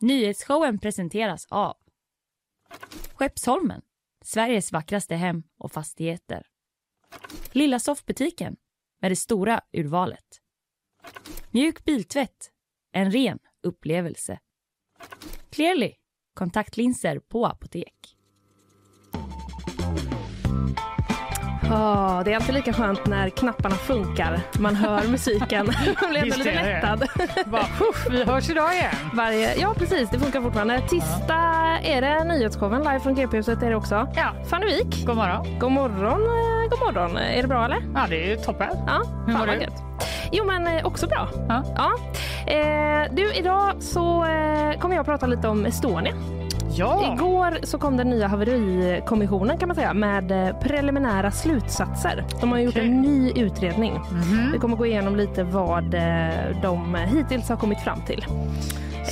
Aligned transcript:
Nyhetsshowen 0.00 0.78
presenteras 0.78 1.46
av 1.50 1.76
Skeppsholmen, 3.14 3.82
Sveriges 4.24 4.72
vackraste 4.72 5.14
hem 5.14 5.42
och 5.58 5.72
fastigheter. 5.72 6.46
Lilla 7.52 7.78
soffbutiken 7.78 8.56
med 9.00 9.10
det 9.10 9.16
stora 9.16 9.60
urvalet. 9.72 10.42
Mjuk 11.50 11.84
biltvätt, 11.84 12.50
en 12.92 13.10
ren 13.10 13.38
upplevelse. 13.62 14.38
Clearly, 15.50 15.94
kontaktlinser 16.34 17.18
på 17.18 17.46
apotek. 17.46 18.15
Ja, 21.70 22.22
det 22.24 22.32
är 22.32 22.36
alltid 22.36 22.54
lika 22.54 22.72
skönt 22.72 23.06
när 23.06 23.30
knapparna 23.30 23.74
funkar. 23.74 24.40
Man 24.58 24.74
hör 24.76 25.02
musiken. 25.08 25.66
Man 26.02 26.10
blir 26.10 26.22
ändå 26.22 26.36
lite 26.36 26.54
lättad. 26.62 27.04
Bara, 27.46 27.62
"Puff, 27.78 28.06
vi 28.10 28.24
hörs 28.24 28.50
idag 28.50 28.74
igen. 28.74 28.94
Varje, 29.14 29.54
ja, 29.60 29.74
precis. 29.78 30.10
Det 30.10 30.18
funkar 30.18 30.40
fortfarande. 30.40 30.80
Tisdag 30.80 31.78
är 31.82 32.00
det 32.00 32.24
nyhetsshowen 32.24 32.82
live 32.82 33.00
från 33.00 33.14
GP-huset. 33.14 33.62
Är 33.62 33.70
det 33.70 33.76
också. 33.76 34.08
Ja. 34.16 34.32
Fanny 34.50 34.66
Wijk. 34.66 35.06
God 35.06 35.16
morgon. 35.16 35.58
God 35.58 35.72
morgon, 35.72 36.22
eh, 36.22 36.70
god 36.70 36.78
morgon. 36.80 37.16
Är 37.16 37.42
det 37.42 37.48
bra 37.48 37.64
eller? 37.64 37.78
Ja, 37.94 38.00
det 38.08 38.32
är 38.32 38.36
toppen. 38.36 38.68
Ja, 38.86 39.02
Hur 39.26 39.32
mår 39.32 39.46
du? 39.46 39.66
Jo 40.32 40.44
men 40.44 40.66
eh, 40.66 40.86
också 40.86 41.06
bra. 41.06 41.28
Ja. 41.48 41.62
Ja. 41.76 41.92
Eh, 42.52 43.12
du, 43.12 43.32
idag 43.34 43.72
så 43.82 44.24
eh, 44.24 44.78
kommer 44.80 44.94
jag 44.94 45.00
att 45.00 45.06
prata 45.06 45.26
lite 45.26 45.48
om 45.48 45.66
Estonia. 45.66 46.14
Ja. 46.78 47.14
Igår 47.14 47.58
så 47.62 47.78
kom 47.78 47.96
den 47.96 48.10
nya 48.10 48.26
haverikommissionen 48.26 49.58
kan 49.58 49.68
man 49.68 49.76
säga 49.76 49.94
med 49.94 50.30
eh, 50.30 50.58
preliminära 50.60 51.30
slutsatser. 51.30 52.24
De 52.40 52.52
har 52.52 52.58
gjort 52.58 52.74
Okej. 52.74 52.86
en 52.88 53.02
ny 53.02 53.30
utredning. 53.30 53.92
Mhm. 53.92 54.52
Vi 54.52 54.58
kommer 54.58 54.76
gå 54.76 54.86
igenom 54.86 55.16
lite 55.16 55.42
vad 55.44 55.94
eh, 55.94 56.60
de 56.62 56.94
hittills 56.94 57.48
har 57.48 57.56
kommit 57.56 57.80
fram 57.80 58.02
till. 58.06 58.26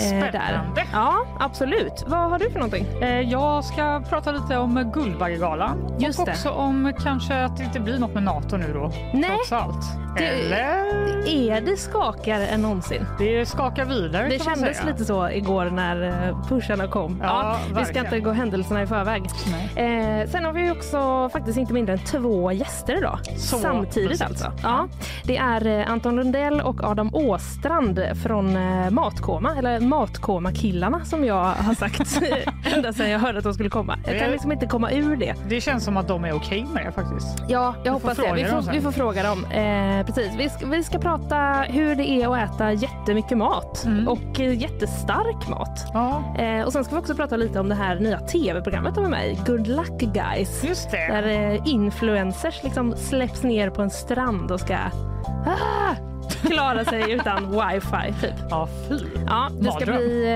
Eh, 0.01 0.11
där. 0.21 0.31
Spännande. 0.31 0.85
Ja, 0.93 1.15
absolut. 1.41 2.05
Vad 2.07 2.31
har 2.31 2.39
du 2.39 2.51
för 2.51 2.59
någonting? 2.59 2.87
Eh, 3.03 3.21
Jag 3.21 3.65
ska 3.65 4.03
prata 4.09 4.33
lite 4.33 4.57
om 4.59 4.91
Guldbaggegalan. 4.95 5.97
Just 5.99 6.19
och 6.19 6.25
det. 6.27 6.33
också 6.33 6.51
om 6.51 6.93
kanske 7.03 7.45
att 7.45 7.57
det 7.57 7.65
inte 7.65 7.81
blir 7.81 7.99
något 7.99 8.15
med 8.15 8.23
Nato 8.23 8.57
nu 8.57 8.73
då. 8.73 8.93
Nej. 9.15 9.25
Trots 9.31 9.53
allt. 9.53 9.85
Det- 10.19 10.25
Eller? 10.27 10.95
Är 11.29 11.61
det 11.61 11.77
skakigare 11.77 12.47
än 12.47 12.63
någonsin? 12.63 13.07
Det 13.19 13.47
skakar 13.47 13.85
vidare 13.85 14.29
Det 14.29 14.39
kan 14.39 14.47
man 14.47 14.55
kändes 14.55 14.77
säga. 14.79 14.91
lite 14.93 15.05
så 15.05 15.29
igår 15.31 15.65
när 15.65 16.29
eh, 16.29 16.39
pusharna 16.49 16.87
kom. 16.87 17.21
Ja, 17.23 17.57
vi 17.79 17.85
ska 17.85 17.99
inte 18.01 18.21
gå 18.21 18.31
händelserna 18.33 18.83
i 18.83 18.87
förväg. 18.87 19.23
Nej. 19.77 20.21
Eh, 20.23 20.29
sen 20.29 20.45
har 20.45 20.53
vi 20.53 20.71
också 20.71 21.29
faktiskt 21.33 21.59
inte 21.59 21.73
mindre 21.73 21.93
än 21.93 21.99
två 21.99 22.53
gäster 22.53 22.97
idag. 22.99 23.19
Så 23.37 23.57
Samtidigt 23.59 24.09
mysigt. 24.11 24.31
alltså. 24.31 24.53
Ja, 24.63 24.89
det 25.25 25.37
är 25.37 25.85
Anton 25.89 26.17
Lundell 26.17 26.61
och 26.61 26.85
Adam 26.85 27.11
Åstrand 27.15 28.01
från 28.23 28.59
Matkoma, 28.95 29.55
eller 29.59 29.81
Matkoma-killarna 29.85 31.05
som 31.05 31.25
jag 31.25 31.45
har 31.45 31.75
sagt 31.75 32.21
ända 32.77 32.93
sedan 32.93 33.11
jag 33.11 33.19
hörde 33.19 33.39
att 33.39 33.45
de 33.45 33.55
skulle 33.55 33.71
komma. 33.71 33.99
Jag 34.07 34.19
kan 34.19 34.27
Det- 34.27 34.33
liksom 34.33 34.53
inte 34.53 34.67
komma 34.67 34.91
ur 34.91 35.17
det. 35.17 35.35
Det 35.49 35.61
känns 35.61 35.85
som 35.85 35.97
att 35.97 36.09
de 36.09 36.25
är 36.25 36.33
okej 36.33 36.67
med 36.75 36.87
det 36.87 36.93
faktiskt. 36.93 37.43
Ja, 37.49 37.75
jag 37.85 37.93
hoppas 37.93 38.17
det. 38.17 38.33
Vi 38.35 38.45
får, 38.45 38.73
vi 38.73 38.81
får 38.81 38.93
fråga 38.93 39.23
dem. 39.23 39.45
Eh, 39.45 40.07
precis. 40.07 40.33
Vi, 40.39 40.49
ska, 40.49 40.67
vi 40.67 40.85
ska 40.85 40.99
prata 40.99 41.37
hur 41.69 41.95
det 41.97 42.09
är 42.11 42.29
att 42.45 42.55
äta 42.55 42.73
jättemycket 42.73 43.39
mat 43.39 43.85
Mm. 43.85 44.09
och 44.09 44.41
eh, 44.41 44.55
jättestark 44.61 45.49
mat. 45.49 45.87
Ja, 45.93 46.23
Eh, 46.39 46.65
och 46.65 46.73
sen 46.73 46.85
ska 46.85 46.95
vi 46.95 47.01
också 47.01 47.15
prata 47.15 47.37
lite 47.37 47.61
om 47.61 47.69
det 47.69 47.75
här 47.75 48.01
nya 48.01 48.19
tv-programmet 48.19 48.97
med 49.11 49.29
i, 49.29 49.39
Good 49.47 49.67
Luck 49.67 50.01
Guys. 50.01 50.65
just 50.65 50.91
det. 50.91 51.07
Där 51.13 51.53
eh, 51.55 51.61
influencers 51.65 52.61
liksom 52.65 52.97
släpps 52.97 53.43
ner 53.43 53.71
på 53.71 53.83
en 53.83 53.91
strand 53.91 54.51
och 54.51 54.61
ska 54.61 54.75
ah, 55.47 55.95
klara 56.47 56.85
sig 56.85 57.13
utan 57.13 57.51
wifi. 57.51 58.21
Typ. 58.21 58.35
Ja, 58.51 58.69
fy. 58.89 58.99
Ja, 59.27 59.51
det 59.61 59.73
ska 59.73 59.85
bli, 59.85 60.27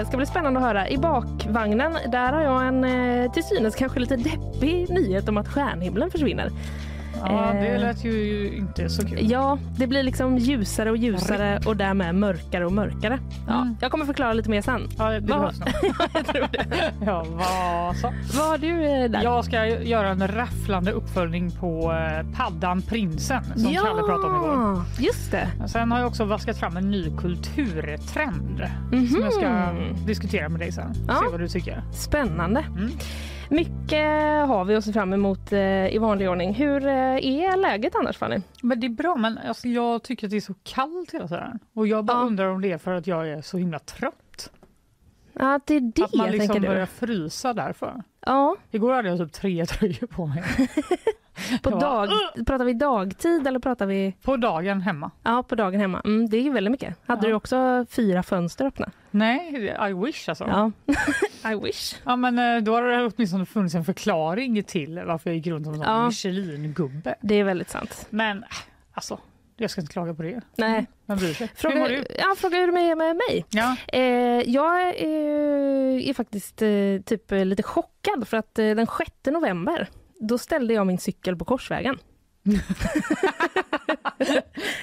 eh, 0.00 0.08
ska 0.08 0.16
bli 0.16 0.26
spännande 0.26 0.60
att 0.60 0.66
höra. 0.66 0.88
I 0.88 0.98
bakvagnen 0.98 1.92
där 2.12 2.32
har 2.32 2.42
jag 2.42 2.66
en 2.66 2.84
eh, 2.84 3.32
till 3.32 3.44
synes 3.44 3.74
kanske 3.74 4.00
lite 4.00 4.16
deppig 4.16 4.90
nyhet 4.90 5.28
om 5.28 5.36
att 5.36 5.48
stjärnhimlen 5.48 6.10
försvinner. 6.10 6.50
Ja, 7.28 7.52
det 7.52 7.66
Eh. 7.66 7.80
lät 7.80 8.04
ju 8.04 8.50
inte 8.56 8.88
så 8.88 9.06
kul. 9.06 9.18
Ja, 9.30 9.58
det 9.76 9.86
blir 9.86 10.02
liksom 10.02 10.38
ljusare 10.38 10.90
och 10.90 10.96
ljusare 10.96 11.60
och 11.66 11.76
därmed 11.76 12.14
mörkare 12.14 12.66
och 12.66 12.72
mörkare. 12.72 13.18
Ja, 13.48 13.62
Mm. 13.62 13.76
Jag 13.80 13.90
kommer 13.90 14.04
förklara 14.04 14.32
lite 14.32 14.50
mer 14.50 14.62
sen. 14.62 14.88
Ja, 14.98 15.10
det, 15.10 15.20
behövs 15.20 15.58
nog. 15.60 15.68
jag 16.14 16.26
tror 16.26 16.46
det. 16.52 16.64
Ja, 17.06 17.24
vad 17.30 17.96
så. 17.96 18.12
Vad 18.38 18.46
har 18.48 18.58
du 18.58 18.84
eh, 18.84 19.10
där? 19.10 19.22
Jag 19.22 19.44
ska 19.44 19.66
göra 19.66 20.08
en 20.08 20.28
rafflande 20.28 20.92
uppföljning 20.92 21.50
på 21.50 21.92
eh, 21.92 22.36
paddan 22.36 22.82
Prinsen 22.82 23.44
som 23.44 23.74
Kalle 23.74 24.02
pratade 24.02 24.26
om 24.38 24.44
igår. 24.44 24.82
just 24.98 25.30
det. 25.30 25.48
Sen 25.68 25.92
har 25.92 25.98
jag 25.98 26.08
också 26.08 26.24
vaskat 26.24 26.58
fram 26.58 26.76
en 26.76 26.90
ny 26.90 27.10
kulturtrend 27.18 28.62
Mhm. 28.92 29.06
som 29.06 29.20
jag 29.20 29.32
ska 29.32 29.72
diskutera 30.06 30.48
med 30.48 30.60
dig 30.60 30.72
sen. 30.72 30.92
Ja. 31.08 31.14
Se 31.14 31.30
vad 31.30 31.40
du 31.40 31.48
tycker. 31.48 31.82
Spännande. 31.92 32.60
Mm. 32.76 32.90
Mycket 33.50 34.48
har 34.48 34.64
vi 34.64 34.76
att 34.76 34.84
se 34.84 34.92
fram 34.92 35.12
emot 35.12 35.52
i 35.90 35.98
vanlig 36.00 36.30
ordning. 36.30 36.54
Hur 36.54 36.80
är 37.18 37.56
läget 37.56 37.94
annars 37.94 38.16
Fanny? 38.18 38.40
Men 38.62 38.80
det 38.80 38.86
är 38.86 38.88
bra, 38.90 39.16
men 39.16 39.38
alltså, 39.38 39.68
jag 39.68 40.02
tycker 40.02 40.26
att 40.26 40.30
det 40.30 40.36
är 40.36 40.40
så 40.40 40.54
kallt 40.62 41.14
hela 41.14 41.28
tiden. 41.28 41.58
Och 41.74 41.86
jag 41.86 42.04
bara 42.04 42.18
Ja. 42.18 42.22
undrar 42.26 42.46
om 42.46 42.60
det 42.60 42.72
är 42.72 42.78
för 42.78 42.92
att 42.94 43.06
jag 43.06 43.28
är 43.28 43.42
så 43.42 43.58
himla 43.58 43.78
trött. 43.78 44.14
Ja, 45.34 45.60
det 45.64 45.74
är 45.76 45.80
det 45.80 46.02
att 46.04 46.14
man 46.14 46.30
liksom 46.30 46.48
tänker 46.54 46.68
börjar 46.68 46.80
du. 46.80 47.06
frysa 47.06 47.52
därför. 47.52 48.02
Ja, 48.26 48.56
Igår 48.70 48.92
hade 48.92 49.08
jag 49.08 49.18
typ 49.18 49.32
tre 49.32 49.66
tröjor 49.66 50.06
på 50.06 50.26
mig. 50.26 50.42
på 51.62 51.70
Jag 51.70 51.80
bara, 51.80 52.06
dag, 52.06 52.08
pratar 52.46 52.64
vi 52.64 52.72
dagtid 52.72 53.46
eller 53.46 53.58
pratar 53.58 53.86
vi 53.86 54.14
På 54.22 54.36
dagen 54.36 54.80
hemma. 54.80 55.10
ja, 55.22 55.42
på 55.42 55.54
dagen 55.54 55.80
hemma? 55.80 56.00
Mm, 56.04 56.28
det 56.28 56.36
är 56.36 56.42
ju 56.42 56.50
väldigt 56.52 56.70
mycket. 56.70 56.96
Hade 57.06 57.22
Ja. 57.26 57.28
du 57.28 57.34
också 57.34 57.86
fyra 57.90 58.22
fönster 58.22 58.64
öppna? 58.64 58.90
Nej, 59.10 59.76
I 59.90 59.92
wish 59.92 60.28
alltså. 60.28 60.44
Ja. 60.44 60.70
I 61.52 61.54
wish. 61.54 61.94
Ja, 62.04 62.16
men 62.16 62.38
eh, 62.38 62.62
då 62.62 62.74
har 62.74 62.82
det 62.82 63.06
åtminstone 63.16 63.46
funnits 63.46 63.74
en 63.74 63.84
förklaring 63.84 64.62
till 64.64 65.02
varför 65.06 65.30
jag 65.30 65.36
gick 65.36 65.46
runt 65.46 65.64
som 65.66 65.74
en 65.74 65.80
Ja. 65.80 66.06
Michelin-gubbe. 66.08 67.14
Det 67.20 67.34
är 67.34 67.44
väldigt 67.44 67.70
sant. 67.70 68.06
Men 68.10 68.44
alltså, 68.92 69.18
jag 69.62 69.70
ska 69.70 69.80
inte 69.80 69.92
klaga 69.92 70.14
på 70.14 70.22
det. 70.22 70.40
Nej. 70.56 70.86
Vem 71.06 71.18
bryr 71.18 71.34
sig? 71.34 71.46
Hur 71.46 71.56
Fråga, 71.56 71.76
mår 71.76 71.88
du? 71.88 72.04
ja, 72.18 72.34
fråga 72.38 72.58
hur 72.58 72.72
det 72.72 72.80
är 72.80 72.94
med 72.96 73.16
mig. 73.16 73.44
Ja. 73.50 73.76
Eh, 73.92 74.00
jag 74.50 74.80
eh, 74.80 76.08
är 76.08 76.14
faktiskt 76.14 76.62
eh, 76.62 76.68
typ 77.06 77.32
eh, 77.32 77.44
lite 77.44 77.62
chockad 77.62 78.28
för 78.28 78.36
att 78.36 78.58
eh, 78.58 78.64
den 78.70 78.86
6 78.86 79.10
november 79.24 79.88
då 80.20 80.38
ställde 80.38 80.74
jag 80.74 80.86
min 80.86 80.98
cykel 80.98 81.36
på 81.36 81.44
Korsvägen. 81.44 81.98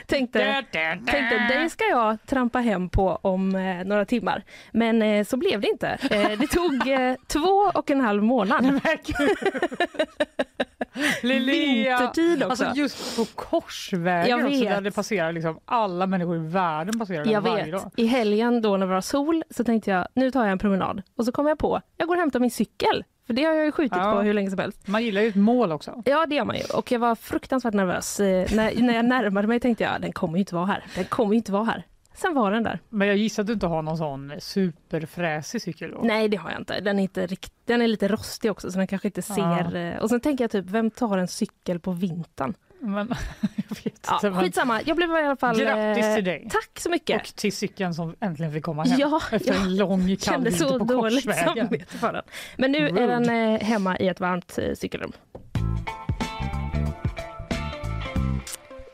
tänkte, 0.06 0.64
tänkte 1.06 1.48
dig 1.50 1.70
ska 1.70 1.84
jag 1.84 2.18
trampa 2.26 2.60
hem 2.60 2.90
på 2.90 3.20
om 3.22 3.56
eh, 3.56 3.86
några 3.86 4.06
timmar. 4.06 4.44
Men 4.72 5.02
eh, 5.02 5.26
så 5.26 5.38
blev 5.38 5.62
det 5.62 5.68
inte. 5.68 5.88
Eh, 6.12 6.40
det 6.40 6.48
tog 6.48 6.88
eh, 6.88 7.16
två 7.28 7.72
och 7.74 7.92
en 7.92 8.02
halv 8.02 8.24
månad. 8.24 8.66
Linnea! 11.24 11.98
Vintertid 11.98 12.44
också. 12.44 12.64
Alltså 12.66 12.80
just 12.80 13.16
på 13.18 13.26
Korsvägen 13.26 14.46
också, 14.46 14.60
där 14.64 14.82
det 14.82 14.92
passerar 14.92 15.32
liksom 15.32 15.60
alla 15.66 16.08
människor 16.08 16.36
i 16.36 16.40
världen 16.40 17.00
passerar 17.00 17.26
Jag 17.28 17.42
varje 17.42 17.64
vet. 17.64 17.72
dag. 17.72 17.92
I 17.96 18.06
helgen 18.06 18.62
då 18.62 18.78
när 18.78 18.88
det 18.88 18.94
var 18.94 19.02
sol 19.02 19.44
så 19.50 19.64
tänkte 19.64 19.92
jag 19.92 20.08
nu 20.16 20.32
tar 20.32 20.44
jag 20.44 20.52
en 20.52 20.58
promenad. 20.60 21.02
Och 21.16 21.26
så 21.26 21.32
kom 21.32 21.48
jag 21.48 21.60
på, 21.60 21.82
jag 21.98 22.08
går 22.08 22.16
och 22.16 22.20
hämtar 22.20 22.40
min 22.40 22.52
cykel. 22.52 23.04
För 23.28 23.34
det 23.34 23.44
har 23.44 23.54
jag 23.54 23.66
ju 23.66 23.72
skjutit 23.72 23.98
Ja. 23.98 24.12
på 24.14 24.22
hur 24.22 24.34
länge 24.34 24.50
som 24.50 24.60
helst. 24.60 24.88
Man 24.88 25.04
gillar 25.04 25.22
ju 25.22 25.28
ett 25.28 25.36
mål 25.36 25.72
också. 25.72 26.02
Ja 26.06 26.26
det 26.26 26.36
gör 26.36 26.46
man 26.46 26.56
ju. 26.58 26.64
Och 26.76 26.92
jag 26.92 27.00
var 27.00 27.16
fruktansvärt 27.16 27.74
nervös. 27.74 28.20
Eh, 28.20 28.48
när, 28.56 28.82
när 28.82 28.96
jag 28.96 29.06
närmade 29.06 29.48
mig 29.48 29.60
tänkte 29.60 29.84
jag 29.84 30.02
den 30.02 30.12
kommer 30.12 30.34
ju 30.34 30.40
inte 30.40 30.56
vara 30.56 30.66
här. 30.66 30.84
Den 30.96 31.06
kommer 31.06 31.34
ju 31.34 31.38
inte 31.38 31.52
vara 31.52 31.64
här. 31.64 31.86
Sen 32.22 32.34
var 32.34 32.52
den 32.52 32.64
där. 32.64 32.80
Men 32.90 33.08
jag 33.08 33.18
gissar 33.18 33.44
att 33.44 33.48
du 33.48 33.54
inte 33.54 33.68
har 33.68 33.82
någon 33.82 33.98
sån 33.98 34.34
superfräsig 34.40 35.62
cykel 35.62 35.92
då? 35.92 36.00
Nej 36.04 36.28
det 36.28 36.38
har 36.38 36.52
jag 36.52 36.60
inte. 36.62 36.80
Den 36.80 37.00
är, 37.00 37.04
inte 37.04 37.28
rikt... 37.28 37.54
den 37.66 37.82
är 37.82 37.88
lite 37.88 38.08
rostig 38.08 38.52
också 38.52 38.72
så 38.72 38.78
den 38.78 38.88
kanske 38.88 39.08
inte 39.08 39.22
ser. 39.22 39.76
eh, 39.76 39.98
Och 39.98 40.10
sen 40.10 40.20
tänker 40.20 40.44
jag 40.44 40.52
typ, 40.52 40.66
vem 40.66 40.92
tar 40.92 41.18
en 41.18 41.28
cykel 41.28 41.80
på 41.80 41.92
vintern? 41.92 42.54
Men 42.82 43.08
jag 43.42 43.76
vet 43.84 44.08
Ja, 44.08 44.16
inte. 44.16 44.30
men- 44.30 44.40
skitsamma. 44.44 44.82
Jag 44.86 44.98
blev 44.98 45.10
i 45.10 45.14
alla 45.14 45.36
fall... 45.36 45.60
Grattis 45.60 46.06
eh, 46.06 46.16
till 46.16 46.24
dig. 46.26 46.48
Tack 46.52 46.80
så 46.80 46.90
mycket. 46.90 47.22
Och 47.22 47.36
till 47.36 47.54
cykeln 47.54 47.94
som 47.94 48.16
äntligen 48.20 48.54
fick 48.54 48.64
komma 48.64 48.84
hem 48.84 49.00
Ja, 49.00 49.22
efter 49.32 49.54
ja. 49.54 49.60
en 49.62 49.76
lång 49.76 50.16
kall 50.16 50.44
vinter 50.44 50.80
på 50.80 50.86
dåligt 50.86 51.26
Korsvägen. 51.26 51.56
samvete 51.68 51.98
för 51.98 52.14
den. 52.14 52.24
Men 52.58 52.72
nu 52.72 52.78
är 52.88 52.92
Rude. 52.92 53.08
den 53.08 53.30
eh, 53.56 53.60
hemma 53.62 53.98
i 53.98 54.08
ett 54.08 54.20
varmt 54.20 54.58
eh, 54.62 54.74
cykelrum. 54.76 55.12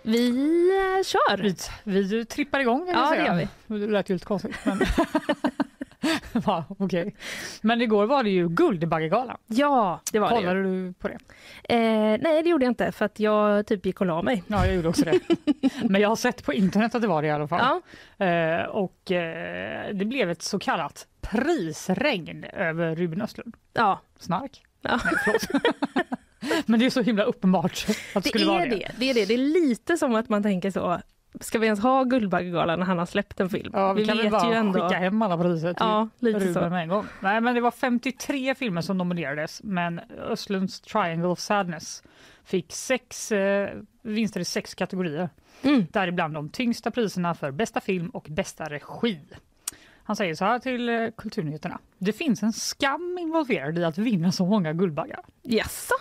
Vi 0.06 0.28
eh, 0.70 1.04
kör! 1.04 1.38
Vi, 1.84 2.02
vi 2.04 2.26
trippar 2.26 2.60
igång 2.60 2.90
Ja, 2.94 3.12
det 3.16 3.26
gör 3.26 3.36
vi. 3.68 3.80
Det 3.80 3.88
lät 3.88 4.10
ju 4.10 4.14
lite 4.14 4.26
konstigt. 4.26 4.56
Men... 4.64 4.80
Va, 6.46 6.66
okej. 6.80 7.16
men 7.62 7.82
igår 7.82 8.06
var 8.06 8.24
det 8.24 8.30
ju 8.30 8.50
Guldbaggegalan. 8.50 9.38
Ja, 9.48 10.02
det 10.12 10.20
var 10.20 10.30
det. 10.30 10.36
Kollade 10.36 10.64
du 10.64 10.94
på 10.94 11.08
det? 11.08 11.18
Eh, 11.64 12.20
nej, 12.22 12.44
det 12.44 12.50
gjorde 12.50 12.66
jag 12.66 12.72
inte 12.72 12.92
för 12.92 13.06
att 13.06 13.20
jag 13.20 13.68
typ 13.68 13.86
gick 13.86 14.02
och 14.02 14.08
la 14.08 14.22
mig. 14.22 14.44
Ja, 14.48 14.66
jag 14.66 14.76
gjorde 14.76 14.90
också 14.90 15.06
det. 15.06 15.20
men 15.90 16.02
jag 16.02 16.10
har 16.10 16.16
sett 16.16 16.46
på 16.46 16.54
internet 16.54 16.96
att 16.96 17.02
det 17.02 17.08
var 17.08 17.22
det 17.22 17.28
i 17.28 17.32
alla 17.32 17.48
fall. 17.48 17.60
Ja, 17.60 17.82
Eh, 18.26 18.66
och 18.66 19.12
eh, 19.12 19.94
det 19.94 20.06
blev 20.06 20.32
ett 20.32 20.42
så 20.42 20.60
kallat 20.60 21.08
prisregn 21.22 22.44
över 22.44 22.96
Ruben 22.96 23.22
Östlund. 23.22 23.56
ja. 23.74 24.02
Snark? 24.20 24.64
Ja. 24.82 25.00
Nej. 25.96 26.04
men 26.66 26.80
det 26.80 26.86
är 26.86 26.90
så 26.90 27.02
himla 27.02 27.24
uppenbart 27.24 27.86
att 27.88 27.96
det 28.14 28.20
Det 28.20 28.30
skulle 28.30 28.46
vara 28.46 28.66
är 28.66 28.70
det. 28.70 28.92
det 28.98 29.10
är 29.10 29.14
det. 29.14 29.26
Det 29.26 29.34
är 29.34 29.38
lite 29.38 29.98
som 29.98 30.16
att 30.16 30.30
man 30.30 30.44
tänker 30.44 30.72
så. 30.72 31.00
ska 31.40 31.60
vi 31.60 31.66
ens 31.66 31.80
ha 31.80 32.04
Guldbaggegalan 32.04 32.80
när 32.80 32.86
han 32.86 32.98
har 32.98 33.06
släppt 33.06 33.40
en 33.40 33.50
film? 33.50 33.72
Ja, 33.74 33.94
vi, 33.94 34.06
kan 34.06 34.18
väl 34.18 34.24
vet 34.26 34.32
bara 34.32 34.50
ju 34.50 34.54
ändå... 34.56 34.74
skicka 34.88 35.00
hem 35.00 35.22
alla 35.22 35.38
priser 35.38 35.74
till 35.74 35.86
Ja, 35.86 36.10
lite 36.20 36.40
Ruben 36.40 36.54
så. 36.54 36.70
med 36.70 36.82
en 36.84 36.90
gång. 36.90 37.06
Nej, 37.20 37.42
men 37.42 37.56
det 37.56 37.62
var 37.62 37.72
53 37.72 38.56
filmer 38.56 38.82
som 38.82 38.98
nominerades, 38.98 39.62
men 39.64 40.02
Östlunds 40.30 40.82
Triangle 40.82 41.28
of 41.28 41.40
Sadness 41.40 42.04
fick 42.44 42.72
sex 42.74 43.32
eh, 43.32 43.70
vinster 44.02 44.40
i 44.40 44.46
sex 44.46 44.76
kategorier. 44.76 45.30
Mm. 45.62 45.86
Däribland 45.92 46.34
de 46.34 46.50
tyngsta 46.50 46.92
priserna 46.92 47.36
för 47.36 47.52
bästa 47.52 47.82
film 47.82 48.10
och 48.10 48.28
bästa 48.30 48.64
regi. 48.66 49.20
Han 50.04 50.16
säger 50.16 50.36
så 50.36 50.46
här 50.46 50.60
till 50.60 50.90
eh, 50.90 51.08
Kulturnyheterna. 51.18 51.80
Det 51.98 52.14
finns 52.14 52.44
en 52.44 52.54
skam 52.54 53.18
involverad 53.22 53.80
i 53.80 53.84
att 53.84 53.98
vinna 53.98 54.32
så 54.32 54.46
många 54.46 54.74
Guldbaggar. 54.74 55.20
Jaså? 55.44 55.94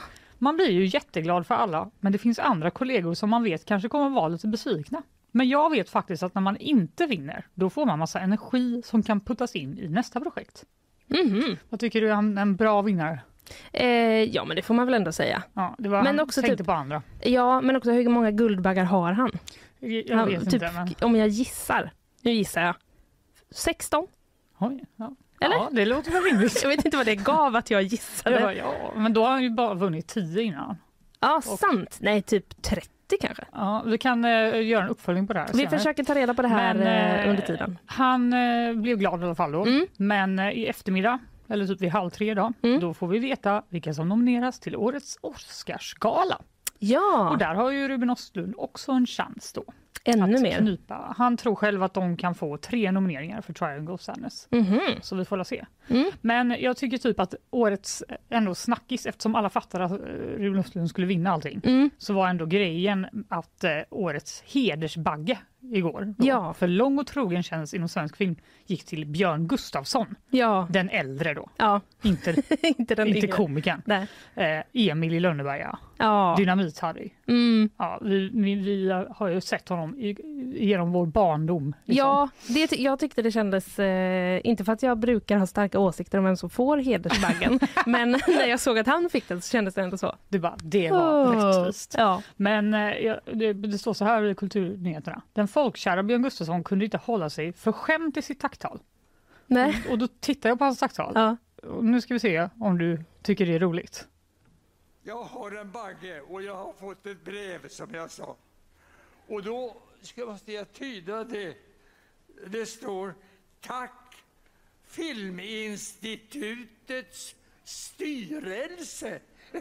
Man 0.45 0.57
blir 0.57 0.71
ju 0.71 0.87
jätteglad 0.87 1.47
för 1.47 1.55
alla, 1.55 1.91
men 2.01 2.13
det 2.13 2.19
finns 2.19 2.39
andra 2.39 2.71
kollegor 2.71 3.15
som 3.15 3.31
man 3.31 3.43
vet 3.43 3.65
kanske 3.65 3.89
kommer 3.89 4.11
vara 4.11 4.29
lite 4.29 4.47
besvikna. 4.47 5.03
Men 5.31 5.49
jag 5.49 5.71
vet 5.71 5.91
faktiskt 5.91 6.23
att 6.23 6.35
när 6.35 6.43
man 6.43 6.57
inte 6.57 7.07
vinner, 7.07 7.47
då 7.55 7.71
får 7.71 7.87
man 7.87 7.99
massa 7.99 8.21
energi 8.21 8.83
som 8.85 9.03
kan 9.03 9.21
puttas 9.21 9.57
in 9.57 9.79
i 9.79 9.89
nästa 9.89 10.21
projekt. 10.21 10.65
Mhm. 11.07 11.57
Vad 11.69 11.81
tycker 11.81 12.01
du 12.01 12.09
är 12.11 12.15
en, 12.15 12.39
en 12.39 12.57
bra 12.57 12.83
vinnare? 12.83 13.21
Eh, 13.73 13.89
ja, 14.23 14.45
men 14.45 14.57
det 14.57 14.63
får 14.63 14.75
man 14.75 14.87
väl 14.87 14.95
ändå 14.95 15.13
säga. 15.13 15.43
Ja, 15.55 15.75
det 15.79 15.89
var, 15.89 15.99
Men 15.99 16.07
han 16.07 16.21
också 16.21 16.41
tänkte 16.41 16.57
typ- 16.57 16.67
på 16.67 16.73
andra. 16.73 17.03
Ja, 17.21 17.61
men 17.61 17.77
också 17.77 17.91
hur 17.93 18.09
många 18.09 18.31
Guldbaggar 18.31 18.85
har 18.85 19.13
han? 19.13 19.31
Jag, 19.79 19.91
jag 19.91 20.17
han 20.17 20.29
vet 20.29 20.45
typ, 20.45 20.53
inte. 20.55 20.73
Men... 20.73 20.95
Om 21.01 21.17
jag 21.17 21.29
gissar, 21.29 21.91
nu 22.23 22.33
gissar 22.33 22.63
jag, 22.63 22.75
16? 23.51 24.07
Oj, 24.59 24.85
ja. 24.97 25.15
Eller? 25.41 25.57
Ja, 25.57 25.69
det 25.73 25.85
låter 25.85 26.11
väl 26.11 26.23
rimligt. 26.23 26.63
Jag 26.63 26.69
vet 26.69 26.85
inte 26.85 26.97
vad 26.97 27.07
det 27.07 27.17
gav 27.17 27.57
att 27.57 27.71
jag 27.71 27.83
gissade. 27.83 28.41
Ja, 28.41 28.53
ja, 28.53 28.93
men 28.97 29.13
då 29.13 29.25
har 29.25 29.31
han 29.31 29.43
ju 29.43 29.51
bara 29.51 29.75
vunnit 29.75 30.07
10 30.09 30.43
innan. 30.43 30.77
Ja, 31.21 31.41
sant. 31.41 31.97
Nej, 32.01 32.23
typ 32.23 32.63
30 32.63 32.89
kanske. 33.21 33.45
Ja, 33.53 33.83
vi 33.87 33.99
kan 33.99 34.25
eh, 34.25 34.63
göra 34.67 34.83
en 34.85 34.89
uppföljning 34.91 35.27
på 35.27 35.33
det 35.33 35.39
här 35.41 35.47
Vi 35.53 35.59
senare. 35.59 35.79
försöker 35.79 36.05
ta 36.05 36.15
reda 36.15 36.35
på 36.35 36.43
det 36.43 36.49
här 36.49 36.75
Men, 36.75 36.87
eh, 36.87 37.21
eh, 37.25 37.31
under 37.31 37.43
tiden. 37.43 37.79
Han 37.87 38.33
eh, 38.33 38.73
blev 38.75 38.99
glad 38.99 39.21
i 39.21 39.25
alla 39.25 39.35
fall 39.35 39.53
då. 39.53 39.63
Mm. 39.67 39.87
Men 39.97 40.39
eh, 40.39 40.51
i 40.51 40.67
eftermiddag, 40.67 41.19
eller 41.49 41.67
typ 41.67 41.81
vid 41.81 41.91
halv 41.91 42.11
tre 42.11 42.31
idag, 42.31 42.53
Mm. 42.63 42.81
då 42.81 42.95
får 42.95 43.09
vi 43.09 43.19
veta 43.19 43.63
vilka 43.69 43.95
som 43.95 44.09
nomineras 44.09 44.61
till 44.61 44.77
årets 44.77 45.19
Oscarsgala. 45.21 46.39
Ja, 46.79 47.29
Och 47.31 47.39
där 47.39 47.55
har 47.55 47.71
ju 47.71 47.89
Ruben 47.89 48.11
Östlund 48.11 48.55
också 48.59 48.93
en 48.93 49.07
chans 49.07 49.53
då 49.53 49.65
ännu 50.05 50.35
att 50.37 50.43
mer. 50.43 50.59
knipa. 50.59 51.15
Han 51.17 51.37
tror 51.37 51.55
själv 51.55 51.83
att 51.83 51.95
de 51.95 52.17
kan 52.17 52.35
få 52.35 52.57
tre 52.57 52.93
nomineringar 52.93 53.41
för 53.41 53.53
Triangle 53.53 53.95
of 53.95 54.01
Sadness. 54.01 54.49
Mhm. 54.51 54.81
Så 55.03 55.17
vi 55.17 55.25
får 55.25 55.37
väl 55.37 55.45
se. 55.45 55.65
Mm. 55.89 56.11
Men 56.21 56.57
jag 56.61 56.77
tycker 56.77 56.99
typ 56.99 57.21
att 57.21 57.35
årets 57.51 58.05
ändå 58.31 58.55
snackis, 58.55 59.07
eftersom 59.07 59.35
alla 59.35 59.49
fattade 59.51 59.85
att 59.85 59.93
eh, 59.93 59.97
Ruben 60.39 60.61
Östlund 60.61 60.91
skulle 60.91 61.07
vinna 61.07 61.31
allting, 61.33 61.61
Mm. 61.65 61.91
så 61.99 62.15
var 62.15 62.29
ändå 62.29 62.47
grejen 62.47 63.07
att 63.29 63.65
eh, 63.65 63.71
årets 63.91 64.43
hedersbagge 64.47 65.39
igår, 65.61 66.15
då, 66.19 66.27
Ja. 66.27 66.55
för 66.55 66.67
lång 66.67 66.99
och 66.99 67.07
trogen 67.07 67.43
tjänst 67.43 67.75
inom 67.75 67.89
svensk 67.89 68.17
film, 68.17 68.37
gick 68.67 68.85
till 68.85 69.07
Björn 69.07 69.47
Gustafsson, 69.49 70.15
Ja, 70.31 70.67
den 70.71 70.91
äldre 70.91 71.35
då, 71.35 71.51
ja. 71.57 71.81
inte, 72.03 72.35
inte 72.63 72.95
den 72.95 73.09
inte 73.09 73.27
komikern. 73.27 73.83
Eh, 74.35 74.61
Emil 74.73 75.15
i 75.15 75.21
Lönneberga, 75.21 75.79
Ja. 75.99 76.35
Dynamit-Harry. 76.39 77.11
Mm. 77.29 77.71
Ja, 77.79 77.99
vi, 78.03 78.31
vi, 78.35 78.55
vi 78.55 78.91
har 79.11 79.29
ju 79.29 79.41
sett 79.41 79.69
honom 79.69 79.84
i, 79.85 80.17
genom 80.61 80.93
vår 80.93 81.07
barndom. 81.07 81.75
liksom. 81.85 82.09
Ja, 82.09 82.29
det, 82.49 82.73
jag 82.73 82.99
tyckte 82.99 83.23
det 83.23 83.31
kändes, 83.31 83.79
eh, 83.79 84.41
inte 84.45 84.65
för 84.65 84.73
att 84.73 84.83
jag 84.83 84.99
brukar 84.99 85.39
ha 85.39 85.47
starka 85.47 85.79
åsikter 85.79 86.19
om 86.19 86.25
vem 86.25 86.37
som 86.37 86.51
får 86.51 86.77
hedersbaggen, 86.77 87.61
men 87.87 88.11
när 88.11 88.47
jag 88.47 88.61
såg 88.61 88.79
att 88.79 88.87
han 88.87 89.11
fick 89.11 89.29
den 89.29 89.41
så 89.43 89.51
kändes 89.51 89.75
det 89.75 89.83
ändå 89.83 89.97
så. 89.97 90.17
Det, 90.29 90.39
bara, 90.39 90.57
det 90.63 90.91
var 90.91 91.27
Åh. 91.27 91.47
rättvist. 91.47 91.95
Ja. 91.99 92.23
Men 92.37 92.75
eh, 92.75 93.17
det, 93.33 93.53
det 93.53 93.79
står 93.79 93.95
så 93.95 94.05
här 94.05 94.25
i 94.25 94.35
Kulturnyheterna. 94.35 95.23
Den 95.33 95.49
folkkära 95.49 96.03
Björn 96.03 96.23
Gustafsson 96.23 96.65
kunde 96.65 96.85
inte 96.85 96.97
hålla 96.97 97.31
sig 97.31 97.53
för 97.53 97.73
skämt 97.73 98.17
i 98.17 98.23
sitt 98.23 98.41
tacktal. 98.41 98.81
Nej. 99.47 99.83
Och 99.91 99.99
då 99.99 100.09
tittar 100.21 100.49
jag 100.49 100.59
på 100.59 100.65
hans 100.65 100.79
tacktal. 100.79 101.13
Ja. 101.15 101.37
Och 101.63 101.85
nu 101.85 102.01
ska 102.01 102.15
vi 102.15 102.21
se 102.21 102.49
om 102.61 102.79
du 102.79 103.05
tycker 103.23 103.47
det 103.47 103.55
är 103.55 103.59
roligt. 103.59 104.09
Jag 105.03 105.23
har 105.23 105.51
en 105.61 105.71
bagge 105.71 106.21
och 106.21 106.43
jag 106.43 106.57
har 106.57 106.73
fått 106.73 107.07
ett 107.07 107.25
brev 107.25 107.69
som 107.69 107.95
jag 107.95 108.11
sa. 108.11 108.37
Och 109.27 109.43
då 109.43 109.83
ska 110.01 110.27
måste 110.27 110.53
jag 110.53 110.73
tyda 110.73 111.25
det. 111.25 111.57
Det 112.47 112.67
står 112.67 113.15
Tack 113.61 114.25
Filminstitutets 114.87 117.35
styrelse. 117.65 119.21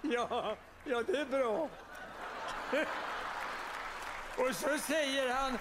ja, 0.00 0.56
ja, 0.84 1.02
det 1.02 1.18
är 1.18 1.26
bra. 1.26 1.70
och 4.38 4.56
så 4.56 4.78
säger 4.78 5.34
han 5.34 5.58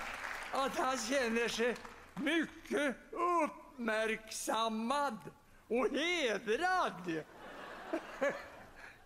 att 0.52 0.78
han 0.78 0.98
känner 0.98 1.48
sig 1.48 1.76
mycket 2.16 2.96
uppmärksammad 3.12 5.18
och 5.68 5.88
hedrad. 5.90 7.24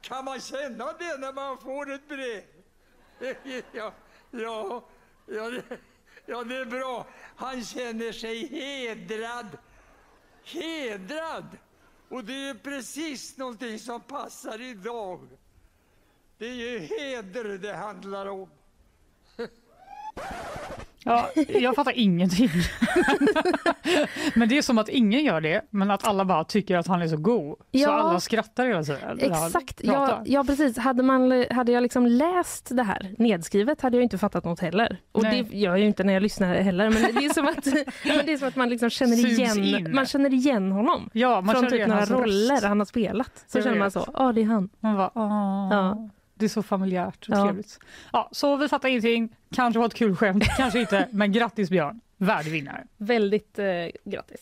Kan 0.02 0.26
man 0.26 0.40
känna 0.40 0.94
det 0.94 1.18
när 1.18 1.34
man 1.34 1.58
får 1.58 1.92
ett 1.92 2.08
brev? 2.08 2.55
Ja, 3.72 3.94
ja, 4.32 4.84
ja, 5.26 5.50
det, 5.50 5.64
ja, 6.26 6.44
det 6.44 6.58
är 6.58 6.66
bra. 6.66 7.08
Han 7.36 7.64
känner 7.64 8.12
sig 8.12 8.48
hedrad. 8.48 9.58
Hedrad! 10.44 11.58
Och 12.10 12.24
det 12.24 12.50
är 12.50 12.54
precis 12.54 13.38
någonting 13.38 13.80
som 13.80 14.02
passar 14.02 14.62
idag. 14.62 15.28
Det 16.38 16.46
är 16.46 16.54
ju 16.54 16.80
heder 16.80 17.58
det 17.58 17.74
handlar 17.74 18.26
om. 18.26 18.50
Ja, 21.08 21.30
jag 21.48 21.76
fattar 21.76 21.92
ingenting. 22.00 22.50
men 24.36 24.50
det 24.50 24.58
är 24.58 24.62
som 24.62 24.78
att 24.78 24.90
ingen 24.90 25.24
gör 25.24 25.42
det, 25.42 25.62
men 25.70 25.92
att 25.92 26.08
alla 26.08 26.26
bara 26.26 26.44
tycker 26.44 26.78
att 26.78 26.88
han 26.88 27.02
är 27.02 27.08
så 27.08 27.18
god. 27.18 27.58
Så 27.58 27.64
Ja. 27.72 27.90
alla 27.92 28.20
skrattar 28.20 28.66
hela 28.66 28.84
tiden. 28.84 29.20
Exakt, 29.20 29.82
ja, 29.84 30.22
ja 30.26 30.44
precis. 30.44 30.78
Hade, 30.78 31.04
man, 31.04 31.46
hade 31.52 31.72
jag 31.72 31.84
liksom 31.84 32.06
läst 32.06 32.70
det 32.78 32.84
här 32.84 33.16
nedskrivet 33.18 33.82
hade 33.82 33.98
jag 33.98 34.04
inte 34.04 34.18
fattat 34.18 34.46
något 34.46 34.60
heller. 34.60 34.98
Och 35.12 35.24
Nej. 35.24 35.44
det 35.52 35.58
gör 35.58 35.70
jag 35.72 35.80
ju 35.80 35.86
inte 35.86 36.04
när 36.04 36.14
jag 36.14 36.24
lyssnar 36.24 36.56
heller. 36.56 36.90
Men 36.90 37.02
det 37.16 37.26
är 37.26 37.34
som 37.34 37.48
att, 37.48 37.66
men 38.06 38.26
det 38.26 38.34
är 38.34 38.38
som 38.38 38.48
att 38.48 38.56
man 38.56 38.70
liksom 38.70 38.90
känner, 38.90 39.16
Sugs 39.16 39.40
igen, 39.58 39.64
in. 39.64 39.96
man 39.96 40.06
känner 40.06 40.34
igen 40.34 40.72
honom. 40.72 41.10
Ja, 41.14 41.42
man 41.42 41.56
Från 41.56 41.70
typ 41.70 41.88
några 41.88 42.06
roller 42.06 42.54
röst. 42.56 42.64
han 42.66 42.80
har 42.80 42.86
spelat. 42.86 43.32
Så 43.48 43.58
Jag 43.58 43.64
känner 43.66 43.80
man 43.80 43.92
så, 43.92 44.06
ja 44.14 44.32
det 44.32 44.42
är 44.42 44.46
han. 44.46 44.70
Man 44.80 44.96
bara, 44.98 45.12
Ja. 45.16 46.10
Det 46.36 46.46
är 46.46 46.50
så 46.50 46.64
familjärt 46.64 47.30
och 47.30 47.36
Ja. 47.38 47.44
trevligt. 47.44 47.80
Ja, 48.14 48.30
så 48.32 48.56
vi 48.58 48.70
fattar 48.70 48.90
ingenting. 48.90 49.36
Kanske 49.56 49.80
var 49.80 49.86
ett 49.86 49.94
kul 49.94 50.16
skämt, 50.16 50.44
kanske 50.58 50.80
inte. 50.80 51.08
Men 51.12 51.32
grattis 51.32 51.70
Björn, 51.70 52.02
värdig 52.18 52.52
vinnare. 52.52 52.84
Väldigt 52.98 53.60
eh, 53.60 53.66
grattis. 54.06 54.42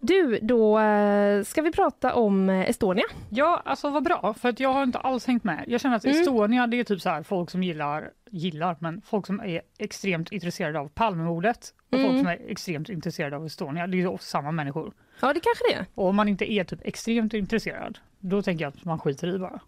Du, 0.00 0.38
då 0.42 0.78
eh, 0.78 1.42
ska 1.42 1.62
vi 1.62 1.72
prata 1.72 2.14
om 2.14 2.50
eh, 2.50 2.68
Estonia. 2.70 3.04
Ja, 3.30 3.62
alltså 3.64 3.90
vad 3.90 4.04
bra, 4.04 4.34
för 4.40 4.48
att 4.48 4.60
jag 4.60 4.72
har 4.72 4.82
inte 4.82 4.98
alls 4.98 5.26
hängt 5.26 5.44
med. 5.44 5.64
Jag 5.66 5.80
känner 5.80 5.96
att 5.96 6.04
Mm. 6.04 6.20
Estonia, 6.20 6.66
det 6.66 6.80
är 6.80 6.84
typ 6.84 7.00
så 7.00 7.08
här 7.08 7.22
folk 7.22 7.50
som 7.50 7.62
gillar, 7.62 8.10
gillar, 8.30 8.76
men 8.80 9.02
folk 9.02 9.26
som 9.26 9.40
är 9.40 9.60
extremt 9.78 10.32
intresserade 10.32 10.78
av 10.80 10.88
Palmemordet 10.88 11.74
och 11.92 11.98
Mm. 11.98 12.06
folk 12.10 12.18
som 12.18 12.26
är 12.26 12.50
extremt 12.50 12.88
intresserade 12.88 13.36
av 13.36 13.46
Estonia. 13.46 13.86
Det 13.86 13.96
är 13.96 14.10
ju 14.10 14.18
samma 14.20 14.52
människor. 14.52 14.92
Ja, 15.20 15.32
det 15.32 15.40
kanske 15.40 15.64
det 15.70 15.74
är. 15.74 15.86
Och 15.94 16.06
om 16.08 16.16
man 16.16 16.28
inte 16.28 16.52
är 16.52 16.64
typ 16.64 16.80
extremt 16.86 17.34
intresserad, 17.34 17.98
då 18.18 18.42
tänker 18.42 18.64
jag 18.64 18.68
att 18.76 18.84
man 18.84 18.98
skiter 18.98 19.34
i 19.34 19.38
bara. 19.38 19.60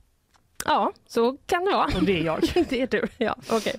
Ja, 0.66 0.92
så 1.06 1.36
kan 1.46 1.64
det 1.64 1.72
vara. 1.72 1.84
Och 1.96 2.02
det 2.04 2.18
är 2.18 2.24
jag. 2.24 2.40
det 2.68 2.82
är 2.82 2.86
du, 2.86 3.06
ja. 3.18 3.36
Okej. 3.50 3.74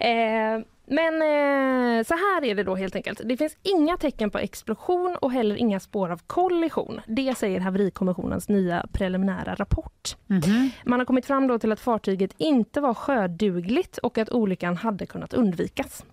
Eh, 0.00 0.60
men 0.86 1.14
eh, 1.14 2.04
så 2.04 2.14
här 2.14 2.44
är 2.44 2.54
det 2.54 2.62
då 2.62 2.74
helt 2.74 2.96
enkelt. 2.96 3.20
Det 3.24 3.36
finns 3.36 3.56
inga 3.62 3.96
tecken 3.96 4.30
på 4.30 4.38
explosion 4.38 5.16
och 5.20 5.32
heller 5.32 5.56
inga 5.56 5.80
spår 5.80 6.10
av 6.10 6.20
kollision. 6.26 7.00
Det 7.06 7.34
säger 7.38 7.60
Haverikommissionens 7.60 8.48
nya 8.48 8.86
preliminära 8.92 9.54
rapport. 9.54 10.16
Mhm. 10.26 10.70
Man 10.84 10.98
har 10.98 11.06
kommit 11.06 11.26
fram 11.26 11.46
då 11.46 11.58
till 11.58 11.72
att 11.72 11.80
fartyget 11.80 12.34
inte 12.36 12.80
var 12.80 12.94
sjödugligt 12.94 13.98
och 13.98 14.18
att 14.18 14.30
olyckan 14.30 14.76
hade 14.76 15.06
kunnat 15.06 15.34
undvikas. 15.34 16.04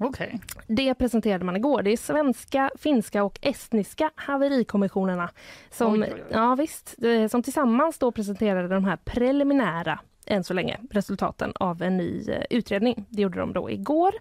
Okej. 0.00 0.40
Det 0.66 0.94
presenterade 0.94 1.44
man 1.44 1.56
igår. 1.56 1.82
Det 1.82 1.90
är 1.90 1.96
svenska, 1.96 2.70
finska 2.78 3.24
och 3.24 3.38
estniska 3.42 4.10
haverikommissionerna 4.14 5.30
som, 5.70 5.92
Oj, 5.92 6.00
oj, 6.02 6.12
oj. 6.14 6.22
Ja, 6.30 6.54
visst, 6.54 6.94
eh, 7.02 7.28
som 7.28 7.42
tillsammans 7.42 7.98
då 7.98 8.12
presenterade 8.12 8.68
de 8.68 8.84
här 8.84 8.96
preliminära 9.04 9.98
än 10.28 10.44
så 10.44 10.54
länge, 10.54 10.78
resultaten 10.90 11.52
av 11.54 11.82
en 11.82 11.96
ny 11.96 12.24
eh, 12.28 12.42
utredning. 12.50 13.04
Det 13.08 13.22
gjorde 13.22 13.38
de 13.38 13.52
då 13.52 13.70
igår. 13.70 14.12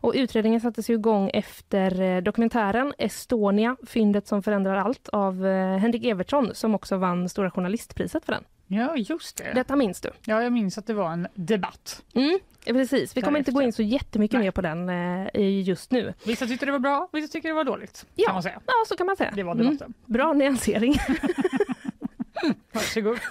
Och 0.00 0.12
utredningen 0.16 0.60
sattes 0.60 0.90
igång 0.90 1.30
efter 1.34 2.00
eh, 2.00 2.22
dokumentären 2.22 2.94
Estonia, 2.98 3.76
fyndet 3.86 4.26
som 4.26 4.42
förändrar 4.42 4.76
allt 4.76 5.08
av 5.08 5.46
eh, 5.46 5.76
Henrik 5.78 6.04
Evertsson 6.04 6.54
som 6.54 6.74
också 6.74 6.96
vann 6.96 7.28
Stora 7.28 7.50
journalistpriset 7.50 8.24
för 8.24 8.32
den. 8.32 8.44
Ja, 8.70 8.96
just 8.96 9.36
det. 9.36 9.52
Detta 9.54 9.76
minns 9.76 10.00
du? 10.00 10.10
Ja, 10.24 10.42
jag 10.42 10.52
minns 10.52 10.78
att 10.78 10.86
det 10.86 10.94
var 10.94 11.10
en 11.12 11.28
debatt. 11.34 12.02
Mm, 12.14 12.38
precis. 12.66 13.16
Vi 13.16 13.22
kommer 13.22 13.38
inte 13.38 13.52
gå 13.52 13.62
in 13.62 13.72
så 13.72 13.82
jättemycket 13.82 14.34
Nej. 14.38 14.44
mer 14.46 14.50
på 14.50 14.60
den 14.60 14.88
eh, 14.88 15.60
just 15.62 15.90
nu. 15.90 16.14
Vissa 16.26 16.46
tyckte 16.46 16.66
det 16.66 16.72
var 16.72 16.78
bra, 16.78 17.08
vissa 17.12 17.32
tyckte 17.32 17.48
det 17.48 17.54
var 17.54 17.64
dåligt. 17.64 18.06
Ja. 18.14 18.26
Kan 18.26 18.34
man 18.34 18.42
säga. 18.42 18.60
Ja, 18.66 18.72
så 18.86 18.96
kan 18.96 19.06
man 19.06 19.16
säga. 19.16 19.32
Det 19.36 19.42
var 19.42 19.52
Mm. 19.52 19.66
debatten. 19.66 19.94
Bra 20.06 20.32
nyansering. 20.32 20.94
Varsågod. 22.72 23.18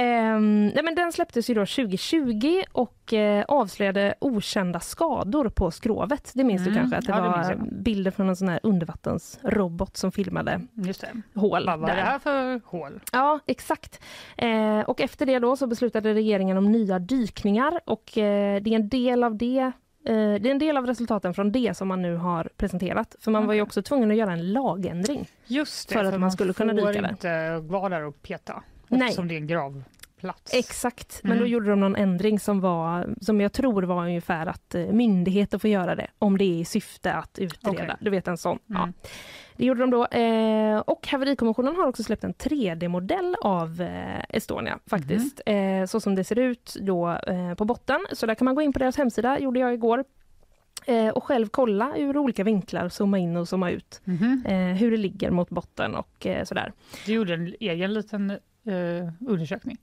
Ehm, 0.00 0.66
nej, 0.68 0.84
men 0.84 0.94
den 0.94 1.12
släpptes 1.12 1.50
ju 1.50 1.54
då 1.54 1.60
2020 1.66 2.62
och 2.72 3.12
eh, 3.12 3.44
avslöjade 3.48 4.14
okända 4.20 4.80
skador 4.80 5.48
på 5.48 5.70
skrovet. 5.70 6.32
Det 6.34 6.44
minns 6.44 6.60
Mm. 6.60 6.72
du 6.72 6.78
kanske? 6.80 6.96
Att 6.96 7.06
det 7.06 7.12
Ja, 7.12 7.20
det 7.20 7.28
var 7.28 7.50
jag. 7.50 7.82
bilder 7.82 8.10
från 8.10 8.28
en 8.28 8.36
sån 8.36 8.48
här 8.48 8.60
undervattensrobot 8.62 9.96
som 9.96 10.12
filmade 10.12 10.60
Just 10.74 11.00
det. 11.00 11.40
hål. 11.40 11.66
Vad 11.66 11.78
var 11.80 11.88
det 11.88 11.94
där. 11.94 12.02
här 12.02 12.18
för 12.18 12.60
hål? 12.64 13.00
Ja, 13.12 13.38
exakt. 13.46 14.00
Eh, 14.36 14.80
och 14.80 15.00
efter 15.00 15.26
det 15.26 15.38
då 15.38 15.56
så 15.56 15.66
beslutade 15.66 16.14
regeringen 16.14 16.56
om 16.56 16.72
nya 16.72 16.98
dykningar 16.98 17.80
och 17.84 18.18
eh, 18.18 18.62
det 18.62 18.70
är 18.70 18.74
en 18.76 18.88
del 18.88 19.24
av 19.24 19.36
det 19.36 19.58
eh, 19.58 20.14
det 20.14 20.14
är 20.48 20.50
en 20.50 20.58
del 20.58 20.76
av 20.76 20.86
resultaten 20.86 21.34
från 21.34 21.52
det 21.52 21.76
som 21.76 21.88
man 21.88 22.02
nu 22.02 22.16
har 22.16 22.48
presenterat. 22.56 23.16
För 23.20 23.30
man 23.30 23.46
var 23.46 23.54
ju 23.54 23.62
också 23.62 23.82
tvungen 23.82 24.10
att 24.10 24.16
göra 24.16 24.32
en 24.32 24.52
lagändring. 24.52 25.26
Just 25.46 25.88
det, 25.88 25.94
För 25.94 26.04
att 26.04 26.20
man 26.20 26.32
skulle 26.32 26.52
kunna 26.52 26.72
dyka 26.72 26.92
där. 27.02 27.08
inte 27.10 27.58
vara 27.58 27.88
där 27.88 28.04
och 28.04 28.22
peta 28.22 28.62
Nej. 28.88 29.14
det 29.28 29.34
är 29.34 29.38
en 29.38 29.46
gravplats. 29.46 30.54
Exakt, 30.54 31.20
men 31.22 31.32
Mm. 31.32 31.42
då 31.44 31.46
gjorde 31.48 31.70
de 31.70 31.80
någon 31.80 31.96
ändring 31.96 32.40
som 32.40 32.60
var 32.60 33.14
som 33.20 33.40
jag 33.40 33.52
tror 33.52 33.82
var 33.82 34.04
ungefär 34.06 34.46
att 34.46 34.74
eh, 34.74 34.86
myndigheter 34.86 35.58
får 35.58 35.70
göra 35.70 35.94
det 35.94 36.06
om 36.18 36.38
det 36.38 36.44
är 36.44 36.60
i 36.60 36.64
syfte 36.64 37.12
att 37.12 37.38
utreda. 37.38 37.70
Okej. 37.84 37.96
Du 38.00 38.10
vet 38.10 38.28
en 38.28 38.38
sån. 38.38 38.58
Ja. 38.66 38.78
Mm. 38.82 38.92
Det 39.56 39.64
gjorde 39.64 39.80
de 39.80 39.90
då. 39.90 40.06
Eh, 40.06 40.78
och 40.78 41.06
Haverikommissionen 41.08 41.76
har 41.76 41.86
också 41.86 42.02
släppt 42.02 42.24
en 42.24 42.34
3D-modell 42.34 43.36
av 43.42 43.80
eh, 43.80 44.24
Estonia 44.28 44.78
faktiskt. 44.86 45.40
Eh, 45.46 45.84
så 45.86 46.00
som 46.00 46.14
det 46.14 46.24
ser 46.24 46.38
ut 46.38 46.76
då 46.80 47.18
på 47.56 47.64
botten. 47.64 48.06
Så 48.12 48.26
där 48.26 48.34
kan 48.34 48.44
man 48.44 48.54
gå 48.54 48.62
in 48.62 48.72
på 48.72 48.78
deras 48.78 48.96
hemsida, 48.96 49.38
gjorde 49.38 49.60
jag 49.60 49.74
igår. 49.74 50.04
Och 51.14 51.24
själv 51.24 51.48
kolla 51.48 51.96
ur 51.96 52.16
olika 52.16 52.44
vinklar, 52.44 52.88
zooma 52.88 53.18
in 53.18 53.36
och 53.36 53.48
zooma 53.48 53.70
ut. 53.70 54.00
Mhm. 54.04 54.44
Eh, 54.46 54.54
hur 54.58 54.90
det 54.90 54.96
ligger 54.96 55.30
mot 55.30 55.50
botten 55.50 55.94
och 55.94 56.26
sådär. 56.44 56.72
Du 57.06 57.12
gjorde 57.12 57.34
en 57.34 57.54
egen 57.60 57.94
liten 57.94 58.38
eh, 58.68 59.08
undersökning 59.28 59.76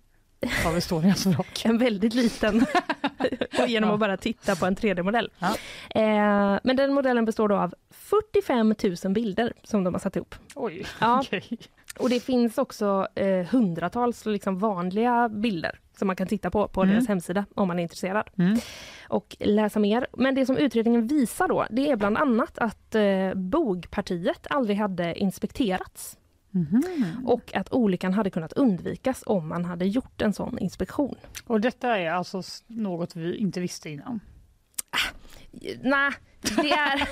av 0.68 0.78
Estonias 0.78 1.26
vrak. 1.26 1.62
En 1.66 1.78
väldigt 1.78 2.14
liten, 2.14 2.66
genom 3.68 3.92
att 3.92 4.00
bara 4.00 4.18
titta 4.18 4.56
på 4.56 4.66
en 4.66 4.76
3D-modell. 4.76 5.32
Ja. 5.40 5.56
Eh, 6.02 6.60
men 6.64 6.76
den 6.76 6.94
modellen 6.94 7.26
består 7.26 7.48
då 7.50 7.56
av 7.56 7.74
45 7.92 8.76
000 9.04 9.14
bilder 9.14 9.54
som 9.64 9.84
de 9.84 9.94
har 9.94 10.00
satt 10.00 10.16
ihop. 10.16 10.36
Oj, 10.56 10.86
Ja. 11.00 11.20
okej. 11.26 11.58
Och 12.00 12.10
det 12.10 12.20
finns 12.20 12.58
också 12.58 13.08
eh, 13.16 13.46
hundratals 13.46 14.26
liksom 14.26 14.60
vanliga 14.60 15.30
bilder 15.30 15.80
som 15.98 16.08
man 16.08 16.16
kan 16.16 16.28
titta 16.28 16.50
på 16.52 16.68
på 16.68 16.82
Mm. 16.84 16.94
deras 16.96 17.08
hemsida 17.08 17.46
om 17.56 17.68
man 17.68 17.80
är 17.80 17.84
intresserad 17.84 18.30
Mm. 18.38 18.58
och 19.08 19.36
läsa 19.40 19.80
mer. 19.80 20.08
Men 20.18 20.36
det 20.36 20.46
som 20.46 20.58
utredningen 20.58 21.08
visar 21.08 21.48
då, 21.48 21.66
det 21.70 21.92
är 21.92 21.96
bland 21.96 22.18
annat 22.18 22.58
att 22.58 22.96
eh, 22.96 23.34
bogpartiet 23.36 24.48
aldrig 24.50 24.78
hade 24.78 25.20
inspekterats 25.20 26.18
Mhm. 26.56 27.26
och 27.26 27.56
att 27.56 27.74
olyckan 27.74 28.14
hade 28.14 28.30
kunnat 28.30 28.54
undvikas 28.54 29.24
om 29.26 29.48
man 29.48 29.66
hade 29.66 29.86
gjort 29.86 30.22
en 30.22 30.34
sån 30.34 30.60
inspektion. 30.60 31.16
Och 31.48 31.62
detta 31.62 31.98
är 31.98 32.12
alltså 32.12 32.42
något 32.68 33.16
vi 33.16 33.38
inte 33.38 33.60
visste 33.60 33.90
innan? 33.90 34.20
Nej, 35.82 36.12
det 36.42 36.72
är... 36.72 37.10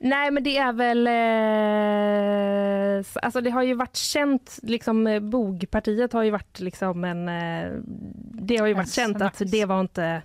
Nej, 0.08 0.30
men 0.30 0.44
det 0.44 0.56
är 0.56 0.72
väl... 0.72 1.06
Eh... 1.06 3.04
Alltså 3.22 3.40
det 3.40 3.50
har 3.50 3.62
ju 3.62 3.74
varit 3.74 3.96
känt, 3.96 4.58
liksom 4.62 5.06
eh, 5.06 5.20
bogpartiet 5.20 6.12
har 6.12 6.22
ju 6.22 6.30
varit 6.30 6.60
liksom 6.60 7.04
en... 7.04 7.28
Eh... 7.28 7.72
Det 8.32 8.56
har 8.56 8.66
ju 8.66 8.72
En 8.72 8.76
varit 8.76 8.92
känt 8.92 9.22
att 9.22 9.42
det 9.46 9.64
var 9.64 9.80
inte 9.80 10.22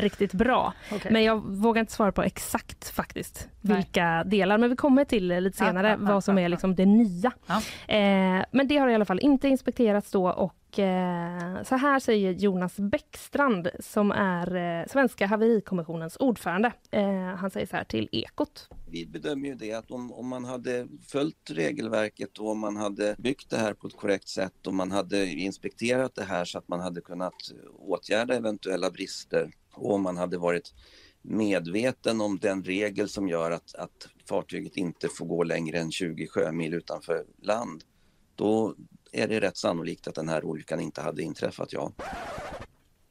riktigt 0.00 0.32
bra. 0.32 0.72
Okej. 0.92 1.12
Men 1.12 1.24
jag 1.24 1.40
vågar 1.44 1.80
inte 1.80 1.92
svara 1.92 2.12
på 2.12 2.22
exakt 2.22 2.88
faktiskt 2.88 3.48
Nej. 3.60 3.76
vilka 3.76 4.24
delar. 4.24 4.58
Men 4.58 4.70
vi 4.70 4.76
kommer 4.76 5.04
till 5.04 5.30
eh, 5.30 5.40
lite 5.40 5.58
senare 5.58 5.88
ja, 5.88 5.96
ja, 6.00 6.12
vad 6.12 6.24
som 6.24 6.36
ja, 6.36 6.40
är 6.40 6.42
ja. 6.42 6.48
liksom 6.48 6.74
det 6.74 6.86
nya. 6.86 7.32
Ja. 7.46 7.56
Eh, 7.94 8.44
men 8.50 8.68
det 8.68 8.76
har 8.76 8.88
i 8.88 8.94
alla 8.94 9.04
fall 9.04 9.20
inte 9.20 9.48
inspekterats 9.48 10.10
då 10.10 10.30
och 10.30 10.78
eh, 10.78 11.62
så 11.62 11.76
här 11.76 12.00
säger 12.00 12.32
Jonas 12.32 12.76
Bäckstrand 12.76 13.68
som 13.80 14.10
är 14.12 14.56
eh, 14.80 14.86
Svenska 14.86 15.26
haverikommissionens 15.26 16.16
ordförande. 16.16 16.72
Eh, 16.90 17.36
han 17.36 17.50
säger 17.50 17.66
så 17.66 17.76
här 17.76 17.84
till 17.84 18.08
Ekot. 18.12 18.68
Vi 18.90 19.06
bedömer 19.06 19.48
ju 19.48 19.54
det 19.54 19.72
att 19.72 19.90
om, 19.90 20.12
om 20.12 20.28
man 20.28 20.44
hade 20.44 20.88
följt 21.08 21.50
regelverket 21.50 22.38
och 22.38 22.50
om 22.50 22.58
man 22.58 22.76
hade 22.76 23.14
byggt 23.18 23.50
det 23.50 23.56
här 23.56 23.74
på 23.74 23.86
ett 23.86 23.96
korrekt 23.96 24.28
sätt 24.28 24.66
och 24.66 24.74
man 24.74 24.90
hade 24.90 25.26
inspekterat 25.26 26.14
det 26.14 26.24
här 26.24 26.44
så 26.44 26.58
att 26.58 26.68
man 26.68 26.80
hade 26.80 27.00
kunnat 27.00 27.34
åtgärda 27.78 28.34
eventuella 28.34 28.90
brister 28.90 29.50
och 29.74 29.94
om 29.94 30.02
man 30.02 30.16
hade 30.16 30.38
varit 30.38 30.74
medveten 31.22 32.20
om 32.20 32.38
den 32.38 32.64
regel 32.64 33.08
som 33.08 33.28
gör 33.28 33.50
att, 33.50 33.74
att 33.74 34.08
fartyget 34.28 34.76
inte 34.76 35.08
får 35.08 35.26
gå 35.26 35.42
längre 35.42 35.78
än 35.78 35.92
20 35.92 36.26
sjömil 36.26 36.74
utanför 36.74 37.24
land, 37.42 37.84
då 38.34 38.74
är 39.12 39.28
det 39.28 39.40
rätt 39.40 39.56
sannolikt 39.56 40.08
att 40.08 40.14
den 40.14 40.28
här 40.28 40.44
olyckan 40.44 40.80
inte 40.80 41.02
hade 41.02 41.22
inträffat, 41.22 41.72
ja. 41.72 41.92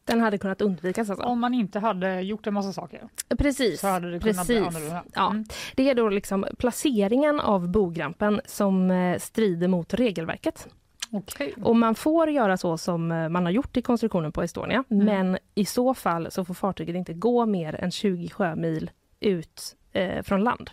Den 0.06 0.22
hade 0.22 0.38
kunnat 0.38 0.62
undvikas 0.62 1.10
alltså. 1.10 1.26
Om 1.26 1.40
man 1.40 1.54
inte 1.54 1.80
hade 1.80 2.22
gjort 2.22 2.48
en 2.48 2.54
massa 2.54 2.74
saker 2.74 3.10
Precis. 3.38 3.80
så 3.80 3.88
hade 3.88 4.12
det 4.12 4.20
kunnat 4.20 4.48
bli 4.48 4.56
precis. 4.56 4.76
annorlunda. 4.76 5.04
Ja. 5.14 5.32
Mm. 5.32 5.46
Det 5.76 5.90
är 5.90 5.96
då 5.96 6.10
liksom 6.10 6.46
placeringen 6.58 7.40
av 7.40 7.68
bogrampen 7.68 8.42
som 8.46 8.92
eh, 8.92 9.20
strider 9.20 9.68
mot 9.68 9.94
regelverket. 9.94 10.68
Okej. 11.12 11.54
Och 11.64 11.76
man 11.76 11.96
får 11.96 12.30
göra 12.30 12.58
så 12.58 12.78
som 12.78 13.12
eh, 13.12 13.30
man 13.30 13.46
har 13.46 13.52
gjort 13.52 13.78
i 13.78 13.82
konstruktionen 13.82 14.32
på 14.32 14.44
Estonia. 14.44 14.84
Mm. 14.90 15.06
Men 15.06 15.38
i 15.56 15.66
så 15.66 15.94
fall 15.94 16.32
så 16.32 16.46
får 16.46 16.54
fartyget 16.54 16.96
inte 16.96 17.14
gå 17.14 17.46
mer 17.46 17.76
än 17.76 17.92
20 17.92 18.30
sjömil 18.30 18.92
ut 19.20 19.76
eh, 19.94 20.24
från 20.24 20.44
land. 20.44 20.70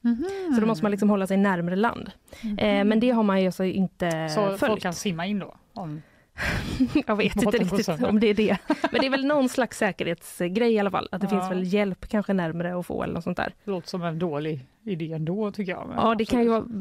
Mhm. 0.00 0.24
Så 0.54 0.60
då 0.60 0.66
måste 0.66 0.84
man 0.84 0.90
liksom 0.90 1.10
hålla 1.10 1.26
sig 1.26 1.36
närmare 1.36 1.76
land. 1.76 2.10
Eh, 2.58 2.84
men 2.84 3.00
det 3.00 3.10
har 3.10 3.22
man 3.22 3.40
ju 3.40 3.46
alltså 3.46 3.64
inte 3.64 4.28
Så 4.28 4.46
folk 4.46 4.58
följt. 4.58 4.82
kan 4.82 4.92
simma 4.92 5.26
in 5.26 5.38
då? 5.38 5.54
Om... 5.74 6.02
Jag 7.06 7.16
vet 7.16 7.36
inte 7.36 7.58
riktigt 7.58 7.86
sönder. 7.86 8.08
om 8.08 8.20
det 8.20 8.26
är 8.26 8.34
det. 8.34 8.56
Men 8.92 9.00
det 9.00 9.06
är 9.06 9.10
väl 9.10 9.26
någon 9.26 9.48
slags 9.48 9.78
säkerhetsgrej 9.78 10.72
i 10.72 10.78
alla 10.78 10.90
fall. 10.90 11.08
Att 11.12 11.20
det 11.20 11.26
Ja. 11.30 11.40
finns 11.40 11.50
väl 11.50 11.72
hjälp 11.74 12.08
kanske 12.08 12.32
närmare 12.32 12.78
att 12.78 12.86
få 12.86 13.02
eller 13.02 13.14
något 13.14 13.24
sånt 13.24 13.36
där. 13.36 13.54
Det 13.64 13.70
låter 13.70 13.88
som 13.88 14.02
en 14.02 14.18
dålig 14.18 14.66
idé 14.90 15.12
ändå 15.12 15.50
tycker 15.52 15.72
jag. 15.72 15.88
Men 15.88 15.96
Ja, 15.96 16.14
det 16.14 16.24
kan 16.24 16.42
ju 16.42 16.48
vara... 16.48 16.64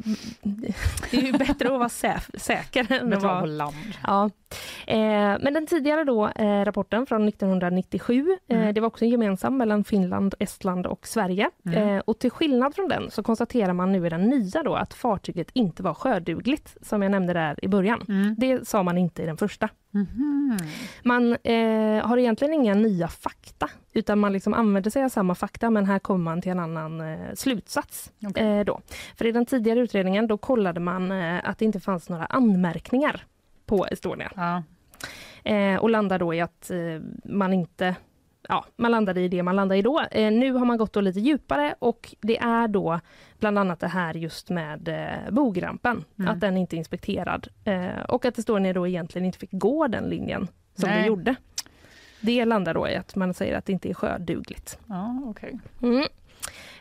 Det 1.11 1.17
är 1.17 1.21
ju 1.21 1.31
bättre 1.31 1.65
att 1.73 1.79
vara 1.79 1.87
säf- 1.87 2.37
säker 2.39 2.91
än 3.01 3.13
att 3.13 3.23
vara 3.23 3.45
land. 3.45 3.75
Ja. 4.03 4.29
Eh, 4.87 4.97
men 5.41 5.53
den 5.53 5.67
tidigare 5.67 6.03
då, 6.03 6.27
eh, 6.27 6.65
rapporten 6.65 7.05
från 7.05 7.27
1997, 7.27 8.37
eh, 8.47 8.57
Mm. 8.59 8.73
det 8.73 8.81
var 8.81 8.87
också 8.87 9.05
gemensam 9.05 9.57
mellan 9.57 9.83
Finland, 9.83 10.35
Estland 10.39 10.85
och 10.87 11.07
Sverige. 11.07 11.49
Mm. 11.65 11.89
Eh, 11.89 12.01
och 12.05 12.19
till 12.19 12.31
skillnad 12.31 12.75
från 12.75 12.87
den 12.89 13.11
så 13.11 13.23
konstaterar 13.23 13.73
man 13.73 13.91
nu 13.91 14.05
i 14.05 14.09
den 14.09 14.21
nya 14.29 14.63
då 14.63 14.75
att 14.75 14.93
fartyget 14.93 15.49
inte 15.53 15.83
var 15.83 15.93
sjödugligt, 15.93 16.77
som 16.81 17.01
jag 17.01 17.11
nämnde 17.11 17.33
där 17.33 17.65
i 17.65 17.67
början. 17.67 18.05
Mm. 18.09 18.35
Det 18.37 18.67
sa 18.67 18.83
man 18.83 18.97
inte 18.97 19.23
i 19.23 19.25
den 19.25 19.37
första. 19.37 19.69
Mhm. 19.91 20.57
Man 21.03 21.33
eh, 21.43 22.05
har 22.07 22.17
egentligen 22.17 22.53
inga 22.53 22.73
nya 22.73 23.07
fakta, 23.07 23.69
utan 23.93 24.19
man 24.19 24.33
liksom 24.33 24.53
använder 24.53 24.91
sig 24.91 25.03
av 25.03 25.09
samma 25.09 25.35
fakta, 25.35 25.69
men 25.69 25.85
här 25.85 25.99
kommer 25.99 26.23
man 26.23 26.41
till 26.41 26.51
en 26.51 26.59
annan 26.59 27.01
eh, 27.01 27.33
slutsats. 27.33 28.11
Okej. 28.27 28.59
Eh, 28.59 28.65
då. 28.65 28.81
För 29.17 29.25
i 29.25 29.31
den 29.31 29.45
tidigare 29.45 29.79
utredningen 29.79 30.27
då 30.27 30.37
kollade 30.37 30.79
man 30.79 31.11
eh, 31.11 31.49
att 31.49 31.57
det 31.57 31.65
inte 31.65 31.79
fanns 31.79 32.09
några 32.09 32.25
anmärkningar 32.25 33.25
på 33.65 33.85
Estonia. 33.85 34.31
Ja. 34.35 34.63
Eh, 35.51 35.75
och 35.75 35.89
landar 35.89 36.19
då 36.19 36.33
i 36.33 36.41
att 36.41 36.71
eh, 36.71 36.77
man 37.23 37.53
inte 37.53 37.95
Ja, 38.47 38.65
man 38.75 38.91
landade 38.91 39.21
i 39.21 39.27
det 39.27 39.43
man 39.43 39.55
landade 39.55 39.79
i 39.79 39.81
då. 39.81 40.01
Eh, 40.11 40.31
nu 40.31 40.51
har 40.53 40.65
man 40.65 40.77
gått 40.77 40.93
då 40.93 41.01
lite 41.01 41.19
djupare 41.19 41.75
och 41.79 42.15
det 42.21 42.37
är 42.37 42.67
då 42.67 42.99
bland 43.39 43.59
annat 43.59 43.79
det 43.79 43.87
här 43.87 44.13
just 44.13 44.49
med 44.49 44.87
eh, 44.87 45.31
bogrampen, 45.33 46.03
Mm. 46.19 46.31
att 46.31 46.39
den 46.39 46.57
inte 46.57 46.75
är 46.75 46.77
inspekterad 46.77 47.47
eh, 47.63 47.99
och 48.07 48.25
att 48.25 48.37
Estonia 48.37 48.73
då 48.73 48.87
egentligen 48.87 49.25
inte 49.25 49.37
fick 49.39 49.51
gå 49.51 49.87
den 49.87 50.03
linjen 50.03 50.47
som 50.75 50.89
Nej. 50.89 51.01
det 51.01 51.07
gjorde. 51.07 51.35
Det 52.21 52.45
landar 52.45 52.73
då 52.73 52.87
i 52.87 52.95
att 52.95 53.15
man 53.15 53.33
säger 53.33 53.57
att 53.57 53.65
det 53.65 53.73
inte 53.73 53.89
är 53.89 53.93
sjödugligt. 53.93 54.79
Ja, 54.87 55.21
okej. 55.25 55.59
Mm. 55.81 56.05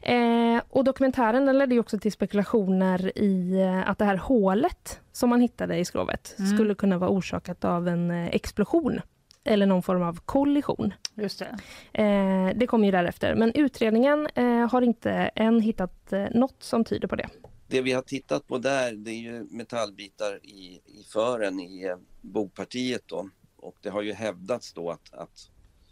Eh, 0.03 0.63
och 0.71 0.85
dokumentären 0.85 1.47
den 1.47 1.59
ledde 1.59 1.79
också 1.79 1.99
till 1.99 2.13
spekulationer 2.13 3.19
i 3.19 3.61
eh, 3.61 3.91
att 3.91 3.99
det 3.99 4.05
här 4.05 4.17
hålet 4.17 5.01
som 5.13 5.31
man 5.31 5.41
hittade 5.41 5.77
i 5.77 5.85
skrovet 5.85 6.35
Mm. 6.39 6.51
skulle 6.57 6.75
kunna 6.75 6.99
vara 6.99 7.11
orsakat 7.11 7.65
av 7.65 7.89
en 7.89 8.11
eh, 8.11 8.27
explosion 8.27 9.01
eller 9.45 9.67
någon 9.67 9.83
form 9.83 10.03
av 10.03 10.21
kollision. 10.25 10.95
Just 11.23 11.39
det. 11.39 11.59
Eh, 12.03 12.57
det 12.57 12.67
kom 12.67 12.85
ju 12.85 12.91
därefter, 12.91 13.35
men 13.35 13.53
utredningen 13.55 14.29
eh, 14.35 14.71
har 14.71 14.83
inte 14.83 15.11
än 15.35 15.61
hittat 15.61 16.13
eh, 16.13 16.27
något 16.35 16.63
som 16.63 16.85
tyder 16.85 17.09
på 17.09 17.17
det. 17.17 17.29
Det 17.69 17.81
vi 17.81 17.93
har 17.93 18.03
tittat 18.03 18.47
på 18.47 18.59
där 18.59 18.93
det 18.93 19.11
är 19.11 19.21
ju 19.21 19.47
metallbitar 19.51 20.47
i, 20.47 20.81
i 20.85 21.05
fören 21.13 21.61
i 21.61 21.85
eh, 21.85 21.97
bogpartiet 22.21 23.03
då. 23.07 23.31
Och 23.57 23.77
det 23.81 23.91
har 23.91 24.03
ju 24.03 24.13
hävdats 24.13 24.73
då 24.73 24.91
att, 24.91 25.15
att 25.15 25.51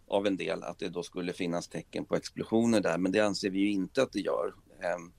av 0.08 0.26
en 0.26 0.36
del 0.36 0.62
att 0.62 0.78
det 0.78 0.88
då 0.88 1.02
skulle 1.02 1.32
finnas 1.32 1.68
tecken 1.68 2.04
på 2.04 2.16
explosioner 2.16 2.80
där 2.80 2.98
men 2.98 3.12
det 3.12 3.20
anser 3.20 3.50
vi 3.50 3.58
ju 3.58 3.70
inte 3.70 4.02
att 4.02 4.12
det 4.12 4.20
gör. 4.20 4.54
Ehm, 4.82 5.12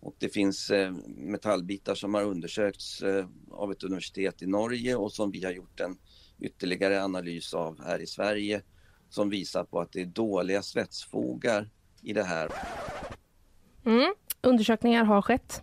och 0.00 0.14
det 0.18 0.28
finns 0.28 0.72
metallbitar 1.06 1.94
som 1.94 2.14
har 2.14 2.22
undersökts 2.22 3.02
av 3.50 3.72
ett 3.72 3.82
universitet 3.82 4.42
i 4.42 4.46
Norge 4.46 4.96
och 4.96 5.12
som 5.12 5.30
vi 5.30 5.44
har 5.44 5.52
gjort 5.52 5.80
en 5.80 5.98
ytterligare 6.40 7.04
analys 7.04 7.54
av 7.54 7.84
här 7.84 7.98
i 7.98 8.06
Sverige 8.06 8.62
som 9.10 9.30
visar 9.30 9.64
på 9.64 9.80
att 9.80 9.92
det 9.92 10.00
är 10.00 10.06
dåliga 10.06 10.62
svetsfogar 10.62 11.68
i 12.02 12.12
det 12.12 12.22
här. 12.22 12.48
Mm. 13.84 14.14
Undersökningar 14.40 15.04
har 15.04 15.22
skett. 15.22 15.62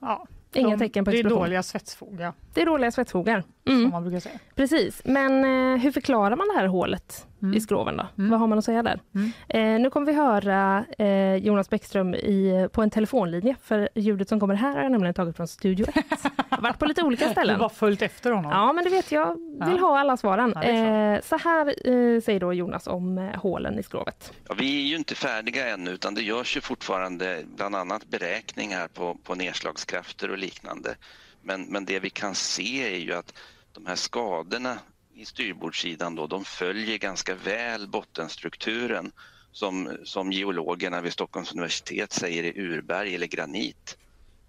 Ja. 0.00 0.26
Inga 0.54 0.68
De- 0.76 0.78
tecken 0.78 1.04
på 1.04 1.10
Det 1.10 1.16
är 1.16 1.20
explosion. 1.20 1.42
dåliga 1.42 1.62
svetsfogar. 1.62 2.32
Det 2.54 2.62
är 2.62 2.66
dåliga 2.66 2.90
svetsfogar. 2.90 3.42
som 3.66 3.72
Mm, 3.76 3.90
man 3.90 4.02
brukar 4.02 4.20
säga. 4.20 4.38
precis. 4.54 5.02
Men 5.04 5.44
eh, 5.44 5.80
hur 5.82 5.92
förklarar 5.92 6.36
man 6.36 6.48
det 6.48 6.54
här 6.60 6.66
hålet 6.66 7.26
Mm. 7.42 7.54
i 7.56 7.60
skroven 7.60 7.96
då? 7.96 8.06
Mm. 8.18 8.30
Vad 8.30 8.40
har 8.40 8.46
man 8.46 8.58
att 8.58 8.64
säga 8.64 8.82
där? 8.82 9.00
Mm. 9.14 9.32
Eh, 9.48 9.80
nu 9.82 9.90
kommer 9.90 10.06
vi 10.06 10.12
höra 10.12 10.84
eh, 10.98 11.34
Jonas 11.36 11.70
Bäckström 11.70 12.14
i, 12.14 12.68
på 12.72 12.82
en 12.82 12.90
telefonlinje, 12.90 13.56
för 13.62 13.88
ljudet 13.94 14.28
som 14.28 14.40
kommer 14.40 14.54
här 14.54 14.76
har 14.76 14.82
jag 14.82 14.92
nämligen 14.92 15.14
tagit 15.14 15.36
från 15.36 15.48
Studio 15.48 15.86
1. 15.94 16.04
Jag 16.50 16.56
har 16.56 16.62
varit 16.62 16.78
på 16.78 16.86
lite 16.86 17.02
olika 17.02 17.24
Du 17.26 17.30
ställen. 17.32 17.60
har 17.60 17.68
följt 17.68 18.02
efter 18.02 18.30
honom. 18.30 18.50
Ja, 18.50 18.72
men 18.72 18.84
det 18.84 18.90
vet 18.90 19.12
jag. 19.12 19.34
vill 19.36 19.76
Ja. 19.76 19.80
ha 19.80 19.98
alla 19.98 20.16
svaren. 20.16 20.52
Ja, 20.54 20.62
är 20.62 21.14
eh, 21.14 21.20
så 21.20 21.36
här 21.38 21.66
eh, 21.66 22.20
säger 22.20 22.40
då 22.40 22.52
Jonas 22.54 22.86
om 22.86 23.18
eh, 23.18 23.40
hålen 23.40 23.78
i 23.78 23.82
skrovet. 23.82 24.32
Ja, 24.48 24.54
vi 24.58 24.82
är 24.84 24.86
ju 24.88 24.96
inte 24.96 25.14
färdiga 25.14 25.68
ännu 25.74 25.90
utan 25.90 26.14
det 26.14 26.22
görs 26.22 26.56
ju 26.56 26.60
fortfarande 26.60 27.42
bland 27.56 27.76
annat 27.76 28.06
beräkningar 28.10 28.88
på, 28.88 29.14
på 29.24 29.34
nedslagskrafter 29.34 30.30
och 30.30 30.38
liknande. 30.38 30.94
Men, 31.42 31.62
men 31.62 31.84
det 31.84 31.98
vi 31.98 32.10
kan 32.10 32.34
se 32.34 32.94
är 32.94 32.98
ju 32.98 33.12
att 33.12 33.34
de 33.72 33.86
här 33.86 33.96
skadorna 33.96 34.78
i 35.14 35.24
styrbordssidan 35.24 36.14
då, 36.14 36.26
de 36.26 36.44
följer 36.44 36.98
ganska 36.98 37.34
väl 37.34 37.88
bottenstrukturen 37.88 39.12
som, 39.52 39.96
som 40.04 40.32
geologerna 40.32 41.00
vid 41.00 41.12
Stockholms 41.12 41.52
universitet 41.52 42.12
säger 42.12 42.44
är 42.44 42.58
urberg 42.58 43.14
eller 43.14 43.26
granit. 43.26 43.98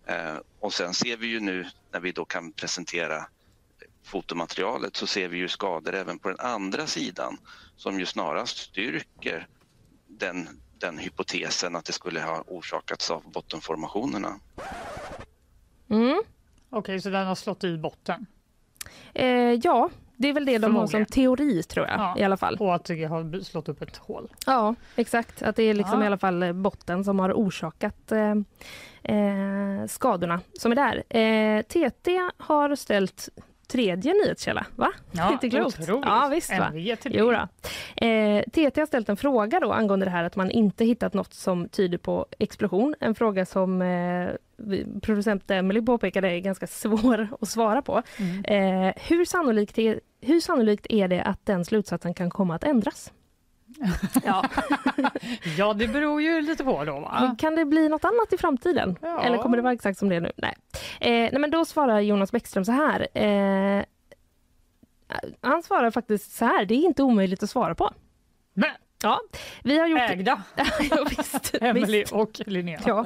Eh, 0.05 0.37
och 0.59 0.73
sen 0.73 0.93
ser 0.93 1.17
vi 1.17 1.27
ju 1.27 1.39
nu 1.39 1.67
när 1.91 1.99
vi 1.99 2.11
då 2.11 2.25
kan 2.25 2.51
presentera 2.51 3.25
fotomaterialet 4.03 4.95
så 4.95 5.07
ser 5.07 5.27
vi 5.27 5.37
ju 5.37 5.47
skador 5.47 5.95
även 5.95 6.19
på 6.19 6.29
den 6.29 6.39
andra 6.39 6.87
sidan 6.87 7.37
som 7.75 7.99
ju 7.99 8.05
snarast 8.05 8.57
styrker 8.57 9.47
den, 10.07 10.61
den 10.77 10.97
hypotesen 10.97 11.75
att 11.75 11.85
det 11.85 11.93
skulle 11.93 12.21
ha 12.21 12.41
orsakats 12.47 13.11
av 13.11 13.31
bottenformationerna. 13.31 14.39
Mm. 15.89 16.23
Okej, 16.71 17.01
så 17.01 17.09
den 17.09 17.27
har 17.27 17.35
slått 17.35 17.63
i 17.63 17.77
botten 17.77 18.25
Eh, 19.13 19.27
ja, 19.63 19.89
det 20.17 20.27
är 20.29 20.33
väl 20.33 20.45
det 20.45 20.57
de 20.57 20.75
har 20.75 20.81
som 20.81 20.87
Förmodligen. 20.87 21.05
teori 21.05 21.63
tror 21.63 21.87
jag 21.87 21.99
Ja. 21.99 22.15
i 22.17 22.23
alla 22.23 22.37
fall. 22.37 22.57
och 22.59 22.75
att 22.75 22.85
det 22.85 23.03
har 23.05 23.43
slått 23.43 23.69
upp 23.69 23.81
ett 23.81 23.97
hål. 23.97 24.31
Ja, 24.45 24.75
exakt. 24.95 25.41
Att 25.41 25.55
det 25.55 25.63
är 25.63 25.73
liksom 25.73 25.99
Ja. 25.99 26.03
i 26.03 26.07
alla 26.07 26.17
fall 26.17 26.43
eh, 26.43 26.53
botten 26.53 27.03
som 27.03 27.19
har 27.19 27.33
orsakat 27.33 28.11
eh, 28.11 28.31
eh, 29.15 29.85
skadorna 29.87 30.39
som 30.59 30.71
är 30.71 30.75
där. 30.75 31.03
Eh, 31.17 31.61
TT 31.61 32.29
har 32.37 32.75
ställt 32.75 33.29
tredje 33.71 34.13
nyhetskälla, 34.13 34.65
va? 34.75 34.91
Ja, 35.11 35.31
Inte 35.33 35.49
klokt. 35.49 35.79
otroligt. 35.79 36.05
Ja, 36.05 36.29
visst, 36.31 36.57
va? 36.57 36.71
Jo 37.05 37.31
då. 37.31 37.47
Eh, 38.05 38.43
TT 38.43 38.79
har 38.79 38.85
ställt 38.85 39.09
en 39.09 39.17
fråga 39.17 39.59
då 39.59 39.71
angående 39.71 40.05
det 40.05 40.09
här 40.09 40.23
att 40.23 40.35
man 40.35 40.51
inte 40.51 40.85
hittat 40.85 41.13
något 41.13 41.33
som 41.33 41.69
tyder 41.69 41.97
på 41.97 42.25
explosion. 42.39 42.95
En 42.99 43.15
fråga 43.15 43.45
som 43.45 43.81
eh, 43.81 44.29
producent 45.01 45.51
Emily 45.51 45.81
påpekade 45.81 46.29
är 46.31 46.39
ganska 46.39 46.67
svår 46.67 47.27
att 47.41 47.49
svara 47.49 47.81
på. 47.81 48.01
Mm. 48.17 48.45
Eh, 48.87 48.93
hur, 49.07 49.25
sannolikt 49.25 49.77
är, 49.77 49.99
hur 50.21 50.39
sannolikt 50.39 50.85
är 50.89 51.07
det 51.07 51.21
att 51.21 51.45
den 51.45 51.65
slutsatsen 51.65 52.13
kan 52.13 52.29
komma 52.29 52.55
att 52.55 52.63
ändras? 52.63 53.11
Ja. 54.23 54.43
Ja, 55.57 55.73
det 55.73 55.87
beror 55.87 56.21
ju 56.21 56.41
lite 56.41 56.63
på 56.63 56.85
då 56.85 56.99
va? 56.99 57.35
Kan 57.39 57.55
det 57.55 57.65
bli 57.65 57.89
något 57.89 58.05
annat 58.05 58.33
i 58.33 58.37
framtiden? 58.37 58.97
Ja. 59.01 59.23
Eller 59.23 59.37
kommer 59.37 59.57
det 59.57 59.63
vara 59.63 59.73
exakt 59.73 59.99
som 59.99 60.09
det 60.09 60.15
är 60.15 60.21
nu? 60.21 60.31
Nej. 60.35 60.55
Eh, 60.99 61.09
nej 61.31 61.39
men 61.39 61.51
då 61.51 61.65
svarar 61.65 61.99
Jonas 61.99 62.31
Bäckström 62.31 62.65
så 62.65 62.71
här. 62.71 63.07
Eh, 63.13 63.83
han 65.41 65.63
svarar 65.63 65.91
faktiskt 65.91 66.35
så 66.35 66.45
här, 66.45 66.65
det 66.65 66.73
är 66.73 66.85
inte 66.85 67.03
omöjligt 67.03 67.43
att 67.43 67.49
svara 67.49 67.75
på. 67.75 67.93
Men 68.53 68.69
Ja, 69.03 69.19
vi 69.63 69.79
har 69.79 69.87
gjort... 69.87 69.99
ägda, 70.09 70.41
ja, 70.89 71.05
visst, 71.09 71.55
Emily 71.61 72.03
och 72.11 72.41
Linnea. 72.45 72.79
Ja. 72.85 73.05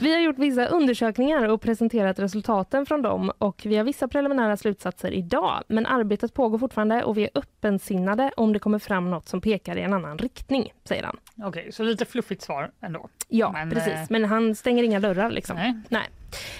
Vi 0.00 0.12
har 0.14 0.20
gjort 0.20 0.38
vissa 0.38 0.66
undersökningar 0.66 1.48
och 1.48 1.60
presenterat 1.60 2.18
resultaten 2.18 2.86
från 2.86 3.02
dem 3.02 3.32
och 3.38 3.62
vi 3.64 3.76
har 3.76 3.84
vissa 3.84 4.08
preliminära 4.08 4.56
slutsatser 4.56 5.10
idag. 5.10 5.62
Men 5.68 5.86
arbetet 5.86 6.34
pågår 6.34 6.58
fortfarande 6.58 7.04
och 7.04 7.18
vi 7.18 7.22
är 7.24 7.30
öppensinnade 7.34 8.30
om 8.36 8.52
det 8.52 8.58
kommer 8.58 8.78
fram 8.78 9.10
något 9.10 9.28
som 9.28 9.40
pekar 9.40 9.76
i 9.78 9.82
en 9.82 9.92
annan 9.92 10.18
riktning, 10.18 10.72
säger 10.84 11.02
han. 11.02 11.16
Okej, 11.48 11.72
så 11.72 11.82
lite 11.82 12.04
fluffigt 12.04 12.42
svar 12.42 12.70
ändå. 12.80 13.08
Ja, 13.28 13.52
Men, 13.52 13.70
precis. 13.70 13.92
eh, 13.92 14.00
Men 14.10 14.24
han 14.24 14.54
stänger 14.54 14.82
inga 14.82 15.00
dörrar 15.00 15.30
liksom. 15.30 15.82
Nej. 15.88 16.08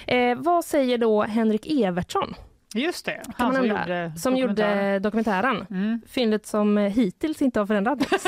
Eh, 0.07 0.37
vad 0.37 0.65
säger 0.65 0.97
då 0.97 1.23
Henrik 1.23 1.67
Evertsson, 1.71 2.35
Just 2.75 3.05
det, 3.05 3.21
han 3.37 3.53
som 3.53 3.63
undra, 3.63 3.79
gjorde 3.79 4.13
som 4.19 4.33
dokumentären. 4.33 4.93
gjorde 4.93 4.99
dokumentären? 4.99 5.65
Mm, 5.69 6.01
Fyndet 6.07 6.45
som 6.45 6.77
eh, 6.77 6.91
hittills 6.91 7.41
inte 7.41 7.59
har 7.59 7.67
förändrats. 7.67 8.27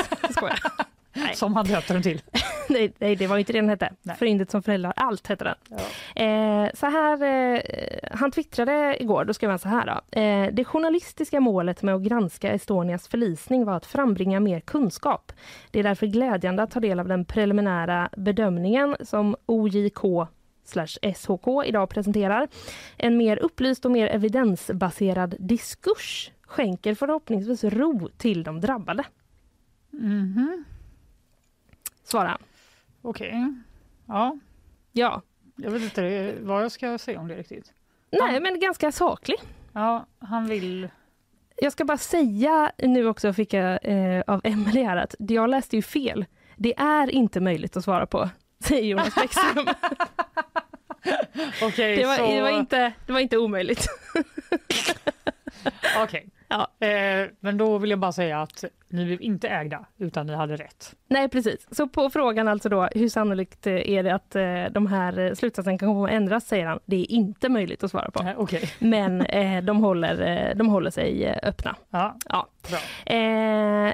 Som 1.34 1.56
han 1.56 1.66
döpte 1.66 1.92
den 1.92 2.02
till. 2.02 2.22
nej, 2.68 2.92
nej, 2.98 3.16
det 3.16 3.26
var 3.26 3.38
inte 3.38 3.52
det 3.52 3.58
den 3.58 3.68
hette. 3.68 3.92
Nej. 4.02 4.16
Fyndet 4.16 4.50
som 4.50 4.62
föräldrar 4.62 4.92
allt 4.96 5.26
hette 5.26 5.44
den. 5.44 5.54
Ja. 5.68 6.22
Eh, 6.24 6.70
så 6.74 6.86
här, 6.86 7.22
eh, 7.22 7.60
han 8.12 8.30
twittrade 8.30 8.96
igår, 9.02 9.24
då 9.24 9.34
skrev 9.34 9.50
han 9.50 9.58
så 9.58 9.68
här. 9.68 9.86
Då. 9.86 10.20
Eh, 10.20 10.48
det 10.52 10.64
journalistiska 10.64 11.40
målet 11.40 11.82
med 11.82 11.94
att 11.94 12.02
granska 12.02 12.52
Estonias 12.52 13.08
förlisning 13.08 13.64
var 13.64 13.76
att 13.76 13.86
frambringa 13.86 14.40
mer 14.40 14.60
kunskap. 14.60 15.32
Det 15.70 15.78
är 15.78 15.82
därför 15.82 16.06
glädjande 16.06 16.62
att 16.62 16.70
ta 16.70 16.80
del 16.80 17.00
av 17.00 17.08
den 17.08 17.24
preliminära 17.24 18.08
bedömningen 18.16 18.96
som 19.00 19.36
OJK 19.46 20.04
SHK 21.16 21.64
idag 21.66 21.88
presenterar. 21.88 22.48
En 22.96 23.16
mer 23.16 23.36
upplyst 23.36 23.84
och 23.84 23.90
mer 23.90 24.06
evidensbaserad 24.06 25.34
diskurs 25.38 26.30
skänker 26.42 26.94
förhoppningsvis 26.94 27.64
ro 27.64 28.08
till 28.16 28.42
de 28.42 28.60
drabbade, 28.60 29.04
Mhm. 29.90 30.64
svarar 32.04 32.28
han. 32.28 32.40
Okej. 33.02 33.54
Ja, 34.06 34.38
Ja, 34.92 35.22
jag 35.56 35.70
vet 35.70 35.82
inte 35.82 36.34
vad 36.40 36.62
jag 36.64 36.72
ska 36.72 36.98
säga 36.98 37.20
om 37.20 37.28
det 37.28 37.36
riktigt. 37.36 37.72
nej 38.10 38.40
men 38.40 38.60
ganska 38.60 38.92
saklig. 38.92 39.36
Ja, 39.72 40.06
han 40.18 40.46
vill... 40.46 40.88
Jag 41.56 41.72
ska 41.72 41.84
bara 41.84 41.98
säga 41.98 42.72
nu 42.78 43.06
också, 43.06 43.32
fick 43.32 43.52
jag 43.54 43.78
eh, 43.82 44.22
av 44.26 44.40
Emelie 44.44 44.84
här, 44.84 44.96
att 44.96 45.14
jag 45.18 45.50
läste 45.50 45.76
ju 45.76 45.82
fel. 45.82 46.24
Det 46.56 46.74
är 46.78 47.10
inte 47.10 47.40
möjligt 47.40 47.76
att 47.76 47.84
svara 47.84 48.06
på, 48.06 48.28
säger 48.64 48.88
Jonas 48.88 49.14
Bäckström. 49.14 49.68
Okej, 51.62 51.96
det, 51.96 52.06
var, 52.06 52.16
så... 52.16 52.26
det, 52.26 52.40
var 52.40 52.50
inte, 52.50 52.92
det 53.06 53.12
var 53.12 53.20
inte 53.20 53.38
omöjligt. 53.38 53.88
Okej. 55.98 56.28
Ja. 56.50 56.86
Eh, 56.86 57.28
men 57.40 57.58
då 57.58 57.78
vill 57.78 57.90
jag 57.90 57.98
bara 57.98 58.12
säga 58.12 58.42
att 58.42 58.64
ni 58.88 59.04
blev 59.04 59.22
inte 59.22 59.48
ägda, 59.48 59.84
utan 59.98 60.26
ni 60.26 60.34
hade 60.34 60.56
rätt. 60.56 60.94
Nej, 61.08 61.28
precis. 61.28 61.66
Så 61.70 61.88
på 61.88 62.10
frågan 62.10 62.48
alltså 62.48 62.68
då, 62.68 62.88
hur 62.94 63.08
sannolikt 63.08 63.66
eh, 63.66 63.90
är 63.90 64.02
det 64.02 64.14
att 64.14 64.36
eh, 64.36 64.64
de 64.70 64.86
här 64.86 65.18
eh, 65.18 65.32
slutsatserna 65.34 65.78
kan 65.78 65.88
komma 65.88 66.04
att 66.06 66.12
ändras, 66.12 66.46
säger 66.46 66.66
han. 66.66 66.78
Det 66.84 66.96
är 66.96 67.10
inte 67.10 67.48
möjligt 67.48 67.84
att 67.84 67.90
svara 67.90 68.10
på. 68.10 68.22
Eh, 68.22 68.34
Okej. 68.36 68.62
Men 68.78 69.20
eh, 69.20 69.62
de, 69.64 69.76
håller, 69.76 70.20
eh, 70.50 70.56
de 70.56 70.68
håller 70.68 70.90
sig 70.90 71.34
öppna. 71.42 71.76
Ja, 71.90 72.16
Ja. 72.28 72.46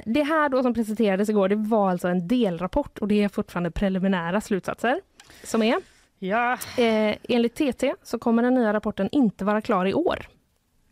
det 0.05 0.23
här 0.23 0.49
då 0.49 0.62
som 0.62 0.75
presenterades 0.75 1.29
igår, 1.29 1.49
det 1.49 1.57
var 1.57 1.90
alltså 1.90 2.09
en 2.09 2.29
delrapport 2.29 2.99
och 2.99 3.09
det 3.09 3.25
är 3.25 3.29
fortfarande 3.29 3.71
preliminära 3.71 4.40
slutsatser 4.40 5.01
som 5.45 5.62
är. 5.62 5.77
Ja, 6.19 6.59
Eh, 6.79 7.16
enligt 7.29 7.55
TT 7.55 7.95
så 8.03 8.19
kommer 8.19 8.42
den 8.42 8.55
nya 8.55 8.73
rapporten 8.73 9.09
inte 9.12 9.45
vara 9.45 9.61
klar 9.61 9.87
i 9.87 9.95
år. 9.95 10.27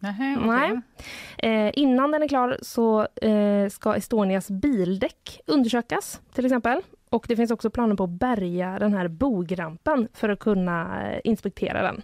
Nähä, 0.05 0.37
okej. 0.39 0.47
Nej. 0.47 1.67
Eh, 1.67 1.73
innan 1.75 2.11
den 2.11 2.23
är 2.23 2.29
klar 2.29 2.59
så 2.63 3.09
eh, 3.23 3.69
ska 3.69 3.97
Estonias 3.97 4.51
bildäck 4.51 5.41
undersökas 5.47 6.21
till 6.35 6.45
exempel. 6.45 6.83
Och 7.11 7.25
det 7.29 7.37
finns 7.37 7.51
också 7.51 7.71
planer 7.71 7.97
på 7.97 8.05
att 8.05 8.11
bärga 8.11 8.79
den 8.79 8.95
här 8.95 9.09
bogrampen 9.09 10.09
för 10.13 10.29
att 10.29 10.39
kunna 10.39 11.03
eh, 11.13 11.21
inspektera 11.25 11.83
den. 11.83 12.03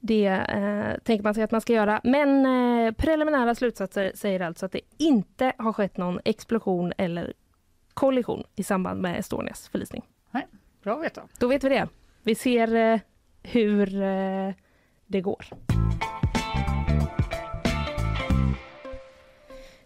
Det 0.00 0.26
eh, 0.26 0.98
tänker 1.04 1.24
man 1.24 1.34
sig 1.34 1.44
att 1.44 1.50
man 1.50 1.60
ska 1.60 1.72
göra. 1.72 2.00
Men 2.04 2.46
eh, 2.46 2.92
preliminära 2.92 3.54
slutsatser 3.54 4.12
säger 4.14 4.40
alltså 4.40 4.66
att 4.66 4.72
det 4.72 4.80
inte 4.98 5.52
har 5.58 5.72
skett 5.72 5.96
någon 5.96 6.20
explosion 6.24 6.92
eller 6.98 7.32
kollision 7.94 8.44
i 8.56 8.62
samband 8.62 9.00
med 9.00 9.18
Estonias 9.18 9.68
förlisning. 9.68 10.02
Bra 10.82 10.94
att 10.94 11.04
veta. 11.04 11.22
Då 11.38 11.46
vet 11.46 11.64
vi 11.64 11.68
det. 11.68 11.88
Vi 12.22 12.34
ser 12.34 12.74
eh, 12.74 13.00
hur 13.42 14.02
eh, 14.02 14.54
det 15.06 15.20
går. 15.20 15.46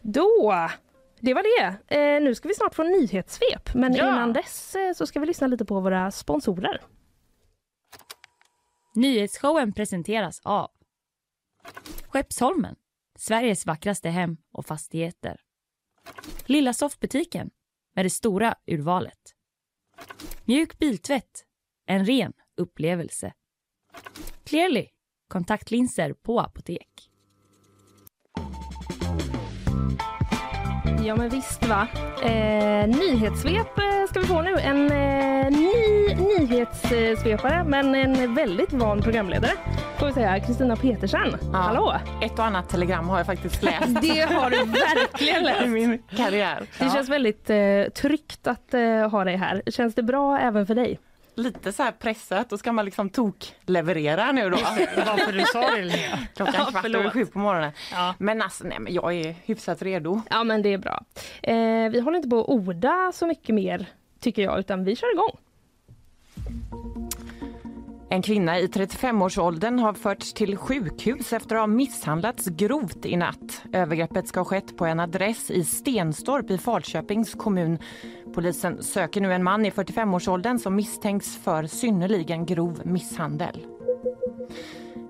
Då, 0.08 0.68
det 1.20 1.34
var 1.34 1.42
det. 1.60 1.96
Eh, 1.96 2.22
nu 2.22 2.34
ska 2.34 2.48
vi 2.48 2.54
snart 2.54 2.74
få 2.74 2.82
nyhetssvep, 2.82 3.74
men 3.74 3.94
Ja. 3.94 4.08
innan 4.08 4.32
dess 4.32 4.74
eh, 4.74 4.92
så 4.94 5.06
ska 5.06 5.20
vi 5.20 5.26
lyssna 5.26 5.46
lite 5.46 5.64
på 5.64 5.80
våra 5.80 6.10
sponsorer. 6.10 6.80
Nyhetsshowen 8.94 9.72
presenteras 9.72 10.40
av 10.44 10.70
Skeppsholmen, 12.08 12.76
Sveriges 13.18 13.66
vackraste 13.66 14.08
hem 14.08 14.36
och 14.52 14.66
fastigheter. 14.66 15.40
Lilla 16.46 16.72
soffbutiken 16.72 17.50
med 17.94 18.04
det 18.04 18.10
stora 18.10 18.54
urvalet. 18.66 19.34
Mjuk 20.44 20.78
biltvätt, 20.78 21.44
en 21.86 22.06
ren 22.06 22.32
upplevelse. 22.56 23.32
Clearly, 24.44 24.86
kontaktlinser 25.28 26.12
på 26.12 26.40
apotek. 26.40 27.10
Ja 31.06 31.16
men 31.16 31.28
visst 31.28 31.66
va. 31.66 31.86
Eh, 32.22 32.88
nyhetssvep 32.88 33.78
eh, 33.78 34.06
ska 34.10 34.20
vi 34.20 34.26
få 34.26 34.42
nu. 34.42 34.54
En 34.58 34.90
eh, 34.90 35.50
ny 35.50 36.14
nyhetssvepare 36.14 37.64
men 37.64 37.94
en 37.94 38.34
väldigt 38.34 38.72
van 38.72 39.02
programledare 39.02 39.52
får 39.98 40.06
vi 40.06 40.12
säga. 40.12 40.40
Kristina 40.40 40.76
Petersen. 40.76 41.36
Ja. 41.52 41.58
Hallå! 41.58 41.94
Ett 42.22 42.38
och 42.38 42.44
annat 42.44 42.68
telegram 42.68 43.08
har 43.08 43.16
jag 43.16 43.26
faktiskt 43.26 43.62
läst 43.62 43.86
Det 44.02 44.20
har 44.20 44.50
du 44.50 44.56
verkligen 44.56 45.36
i 45.42 45.44
läst. 45.44 45.68
min 45.68 46.02
karriär. 46.16 46.66
Det 46.78 46.90
känns 46.90 47.08
väldigt 47.08 47.50
eh, 47.50 47.56
tryggt 47.94 48.46
att 48.46 48.74
eh, 48.74 49.08
ha 49.10 49.24
dig 49.24 49.36
här. 49.36 49.62
Känns 49.66 49.94
det 49.94 50.02
bra 50.02 50.38
även 50.38 50.66
för 50.66 50.74
dig? 50.74 50.98
Lite 51.38 51.72
så 51.72 51.82
här 51.82 51.92
pressat, 51.92 52.50
då 52.50 52.58
ska 52.58 52.72
man 52.72 52.84
liksom 52.84 53.10
tok-leverera 53.10 54.32
nu 54.32 54.50
då. 54.50 54.56
Varför 54.96 55.32
du 55.32 55.44
sa 55.44 55.70
det 55.70 55.82
Linnea? 55.82 56.18
Klockan 56.36 56.54
Ja, 56.58 56.64
kvart 56.64 56.84
över 56.84 57.10
sju 57.10 57.26
på 57.26 57.38
morgonen. 57.38 57.72
Ja. 57.92 58.14
Men 58.18 58.42
alltså, 58.42 58.64
nej 58.64 58.78
men 58.78 58.94
jag 58.94 59.14
är 59.14 59.34
hyfsat 59.44 59.82
redo. 59.82 60.22
Ja 60.30 60.44
men 60.44 60.62
det 60.62 60.72
är 60.72 60.78
bra. 60.78 61.04
Eh, 61.42 61.90
vi 61.90 62.00
håller 62.00 62.16
inte 62.16 62.28
på 62.28 62.40
att 62.40 62.48
orda 62.48 63.12
så 63.14 63.26
mycket 63.26 63.54
mer 63.54 63.86
tycker 64.20 64.42
jag 64.42 64.58
utan 64.58 64.84
vi 64.84 64.96
kör 64.96 65.12
igång. 65.12 65.38
En 68.08 68.22
kvinna 68.22 68.58
i 68.58 68.66
35-årsåldern 68.66 69.78
har 69.78 69.92
förts 69.92 70.32
till 70.32 70.56
sjukhus 70.56 71.32
efter 71.32 71.56
att 71.56 71.62
ha 71.62 71.66
misshandlats 71.66 72.46
grovt 72.46 73.06
i 73.06 73.16
natt. 73.16 73.62
Övergreppet 73.72 74.28
ska 74.28 74.40
ha 74.40 74.44
skett 74.44 74.76
på 74.76 74.86
en 74.86 75.00
adress 75.00 75.50
i 75.50 75.64
Stenstorp 75.64 76.50
i 76.50 76.58
Falköpings 76.58 77.34
kommun. 77.34 77.78
Polisen 78.34 78.82
söker 78.82 79.20
nu 79.20 79.32
en 79.32 79.44
man 79.44 79.66
i 79.66 79.70
45-årsåldern 79.70 80.58
som 80.58 80.76
misstänks 80.76 81.36
för 81.36 81.66
synnerligen 81.66 82.46
grov 82.46 82.80
misshandel. 82.84 83.66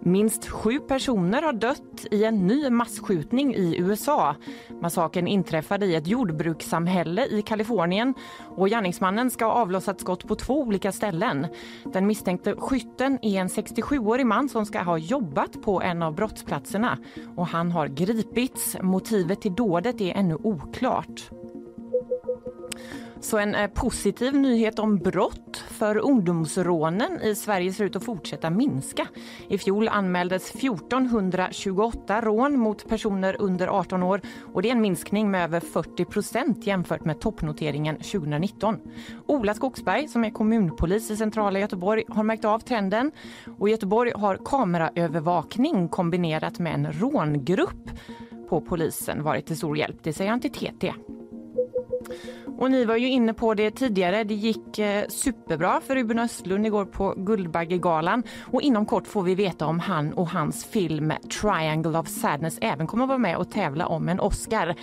Minst 0.06 0.46
sju 0.48 0.80
personer 0.80 1.42
har 1.42 1.52
dött 1.52 2.06
i 2.10 2.24
en 2.24 2.46
ny 2.46 2.70
massskjutning 2.70 3.54
i 3.54 3.76
USA. 3.78 4.34
Massakern 4.80 5.26
inträffade 5.26 5.86
i 5.86 5.94
ett 5.94 6.06
jordbrukssamhälle 6.06 7.26
i 7.26 7.42
Kalifornien 7.42 8.14
och 8.56 8.68
gärningsmannen 8.68 9.30
ska 9.30 9.44
ha 9.44 9.52
avlossat 9.52 10.00
skott 10.00 10.28
på 10.28 10.34
två 10.34 10.60
olika 10.60 10.92
ställen. 10.92 11.46
Den 11.92 12.06
misstänkte 12.06 12.54
skytten 12.56 13.18
är 13.22 13.40
en 13.40 13.48
67-årig 13.48 14.26
man 14.26 14.48
som 14.48 14.66
ska 14.66 14.82
ha 14.82 14.98
jobbat 14.98 15.62
på 15.62 15.82
en 15.82 16.02
av 16.02 16.14
brottsplatserna 16.14 16.98
och 17.36 17.46
han 17.46 17.72
har 17.72 17.88
gripits. 17.88 18.76
Motivet 18.82 19.40
till 19.40 19.54
dådet 19.54 20.00
är 20.00 20.14
ännu 20.14 20.34
oklart. 20.34 21.30
Så 23.20 23.38
en 23.38 23.54
eh, 23.54 23.70
positiv 23.70 24.34
nyhet 24.34 24.78
om 24.78 24.98
brott 24.98 25.56
för 25.56 25.96
ungdomsrånen 25.96 27.20
i 27.22 27.34
Sverige 27.34 27.72
ser 27.72 27.84
ut 27.84 27.96
att 27.96 28.04
fortsätta 28.04 28.50
minska. 28.50 29.06
I 29.48 29.58
fjol 29.58 29.88
anmäldes 29.88 30.50
1428 30.50 32.20
rån 32.20 32.58
mot 32.58 32.88
personer 32.88 33.36
under 33.38 33.68
18 33.68 34.02
år 34.02 34.20
och 34.54 34.62
det 34.62 34.68
är 34.68 34.72
en 34.72 34.80
minskning 34.80 35.30
med 35.30 35.44
över 35.44 35.60
40 35.60 36.04
procent 36.04 36.66
jämfört 36.66 37.04
med 37.04 37.20
toppnoteringen 37.20 37.96
2019. 37.96 38.78
Ola 39.26 39.54
Skogsberg 39.54 40.08
som 40.08 40.24
är 40.24 40.30
kommunpolis 40.30 41.10
i 41.10 41.16
centrala 41.16 41.58
Göteborg 41.58 42.04
har 42.08 42.22
märkt 42.22 42.44
av 42.44 42.58
trenden 42.58 43.12
och 43.58 43.68
Göteborg 43.68 44.12
har 44.14 44.38
kameraövervakning 44.44 45.88
kombinerat 45.88 46.58
med 46.58 46.74
en 46.74 46.92
rångrupp 46.92 47.90
på 48.48 48.60
polisen 48.60 49.22
varit 49.22 49.46
till 49.46 49.56
stor 49.56 49.78
hjälp. 49.78 49.96
Det 50.02 50.12
säger 50.12 50.30
han 50.30 50.40
till 50.40 50.52
TT. 50.52 50.92
Och 52.58 52.70
ni 52.70 52.84
var 52.84 52.96
ju 52.96 53.08
inne 53.08 53.34
på 53.34 53.54
det 53.54 53.70
tidigare. 53.70 54.24
Det 54.24 54.34
gick 54.34 54.78
eh, 54.78 55.04
superbra 55.08 55.80
för 55.80 55.94
Ruben 55.94 56.18
Östlund 56.18 56.66
igår 56.66 56.84
på 56.84 57.14
Guldbaggegalan. 57.16 58.22
Och 58.52 58.62
inom 58.62 58.86
kort 58.86 59.06
får 59.06 59.22
vi 59.22 59.34
veta 59.34 59.66
om 59.66 59.80
han 59.80 60.12
och 60.12 60.28
hans 60.28 60.64
film 60.64 61.12
Triangle 61.40 61.98
of 61.98 62.08
Sadness 62.08 62.58
även 62.60 62.86
kommer 62.86 63.04
att 63.04 63.08
vara 63.08 63.18
med 63.18 63.36
och 63.36 63.50
tävla 63.50 63.86
om 63.86 64.08
en 64.08 64.20
Oscar. 64.20 64.74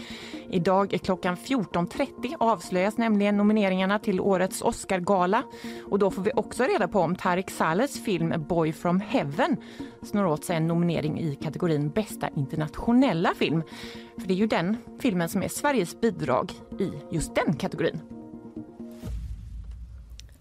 Idag 0.50 1.00
klockan 1.04 1.36
14.30 1.36 2.36
avslöjas 2.40 2.98
nämligen 2.98 3.38
nomineringarna 3.38 4.00
till 4.00 4.22
årets 4.22 4.62
Oscargala. 4.62 5.44
Och 5.90 6.00
då 6.00 6.12
får 6.12 6.22
vi 6.22 6.32
också 6.36 6.64
reda 6.64 6.88
på 6.88 7.00
om 7.00 7.16
Tarik 7.16 7.50
Salehs 7.50 8.04
film 8.04 8.34
Boy 8.48 8.74
from 8.74 9.00
Heaven 9.00 9.58
snor 10.06 10.26
åt 10.26 10.44
sig 10.44 10.56
en 10.56 10.68
nominering 10.68 11.20
i 11.20 11.36
kategorin 11.36 11.90
bästa 11.90 12.30
internationella 12.36 13.34
film. 13.36 13.64
För 14.18 14.28
det 14.28 14.34
är 14.34 14.38
ju 14.38 14.48
den 14.48 14.78
filmen 15.00 15.30
som 15.30 15.44
är 15.44 15.48
Sveriges 15.48 16.02
bidrag 16.02 16.52
i 16.80 16.92
just 17.12 17.36
den 17.36 17.56
kategorin. 17.64 18.02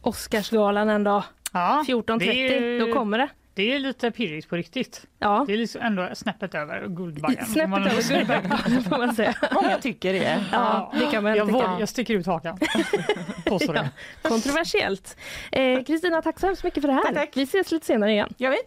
Oscarsgalan 0.01 0.89
en 0.89 1.05
dag. 1.05 1.23
Ja, 1.53 1.85
14.30, 1.87 2.19
det 2.19 2.57
är- 2.57 2.81
då 2.87 2.93
kommer 2.93 3.19
det. 3.19 3.29
Det 3.55 3.73
är 3.75 3.79
lite 3.79 4.11
pirrigt 4.11 4.49
på 4.49 4.57
riktigt. 4.57 5.07
Ja. 5.19 5.45
Det 5.47 5.53
är 5.53 5.59
liksom 5.59 5.83
ändå 5.83 6.09
snäppet 6.15 6.55
över 6.55 6.87
Guldbaggen. 6.89 7.47
Snäppet 7.47 7.79
över. 7.93 8.03
Guldbaggen 8.19 8.83
får 8.85 8.99
man 8.99 9.15
säga. 9.15 9.35
Många 9.55 9.79
tycker 9.79 10.13
det. 10.13 10.45
Ja, 10.53 10.93
det 10.99 11.07
kan 11.07 11.23
man 11.23 11.37
jag, 11.37 11.47
tycka. 11.47 11.59
vågar, 11.59 11.81
jag 11.81 11.89
sticker 11.89 12.15
ut 12.15 12.27
hakan. 12.27 12.59
Påstår 13.47 13.75
det. 13.75 13.91
Kontroversiellt. 14.23 15.17
Eh, 15.53 15.83
Kristina, 15.85 16.23
tack 16.23 16.41
så 16.41 16.47
hemskt 16.47 16.65
mycket 16.65 16.81
för 16.81 16.89
det 16.89 16.95
här. 16.95 17.03
Tack, 17.03 17.15
tack. 17.15 17.37
Vi 17.37 17.43
ses 17.43 17.73
lite 17.73 17.87
senare 17.87 18.13
igen. 18.13 18.29
Gör 18.37 18.51
vi? 18.51 18.59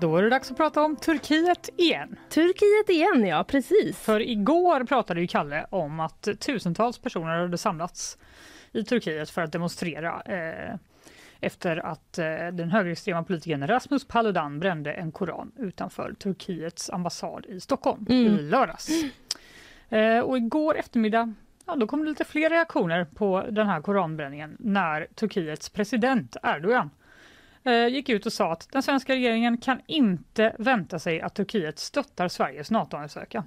Då 0.00 0.16
är 0.16 0.22
det 0.22 0.30
dags 0.30 0.50
att 0.50 0.56
prata 0.56 0.82
om 0.82 0.96
Turkiet 0.96 1.68
igen. 1.76 2.16
Turkiet 2.28 2.88
igen, 2.88 3.26
ja 3.26 3.44
precis. 3.44 3.98
För 3.98 4.20
igår 4.20 4.84
pratade 4.84 5.20
ju 5.20 5.26
Kalle 5.26 5.66
om 5.70 6.00
att 6.00 6.28
tusentals 6.40 6.98
personer 6.98 7.40
hade 7.40 7.58
samlats 7.58 8.18
i 8.72 8.84
Turkiet 8.84 9.30
för 9.30 9.42
att 9.42 9.52
demonstrera 9.52 10.22
eh, 10.22 10.74
efter 11.40 11.76
att 11.76 12.18
eh, 12.18 12.24
den 12.52 12.70
högerextrema 12.70 13.22
politikern 13.22 13.66
Rasmus 13.66 14.04
Paludan 14.04 14.58
brände 14.58 14.92
en 14.92 15.12
koran 15.12 15.52
utanför 15.58 16.14
Turkiets 16.18 16.90
ambassad 16.90 17.46
i 17.48 17.60
Stockholm 17.60 18.06
Mm. 18.08 18.26
i 18.26 18.42
lördags. 18.42 18.88
Eh, 19.88 20.18
och 20.18 20.36
igår 20.36 20.76
eftermiddag 20.76 21.34
ja, 21.66 21.76
då 21.76 21.86
kom 21.86 22.04
det 22.04 22.08
lite 22.08 22.24
fler 22.24 22.50
reaktioner 22.50 23.04
på 23.04 23.44
den 23.50 23.66
här 23.66 23.80
koranbränningen 23.80 24.56
när 24.58 25.06
Turkiets 25.14 25.70
president 25.70 26.36
Erdogan 26.42 26.90
gick 27.72 28.08
ut 28.08 28.26
och 28.26 28.32
sa 28.32 28.52
att 28.52 28.68
den 28.72 28.82
svenska 28.82 29.14
regeringen 29.14 29.58
kan 29.58 29.80
inte 29.86 30.56
vänta 30.58 30.98
sig 30.98 31.20
att 31.20 31.34
Turkiet 31.34 31.78
stöttar 31.78 32.28
Sveriges 32.28 32.70
NATO-ansökan. 32.70 33.44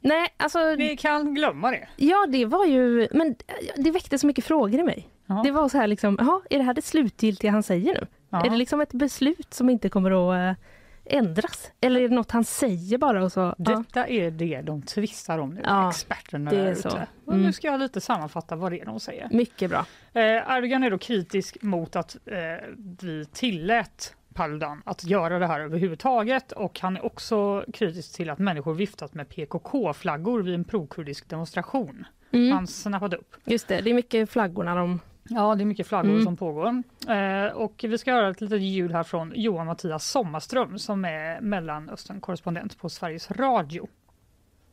Nej, 0.00 0.28
alltså, 0.36 0.74
Vi 0.76 0.96
kan 0.96 1.34
glömma 1.34 1.70
det. 1.70 1.88
ja 1.96 2.26
det 2.28 2.44
var 2.44 2.64
ju, 2.66 3.08
men 3.12 3.34
det 3.76 3.90
väckte 3.90 4.18
så 4.18 4.26
mycket 4.26 4.44
frågor 4.44 4.80
i 4.80 4.84
mig. 4.84 5.08
Ja. 5.26 5.40
Det 5.44 5.50
var 5.50 5.68
så 5.68 5.78
här 5.78 5.86
liksom, 5.86 6.16
jaha, 6.20 6.40
är 6.50 6.58
det 6.58 6.64
här 6.64 6.74
det 6.74 6.82
slutgiltiga 6.82 7.50
han 7.50 7.62
säger 7.62 7.94
nu? 7.94 8.06
Ja. 8.30 8.46
Är 8.46 8.50
det 8.50 8.56
liksom 8.56 8.80
ett 8.80 8.92
beslut 8.92 9.54
som 9.54 9.70
inte 9.70 9.88
kommer 9.88 10.10
att 10.10 10.56
eh, 10.56 10.62
ändras? 11.08 11.72
Eller 11.80 12.00
är 12.00 12.08
det 12.08 12.14
något 12.14 12.30
han 12.30 12.44
säger 12.44 12.98
bara 12.98 13.24
och 13.24 13.32
så? 13.32 13.40
Ja. 13.40 13.54
Detta 13.58 14.06
är 14.06 14.30
det 14.30 14.62
de 14.62 14.82
tvistar 14.82 15.38
om 15.38 15.54
nu, 15.54 15.60
Ja, 15.64 15.90
experterna 15.90 16.50
där 16.50 16.58
är 16.58 16.72
ute. 16.72 17.06
Mm. 17.28 17.42
Nu 17.42 17.52
ska 17.52 17.66
jag 17.66 17.80
lite 17.80 18.00
sammanfatta 18.00 18.56
vad 18.56 18.72
det 18.72 18.80
är 18.80 18.84
de 18.84 19.00
säger. 19.00 19.28
Mycket 19.30 19.70
bra. 19.70 19.86
Eh, 20.12 20.56
Erdogan 20.56 20.82
är 20.82 20.90
då 20.90 20.98
kritisk 20.98 21.62
mot 21.62 21.96
att 21.96 22.16
eh, 22.26 22.68
vi 23.00 23.24
tillät 23.32 24.14
Paludan 24.34 24.82
att 24.84 25.04
göra 25.04 25.38
det 25.38 25.46
här 25.46 25.60
överhuvudtaget 25.60 26.52
och 26.52 26.80
han 26.80 26.96
är 26.96 27.04
också 27.04 27.64
kritisk 27.72 28.16
till 28.16 28.30
att 28.30 28.38
människor 28.38 28.74
viftat 28.74 29.14
med 29.14 29.28
PKK-flaggor 29.28 30.42
vid 30.42 30.54
en 30.54 30.64
prokurdisk 30.64 31.28
demonstration. 31.28 32.06
Mm. 32.30 32.52
Han 32.52 32.66
snappade 32.66 33.16
upp. 33.16 33.36
Just 33.44 33.68
det, 33.68 33.80
det 33.80 33.90
är 33.90 33.94
mycket 33.94 34.30
flaggorna 34.30 34.74
de... 34.74 35.00
Ja, 35.28 35.54
det 35.54 35.62
är 35.62 35.66
mycket 35.66 35.86
flaggor 35.86 36.10
Mm. 36.10 36.22
som 36.24 36.36
pågår. 36.36 36.82
Eh, 37.08 37.52
och 37.52 37.84
vi 37.88 37.98
ska 37.98 38.12
höra 38.12 38.28
ett 38.30 38.40
litet 38.40 38.60
ljud 38.60 38.92
här 38.92 39.02
från 39.02 39.32
Johan 39.36 39.66
Mattias 39.66 40.06
Sommarström 40.10 40.78
som 40.78 41.04
är 41.04 41.40
Mellanöstern-korrespondent 41.40 42.78
på 42.78 42.88
Sveriges 42.88 43.30
Radio. 43.30 43.88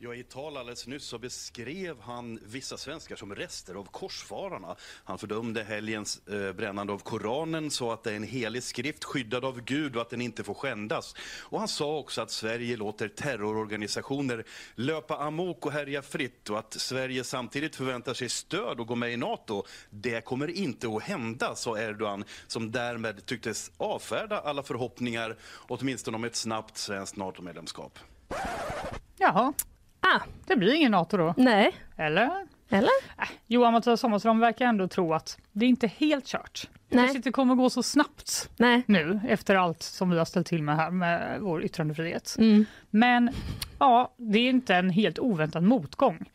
Ja, 0.06 0.16
I 0.16 0.20
ett 0.20 0.30
tal 0.30 0.58
alldeles 0.58 0.88
nyss 0.88 1.06
så 1.06 1.18
beskrev 1.18 2.00
han 2.02 2.40
vissa 2.46 2.78
svenskar 2.78 3.16
som 3.16 3.36
rester 3.36 3.76
av 3.76 3.84
korsfararna. 3.84 4.76
Han 5.04 5.18
fördömde 5.18 5.64
helgens 5.64 6.28
eh, 6.28 6.54
brännande 6.54 6.94
av 6.94 7.00
Koranen, 7.00 7.72
sa 7.72 7.94
att 7.94 8.04
det 8.04 8.12
är 8.12 8.16
en 8.16 8.24
helig 8.24 8.64
skrift 8.64 9.04
skyddad 9.04 9.46
av 9.46 9.62
Gud 9.62 9.96
och 9.96 10.02
att 10.02 10.10
den 10.10 10.22
inte 10.22 10.44
får 10.44 10.54
skändas. 10.54 11.16
Och 11.42 11.60
han 11.60 11.68
sa 11.68 11.98
också 11.98 12.22
att 12.22 12.32
Sverige 12.32 12.78
låter 12.78 13.08
terrororganisationer 13.08 14.46
löpa 14.76 15.18
amok 15.18 15.66
och 15.66 15.72
härja 15.72 16.02
fritt 16.02 16.50
och 16.50 16.60
att 16.60 16.74
Sverige 16.74 17.24
samtidigt 17.24 17.76
förväntar 17.76 18.14
sig 18.14 18.30
stöd 18.30 18.80
och 18.80 18.88
gå 18.88 18.96
med 18.96 19.14
i 19.14 19.18
NATO. 19.18 19.64
Det 19.90 20.26
kommer 20.26 20.48
inte 20.48 20.88
att 20.88 21.04
hända, 21.04 21.56
sa 21.56 21.80
Erdogan 21.80 22.24
som 22.48 22.72
därmed 22.72 23.26
tycktes 23.26 23.72
avfärda 23.78 24.40
alla 24.40 24.64
förhoppningar 24.64 25.38
åtminstone 25.68 26.18
om 26.18 26.24
ett 26.24 26.36
snabbt 26.36 26.78
svenskt 26.78 27.16
NATO-medlemskap. 27.16 28.00
Jaha, 29.18 29.54
Ah, 30.14 30.22
det 30.46 30.56
blir 30.56 30.74
ingen 30.74 30.92
NATO 30.92 31.18
då, 31.18 31.34
nej. 31.38 31.72
eller? 31.96 32.48
Eller? 32.70 32.90
Johan 33.48 33.74
Mattias 33.74 34.00
Sommarström 34.00 34.40
verkar 34.40 34.66
ändå 34.66 34.88
tro 34.88 35.14
att 35.14 35.38
det 35.52 35.66
inte 35.66 35.86
är 35.86 35.90
helt 35.90 36.26
kört. 36.26 36.70
Det 36.90 36.96
Nej. 36.96 37.06
kanske 37.06 37.18
inte 37.18 37.32
kommer 37.32 37.56
gå 37.56 37.70
så 37.70 37.84
snabbt 37.84 38.50
Nej. 38.58 38.84
nu 38.86 39.20
efter 39.28 39.56
allt 39.56 39.84
som 39.84 40.10
vi 40.10 40.18
har 40.18 40.26
ställt 40.26 40.48
till 40.48 40.64
med 40.64 40.76
här 40.76 40.92
med 40.92 41.38
vår 41.42 41.64
yttrandefrihet. 41.64 42.36
Mm. 42.40 42.66
Men 42.90 43.30
ja, 43.80 44.14
det 44.18 44.40
är 44.40 44.50
inte 44.50 44.76
en 44.76 44.90
helt 44.90 45.20
oväntad 45.20 45.64
motgång. 45.64 46.30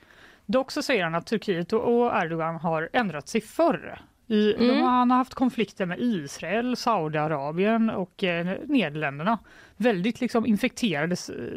Dock 0.47 0.71
så 0.71 0.83
säger 0.83 1.05
han 1.05 1.15
att 1.15 1.27
Turkiet 1.27 1.73
och 1.73 2.23
Erdogan 2.23 2.57
har 2.57 2.89
ändrat 2.93 3.29
sig 3.29 3.41
förr. 3.41 4.01
I, 4.31 4.55
Mm. 4.55 4.69
de, 4.69 4.83
han 4.83 5.11
har 5.11 5.19
haft 5.19 5.35
konflikter 5.35 5.87
med 5.87 5.99
Israel, 6.01 6.77
Saudiarabien 6.77 7.91
och 7.91 8.25
eh, 8.25 8.47
Nederländerna. 8.67 9.39
Väldigt 9.77 10.21
liksom 10.21 10.47
infekterade 10.47 11.17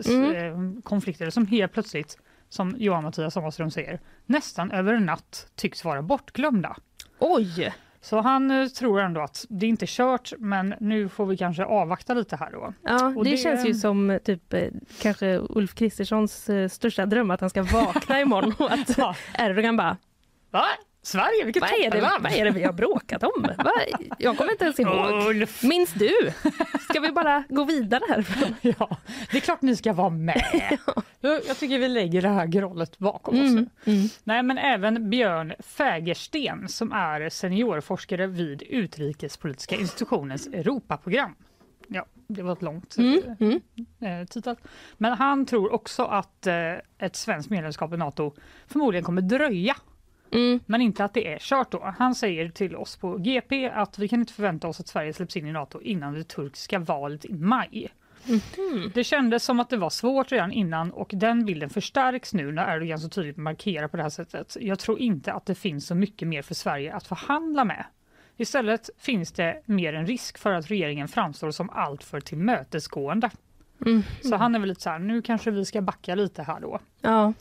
Mm. 0.10 0.36
eh, 0.36 0.82
konflikter 0.84 1.30
som 1.30 1.48
helt 1.48 1.72
plötsligt, 1.74 2.18
som 2.50 2.76
Johan 2.78 3.04
Mattias 3.04 3.34
Samaström 3.34 3.72
säger, 3.72 4.00
nästan 4.26 4.72
över 4.72 4.94
en 4.94 5.06
natt 5.06 5.48
tycks 5.56 5.86
vara 5.86 6.02
bortglömda. 6.02 6.76
Oj! 7.20 7.74
Så 8.02 8.22
han 8.22 8.52
eh, 8.52 8.68
tror 8.68 9.02
ändå 9.02 9.22
att 9.22 9.46
det 9.50 9.68
inte 9.68 9.86
är 9.86 9.88
kört, 9.88 10.34
men 10.40 10.74
nu 10.80 11.10
får 11.10 11.26
vi 11.26 11.38
kanske 11.38 11.66
avvakta 11.66 12.14
lite 12.14 12.36
här 12.36 12.52
då. 12.52 12.74
Ja, 12.84 13.14
det, 13.24 13.30
det- 13.32 13.38
känns 13.38 13.66
ju 13.66 13.74
som 13.74 14.10
eh, 14.10 14.18
typ 14.18 14.54
eh, 14.54 14.68
kanske 15.02 15.40
Ulf 15.50 15.74
Kristerssons 15.76 16.50
största 16.70 17.06
dröm 17.06 17.32
att 17.32 17.42
han 17.42 17.50
ska 17.50 17.64
vakna 17.64 18.22
imorgon 18.22 18.54
och 18.60 18.72
att 18.72 18.98
Ja. 18.98 19.16
Erdogan 19.40 19.78
bara 19.78 19.98
Va? 20.52 20.64
Sverige, 21.04 21.46
vilket 21.46 21.62
vad 21.62 21.72
är, 21.72 21.92
det, 21.92 22.02
vad 22.22 22.32
är 22.32 22.46
det 22.46 22.52
vi 22.52 22.64
har 22.64 22.74
bråkat 22.74 23.24
om? 23.24 23.48
Jag 24.20 24.38
kommer 24.38 24.52
inte 24.52 24.64
ens 24.64 24.80
ihåg. 24.80 25.28
Ulf! 25.30 25.64
Minns 25.64 25.94
du? 25.94 26.12
Ska 26.90 27.00
vi 27.00 27.12
bara 27.12 27.44
gå 27.50 27.64
vidare 27.64 28.02
härifrån? 28.10 28.56
Ja, 28.80 28.98
det 29.32 29.38
är 29.38 29.42
klart 29.42 29.62
ni 29.62 29.76
ska 29.76 29.94
vara 29.94 30.10
med. 30.10 30.44
Jag 31.22 31.42
jag 31.48 31.58
tycker 31.58 31.80
vi 31.80 31.88
lägger 31.88 32.22
det 32.22 32.30
här 32.30 32.46
grollet 32.48 32.98
bakom 32.98 33.36
oss 33.36 33.52
nu. 33.52 33.58
Mm. 33.58 33.70
Mm. 33.86 34.08
Nej, 34.24 34.44
men 34.44 34.58
även 34.58 35.10
Björn 35.10 35.54
Fägersten 35.60 36.70
som 36.70 36.92
är 36.92 37.30
seniorforskare 37.30 38.28
vid 38.28 38.62
Utrikespolitiska 38.62 39.76
institutionens 39.76 40.48
Europaprogram. 40.48 41.36
Ja, 41.88 42.06
det 42.28 42.42
var 42.42 42.54
ett 42.54 42.62
långt 42.62 42.98
Mm. 42.98 43.22
Mm. 43.40 43.62
eh, 44.22 44.28
titel. 44.28 44.56
Men 44.98 45.14
han 45.14 45.46
tror 45.46 45.74
också 45.74 46.04
att 46.06 46.48
eh, 46.48 46.74
ett 46.98 47.16
svenskt 47.16 47.50
medlemskap 47.50 47.94
i 47.94 47.98
Nato 47.98 48.34
förmodligen 48.68 49.04
kommer 49.04 49.22
dröja. 49.22 49.76
Mm. 50.34 50.60
Men 50.66 50.82
inte 50.82 51.04
att 51.04 51.14
det 51.14 51.34
är 51.34 51.40
kört 51.40 51.72
då. 51.72 51.94
Han 51.98 52.16
säger 52.16 52.50
till 52.50 52.76
oss 52.76 52.98
på 52.98 53.18
GP 53.18 53.70
att 53.70 54.00
vi 54.00 54.08
kan 54.08 54.20
inte 54.20 54.34
förvänta 54.34 54.68
oss 54.68 54.80
att 54.80 54.88
Sverige 54.88 55.14
släpps 55.14 55.38
in 55.38 55.48
i 55.48 55.52
Nato 55.52 55.82
innan 55.82 56.14
det 56.14 56.24
turkiska 56.24 56.80
valet 56.80 57.26
i 57.26 57.34
maj. 57.34 57.94
Mhm. 58.26 58.92
Det 58.94 59.04
kändes 59.04 59.44
som 59.44 59.60
att 59.60 59.70
det 59.70 59.78
var 59.78 59.90
svårt 59.90 60.32
redan 60.32 60.52
innan 60.52 60.92
och 60.92 61.12
den 61.14 61.46
bilden 61.46 61.70
förstärks 61.70 62.34
nu 62.34 62.52
när 62.52 62.76
Erdogan 62.76 63.00
så 63.00 63.10
tydligt 63.10 63.38
markerar 63.38 63.88
på 63.88 63.98
det 63.98 64.04
här 64.04 64.10
sättet. 64.10 64.58
Jag 64.62 64.80
tror 64.80 65.00
inte 65.00 65.34
att 65.34 65.46
det 65.46 65.56
finns 65.56 65.88
så 65.88 65.96
mycket 65.96 66.28
mer 66.28 66.42
för 66.42 66.56
Sverige 66.56 66.94
att 66.94 67.08
förhandla 67.08 67.66
med. 67.66 67.86
Istället 68.38 68.90
finns 68.98 69.32
det 69.32 69.62
mer 69.66 69.94
en 69.94 70.08
risk 70.08 70.38
för 70.38 70.54
att 70.54 70.72
regeringen 70.72 71.08
framstår 71.08 71.52
som 71.52 71.70
alltför 71.70 72.20
tillmötesgående. 72.20 73.30
Mm. 73.86 74.04
Så 74.22 74.36
han 74.36 74.56
är 74.56 74.60
väl 74.60 74.70
lite 74.70 74.82
så 74.82 74.90
här, 74.90 75.00
nu 75.00 75.22
kanske 75.22 75.52
vi 75.52 75.66
ska 75.66 75.82
backa 75.82 76.16
lite 76.16 76.44
här 76.44 76.60
då. 76.60 76.80
Ja. 77.02 77.34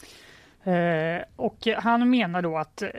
Eh, 0.64 1.22
och 1.37 1.66
han 1.77 2.11
menar 2.11 2.42
då 2.42 2.57
att 2.59 2.83
eh, 2.83 2.90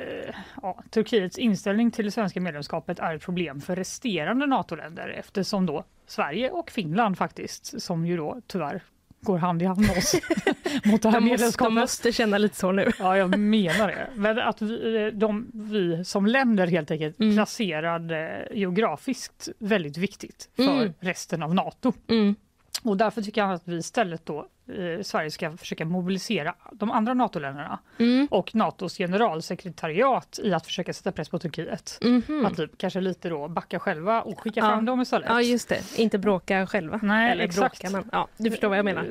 ja, 0.61 0.83
Turkiets 0.89 1.37
inställning 1.37 1.91
till 1.91 2.05
det 2.05 2.11
svenska 2.11 2.41
medlemskapet 2.41 2.99
är 2.99 3.15
ett 3.15 3.21
problem 3.21 3.61
för 3.61 3.75
resterande 3.75 4.45
NATO-länder 4.45 5.09
eftersom 5.19 5.65
då 5.65 5.83
Sverige 6.07 6.49
och 6.51 6.71
Finland 6.71 7.17
faktiskt, 7.17 7.81
som 7.81 8.05
ju 8.05 8.17
då 8.17 8.41
tyvärr 8.47 8.81
går 9.21 9.37
hand 9.37 9.61
i 9.61 9.65
hand 9.65 9.79
med 9.81 9.97
oss 9.97 10.13
mot 10.85 11.01
det 11.01 11.09
här 11.09 11.19
De 11.19 11.23
måste, 11.23 11.31
medlemskapet. 11.31 11.75
de 11.75 11.79
måste 11.81 12.11
känna 12.11 12.37
lite 12.37 12.55
så 12.55 12.71
nu. 12.71 12.91
Ja, 12.99 13.17
jag 13.17 13.37
menar 13.39 13.87
det. 13.87 14.07
Men 14.15 14.39
att 14.39 14.61
vi, 14.61 15.11
de, 15.13 15.51
vi 15.53 16.05
som 16.05 16.25
länder 16.25 16.67
helt 16.67 16.91
enkelt 16.91 17.19
Mm. 17.19 17.35
placerade 17.35 18.47
geografiskt 18.53 19.49
väldigt 19.59 19.97
viktigt 19.97 20.49
för 20.55 20.63
Mm. 20.81 20.93
resten 20.99 21.43
av 21.43 21.55
NATO. 21.55 21.93
Mm. 22.09 22.35
Och 22.83 22.97
därför 22.97 23.21
tycker 23.21 23.41
han 23.43 23.51
att 23.51 23.61
vi 23.65 23.77
istället 23.77 24.25
då 24.25 24.39
eh, 24.67 25.01
Sverige 25.01 25.31
ska 25.31 25.57
försöka 25.57 25.85
mobilisera 25.85 26.55
de 26.71 26.91
andra 26.91 27.13
NATO-länderna 27.13 27.79
Mm. 27.99 28.27
och 28.31 28.55
Natos 28.55 28.97
generalsekretariat 28.97 30.39
i 30.43 30.53
att 30.53 30.65
försöka 30.65 30.93
sätta 30.93 31.11
press 31.11 31.29
på 31.29 31.39
Turkiet. 31.39 31.97
Mhm. 32.01 32.45
Att 32.45 32.55
typ, 32.57 32.77
kanske 32.77 33.01
lite 33.01 33.29
då 33.29 33.47
backa 33.47 33.79
själva 33.79 34.21
och 34.21 34.39
skicka 34.39 34.59
Ja. 34.59 34.65
fram 34.69 34.85
dem 34.85 35.01
istället. 35.01 35.27
Ja, 35.29 35.41
just 35.41 35.69
det. 35.69 35.81
Inte 35.99 36.17
bråka 36.17 36.67
själva. 36.67 36.99
Nej, 37.03 37.31
Eller 37.31 37.43
exakt. 37.43 37.81
bråka, 37.81 37.97
men 37.97 38.09
ja, 38.11 38.27
du 38.37 38.49
förstår 38.51 38.69
vad 38.69 38.77
jag 38.77 38.85
menar. 38.85 39.03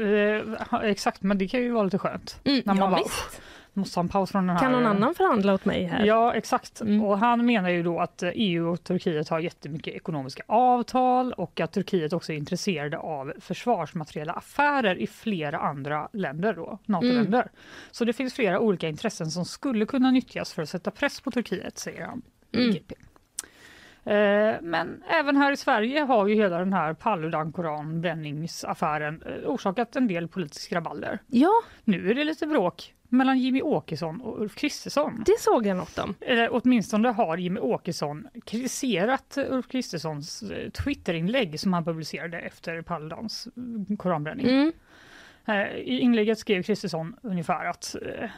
Eh, 0.82 0.90
exakt, 0.90 1.22
men 1.22 1.38
det 1.38 1.48
kan 1.48 1.60
ju 1.60 1.70
vara 1.70 1.84
lite 1.84 1.98
skönt. 1.98 2.40
Mm. 2.44 2.62
När 2.66 2.74
man 2.74 2.84
ja, 2.84 2.90
bara, 2.90 3.02
visst. 3.02 3.40
Måste 3.74 3.98
ha 3.98 4.02
en 4.02 4.08
paus 4.08 4.30
från 4.30 4.46
den 4.46 4.56
här. 4.56 4.62
Kan 4.62 4.72
någon 4.72 4.86
annan 4.86 5.14
förhandla 5.14 5.54
åt 5.54 5.64
mig 5.64 5.84
här? 5.84 6.04
Ja, 6.04 6.34
exakt. 6.34 6.80
Mm. 6.80 7.04
Och 7.04 7.18
han 7.18 7.46
menar 7.46 7.70
ju 7.70 7.82
då 7.82 8.00
att 8.00 8.22
EU 8.22 8.72
och 8.72 8.84
Turkiet 8.84 9.28
har 9.28 9.40
jättemycket 9.40 9.94
ekonomiska 9.94 10.42
avtal 10.46 11.32
och 11.32 11.60
att 11.60 11.72
Turkiet 11.72 12.12
också 12.12 12.32
är 12.32 12.36
intresserade 12.36 12.98
av 12.98 13.32
försvarsmateriella 13.40 14.32
affärer 14.32 14.96
i 14.96 15.06
flera 15.06 15.58
andra 15.58 16.08
länder, 16.12 16.52
då, 16.54 16.78
NATO-länder. 16.86 17.40
Mm. 17.40 17.52
Så 17.90 18.04
det 18.04 18.12
finns 18.12 18.34
flera 18.34 18.60
olika 18.60 18.88
intressen 18.88 19.30
som 19.30 19.44
skulle 19.44 19.86
kunna 19.86 20.10
nyttjas 20.10 20.52
för 20.52 20.62
att 20.62 20.68
sätta 20.68 20.90
press 20.90 21.20
på 21.20 21.30
Turkiet, 21.30 21.78
säger 21.78 22.06
han. 22.06 22.22
Mm. 22.52 22.76
Eh, 24.04 24.60
Men 24.62 25.02
även 25.08 25.36
här 25.36 25.52
i 25.52 25.56
Sverige 25.56 26.00
har 26.00 26.26
ju 26.26 26.34
hela 26.34 26.58
den 26.58 26.72
här 26.72 26.94
Paludan 26.94 27.52
koranbränningsaffären 27.52 29.22
eh, 29.26 29.50
orsakat 29.50 29.96
en 29.96 30.08
del 30.08 30.28
politisk 30.28 30.72
rabalder. 30.72 31.18
Ja, 31.26 31.52
Nu 31.84 32.10
är 32.10 32.14
det 32.14 32.24
lite 32.24 32.46
bråk 32.46 32.94
mellan 33.12 33.38
Jimmy 33.38 33.62
Åkesson 33.62 34.20
och 34.20 34.40
Ulf 34.40 34.54
Kristersson. 34.54 35.22
det 35.26 35.40
såg 35.40 35.66
jag 35.66 35.76
något 35.76 35.98
om. 35.98 36.14
Eller 36.20 36.48
åtminstone 36.52 37.08
har 37.08 37.36
Jimmy 37.36 37.60
Åkesson 37.60 38.28
kritiserat 38.44 39.38
Ulf 39.48 39.68
Kristerssons 39.68 40.42
eh, 40.42 40.70
Twitterinlägg 40.70 41.60
som 41.60 41.72
han 41.72 41.84
publicerade 41.84 42.40
efter 42.40 42.82
Paludans 42.82 43.48
eh, 43.90 43.96
koranbränning. 43.96 44.46
Mm. 44.46 44.72
Eh, 45.46 45.76
I 45.76 45.98
inlägget 46.00 46.38
skrev 46.38 46.62
Kristersson 46.62 47.16
ungefär 47.22 47.64
att 47.64 47.96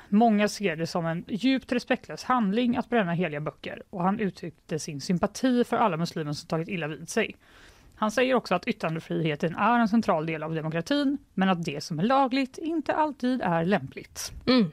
många 0.09 0.49
ser 0.49 0.77
det 0.77 0.87
som 0.87 1.07
en 1.07 1.25
djupt 1.29 1.73
respektlös 1.73 2.25
handling 2.25 2.77
att 2.77 2.89
bränna 2.89 3.13
heliga 3.13 3.41
böcker 3.41 3.83
och 3.91 4.03
han 4.03 4.21
uttryckte 4.21 4.79
sin 4.79 5.01
sympati 5.01 5.65
för 5.65 5.77
alla 5.77 5.97
muslimer 5.97 6.33
som 6.33 6.49
tagit 6.49 6.69
illa 6.69 6.89
vid 6.89 7.09
sig. 7.09 7.37
Han 7.97 8.11
säger 8.11 8.35
också 8.35 8.55
att 8.55 8.67
yttrandefriheten 8.69 9.57
är 9.57 9.79
en 9.79 9.89
central 9.89 10.27
del 10.27 10.43
av 10.43 10.55
demokratin 10.55 11.19
men 11.35 11.49
att 11.49 11.65
det 11.65 11.85
som 11.85 11.99
är 11.99 12.03
lagligt 12.03 12.59
inte 12.59 12.95
alltid 12.95 13.43
är 13.43 13.65
lämpligt. 13.65 14.33
Mm. 14.47 14.73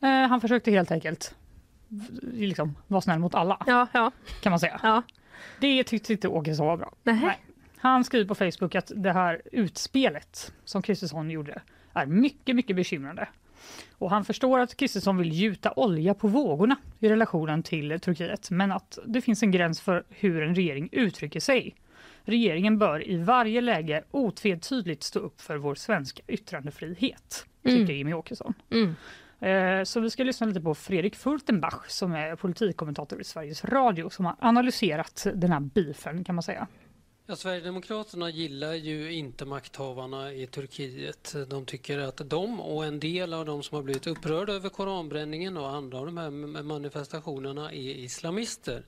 Eh, 0.00 0.28
han 0.28 0.40
försökte 0.40 0.70
helt 0.70 0.90
enkelt 0.90 1.34
liksom, 2.32 2.76
vara 2.86 3.00
snäll 3.00 3.18
mot 3.18 3.34
alla, 3.34 3.62
Ja, 3.66 3.86
ja, 3.92 4.10
kan 4.42 4.50
man 4.50 4.60
säga. 4.60 4.80
ja. 4.82 5.02
Det 5.60 5.84
tyckte 5.84 6.12
inte 6.12 6.28
Åkesson 6.28 6.66
var 6.66 6.76
bra. 6.76 6.92
Nähä. 7.02 7.26
Nej. 7.26 7.38
Han 7.78 8.04
skriver 8.04 8.28
på 8.28 8.34
Facebook 8.34 8.74
att 8.74 8.92
det 8.96 9.12
här 9.12 9.42
utspelet 9.52 10.52
som 10.64 10.82
Kristersson 10.82 11.30
gjorde 11.30 11.62
är 11.92 12.06
mycket, 12.06 12.56
mycket 12.56 12.76
bekymrande. 12.76 13.28
Och 13.98 14.10
han 14.10 14.24
förstår 14.24 14.58
att 14.58 14.76
Kristersson 14.76 15.16
vill 15.16 15.32
gjuta 15.32 15.72
olja 15.76 16.14
på 16.14 16.28
vågorna 16.28 16.76
i 16.98 17.08
relationen 17.08 17.62
till 17.62 18.00
Turkiet, 18.00 18.50
men 18.50 18.72
att 18.72 18.98
det 19.06 19.20
finns 19.20 19.42
en 19.42 19.50
gräns 19.50 19.80
för 19.80 20.04
hur 20.08 20.42
en 20.42 20.54
regering 20.54 20.88
uttrycker 20.92 21.40
sig. 21.40 21.74
Regeringen 22.28 22.78
bör 22.78 23.08
i 23.08 23.16
varje 23.16 23.60
läge 23.60 24.04
otvetydigt 24.10 25.02
stå 25.02 25.18
upp 25.20 25.40
för 25.40 25.56
vår 25.56 25.74
svenska 25.74 26.22
yttrandefrihet, 26.28 27.46
tycker 27.64 27.76
Mm. 27.78 27.96
Jimmy 27.96 28.12
Åkesson. 28.12 28.54
Mm. 28.70 28.94
Eh, 29.40 29.84
Så 29.84 30.00
vi 30.00 30.10
ska 30.10 30.24
lyssna 30.24 30.46
lite 30.46 30.60
på 30.60 30.74
Fredrik 30.74 31.16
Fultenbach 31.16 31.88
som 31.88 32.12
är 32.12 32.36
politikkommentator 32.36 33.20
i 33.20 33.24
Sveriges 33.24 33.64
Radio 33.64 34.10
som 34.10 34.24
har 34.24 34.36
analyserat 34.40 35.26
den 35.34 35.52
här 35.52 35.60
beefen 35.60 36.24
kan 36.24 36.34
man 36.34 36.42
säga. 36.42 36.66
Ja, 37.26 37.36
Sverigedemokraterna 37.36 38.30
gillar 38.30 38.74
ju 38.74 39.12
inte 39.12 39.44
makthavarna 39.44 40.32
i 40.32 40.46
Turkiet. 40.46 41.34
De 41.48 41.64
tycker 41.66 41.98
att 41.98 42.30
de 42.30 42.60
och 42.60 42.84
en 42.84 43.00
del 43.00 43.32
av 43.34 43.46
de 43.46 43.62
som 43.62 43.74
har 43.76 43.82
blivit 43.82 44.06
upprörda 44.06 44.52
över 44.52 44.68
koranbränningen 44.68 45.56
och 45.56 45.68
andra 45.70 45.98
av 45.98 46.06
de 46.06 46.16
här 46.16 46.30
manifestationerna 46.62 47.72
är 47.72 47.94
islamister. 47.94 48.82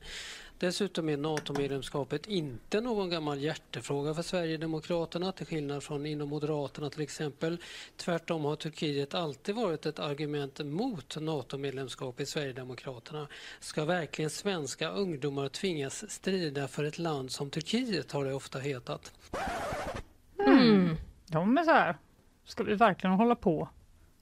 Dessutom 0.61 1.09
är 1.09 1.17
NATO-medlemskapet 1.17 2.27
inte 2.27 2.81
någon 2.81 3.11
gammal 3.11 3.41
hjärtefråga 3.41 4.15
för 4.15 4.23
Sverigedemokraterna 4.23 5.33
till 5.33 5.47
skillnad 5.47 5.83
från 5.83 6.07
inom 6.07 6.29
Moderaterna 6.29 6.91
till 6.91 7.01
exempel. 7.01 7.59
Tvärtom 7.97 8.45
har 8.45 8.57
Turkiet 8.57 9.15
alltid 9.15 9.55
varit 9.55 9.87
ett 9.87 9.99
argument 9.99 10.61
mot 10.65 11.17
NATO-medlemskap 11.21 12.21
i 12.21 12.27
Sverigedemokraterna. 12.27 13.29
Ska 13.61 13.85
verkligen 13.85 14.31
svenska 14.31 14.91
ungdomar 14.91 15.49
tvingas 15.49 16.11
strida 16.11 16.69
för 16.69 16.85
ett 16.85 16.99
land 16.99 17.33
som 17.33 17.51
Turkiet 17.51 18.13
har 18.13 18.25
det 18.25 18.35
ofta 18.35 18.59
hetat. 18.59 19.13
Mm. 20.47 20.97
De 21.27 21.59
är 21.59 21.65
så 21.65 21.71
här, 21.71 21.97
ska 22.45 22.63
vi 22.65 22.75
verkligen 22.75 23.17
hålla 23.17 23.35
på 23.35 23.69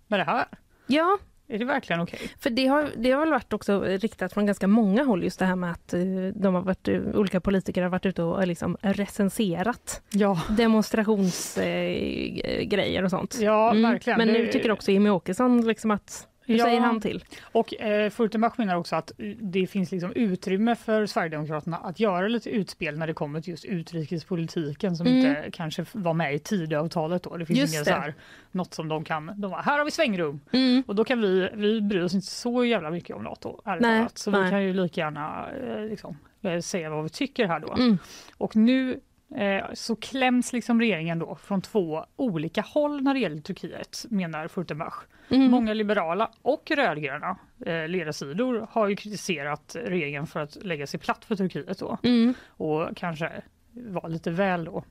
med 0.06 0.20
det 0.20 0.24
här? 0.24 0.48
Ja, 0.86 1.18
Är 1.50 1.58
det 1.58 1.64
verkligen 1.64 2.00
okej? 2.02 2.20
för 2.38 2.50
det 2.50 2.66
har, 2.66 2.88
det 2.96 3.10
har 3.10 3.20
väl 3.20 3.30
varit 3.30 3.52
också 3.52 3.80
riktat 3.82 4.32
från 4.32 4.46
ganska 4.46 4.66
många 4.66 5.04
håll 5.04 5.24
just 5.24 5.38
det 5.38 5.44
här 5.44 5.56
med 5.56 5.70
att 5.70 5.94
eh, 5.94 6.00
de 6.34 6.54
har 6.54 6.62
varit, 6.62 6.88
eh, 6.88 7.00
olika 7.14 7.40
politiker 7.40 7.82
har 7.82 7.88
varit 7.88 8.06
ute 8.06 8.22
och 8.22 8.40
eh, 8.40 8.46
liksom 8.46 8.76
recenserat 8.80 10.02
Ja, 10.10 10.40
demonstrationsgrejer 10.50 12.62
grejer 12.62 13.04
och 13.04 13.10
sånt. 13.10 13.36
ja 13.40 13.70
Mm. 13.70 13.82
verkligen. 13.90 14.18
Men 14.18 14.28
nu 14.28 14.46
tycker 14.46 14.70
också 14.70 14.90
Jimmie 14.90 15.12
Åkesson 15.12 15.66
liksom 15.66 15.90
att 15.90 16.26
Hur 16.48 16.58
Ja. 16.58 16.64
säger 16.64 16.80
han 16.80 17.00
till? 17.00 17.24
Och 17.42 17.80
eh, 17.80 18.10
Furtenbach 18.10 18.58
menar 18.58 18.74
också 18.76 18.96
att 18.96 19.12
det 19.40 19.66
finns 19.66 19.92
liksom 19.92 20.12
utrymme 20.12 20.74
för 20.74 21.06
Sverigedemokraterna 21.06 21.76
att 21.76 22.00
göra 22.00 22.28
lite 22.28 22.50
utspel 22.50 22.98
när 22.98 23.06
det 23.06 23.14
kommer 23.14 23.40
till 23.40 23.50
just 23.50 23.64
utrikespolitiken 23.64 24.96
som 24.96 25.06
Mm. 25.06 25.18
inte 25.18 25.50
kanske 25.52 25.84
var 25.92 26.14
med 26.14 26.34
i 26.34 26.38
Tidöavtalet 26.38 27.22
då. 27.22 27.36
Det 27.36 27.46
finns 27.46 27.58
Just 27.58 27.72
ingen 27.74 27.84
det. 27.84 27.90
så 27.90 27.96
här, 27.96 28.14
något 28.52 28.74
som 28.74 28.88
de 28.88 29.04
kan, 29.04 29.26
de 29.26 29.50
bara, 29.50 29.60
här 29.60 29.78
har 29.78 29.84
vi 29.84 29.90
svängrum. 29.90 30.40
Mm. 30.52 30.82
Och 30.86 30.94
då 30.94 31.04
kan 31.04 31.20
vi, 31.20 31.48
vi 31.54 31.80
bryr 31.80 32.02
oss 32.02 32.14
inte 32.14 32.26
så 32.26 32.64
jävla 32.64 32.90
mycket 32.90 33.16
om 33.16 33.22
NATO, 33.22 33.60
Nej. 33.80 34.06
Så 34.14 34.30
nej. 34.30 34.44
vi 34.44 34.50
kan 34.50 34.64
ju 34.64 34.72
lika 34.72 35.00
gärna 35.00 35.46
eh, 35.50 35.80
liksom, 35.90 36.16
eh, 36.42 36.60
säga 36.60 36.90
vad 36.90 37.02
vi 37.02 37.08
tycker 37.10 37.46
här 37.46 37.60
då. 37.60 37.72
Mm. 37.74 37.98
Och 38.38 38.56
nu 38.56 38.90
eh, 38.92 38.98
så 39.74 39.96
kläms 39.96 40.52
liksom 40.52 40.80
regeringen 40.80 41.18
då 41.18 41.34
från 41.34 41.62
två 41.62 42.04
olika 42.16 42.60
håll 42.60 43.02
när 43.02 43.14
det 43.14 43.20
gäller 43.20 43.40
Turkiet, 43.40 44.04
menar 44.10 44.48
Furtenbach. 44.48 44.94
Mm. 45.30 45.50
Många 45.50 45.74
liberala 45.74 46.30
och 46.42 46.70
rödgröna 46.76 47.38
eh, 47.66 47.88
ledarsidor 47.88 48.66
har 48.70 48.88
ju 48.88 48.96
kritiserat 48.96 49.76
regeringen 49.84 50.26
för 50.26 50.40
att 50.40 50.64
lägga 50.64 50.86
sig 50.86 51.00
platt 51.00 51.24
för 51.24 51.36
Turkiet 51.36 51.78
då 51.78 51.98
Mm. 52.02 52.34
och 52.48 52.96
kanske 52.96 53.42
var 53.72 54.08
lite 54.08 54.30
väl 54.30 54.64
då 54.64 54.84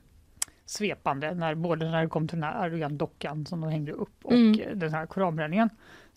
svepande 0.64 1.34
när 1.34 1.54
både 1.54 1.90
när 1.90 2.02
det 2.02 2.08
kom 2.08 2.28
till 2.28 2.40
den 2.40 2.44
här 2.52 2.66
Erdogan-dockan 2.66 3.46
som 3.46 3.60
de 3.60 3.70
hängde 3.70 3.92
upp 3.92 4.24
och 4.24 4.32
Mm. 4.32 4.60
eh, 4.60 4.72
den 4.74 4.94
här 4.94 5.06
koranbränningen. 5.06 5.70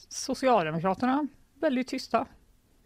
Socialdemokraterna 0.09 1.27
väldigt 1.61 1.87
tysta, 1.87 2.25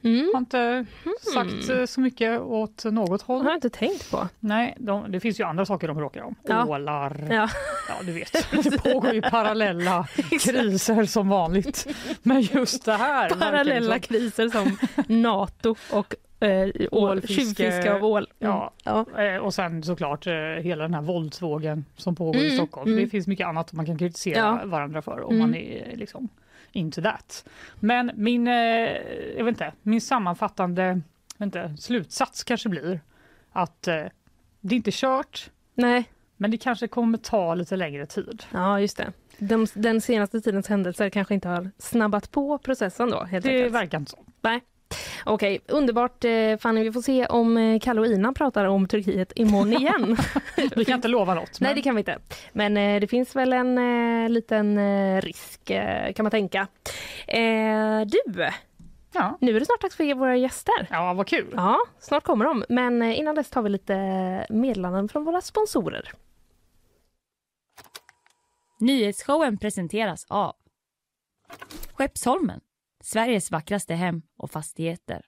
Mm. 0.05 0.29
har 0.33 0.39
inte 0.39 0.85
sagt 1.33 1.69
eh, 1.69 1.85
så 1.85 2.01
mycket 2.01 2.41
åt 2.41 2.83
något 2.85 3.19
Det 3.19 3.25
håll. 3.25 3.41
har 3.43 3.49
jag 3.49 3.57
inte 3.57 3.69
tänkt 3.69 4.11
på. 4.11 4.27
Nej, 4.39 4.75
de, 4.79 5.11
det 5.11 5.19
finns 5.19 5.39
ju 5.39 5.43
andra 5.43 5.65
saker 5.65 5.87
de 5.87 5.97
bråkar 5.97 6.21
om. 6.23 6.35
Ja. 6.43 6.65
Ålar, 6.65 7.27
Ja. 7.29 7.49
Ja, 7.89 7.93
du 8.05 8.11
vet. 8.11 8.31
Det 8.63 8.83
pågår 8.83 9.13
ju 9.13 9.21
parallella 9.21 10.07
kriser 10.41 11.05
som 11.05 11.29
vanligt. 11.29 11.87
Men 12.23 12.41
just 12.41 12.85
det 12.85 12.93
här. 12.93 13.29
Parallella 13.29 13.91
som- 13.93 13.99
kriser 14.01 14.49
som 14.49 14.77
NATO 15.21 15.75
och 15.91 16.15
eh, 16.43 16.69
ål, 16.91 17.21
tjuvfiske 17.27 17.93
av 17.95 18.03
ål. 18.05 18.27
Mm. 18.39 18.53
Ja. 18.55 18.73
Ja. 18.83 19.21
Eh, 19.23 19.37
Och 19.37 19.53
sen 19.53 19.83
såklart 19.83 20.27
eh, 20.27 20.33
hela 20.61 20.83
den 20.83 20.93
här 20.93 21.01
våldsvågen 21.01 21.85
som 21.97 22.15
pågår 22.15 22.35
i 22.41 22.45
Mm, 22.45 22.57
Stockholm. 22.57 22.91
mm. 22.91 23.03
Det 23.03 23.09
finns 23.09 23.27
mycket 23.27 23.47
annat 23.47 23.73
man 23.73 23.85
kan 23.85 23.97
kritisera 23.97 24.37
Ja. 24.37 24.61
varandra 24.65 25.01
för 25.01 25.21
om 25.21 25.35
Mm. 25.35 25.39
man 25.39 25.55
är 25.55 25.87
eh, 25.91 25.97
liksom 25.97 26.29
into 26.75 27.01
that. 27.01 27.45
Men 27.79 28.11
min, 28.15 28.47
eh, 28.47 28.53
jag 29.37 29.43
vet 29.45 29.47
inte, 29.47 29.73
min 29.81 30.01
sammanfattande 30.01 31.01
inte, 31.41 31.75
slutsats 31.77 32.43
kanske 32.43 32.69
blir 32.69 32.99
att 33.51 33.87
eh, 33.87 34.03
det 34.61 34.75
är 34.75 34.77
inte 34.77 34.91
kört, 34.93 35.49
Nej, 35.77 36.03
men 36.37 36.51
det 36.51 36.57
kanske 36.57 36.87
kommer 36.87 37.17
ta 37.17 37.55
lite 37.55 37.75
längre 37.75 38.05
tid. 38.05 38.43
ja 38.51 38.79
just 38.79 38.97
det. 38.97 39.13
De, 39.37 39.67
den 39.73 40.01
senaste 40.01 40.41
tidens 40.41 40.67
händelser 40.67 41.09
kanske 41.09 41.33
inte 41.33 41.47
har 41.49 41.71
snabbat 41.77 42.31
på 42.31 42.57
processen 42.57 43.09
då 43.09 43.23
helt 43.23 43.45
Det 43.45 43.51
enkelt. 43.55 43.73
verkar 43.73 43.97
inte 43.99 44.11
så. 44.11 44.25
Okej, 45.25 45.59
underbart 45.67 46.23
eh, 46.23 46.57
Fanny. 46.57 46.83
Vi 46.83 46.91
får 46.91 47.01
se 47.01 47.25
om 47.25 47.57
eh, 47.57 47.79
Kalle 47.79 48.01
och 48.01 48.07
Ina 48.07 48.33
pratar 48.33 48.65
om 48.65 48.87
Turkiet 48.87 49.31
imorgon 49.35 49.73
igen. 49.81 50.17
Vi 50.75 50.85
kan 50.85 50.95
inte 50.95 51.07
lova 51.07 51.33
något. 51.33 51.59
Nej, 51.59 51.69
men- 51.69 51.75
det 51.75 51.81
kan 51.81 51.95
vi 51.95 51.99
inte. 51.99 52.19
Men 52.53 52.77
eh, 52.77 52.99
det 52.99 53.07
finns 53.07 53.35
väl 53.35 53.53
en 53.53 54.33
liten 54.33 54.77
risk 55.21 55.65
kan 56.15 56.23
man 56.23 56.31
tänka. 56.31 56.67
Du, 58.05 58.49
Ja. 59.13 59.37
nu 59.41 59.55
är 59.55 59.59
det 59.59 59.65
snart 59.65 59.81
dags 59.81 59.95
för 59.95 60.13
våra 60.15 60.35
gäster. 60.37 60.87
ja, 60.89 61.13
vad 61.13 61.27
kul. 61.27 61.53
Ja, 61.55 61.77
snart 61.99 62.23
kommer 62.23 62.45
de. 62.45 62.63
Men 62.69 63.01
innan 63.03 63.35
dess 63.35 63.49
tar 63.49 63.61
vi 63.61 63.69
lite 63.69 63.95
meddelanden 64.49 65.09
från 65.09 65.23
våra 65.23 65.41
sponsorer. 65.41 66.11
Nyhetsshowen 68.79 69.57
presenteras 69.57 70.25
av 70.29 70.55
Skeppsholmen, 71.93 72.59
Sveriges 73.05 73.51
vackraste 73.51 73.93
hem 73.93 74.21
och 74.37 74.51
fastigheter. 74.51 75.25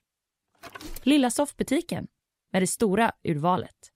Lilla 1.04 1.32
soffbutiken 1.32 2.08
med 2.52 2.62
det 2.62 2.68
stora 2.68 3.12
urvalet. 3.24 3.94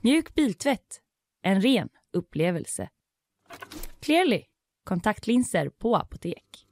Mjuk 0.00 0.34
biltvätt, 0.34 1.00
en 1.42 1.60
ren 1.60 1.88
upplevelse. 2.12 2.88
Clearly, 4.00 4.44
kontaktlinser 4.84 5.68
på 5.68 5.96
apotek. 5.96 6.65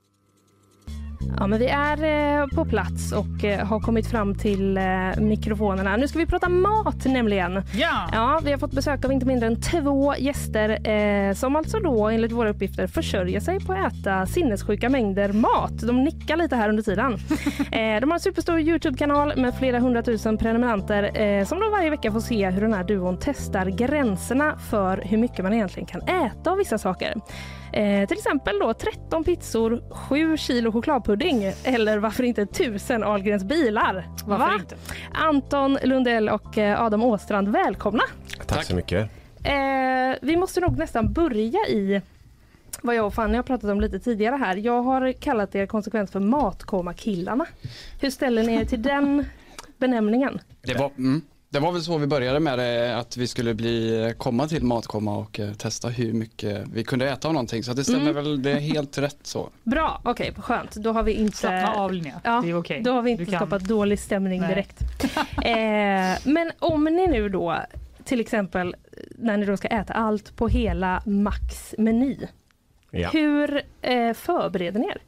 Ja, 1.39 1.47
men 1.47 1.59
vi 1.59 1.67
är 1.67 2.05
eh, 2.41 2.47
på 2.47 2.65
plats 2.65 3.13
och 3.13 3.45
eh, 3.45 3.67
har 3.67 3.81
kommit 3.81 4.07
fram 4.07 4.35
till 4.35 4.77
eh, 4.77 4.83
mikrofonerna. 5.19 5.97
Nu 5.97 6.09
ska 6.09 6.19
vi 6.19 6.27
prata 6.27 6.49
mat 6.49 7.05
nämligen. 7.05 7.63
Ja. 7.75 8.09
Ja, 8.13 8.41
vi 8.45 8.51
har 8.51 8.59
fått 8.59 8.73
besök 8.73 9.05
av 9.05 9.13
inte 9.13 9.27
mindre 9.27 9.47
än 9.47 9.61
två 9.61 10.15
gäster 10.19 10.89
eh, 10.89 11.35
som 11.35 11.57
alltså 11.57 11.79
då 11.79 12.09
enligt 12.09 12.33
våra 12.33 12.51
uppgifter 12.51 12.87
försörjer 12.87 13.41
sig 13.41 13.61
på 13.61 13.73
att 13.73 13.93
äta 13.93 14.27
sinnessjuka 14.27 14.89
mängder 14.89 15.33
mat. 15.33 15.79
De 15.79 16.05
nickar 16.05 16.37
lite 16.37 16.57
här 16.57 16.69
under 16.69 16.83
tiden. 16.83 17.13
eh, 17.73 18.01
de 18.01 18.11
har 18.11 18.15
en 18.15 18.21
superstor 18.21 18.61
Youtube-kanal 18.61 19.33
med 19.37 19.55
flera 19.59 19.79
hundratusen 19.79 20.39
prenumeranter 20.39 21.21
eh, 21.21 21.45
som 21.45 21.61
då 21.61 21.71
varje 21.71 21.91
vecka 21.91 22.13
får 22.13 22.21
se 22.21 22.51
hur 22.51 22.61
den 22.61 22.73
här 22.73 22.85
duon 22.85 23.19
testar 23.21 23.67
gränserna 23.67 24.59
för 24.71 25.03
hur 25.05 25.19
mycket 25.19 25.43
man 25.43 25.53
egentligen 25.53 25.87
kan 25.87 26.03
äta 26.03 26.51
av 26.51 26.59
vissa 26.59 26.79
saker. 26.79 27.15
Eh, 27.75 28.09
till 28.09 28.17
exempel 28.17 28.59
då 28.59 28.75
13 28.75 29.25
pizzor, 29.25 29.83
7 29.91 30.37
kilo 30.37 30.73
chokladpudding 30.73 31.53
eller 31.65 31.99
varför 31.99 32.25
inte 32.25 32.43
1000 32.43 33.03
Ahlgrens 33.05 33.45
bilar. 33.45 34.09
Varför 34.25 34.47
Va? 34.47 34.55
inte? 34.61 34.77
Anton 35.13 35.79
Lundell 35.83 36.29
och 36.29 36.59
eh, 36.59 36.83
Adam 36.83 37.03
Åstrand, 37.03 37.49
välkomna! 37.49 38.03
Tack 38.47 38.65
så 38.65 38.75
mycket. 38.77 39.11
Eh, 39.45 40.17
vi 40.23 40.37
måste 40.37 40.61
nog 40.61 40.79
nästan 40.79 41.13
börja 41.13 41.59
i 41.69 42.03
vad 42.83 42.95
jag 42.95 43.07
och 43.07 43.15
Fanny 43.15 43.37
har 43.37 43.43
pratat 43.43 43.71
om 43.71 43.81
lite 43.81 43.99
tidigare 43.99 44.37
här. 44.37 44.57
Jag 44.57 44.83
har 44.83 45.13
kallat 45.13 45.55
er 45.55 45.67
konsekvent 45.67 46.11
för 46.11 46.21
Matkoma-killarna. 46.21 47.47
Hur 48.01 48.11
ställer 48.11 48.43
ni 48.43 48.55
er 48.55 48.65
till 48.65 48.83
den 48.83 49.25
benämningen? 49.79 50.41
Det 50.63 50.75
var, 50.75 50.91
mm, 50.99 51.23
det 51.55 51.61
var 51.61 51.73
väl 51.73 51.83
så 51.83 51.99
vi 51.99 52.07
började 52.07 52.41
med 52.41 52.59
det, 52.59 52.97
att 52.97 53.17
vi 53.17 53.27
skulle 53.27 53.55
bli, 53.55 54.15
komma 54.19 54.49
till 54.49 54.65
Matkomma 54.65 55.17
och 55.17 55.41
eh, 55.41 55.53
testa 55.53 55.89
hur 55.89 56.13
mycket 56.13 56.65
vi 56.73 56.85
kunde 56.85 57.11
äta 57.11 57.29
av 57.29 57.35
någonting. 57.35 57.63
Så 57.65 57.71
att 57.71 57.77
det 57.77 57.85
stämmer 57.85 58.01
Mm. 58.11 58.15
väl, 58.15 58.43
det 58.43 58.51
är 58.51 58.61
helt 58.61 58.99
rätt 58.99 59.19
så. 59.23 59.49
Bra, 59.63 60.01
okej, 60.05 60.35
skönt. 60.39 60.75
Då 60.75 60.93
har 60.93 61.03
vi 61.03 61.13
inte... 61.13 61.37
Slappna 61.37 61.75
av 61.75 61.93
Linnea, 61.93 62.21
Ja, 62.25 62.41
det 62.45 62.51
är 62.51 62.59
okej. 62.59 62.81
Då 62.83 62.93
har 62.93 63.03
vi 63.03 63.11
inte 63.11 63.27
skapat 63.27 63.63
dålig 63.65 63.99
stämning 63.99 64.41
Nej. 64.41 64.49
direkt. 64.49 64.83
eh, 65.45 66.33
men 66.33 66.53
om 66.59 66.85
ni 66.85 67.07
nu 67.07 67.29
då 67.29 67.57
till 68.05 68.21
exempel 68.21 68.77
när 69.11 69.37
ni 69.37 69.47
då 69.47 69.57
ska 69.57 69.69
äta 69.69 69.93
allt 69.93 70.37
på 70.37 70.49
hela 70.49 71.03
Max 71.07 71.75
meny. 71.79 72.17
Ja. 72.91 73.09
Hur 73.13 73.63
eh, 73.83 74.13
förbereder 74.13 74.81
ni 74.81 74.87
er? 74.87 74.99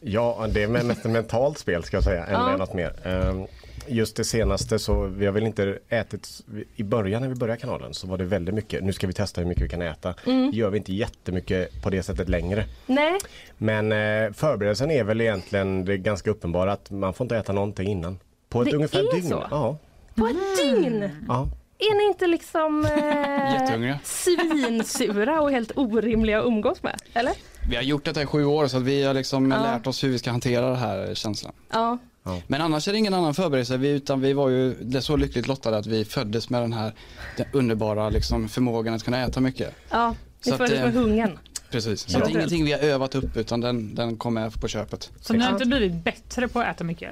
ja, 0.00 0.46
det 0.54 0.62
är 0.62 0.68
mest 0.68 1.04
ett 1.04 1.10
mentalt 1.10 1.58
spel 1.58 1.82
ska 1.82 1.96
jag 1.96 2.04
säga, 2.04 2.24
än 2.26 2.32
Ja. 2.32 2.56
något 2.56 2.74
mer. 2.74 3.06
Ehm, 3.06 3.46
Just 3.86 4.16
det 4.16 4.24
senaste 4.24 4.78
så, 4.78 5.04
vi 5.06 5.26
har 5.26 5.32
väl 5.32 5.46
inte 5.46 5.78
ätit, 5.88 6.28
i 6.76 6.82
början 6.82 7.22
när 7.22 7.28
vi 7.28 7.34
började 7.34 7.60
kanalen 7.60 7.94
så 7.94 8.06
var 8.06 8.18
det 8.18 8.24
väldigt 8.24 8.54
mycket, 8.54 8.84
nu 8.84 8.92
ska 8.92 9.06
vi 9.06 9.12
testa 9.12 9.40
hur 9.40 9.48
mycket 9.48 9.64
vi 9.64 9.68
kan 9.68 9.82
äta. 9.82 10.14
Mm. 10.26 10.50
Det 10.50 10.56
gör 10.56 10.70
vi 10.70 10.78
inte 10.78 10.92
jättemycket 10.92 11.82
på 11.82 11.90
det 11.90 12.02
sättet 12.02 12.28
längre. 12.28 12.64
Nej, 12.86 13.18
Men 13.58 13.92
eh, 13.92 14.32
förberedelsen 14.32 14.90
är 14.90 15.04
väl 15.04 15.20
egentligen 15.20 15.84
det 15.84 15.96
ganska 15.98 16.30
uppenbara 16.30 16.72
att 16.72 16.90
man 16.90 17.14
får 17.14 17.24
inte 17.24 17.36
äta 17.36 17.52
någonting 17.52 17.88
innan. 17.88 18.18
På 18.48 18.62
ett 18.62 18.70
Det 18.70 18.76
ungefär 18.76 18.98
är 19.08 19.12
dygn. 19.14 19.28
så? 19.28 19.46
Ja. 19.50 19.78
på 20.14 20.26
ett 20.26 20.58
dygn! 20.62 21.10
ja. 21.28 21.48
Är 21.78 21.94
ni 21.98 22.04
inte 22.04 22.26
liksom 22.26 22.84
eh, 22.86 23.96
svinsura 24.04 25.40
och 25.40 25.50
helt 25.50 25.72
orimliga 25.76 26.40
att 26.40 26.46
umgås 26.46 26.82
med? 26.82 26.96
Eller? 27.14 27.32
Vi 27.70 27.76
har 27.76 27.82
gjort 27.82 28.04
detta 28.04 28.22
i 28.22 28.26
sju 28.26 28.44
år 28.44 28.66
så 28.66 28.76
att 28.76 28.82
vi 28.82 29.04
har 29.04 29.14
liksom 29.14 29.50
Ja. 29.50 29.62
lärt 29.62 29.86
oss 29.86 30.04
hur 30.04 30.08
vi 30.08 30.18
ska 30.18 30.30
hantera 30.30 30.66
den 30.66 30.76
här 30.76 31.14
känslan. 31.14 31.52
Ja. 31.72 31.98
Men 32.46 32.60
annars 32.60 32.88
är 32.88 32.92
det 32.92 32.98
ingen 32.98 33.14
annan 33.14 33.34
förberedelse, 33.34 33.76
vi, 33.76 33.88
utan 33.88 34.20
vi 34.20 34.32
var 34.32 34.48
ju 34.48 34.74
så 35.00 35.16
lyckligt 35.16 35.48
lottade 35.48 35.76
att 35.76 35.86
vi 35.86 36.04
föddes 36.04 36.50
med 36.50 36.62
den 36.62 36.72
här 36.72 36.92
den 37.36 37.46
underbara 37.52 38.10
liksom, 38.10 38.48
förmågan 38.48 38.94
att 38.94 39.02
kunna 39.02 39.22
äta 39.22 39.40
mycket. 39.40 39.74
Ja, 39.90 40.08
ni 40.10 40.16
Så 40.40 40.54
att, 40.54 40.58
föddes 40.58 40.78
med 40.78 40.88
eh, 40.88 40.92
hungern. 41.02 41.38
Precis, 41.70 42.00
så 42.00 42.18
det 42.18 42.24
är 42.24 42.28
ingenting 42.30 42.64
vi 42.64 42.72
har 42.72 42.80
övat 42.80 43.14
upp 43.14 43.36
utan 43.36 43.60
den, 43.60 43.94
den 43.94 44.16
kom 44.16 44.34
med 44.34 44.60
på 44.60 44.68
köpet. 44.68 45.10
Så 45.20 45.32
ni 45.32 45.44
har 45.44 45.52
inte 45.52 45.66
blivit 45.66 46.04
bättre 46.04 46.48
på 46.48 46.60
att 46.60 46.66
äta 46.76 46.84
mycket? 46.84 47.10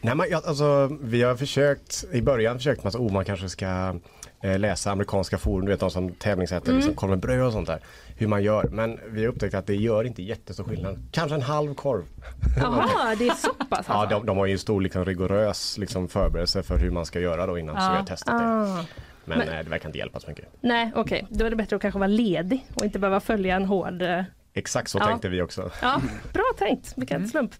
Nej, 0.00 0.14
men, 0.14 0.26
alltså, 0.34 0.98
vi 1.02 1.22
har 1.22 1.36
försökt, 1.36 2.04
i 2.12 2.22
början 2.22 2.56
försökt 2.56 2.84
man 2.84 2.88
att 2.88 2.94
oh, 2.94 3.12
man 3.12 3.24
kanske 3.24 3.48
ska 3.48 3.96
eh, 4.42 4.58
läsa 4.58 4.90
amerikanska 4.90 5.38
forum, 5.38 5.64
du 5.66 5.72
vet 5.72 5.80
de 5.80 5.90
som 5.90 6.12
tävlingsäter 6.14 6.66
Mm. 6.68 6.76
liksom, 6.76 6.94
korv 6.94 7.10
med 7.10 7.18
bröd 7.18 7.46
och 7.46 7.52
sånt 7.52 7.66
där. 7.66 7.80
Hur 8.18 8.26
man 8.28 8.42
gör, 8.42 8.68
men 8.70 9.00
vi 9.08 9.20
har 9.24 9.28
upptäckt 9.32 9.54
att 9.54 9.66
det 9.66 9.74
gör 9.76 10.04
inte 10.04 10.22
jättestor 10.22 10.64
skillnad. 10.64 10.98
Kanske 11.12 11.34
en 11.34 11.42
halv 11.42 11.74
korv. 11.74 12.02
Jaha, 12.56 13.14
det 13.18 13.28
är 13.28 13.34
så 13.34 13.48
pass 13.54 13.84
Ja, 13.88 13.94
alltså? 13.94 14.18
de, 14.18 14.26
de 14.26 14.36
har 14.36 14.46
ju 14.46 14.52
en 14.52 14.58
stor 14.58 14.80
liksom, 14.80 15.04
rigorös 15.04 15.78
liksom, 15.78 16.08
förberedelse 16.08 16.62
för 16.62 16.78
hur 16.78 16.90
man 16.90 17.06
ska 17.06 17.20
göra 17.20 17.46
då 17.46 17.58
innan, 17.58 17.76
så 17.76 17.82
Ja. 17.82 17.90
vi 17.90 17.96
har 17.96 18.04
testat 18.04 18.38
det. 18.38 18.44
Ah. 18.46 18.84
Men, 19.24 19.38
Men- 19.38 19.48
eh, 19.48 19.64
det 19.64 19.70
verkar 19.70 19.88
inte 19.88 19.98
hjälpa 19.98 20.20
så 20.20 20.28
mycket. 20.28 20.44
Nej, 20.60 20.92
okej. 20.94 21.26
Då 21.30 21.44
är 21.46 21.50
det 21.50 21.56
bättre 21.56 21.76
att 21.76 21.82
kanske 21.82 21.98
vara 21.98 22.06
ledig 22.08 22.66
och 22.74 22.84
inte 22.84 22.98
behöva 22.98 23.20
följa 23.20 23.56
en 23.56 23.64
hård... 23.64 24.02
eh, 24.02 24.22
Exakt 24.54 24.90
så 24.90 24.98
Ja. 24.98 25.06
tänkte 25.06 25.28
vi 25.28 25.42
också. 25.42 25.70
Ja, 25.82 26.00
bra 26.32 26.44
tänkt. 26.58 26.92
Vilken 26.96 27.28
slump. 27.28 27.52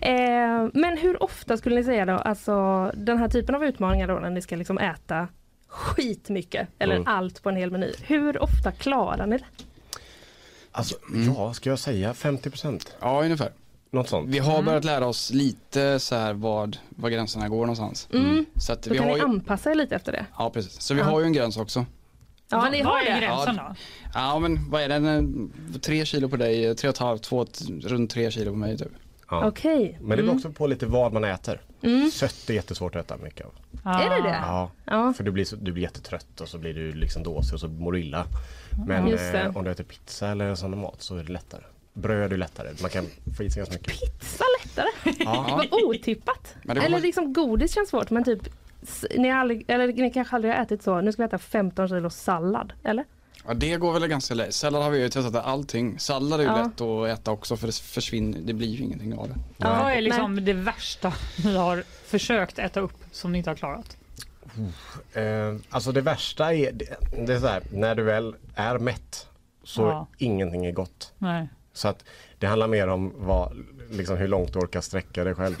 Eh, 0.00 0.12
men 0.74 0.98
hur 1.00 1.22
ofta 1.22 1.56
skulle 1.56 1.76
ni 1.76 1.84
säga 1.84 2.06
då, 2.06 2.12
alltså 2.12 2.90
den 2.94 3.18
här 3.18 3.28
typen 3.28 3.54
av 3.54 3.64
utmaningar 3.64 4.08
då 4.08 4.14
när 4.14 4.30
ni 4.30 4.42
ska 4.42 4.56
liksom 4.56 4.78
äta 4.78 5.28
skitmycket 5.68 6.68
eller 6.78 6.94
Mm. 6.96 7.06
allt 7.08 7.42
på 7.42 7.48
en 7.48 7.56
hel 7.56 7.70
meny. 7.70 7.92
Hur 8.02 8.42
ofta 8.42 8.72
klarar 8.72 9.26
ni 9.26 9.38
det? 9.38 9.44
Alltså, 10.78 10.96
Mm. 11.14 11.34
ja, 11.34 11.54
ska 11.54 11.70
jag 11.70 11.78
säga 11.78 12.14
50 12.14 12.50
procent? 12.50 12.96
Ja, 13.00 13.22
ungefär. 13.24 13.52
Något 13.90 14.08
sånt. 14.08 14.28
Vi 14.28 14.38
har 14.38 14.62
börjat 14.62 14.84
lära 14.84 15.06
oss 15.06 15.30
lite 15.32 15.98
så 16.00 16.14
här 16.16 16.32
vad, 16.34 16.76
vad 16.88 17.12
gränserna 17.12 17.48
går 17.48 17.60
någonstans. 17.60 18.08
Mm. 18.12 18.46
Så 18.56 18.72
att 18.72 18.82
Då 18.82 18.90
vi 18.90 18.96
kan 18.98 19.06
har 19.06 19.14
ni 19.14 19.18
ju, 19.20 19.24
anpassa 19.24 19.70
er 19.70 19.74
lite 19.74 19.94
efter 19.96 20.12
det. 20.12 20.26
ja 20.38 20.50
precis. 20.50 20.80
Så 20.80 20.94
vi 20.94 21.00
Ja. 21.00 21.06
har 21.06 21.20
ju 21.20 21.26
en 21.26 21.32
gräns 21.32 21.56
också. 21.56 21.86
Ja, 22.50 22.68
ni 22.70 22.80
har 22.82 23.04
det. 23.04 23.20
gränsen 23.20 23.56
då? 23.56 23.74
Ja 24.14 24.38
men 24.38 24.70
vad 24.70 24.82
är 24.82 24.88
det, 24.88 24.94
En- 24.94 25.52
tre 25.82 26.04
kilo 26.04 26.28
på 26.28 26.36
dig, 26.36 26.74
tre 26.74 26.88
och 26.88 26.94
ett 26.94 26.98
halvt, 26.98 27.22
två, 27.22 27.46
runt 27.82 28.10
tre 28.10 28.30
kilo 28.30 28.50
på 28.50 28.56
mig 28.56 28.78
typ. 28.78 28.88
Ja. 29.30 29.46
Okej. 29.48 29.96
Men 30.00 30.08
det 30.10 30.16
beror 30.16 30.22
Mm. 30.24 30.36
också 30.36 30.50
på 30.52 30.66
lite 30.66 30.86
vad 30.86 31.12
man 31.12 31.24
äter. 31.24 31.60
Mm. 31.82 32.10
Sött 32.10 32.50
är 32.50 32.54
jättesvårt 32.54 32.96
att 32.96 33.04
äta 33.04 33.16
mycket 33.16 33.46
av. 33.46 33.52
Är 33.94 34.10
det 34.10 34.28
det? 34.28 34.38
Ja, 34.42 34.70
Ja. 34.84 35.12
för 35.16 35.24
du 35.24 35.30
blir, 35.30 35.44
så, 35.44 35.56
du 35.56 35.72
blir 35.72 35.82
jättetrött 35.82 36.40
och 36.40 36.48
så 36.48 36.58
blir 36.58 36.74
du 36.74 36.92
liksom 36.92 37.22
dåsig 37.22 37.54
och 37.54 37.60
så 37.60 37.68
mår 37.68 37.92
du 37.92 38.00
illa. 38.00 38.26
Men 38.86 39.12
eh, 39.34 39.56
om 39.56 39.64
du 39.64 39.70
äter 39.70 39.84
pizza 39.84 40.28
eller 40.28 40.54
sån 40.54 40.80
mat 40.80 41.02
så 41.02 41.16
är 41.16 41.22
det 41.24 41.32
lättare. 41.32 41.62
Bröd 41.92 42.32
är 42.32 42.36
lättare, 42.36 42.68
man 42.82 42.90
kan 42.90 43.06
få 43.36 43.42
i 43.42 43.50
sig 43.50 43.60
ganska 43.60 43.74
mycket. 43.74 44.00
Pizza 44.20 44.44
lättare. 44.64 45.14
Ja. 45.24 45.46
Vad 45.72 45.82
otippat. 45.84 46.54
Men 46.62 46.74
det 46.76 46.80
Eller 46.82 46.90
kommer- 46.96 47.06
liksom 47.06 47.32
godis 47.32 47.74
känns 47.74 47.88
svårt 47.88 48.10
men 48.10 48.24
typ 48.24 48.40
ni, 49.16 49.28
har 49.28 49.40
aldrig, 49.40 49.64
eller 49.70 49.86
ni 49.92 50.10
kanske 50.10 50.36
aldrig 50.36 50.54
har 50.54 50.62
ätit 50.62 50.82
så, 50.82 51.00
nu 51.00 51.12
ska 51.12 51.22
vi 51.22 51.26
äta 51.26 51.38
15 51.38 51.88
kilo 51.88 52.10
sallad, 52.10 52.72
eller? 52.84 53.04
Ja 53.48 53.54
det 53.54 53.76
går 53.76 53.92
väl 53.92 54.06
ganska 54.08 54.34
lätt. 54.34 54.54
Sallad 54.54 54.82
har 54.82 54.90
vi 54.90 54.98
ju 54.98 55.08
testat 55.08 55.44
allting. 55.46 55.98
Sallad 55.98 56.40
är 56.40 56.44
ju 56.44 56.50
Ja. 56.50 56.56
lätt 56.62 56.80
att 56.80 57.08
äta 57.20 57.30
också 57.30 57.56
för 57.56 57.66
det 57.66 57.74
försvinner, 57.74 58.38
det 58.42 58.52
blir 58.52 58.68
ju 58.68 58.84
ingenting 58.84 59.18
av 59.18 59.28
det. 59.28 59.34
Ja, 59.56 59.82
Vad 59.82 59.92
är 59.92 60.00
liksom 60.00 60.44
det 60.44 60.52
värsta 60.52 61.12
ni 61.44 61.56
har 61.56 61.84
försökt 62.06 62.58
äta 62.58 62.80
upp 62.80 62.92
som 63.12 63.32
ni 63.32 63.38
inte 63.38 63.50
har 63.50 63.54
klarat? 63.54 63.96
Eh, 65.12 65.56
alltså 65.70 65.92
det 65.92 66.00
värsta 66.00 66.54
är, 66.54 66.72
det, 66.72 66.86
det 67.26 67.34
är 67.34 67.40
så 67.40 67.46
här, 67.46 67.62
när 67.72 67.94
du 67.94 68.02
väl 68.02 68.34
är 68.54 68.78
mätt 68.78 69.26
så 69.64 69.82
Ja. 69.82 70.06
ingenting 70.18 70.66
är 70.66 70.72
gott. 70.72 71.12
Nej. 71.18 71.48
Så 71.72 71.88
att 71.88 72.04
det 72.38 72.46
handlar 72.46 72.66
mer 72.68 72.88
om 72.88 73.12
vad, 73.16 73.52
liksom 73.90 74.16
hur 74.16 74.28
långt 74.28 74.52
du 74.52 74.58
orkar 74.58 74.80
sträcka 74.80 75.24
dig 75.24 75.34
själv. 75.34 75.54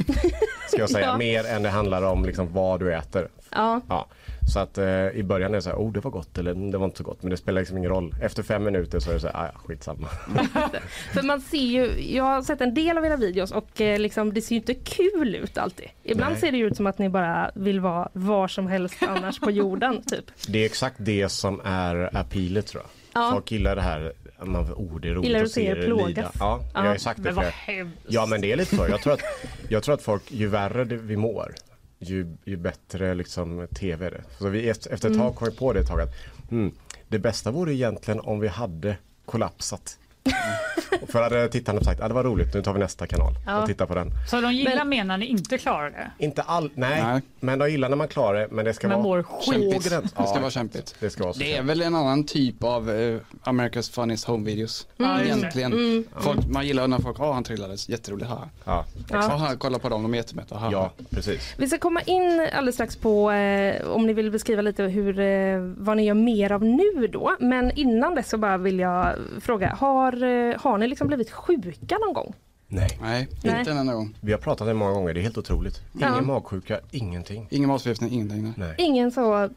Ska 0.68 0.78
jag 0.78 0.90
säga. 0.90 1.06
Ja. 1.12 1.16
Mer 1.18 1.44
än 1.46 1.62
det 1.62 1.68
handlar 1.68 2.02
om 2.02 2.24
liksom 2.24 2.52
vad 2.52 2.80
du 2.80 2.94
äter. 2.94 3.28
Ja. 3.50 3.80
Ja. 3.88 4.06
Så 4.52 4.58
att 4.58 4.78
eh, 4.78 5.08
i 5.08 5.22
början 5.22 5.50
är 5.52 5.56
det 5.56 5.62
så 5.62 5.68
här, 5.70 5.76
oh 5.76 5.92
det 5.92 6.00
var 6.00 6.10
gott 6.10 6.38
eller 6.38 6.50
"Mm, 6.50 6.70
det 6.70 6.78
var 6.78 6.84
inte 6.84 6.98
så 6.98 7.04
gott. 7.04 7.22
Men 7.22 7.30
det 7.30 7.36
spelar 7.36 7.60
liksom 7.60 7.78
ingen 7.78 7.90
roll. 7.90 8.14
Efter 8.22 8.42
fem 8.42 8.64
minuter 8.64 8.98
så 9.00 9.10
är 9.10 9.14
det 9.14 9.20
så 9.20 9.26
här, 9.26 9.36
"Ah, 9.44 9.50
ja 9.54 9.60
skitsamma. 9.66 10.08
För 11.12 11.22
man 11.22 11.40
ser 11.40 11.58
ju, 11.58 12.14
jag 12.16 12.24
har 12.24 12.42
sett 12.42 12.60
en 12.60 12.74
del 12.74 12.98
av 12.98 13.04
era 13.04 13.16
videos 13.16 13.52
och 13.52 13.80
eh, 13.80 13.98
liksom, 13.98 14.34
det 14.34 14.40
ser 14.42 14.54
ju 14.54 14.58
inte 14.60 14.74
kul 14.74 15.34
ut 15.34 15.58
alltid. 15.58 15.86
Ibland 16.02 16.32
Nej. 16.32 16.40
ser 16.40 16.52
det 16.52 16.58
ju 16.58 16.66
ut 16.66 16.76
som 16.76 16.86
att 16.86 16.98
ni 16.98 17.08
bara 17.08 17.50
vill 17.54 17.80
vara 17.80 18.08
var 18.12 18.48
som 18.48 18.66
helst 18.66 18.96
annars 19.08 19.40
på 19.40 19.50
jorden 19.50 20.02
typ. 20.06 20.24
Det 20.48 20.58
är 20.58 20.66
exakt 20.66 20.96
det 20.98 21.28
som 21.28 21.60
är 21.64 22.16
appealet 22.16 22.66
tror 22.66 22.82
jag. 22.82 23.22
Ja. 23.22 23.30
Folk 23.32 23.50
gillar 23.52 23.76
det 23.76 23.82
här, 23.82 24.12
man, 24.44 24.72
oh 24.72 25.00
det 25.00 25.08
är 25.08 25.14
roligt 25.14 25.26
Gillar 25.28 25.42
att 25.42 25.50
se 25.50 25.66
er 25.66 25.82
plågas. 25.84 26.08
lida. 26.08 26.30
Ja, 26.38 26.60
Ja. 26.74 26.84
jag 26.84 26.90
har 26.90 26.96
sagt 26.96 27.22
det 27.22 27.32
Men 27.32 27.44
hemskt. 27.44 27.96
Ja 28.08 28.26
men 28.26 28.40
det 28.40 28.52
är 28.52 28.56
lite 28.56 28.76
så. 28.76 28.86
Jag 28.90 29.00
tror 29.00 29.12
att, 29.12 29.20
jag 29.68 29.82
tror 29.82 29.94
att 29.94 30.02
folk, 30.02 30.22
ju 30.32 30.46
värre 30.46 30.84
vi 30.84 31.16
mår, 31.16 31.54
ju, 31.98 32.36
ju 32.44 32.56
bättre 32.56 33.14
liksom 33.14 33.66
tv 33.74 34.06
är 34.06 34.10
det. 34.10 34.24
Så 34.38 34.48
vi 34.48 34.68
efter 34.68 34.94
ett 34.94 35.04
Mm. 35.04 35.18
tag 35.18 35.34
kom 35.34 35.48
vi 35.50 35.56
på 35.56 35.72
det 35.72 35.80
ett 35.80 35.86
tag 35.86 36.00
att 36.00 36.14
hmm, 36.50 36.72
det 37.08 37.18
bästa 37.18 37.50
vore 37.50 37.74
egentligen 37.74 38.20
om 38.20 38.40
vi 38.40 38.48
hade 38.48 38.96
kollapsat. 39.24 39.98
För 41.08 41.22
hade 41.22 41.48
tittarna 41.48 41.80
sagt, 41.80 42.00
ah, 42.00 42.08
det 42.08 42.14
var 42.14 42.24
roligt, 42.24 42.54
nu 42.54 42.62
tar 42.62 42.72
vi 42.72 42.78
nästa 42.78 43.06
kanal 43.06 43.32
Ja. 43.46 43.60
och 43.60 43.66
tittar 43.66 43.86
på 43.86 43.94
den. 43.94 44.10
Så 44.30 44.40
de 44.40 44.52
gillar 44.52 44.76
Men- 44.76 44.88
mer 44.88 45.04
när 45.04 45.18
ni 45.18 45.26
inte 45.26 45.58
klarar 45.58 45.90
det? 45.90 46.24
Inte 46.24 46.42
all, 46.42 46.70
nej, 46.74 47.02
Nej. 47.02 47.22
men 47.40 47.58
de 47.58 47.70
gillar 47.70 47.88
när 47.88 47.96
man 47.96 48.08
klarar 48.08 48.40
det, 48.40 48.48
men 48.50 48.64
det 48.64 48.74
ska 48.74 48.88
Men 48.88 49.02
vara 49.02 49.22
skit. 49.22 49.88
gräns. 49.90 50.12
Det 50.12 50.26
ska 50.26 50.40
vara 50.40 50.50
kämpigt. 50.50 50.94
Det 51.00 51.10
ska 51.10 51.22
vara 51.22 51.32
så 51.32 51.38
Det 51.38 51.52
är 51.52 51.56
kämpigt. 51.56 51.70
väl 51.70 51.82
en 51.82 51.94
annan 51.94 52.24
typ 52.24 52.64
av 52.64 52.90
eh, 52.90 53.18
America's 53.44 53.92
Funniest 53.92 54.24
Home 54.24 54.44
Videos. 54.46 54.86
Ja, 54.96 55.06
det. 55.06 55.24
Egentligen. 55.24 55.72
Mm. 55.72 56.04
Folk, 56.20 56.46
man 56.48 56.66
gillar 56.66 56.88
när 56.88 56.98
folk, 56.98 57.16
ja 57.18 57.32
han 57.32 57.44
trillade, 57.44 57.76
jätteroligt, 57.88 58.28
haha. 58.30 58.48
Ja, 58.64 58.84
Ja. 59.10 59.16
Haha, 59.18 59.56
kolla 59.58 59.78
på 59.78 59.88
dem, 59.88 60.02
de 60.02 60.12
är 60.12 60.16
jättemätta, 60.18 60.54
haha. 60.54 60.72
ja, 60.72 60.92
precis. 61.10 61.54
Vi 61.58 61.66
ska 61.68 61.78
komma 61.78 62.00
in 62.02 62.46
alldeles 62.52 62.74
strax 62.74 62.96
på 62.96 63.30
eh, 63.30 63.86
om 63.88 64.06
ni 64.06 64.12
vill 64.12 64.30
beskriva 64.30 64.62
lite 64.62 64.82
hur, 64.82 65.20
eh, 65.20 65.58
vad 65.76 65.96
ni 65.96 66.04
gör 66.04 66.14
mer 66.14 66.52
av 66.52 66.64
nu 66.64 67.06
då. 67.12 67.36
Men 67.40 67.70
innan 67.70 68.14
dess 68.14 68.28
så 68.28 68.38
bara 68.38 68.56
vill 68.56 68.78
jag 68.78 69.14
fråga, 69.40 69.76
har, 69.80 70.17
eh, 70.22 70.60
har 70.60 70.78
ni 70.78 70.86
liksom 70.88 71.08
blivit 71.08 71.30
sjuka 71.30 71.98
någon 71.98 72.12
gång? 72.14 72.34
Nej. 72.70 72.98
Nej, 73.02 73.28
Nej. 73.44 73.58
inte 73.58 73.70
en 73.70 73.76
enda 73.78 73.94
gång. 73.94 74.14
Vi 74.20 74.32
har 74.32 74.38
pratat 74.38 74.60
om 74.60 74.66
det 74.66 74.74
många 74.74 74.92
gånger, 74.92 75.14
det 75.14 75.20
är 75.20 75.22
helt 75.22 75.38
otroligt. 75.38 75.80
Ingen 75.94 76.14
Ja. 76.14 76.20
magsjuka, 76.22 76.80
ingenting. 76.90 77.46
Ingen 77.50 77.68
matförgiftning, 77.68 78.10
ingenting. 78.12 78.42
Nej. 78.42 78.52
Nej. 78.56 78.74
Ingen 78.78 79.10
så 79.10 79.48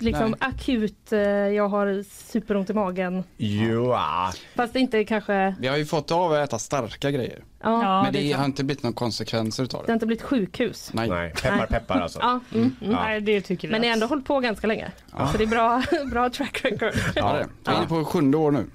liksom 0.00 0.30
Nej. 0.30 0.38
akut, 0.40 1.12
eh, 1.12 1.18
jag 1.20 1.68
har 1.68 2.02
superont 2.30 2.70
i 2.70 2.74
magen. 2.74 3.24
Jo, 3.36 3.92
ah, 3.92 4.32
Fast 4.54 4.72
det 4.72 4.80
inte 4.80 5.04
kanske, 5.04 5.54
Vi 5.60 5.68
har 5.68 5.76
ju 5.76 5.84
fått 5.86 6.10
av 6.10 6.32
att 6.32 6.38
äta 6.48 6.58
starka 6.58 7.10
grejer. 7.10 7.44
ja, 7.62 7.82
Ja, 7.82 8.02
men 8.02 8.12
det, 8.12 8.18
det 8.18 8.32
är 8.32 8.36
har 8.36 8.44
inte 8.44 8.64
blivit 8.64 8.82
några 8.82 8.94
konsekvenser 8.94 9.62
utav 9.64 9.80
det 9.80 9.86
det. 9.86 9.92
har 9.92 9.94
inte 9.96 10.06
blivit 10.06 10.22
sjukhus. 10.22 10.90
Nej. 10.94 11.08
nej. 11.08 11.32
Peppar 11.42 11.66
peppar 11.66 12.00
alltså. 12.00 12.18
Ja, 12.22 12.40
mm, 12.54 12.76
mm. 12.80 12.92
Ja. 12.92 13.02
Nej, 13.04 13.20
det 13.20 13.40
tycker 13.40 13.68
vi. 13.68 13.72
Men 13.72 13.80
ni 13.80 13.86
har 13.86 13.94
ändå 13.94 14.06
hållit 14.06 14.26
på 14.26 14.40
ganska 14.40 14.66
länge. 14.66 14.90
Så 15.32 15.38
det 15.38 15.44
är 15.44 15.48
bra, 15.48 15.82
bra 16.10 16.30
track 16.30 16.60
record. 16.64 16.92
Ja, 17.14 17.32
det 17.32 17.38
är 17.38 17.38
det. 17.38 17.48
Jag 17.64 17.74
är 17.74 17.78
inne 17.78 17.86
på 17.88 18.04
sjunde 18.04 18.36
år 18.36 18.50
nu. 18.50 18.66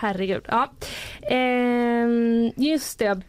Herregud. 0.00 0.42
Ja. 0.48 0.70
Ehm, 1.22 2.52
just 2.56 2.98
det. 2.98 3.20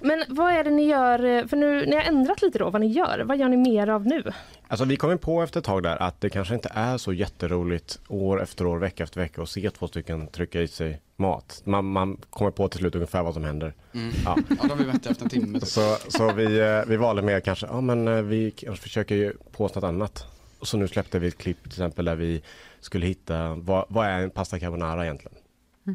Men 0.00 0.24
vad 0.28 0.52
är 0.52 0.64
det 0.64 0.70
ni 0.70 0.86
gör, 0.86 1.46
för 1.46 1.56
nu, 1.56 1.86
ni 1.86 1.96
har 1.96 2.02
ändrat 2.02 2.42
lite 2.42 2.58
då 2.58 2.70
vad 2.70 2.80
ni 2.80 2.86
gör. 2.86 3.22
Vad 3.24 3.38
gör 3.38 3.48
ni 3.48 3.56
mer 3.56 3.88
av 3.88 4.06
nu? 4.06 4.32
Alltså 4.68 4.84
vi 4.84 4.96
kom 4.96 5.18
på 5.18 5.42
efter 5.42 5.60
ett 5.60 5.66
tag 5.66 5.82
där 5.82 6.02
att 6.02 6.20
det 6.20 6.30
kanske 6.30 6.54
inte 6.54 6.70
är 6.74 6.98
så 6.98 7.12
jätteroligt 7.12 8.00
år 8.08 8.42
efter 8.42 8.66
år, 8.66 8.78
vecka 8.78 9.04
efter 9.04 9.20
vecka 9.20 9.42
att 9.42 9.48
se 9.48 9.70
två 9.70 9.88
stycken 9.88 10.26
trycka 10.26 10.62
i 10.62 10.68
sig 10.68 11.00
mat. 11.16 11.62
Man, 11.64 11.84
man 11.84 12.16
kommer 12.30 12.50
på 12.50 12.68
till 12.68 12.78
slut 12.80 12.94
ungefär 12.94 13.22
vad 13.22 13.34
som 13.34 13.44
händer. 13.44 13.74
Ja. 13.92 14.00
Ja, 14.24 14.56
då 14.62 14.68
har 14.68 14.76
vi 14.76 14.86
mätt 14.86 15.06
efter 15.06 15.24
en 15.24 15.30
timme. 15.30 15.60
Typ. 15.60 15.68
Så, 15.68 15.96
så 16.08 16.32
vi, 16.32 16.60
eh, 16.60 16.80
vi 16.86 16.96
valde 16.96 17.22
mer 17.22 17.40
kanske, 17.40 17.66
ja 17.66 17.80
men 17.80 18.08
eh, 18.08 18.22
vi 18.22 18.50
kanske 18.50 18.82
försöker 18.82 19.14
ju 19.14 19.32
på 19.52 19.64
oss 19.64 19.74
något 19.74 19.84
annat. 19.84 20.26
Så 20.62 20.76
nu 20.76 20.88
släppte 20.88 21.18
vi 21.18 21.28
ett 21.28 21.38
klipp 21.38 21.62
till 21.62 21.72
exempel 21.72 22.04
där 22.04 22.16
vi 22.16 22.42
skulle 22.80 23.06
hitta, 23.06 23.54
vad, 23.54 23.84
vad 23.88 24.06
är 24.06 24.20
en 24.20 24.30
pasta 24.30 24.58
carbonara 24.58 25.04
egentligen? 25.04 25.38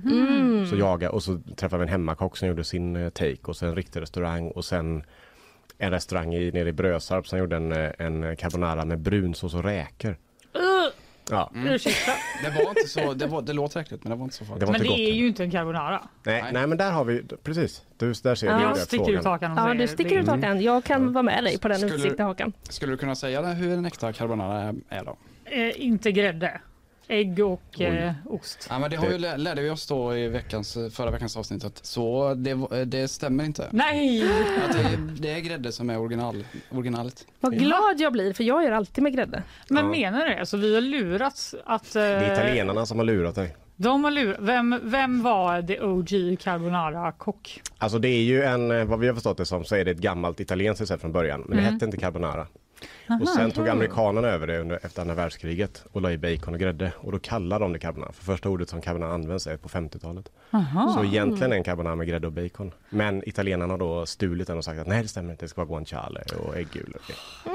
Mm. 0.05 0.65
Så 0.65 0.75
jaga 0.75 1.09
och 1.11 1.23
så 1.23 1.39
träffade 1.55 1.79
vi 1.79 1.83
en 1.83 1.89
hemmakock 1.89 2.37
som 2.37 2.47
gjorde 2.47 2.63
sin 2.63 2.95
eh, 2.95 3.09
take 3.09 3.37
och 3.43 3.55
sen 3.57 3.69
en 3.69 3.75
riktig 3.75 4.01
restaurang 4.01 4.47
och 4.51 4.65
sen 4.65 5.03
en 5.77 5.91
restaurang 5.91 6.33
i, 6.33 6.51
nere 6.51 6.69
i 6.69 6.73
Brösarp 6.73 7.27
som 7.27 7.39
gjorde 7.39 7.55
en, 7.55 7.71
eh, 7.71 7.91
en 7.97 8.35
carbonara 8.35 8.85
med 8.85 8.99
brunsås 8.99 9.53
och 9.53 9.63
räkor. 9.63 10.17
Ja, 11.29 11.51
Ursäkta. 11.55 12.11
Det 12.43 12.49
var 12.49 12.69
inte 12.69 12.87
så, 12.87 13.13
det, 13.13 13.27
var, 13.27 13.41
det 13.41 13.53
låter 13.53 13.79
äckligt 13.79 14.03
men 14.03 14.09
det 14.11 14.15
var 14.17 14.23
inte 14.23 14.35
så 14.35 14.45
farligt. 14.45 14.65
det 14.65 14.71
Men 14.71 14.81
det 14.81 14.87
gott. 14.87 14.97
är 14.97 15.11
ju 15.13 15.27
inte 15.27 15.43
en 15.43 15.51
carbonara. 15.51 16.01
nej, 16.25 16.41
Nej. 16.41 16.53
nej 16.53 16.67
men 16.67 16.77
där 16.77 16.91
har 16.91 17.03
vi, 17.05 17.23
precis, 17.43 17.83
du, 17.97 18.13
där 18.13 18.35
ser 18.35 18.47
Ja. 18.47 18.57
vi 18.57 18.63
Jag 18.63 18.77
sticker 18.77 19.11
ut 19.11 19.25
hakan 19.25 19.53
Ja, 19.57 19.73
du 19.73 19.87
sticker 19.87 20.19
ut 20.19 20.27
hakan. 20.27 20.61
Jag 20.61 20.83
kan 20.83 21.13
vara 21.13 21.23
med 21.23 21.43
dig 21.43 21.57
på 21.59 21.67
den 21.67 21.77
Skulle- 21.77 21.95
utsikten 21.95 22.25
hakan. 22.25 22.53
Skulle 22.69 22.93
du 22.93 22.97
kunna 22.97 23.15
säga 23.15 23.41
hur 23.41 23.77
en 23.77 23.85
äkta 23.85 24.13
carbonara 24.13 24.61
är, 24.61 24.75
är 24.89 25.03
då? 25.05 25.17
Eh, 25.45 25.85
inte 25.85 26.11
grädde. 26.11 26.61
Ägg 27.13 27.39
och 27.45 27.81
eh, 27.81 28.13
ost. 28.25 28.67
Ja 28.69 28.79
men 28.79 28.91
det 28.91 28.97
har 28.97 29.05
ju, 29.09 29.17
lä- 29.17 29.37
lärde 29.37 29.61
vi 29.61 29.69
oss 29.69 29.87
då 29.87 30.17
i 30.17 30.27
veckans, 30.27 30.77
förra 30.91 31.11
veckans 31.11 31.37
avsnitt 31.37 31.63
att 31.65 31.85
så 31.85 32.33
det, 32.33 32.85
det 32.85 33.07
stämmer 33.07 33.43
inte. 33.43 33.67
Nej! 33.71 34.23
Att 34.69 34.73
det, 34.73 34.97
det 35.21 35.31
är 35.31 35.39
grädde 35.39 35.71
som 35.71 35.89
är 35.89 35.99
original, 35.99 36.45
originalet. 36.71 37.25
Vad 37.39 37.57
glad 37.59 37.95
jag 37.99 38.11
blir 38.13 38.33
för 38.33 38.43
jag 38.43 38.63
gör 38.63 38.71
alltid 38.71 39.03
med 39.03 39.13
grädde. 39.13 39.43
Men 39.69 39.83
Ja. 39.85 39.91
menar 39.91 40.25
du 40.25 40.35
det? 40.35 40.45
Så 40.45 40.57
vi 40.57 40.73
har 40.75 40.81
lurats 40.81 41.55
att... 41.65 41.95
Eh, 41.95 42.01
Det 42.01 42.07
är 42.07 42.33
italienarna 42.33 42.85
som 42.85 42.97
har 42.97 43.05
lurat 43.05 43.35
dig. 43.35 43.55
De 43.75 44.03
har 44.03 44.11
lurat. 44.11 44.37
Vem, 44.41 44.79
vem 44.83 45.21
var 45.23 45.61
the 45.61 45.79
OG 45.81 46.37
carbonara-kock? 46.39 47.61
Alltså 47.77 47.99
det 47.99 48.07
är 48.07 48.21
ju 48.23 48.43
en, 48.43 48.71
eh, 48.71 48.85
vad 48.85 48.99
vi 48.99 49.07
har 49.07 49.13
förstått 49.13 49.37
det 49.37 49.45
som, 49.45 49.63
så 49.65 49.75
är 49.75 49.85
det 49.85 49.91
ett 49.91 49.97
gammalt 49.97 50.39
italienskt 50.39 50.81
recept 50.81 51.01
från 51.01 51.11
början. 51.11 51.43
Men 51.47 51.57
det 51.57 51.63
hette 51.63 51.85
inte 51.85 51.97
carbonara. 51.97 52.47
Och 53.21 53.29
sen 53.29 53.51
tog 53.51 53.69
amerikanerna 53.69 54.27
över 54.27 54.47
det 54.47 54.59
under, 54.59 54.79
efter 54.85 55.01
andra 55.01 55.15
världskriget 55.15 55.85
och 55.91 56.01
la 56.01 56.11
i 56.11 56.17
bacon 56.17 56.53
och 56.53 56.59
grädde. 56.59 56.91
Och 56.97 57.11
då 57.11 57.19
kallar 57.19 57.59
de 57.59 57.73
det 57.73 57.79
carbonara. 57.79 58.11
För 58.11 58.23
första 58.23 58.49
ordet 58.49 58.69
som 58.69 58.81
carbonara 58.81 59.13
används 59.13 59.47
är 59.47 59.57
på 59.57 59.69
50-talet. 59.69 60.29
Så 60.95 61.03
egentligen 61.03 61.51
är 61.53 61.57
en 61.57 61.63
carbonara 61.63 61.95
med 61.95 62.07
grädde 62.07 62.27
och 62.27 62.33
bacon. 62.33 62.71
Men 62.89 63.29
italienarna 63.29 63.73
har 63.73 63.77
då 63.77 64.05
stulit 64.05 64.47
den 64.47 64.57
och 64.57 64.63
sagt 64.65 64.79
att 64.79 64.87
nej 64.87 65.01
det 65.01 65.07
stämmer 65.07 65.31
inte, 65.31 65.45
det 65.45 65.49
ska 65.49 65.61
vara 65.61 65.69
guanciale 65.69 66.21
och 66.47 66.57
äggulor. 66.57 67.01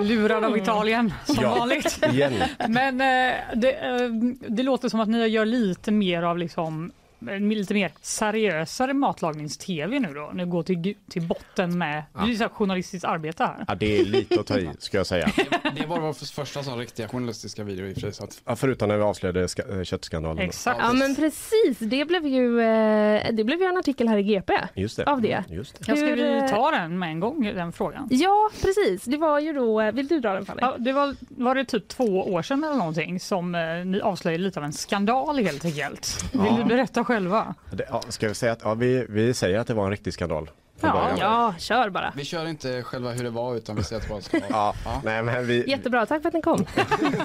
Lurad 0.02 0.44
av 0.44 0.56
Italien, 0.56 1.12
som 1.26 1.36
Ja. 1.42 1.54
vanligt. 1.58 2.00
Igen. 2.12 2.32
Men 2.68 3.00
eh, 3.00 3.36
det, 3.54 3.72
eh, 3.72 4.08
det 4.48 4.62
låter 4.62 4.88
som 4.88 5.00
att 5.00 5.08
ni 5.08 5.26
gör 5.26 5.44
lite 5.44 5.90
mer 5.90 6.22
av 6.22 6.38
liksom 6.38 6.92
lite 7.20 7.74
mer 7.74 7.92
seriösare 8.02 8.94
matlagningstv 8.94 9.88
nu 10.00 10.12
då. 10.14 10.30
Ni 10.34 10.44
går 10.44 10.62
till, 10.62 10.94
till 11.10 11.22
botten 11.22 11.78
med 11.78 12.02
det 12.14 12.20
är 12.44 12.48
journalistiskt 12.48 13.04
arbete 13.04 13.44
här. 13.44 13.64
Ja, 13.68 13.74
det 13.74 14.00
är 14.00 14.04
lite 14.04 14.40
att 14.40 14.46
ta 14.46 14.58
i, 14.58 14.70
ska 14.78 14.96
jag 14.96 15.06
säga. 15.06 15.28
Det 15.76 15.86
var 15.86 16.00
vår 16.00 16.12
första 16.34 16.62
sån 16.62 16.78
riktiga 16.78 17.08
journalistiska 17.08 17.64
video 17.64 17.86
i 17.86 17.90
och 17.90 17.94
för 17.94 18.00
sig. 18.00 18.12
Så 18.12 18.24
att, 18.24 18.42
Ja, 18.44 18.56
förutom 18.56 18.88
när 18.88 18.96
vi 18.96 19.02
avslöjade 19.02 19.48
ska, 19.48 19.62
eh, 19.78 19.82
köttskandalen. 19.82 20.38
Exakt. 20.44 20.80
Ja 20.82 20.92
men 20.92 21.14
precis, 21.16 21.78
det 21.78 22.04
blev 22.04 22.26
ju, 22.26 22.60
eh, 22.60 23.22
det 23.32 23.44
blev 23.44 23.60
ju 23.60 23.64
en 23.66 23.76
artikel 23.76 24.08
här 24.08 24.16
i 24.16 24.22
GP. 24.22 24.52
Just 24.74 24.96
det. 24.96 25.04
Av 25.04 25.20
det. 25.22 25.32
Mm, 25.32 25.44
Just 25.56 25.78
det. 25.78 25.84
Ja, 25.88 25.96
ska 25.96 26.06
Hur, 26.06 26.16
vi 26.42 26.48
ta 26.48 26.70
den 26.70 26.98
med 26.98 27.08
en 27.08 27.20
gång, 27.20 27.44
den 27.44 27.72
frågan? 27.72 28.08
Ja 28.10 28.50
precis, 28.62 29.04
det 29.04 29.16
var 29.16 29.40
ju 29.40 29.52
då, 29.52 29.80
eh, 29.80 29.92
vill 29.92 30.08
du 30.08 30.20
dra 30.20 30.32
den 30.32 30.46
Fanny? 30.46 30.58
Ja, 30.62 30.76
det 30.78 30.92
var, 30.92 31.14
var 31.28 31.54
det 31.54 31.64
typ 31.64 31.88
två 31.88 32.04
år 32.32 32.42
sedan 32.42 32.64
eller 32.64 32.76
någonting 32.76 33.20
som 33.20 33.52
ni 33.86 34.00
avslöjade 34.00 34.44
lite 34.44 34.58
av 34.60 34.64
en 34.64 34.72
skandal 34.72 35.38
helt 35.38 35.64
enkelt. 35.64 36.24
Vill 36.32 36.42
Ja. 36.46 36.56
du 36.56 36.64
berätta 36.64 37.00
själva. 37.08 37.54
Det, 37.70 37.86
ja, 37.90 38.02
ska 38.08 38.28
vi 38.28 38.34
säga 38.34 38.52
att 38.52 38.60
ja, 38.62 38.74
vi, 38.74 39.06
vi 39.08 39.34
säger 39.34 39.58
att 39.58 39.66
det 39.66 39.74
var 39.74 39.84
en 39.84 39.90
riktig 39.90 40.12
skandal. 40.12 40.50
Ja. 40.80 41.10
Ja, 41.18 41.54
kör 41.58 41.90
bara. 41.90 42.12
Vi 42.16 42.24
kör 42.24 42.46
inte 42.46 42.82
själva 42.82 43.10
hur 43.12 43.24
det 43.24 43.30
var 43.30 43.56
utan 43.56 43.76
vi 43.76 43.82
säger 43.84 44.14
att 44.18 44.30
det. 44.30 44.42
Ja, 44.50 44.74
Ja. 44.84 45.00
nej 45.04 45.22
men 45.22 45.46
vi, 45.46 45.70
Jättebra, 45.70 46.06
tack 46.06 46.22
för 46.22 46.28
att 46.28 46.34
ni 46.34 46.42
kom. 46.42 46.66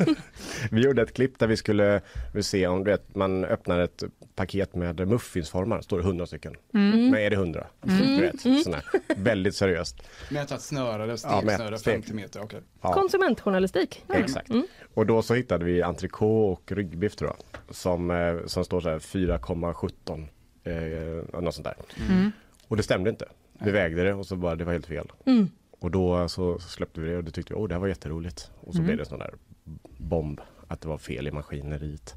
vi 0.72 0.82
gjorde 0.82 1.02
ett 1.02 1.14
klipp 1.14 1.40
där 1.40 1.48
vi 1.48 1.58
skulle 1.58 2.02
vi 2.34 2.44
se 2.44 2.68
om 2.68 2.84
du 2.84 2.92
vet, 2.92 3.16
man 3.16 3.46
öppnar 3.46 3.80
ett 3.80 4.04
paket 4.36 4.76
med 4.76 5.08
muffinsformar, 5.08 5.82
står 5.82 5.98
det 5.98 6.04
100 6.04 6.26
stycken. 6.26 6.56
Mm. 6.74 7.10
Men 7.10 7.20
är 7.22 7.30
det 7.30 7.36
100? 7.36 7.68
Du 7.82 8.22
vet, 8.22 8.42
sån 8.42 8.74
här, 8.74 8.84
väldigt 9.16 9.56
seriöst. 9.56 10.04
Med 10.30 10.52
ett 10.52 10.62
snöre, 10.62 11.04
eller 11.04 11.20
Ja, 11.24 11.42
med 11.42 11.44
stegsnöre, 11.44 11.78
steg. 11.78 11.94
50 11.94 12.14
meter, 12.14 12.42
okej. 12.44 12.60
Ja. 12.82 12.94
Konsumentjournalistik. 12.94 14.04
Exakt. 14.14 14.50
Och 14.94 15.06
då 15.06 15.22
så 15.22 15.34
hittade 15.34 15.66
vi 15.66 15.82
entrecote 15.84 16.52
och 16.62 16.72
ryggbiff 16.72 17.16
tror 17.16 17.30
jag. 17.30 17.53
Som, 17.74 18.12
eh, 18.12 18.36
som 18.46 18.66
står 18.66 18.82
så 18.82 18.90
här 18.90 19.00
4,17. 19.00 20.28
Eh, 20.64 21.42
något 21.42 21.56
sånt 21.56 21.66
där. 21.66 21.76
Och 22.68 22.78
det 22.78 22.84
stämde 22.84 23.10
inte. 23.10 23.26
Vi 23.60 23.72
vägde 23.72 24.04
det 24.04 24.14
och 24.14 24.26
så 24.26 24.36
bara 24.36 24.56
det 24.56 24.64
var 24.64 24.74
helt 24.74 24.86
fel. 24.86 25.12
Mm. 25.26 25.50
Och 25.80 25.92
då 25.92 26.28
så 26.28 26.60
släppte 26.60 27.02
vi 27.02 27.10
det 27.10 27.18
och 27.18 27.24
det 27.24 27.32
tyckte 27.32 27.54
vi, 27.54 27.60
åh 27.60 27.68
det 27.68 27.76
här 27.76 27.80
var 27.80 27.88
jätteroligt. 27.88 28.52
Och 28.62 28.74
så 28.76 28.82
blev 28.82 28.98
det 28.98 29.06
sån 29.06 29.20
där 29.20 29.34
bomb. 29.98 30.42
Att 30.68 30.82
det 30.82 30.88
var 30.88 30.98
fel 30.98 31.28
i 31.28 31.32
maskineriet. 31.32 32.14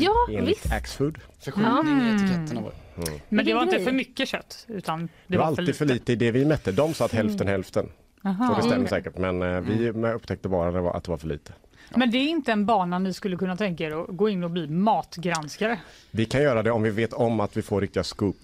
Ja, 0.00 0.14
Enligt 0.30 0.48
visst. 0.64 0.72
Axfood. 0.72 1.18
Förskjutning 1.38 2.00
i 2.00 2.14
etiketterna 2.14 2.60
var 2.60 2.72
det. 2.96 3.20
Men 3.28 3.44
det 3.44 3.54
var 3.54 3.62
inte 3.62 3.78
för 3.80 3.92
mycket 3.92 4.28
kött 4.28 4.64
utan 4.68 5.00
det, 5.06 5.08
Det 5.26 5.36
var 5.38 5.44
alltid 5.44 5.76
för 5.76 5.84
lite 5.86 6.12
i 6.12 6.16
det 6.16 6.30
vi 6.30 6.44
mätte. 6.44 6.72
De 6.72 6.94
sa 6.94 7.04
att 7.04 7.12
hälften 7.12 7.46
hälften. 7.48 7.88
Aha, 8.24 8.50
Och 8.50 8.56
det 8.56 8.62
stämmer 8.62 8.86
okej. 8.86 8.88
säkert. 8.88 9.18
Men 9.18 9.42
eh, 9.42 9.60
vi 9.60 9.90
upptäckte 10.12 10.48
bara 10.48 10.70
var- 10.70 10.94
att 10.96 11.04
det 11.04 11.10
var 11.10 11.18
för 11.18 11.28
lite. 11.28 11.52
Men 11.94 12.10
det 12.10 12.18
är 12.18 12.28
inte 12.28 12.52
en 12.52 12.66
bana 12.66 12.98
ni 12.98 13.12
skulle 13.12 13.36
kunna 13.36 13.56
tänka 13.56 13.84
er 13.84 14.02
att 14.02 14.06
gå 14.08 14.28
in 14.28 14.44
och 14.44 14.50
bli 14.50 14.68
matgranskare? 14.68 15.78
Vi 16.10 16.24
kan 16.24 16.42
göra 16.42 16.62
det 16.62 16.70
om 16.70 16.82
vi 16.82 16.90
vet 16.90 17.12
om 17.12 17.40
att 17.40 17.56
vi 17.56 17.62
får 17.62 17.80
riktiga 17.80 18.04
scoop. 18.04 18.36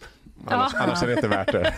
Annars, 0.47 0.75
annars 0.75 1.03
är 1.03 1.07
det 1.07 1.13
inte 1.13 1.29
värt 1.29 1.53
det. 1.53 1.73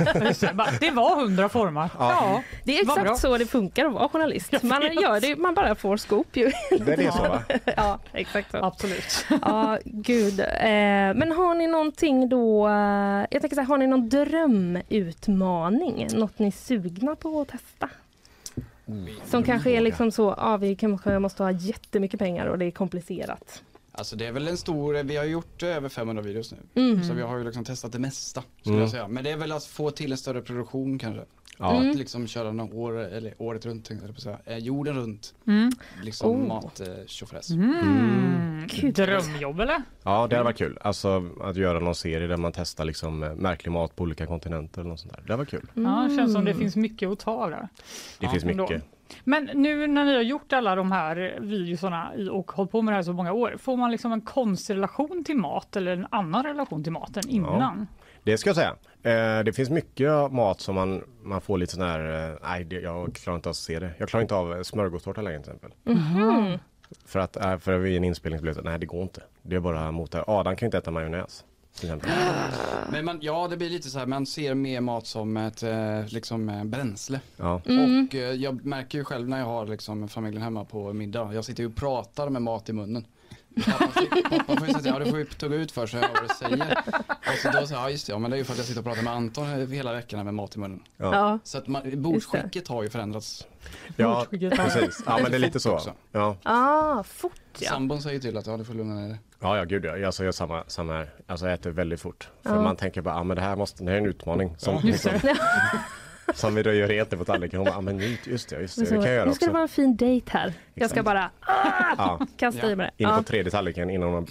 Det, 0.81 0.91
var 0.91 1.21
hundra 1.21 1.49
formar. 1.49 1.91
Ja. 1.99 2.43
Det 2.65 2.79
är 2.79 2.83
exakt 2.83 3.19
så 3.19 3.39
det 3.39 3.47
funkar 3.47 3.85
att 3.85 3.93
vara 3.93 4.09
journalist. 4.09 4.63
Man 4.63 4.83
gör 4.83 5.21
det, 5.21 5.37
man 5.37 5.55
bara 5.55 5.75
får 5.75 5.97
scoop 5.97 6.37
ju. 6.37 6.51
Det 6.71 6.93
är 6.93 6.97
det 6.97 7.13
så 7.13 7.23
va? 7.23 7.43
Ja, 7.77 7.99
exakt 8.13 8.51
så. 8.51 8.57
Absolut. 8.57 9.27
Ja, 9.43 9.79
gud. 9.85 10.41
Eh, 10.41 10.47
men 11.15 11.33
har 11.33 11.55
ni 11.55 11.67
någonting 11.67 12.29
då, 12.29 12.69
eh, 12.69 12.75
jag 13.31 13.41
tänker 13.41 13.55
så 13.55 13.61
här, 13.61 13.69
har 13.69 13.79
ni 13.79 13.87
någon 13.87 14.09
drömutmaning? 14.09 16.09
Något 16.15 16.39
ni 16.39 16.47
är 16.47 16.51
sugna 16.51 17.17
på 17.17 17.41
att 17.41 17.49
testa? 17.49 17.89
Som 19.25 19.43
kanske 19.43 19.71
är 19.71 19.81
liksom 19.81 20.11
så, 20.13 20.35
ja 20.37 20.57
vi 20.57 20.77
kanske 20.77 21.19
måste 21.19 21.43
ha 21.43 21.51
jättemycket 21.51 22.21
pengar 22.21 22.47
och 22.47 22.59
det 22.59 22.65
är 22.65 22.71
komplicerat. 22.71 23.63
Alltså 23.93 24.17
det 24.17 24.27
är 24.27 24.33
väl 24.33 24.49
en 24.49 24.57
stor, 24.57 24.95
vi 24.95 25.17
har 25.17 25.25
gjort 25.25 25.63
över 25.63 25.89
500 25.89 26.23
videos 26.23 26.53
nu. 26.53 26.83
Mm. 26.83 27.05
Så 27.05 27.13
vi 27.15 27.23
har 27.23 27.39
ju 27.39 27.45
liksom 27.45 27.65
testat 27.65 27.93
det 27.93 27.99
mesta 27.99 28.43
skulle 28.61 28.73
Mm. 28.75 28.81
jag 28.83 28.91
säga. 28.91 29.09
Men 29.09 29.25
det 29.25 29.31
är 29.31 29.37
väl 29.37 29.53
att 29.53 29.65
få 29.65 29.91
till 29.91 30.13
en 30.13 30.19
större 30.19 30.43
produktion 30.43 30.99
kanske. 30.99 31.23
Ja. 31.59 31.77
Mm. 31.77 31.91
Att 31.91 31.97
liksom 31.97 32.27
köra 32.27 32.53
några 32.53 32.75
år, 32.75 32.99
eller 32.99 33.35
året 33.39 33.67
runt 33.67 33.85
tänkte 33.85 34.07
jag 34.07 34.15
på 34.15 34.19
att 34.19 34.23
säga. 34.23 34.39
Eh, 34.57 34.59
jorden 34.59 34.97
runt. 34.97 35.35
Mm. 35.47 35.71
Liksom 36.03 36.31
Oh. 36.31 36.47
mat 36.49 36.81
eh, 36.81 36.87
tjofräs. 37.07 37.51
Mm. 37.51 38.67
Gud. 38.69 38.95
Drömjobb 38.95 39.61
eller? 39.61 39.83
Ja, 40.03 40.27
det 40.27 40.37
hade 40.37 40.43
varit 40.45 40.59
kul. 40.59 40.79
Alltså 40.81 41.25
att 41.41 41.57
göra 41.57 41.81
någon 41.81 41.95
serie 41.95 42.27
där 42.27 42.37
man 42.37 42.53
testar 42.53 42.85
liksom 42.85 43.23
eh, 43.23 43.35
märklig 43.35 43.73
mat 43.73 43.97
på 43.97 44.03
olika 44.03 44.27
kontinenter 44.27 44.81
eller 44.81 44.91
något 44.91 45.01
sånt 45.01 45.13
där. 45.13 45.23
Det 45.27 45.37
var 45.37 45.45
kul. 45.45 45.71
Ja, 45.75 46.07
det 46.11 46.17
känns 46.17 46.33
som 46.33 46.45
det 46.45 46.51
Mm. 46.51 46.61
finns 46.61 46.77
mycket 46.77 47.09
att 47.09 47.19
ta 47.19 47.31
av 47.31 47.51
där. 47.51 47.61
Det 47.61 48.27
Ja, 48.27 48.31
finns 48.31 48.45
mycket. 48.45 48.83
Men 49.25 49.51
nu 49.55 49.87
när 49.87 50.05
ni 50.05 50.15
har 50.15 50.23
gjort 50.23 50.53
alla 50.53 50.75
de 50.75 50.93
här 50.93 51.39
videorna 51.41 52.11
och 52.33 52.53
hållit 52.53 52.73
på 52.73 52.83
med 52.83 52.93
det 52.93 52.97
här 52.97 53.03
så 53.03 53.13
många 53.13 53.33
år, 53.33 53.57
får 53.59 53.77
man 53.77 53.91
liksom 53.91 54.13
en 54.13 54.21
konstig 54.21 54.75
relation 54.75 55.25
till 55.25 55.37
mat 55.37 55.77
eller 55.77 55.93
en 55.93 56.07
annan 56.11 56.45
relation 56.45 56.83
till 56.83 56.93
maten 56.93 57.29
innan? 57.29 57.87
Det 58.23 58.39
ska 58.39 58.49
jag 58.49 58.57
säga. 58.57 58.75
Eh, 59.07 59.45
det 59.45 59.53
finns 59.53 59.71
mycket 59.71 60.33
mat 60.33 60.61
som 60.61 60.75
man, 60.75 61.05
man 61.23 61.41
får 61.41 61.59
lite 61.59 61.73
sån 61.73 61.83
här, 61.83 62.31
eh, 62.31 62.39
nej 62.43 62.81
jag 62.83 63.15
klarar 63.15 63.37
inte 63.37 63.49
av 63.49 63.51
att 63.51 63.57
se 63.57 63.79
det. 63.79 63.91
Jag 63.99 64.09
klarar 64.09 64.23
inte 64.23 64.35
av 64.35 64.57
eh, 64.57 64.63
smörgåstårta 64.63 65.23
längre 65.23 65.43
till 65.43 65.53
exempel. 65.53 65.73
Mhm. 65.85 66.59
För 67.05 67.19
att 67.19 67.37
eh, 67.37 67.59
för 67.59 67.79
vid 67.79 67.97
en 67.97 68.05
inspelning 68.05 68.39
så 68.39 68.43
blev 68.43 68.55
det 68.55 68.63
nej 68.63 68.79
det 68.79 68.87
går 68.87 69.03
inte. 69.03 69.23
Det 69.43 69.57
är 69.57 69.61
bara 69.61 69.93
mot 69.93 70.13
det. 70.13 70.25
Adam 70.27 70.57
kan 70.57 70.67
inte 70.67 70.79
äta 70.79 70.91
majonnäs. 70.91 71.45
Men 72.91 73.05
man, 73.05 73.19
ja 73.23 73.49
det 73.49 73.57
blir 73.57 73.71
lite 73.71 73.89
så 73.89 73.99
här, 73.99 74.07
man 74.07 74.27
ser 74.27 74.55
mer 74.55 74.81
mat 74.81 75.07
som 75.07 75.37
ett 75.37 75.63
liksom, 76.13 76.71
bränsle. 76.71 77.21
Ja. 77.37 77.61
Mm. 77.67 78.05
Och 78.07 78.15
jag 78.15 78.65
märker 78.65 78.99
ju 78.99 79.05
själv 79.05 79.29
när 79.29 79.39
jag 79.39 79.47
har 79.47 79.67
liksom, 79.67 80.09
familjen 80.09 80.43
hemma 80.43 80.65
på 80.65 80.93
middag, 80.93 81.31
jag 81.35 81.45
sitter 81.45 81.63
ju 81.63 81.69
och 81.69 81.77
pratar 81.77 82.29
med 82.29 82.43
mat 82.43 82.69
i 82.69 82.73
munnen. 82.73 83.07
Pappa, 83.65 84.01
fick, 84.01 84.31
pappa 84.31 84.57
får 84.57 84.67
ju 84.69 84.75
säga, 84.75 84.93
ja 84.93 84.99
du 84.99 85.11
får 85.11 85.19
ju 85.19 85.25
tugga 85.25 85.57
ut 85.57 85.73
för 85.73 85.87
så 85.87 85.97
jag 85.97 86.03
hör 86.03 86.11
vad 86.15 86.23
du 86.23 86.35
säger. 86.35 86.79
Och 87.09 87.39
så 87.43 87.49
då 87.51 87.53
säger 87.53 87.61
jag, 87.61 87.71
ja 87.71 87.91
just 87.91 88.07
det, 88.07 88.13
ja 88.13 88.19
men 88.19 88.31
det 88.31 88.37
är 88.37 88.39
ju 88.39 88.45
för 88.45 88.53
att 88.53 88.59
jag 88.59 88.67
sitter 88.67 88.81
och 88.81 88.85
pratar 88.87 89.03
med 89.03 89.13
Anton 89.13 89.69
hela 89.73 89.93
veckan 89.93 90.25
med 90.25 90.35
mat 90.35 90.57
i 90.57 90.59
munnen. 90.59 90.83
Ja. 90.97 91.15
Ja. 91.15 91.39
Så 91.45 91.59
att 91.59 91.67
man, 91.67 92.03
bordsskicket 92.03 92.69
har 92.69 92.83
ju 92.83 92.91
förändrats. 92.91 93.47
Ja, 93.97 94.27
precis. 94.31 95.03
Ja 95.07 95.19
men 95.23 95.31
det 95.31 95.37
är 95.37 95.39
lite 95.39 95.61
så. 95.61 95.73
Också. 95.75 95.93
Ja, 96.13 96.37
Ah, 96.43 97.03
fort 97.03 97.33
ja. 97.59 97.69
Sambon 97.71 98.03
säger 98.03 98.21
till 98.21 98.37
att 98.37 98.47
ja 98.47 98.57
du 98.57 98.65
får 98.65 98.75
lugna 98.75 98.95
ner 98.95 99.09
dig. 99.09 99.19
ja, 99.41 99.57
ja 99.57 99.65
gud 99.65 99.85
ja. 99.85 100.07
Alltså, 100.07 100.23
jag 100.23 100.27
gör 100.27 100.33
samma, 100.33 100.65
samma 100.67 100.93
här. 100.93 101.11
Alltså 101.27 101.47
jag 101.47 101.55
äter 101.55 101.71
väldigt 101.71 102.01
fort. 102.01 102.29
För 102.43 102.55
Ja. 102.55 102.63
man 102.63 102.77
tänker 102.77 103.01
bara, 103.03 103.15
ja 103.15 103.23
men 103.25 103.37
det 103.37 103.43
här 103.43 103.57
måste, 103.57 103.85
det 103.85 103.91
här 103.91 103.97
är 103.99 104.03
en 104.03 104.09
utmaning. 104.09 104.55
Som, 104.59 104.75
Ja, 104.75 104.81
liksom. 104.85 105.13
Som 106.35 106.55
vi 106.55 106.63
då 106.63 106.73
gör 106.73 106.89
rent 106.89 107.11
på 107.19 107.25
tallriken. 107.25 107.59
Hon 107.59 107.65
bara, 107.65 107.75
ja 107.75 107.81
men 107.81 107.99
just 108.25 108.49
det, 108.49 108.61
just 108.61 108.77
det. 108.79 108.85
Det 108.85 108.91
kan 108.91 109.03
jag 109.05 109.15
göra 109.15 109.25
nu 109.25 109.35
ska 109.35 109.47
det 109.47 109.53
vara 109.53 109.63
en 109.63 109.69
fin 109.69 109.97
dejt 109.97 110.31
här. 110.33 110.53
Jag 110.75 110.91
ska 110.91 111.01
Exakt. 111.01 111.05
bara 111.05 111.31
Ja, 111.99 112.27
kasta 112.37 112.67
Ja. 112.67 112.73
i 112.73 112.77
mig 112.77 112.91
det. 112.97 113.03
in 113.05 113.09
på 113.11 113.15
Ja. 113.17 113.23
tredje 113.23 113.51
tallriken 113.51 113.91
innan 113.91 114.09
hon 114.09 114.15
har. 114.15 114.27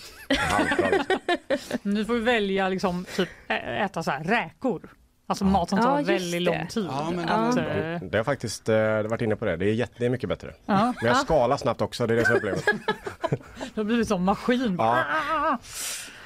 Ni 1.82 2.06
får 2.06 2.16
ju 2.16 2.22
välja 2.22 2.70
liksom 2.70 3.06
typ 3.16 3.30
äta 3.50 4.04
så 4.04 4.12
här 4.12 4.24
räkor. 4.24 4.82
Alltså 5.28 5.46
mat 5.46 5.70
som 5.70 5.78
Ja, 5.78 5.84
tar 5.84 5.98
just 6.00 6.10
väldigt 6.10 6.32
det. 6.32 6.40
lång 6.40 6.68
tid. 6.68 6.86
Ja, 6.90 7.12
men 7.16 7.30
Att, 7.30 7.56
den- 7.56 7.94
eh, 7.94 8.02
Det 8.02 8.18
har 8.18 8.24
faktiskt 8.24 8.70
eh, 8.70 9.02
varit 9.04 9.22
inne 9.22 9.36
på 9.36 9.46
det. 9.46 9.56
Det 9.58 9.66
är, 9.66 9.74
jätte, 9.74 9.94
det 9.98 10.06
är 10.06 10.10
mycket 10.10 10.30
bättre. 10.30 10.54
ja, 10.66 10.94
Men 11.02 11.08
jag 11.08 11.18
skalar 11.18 11.58
snabbt 11.58 11.82
också, 11.82 12.08
det 12.08 12.14
är 12.14 12.16
det 12.16 12.26
som 12.26 12.36
är 12.36 12.40
problemet. 12.40 12.66
det 13.74 13.76
har 13.76 13.84
blivit 13.84 14.08
som 14.08 14.24
maskin. 14.24 14.76
Ja. 14.78 14.98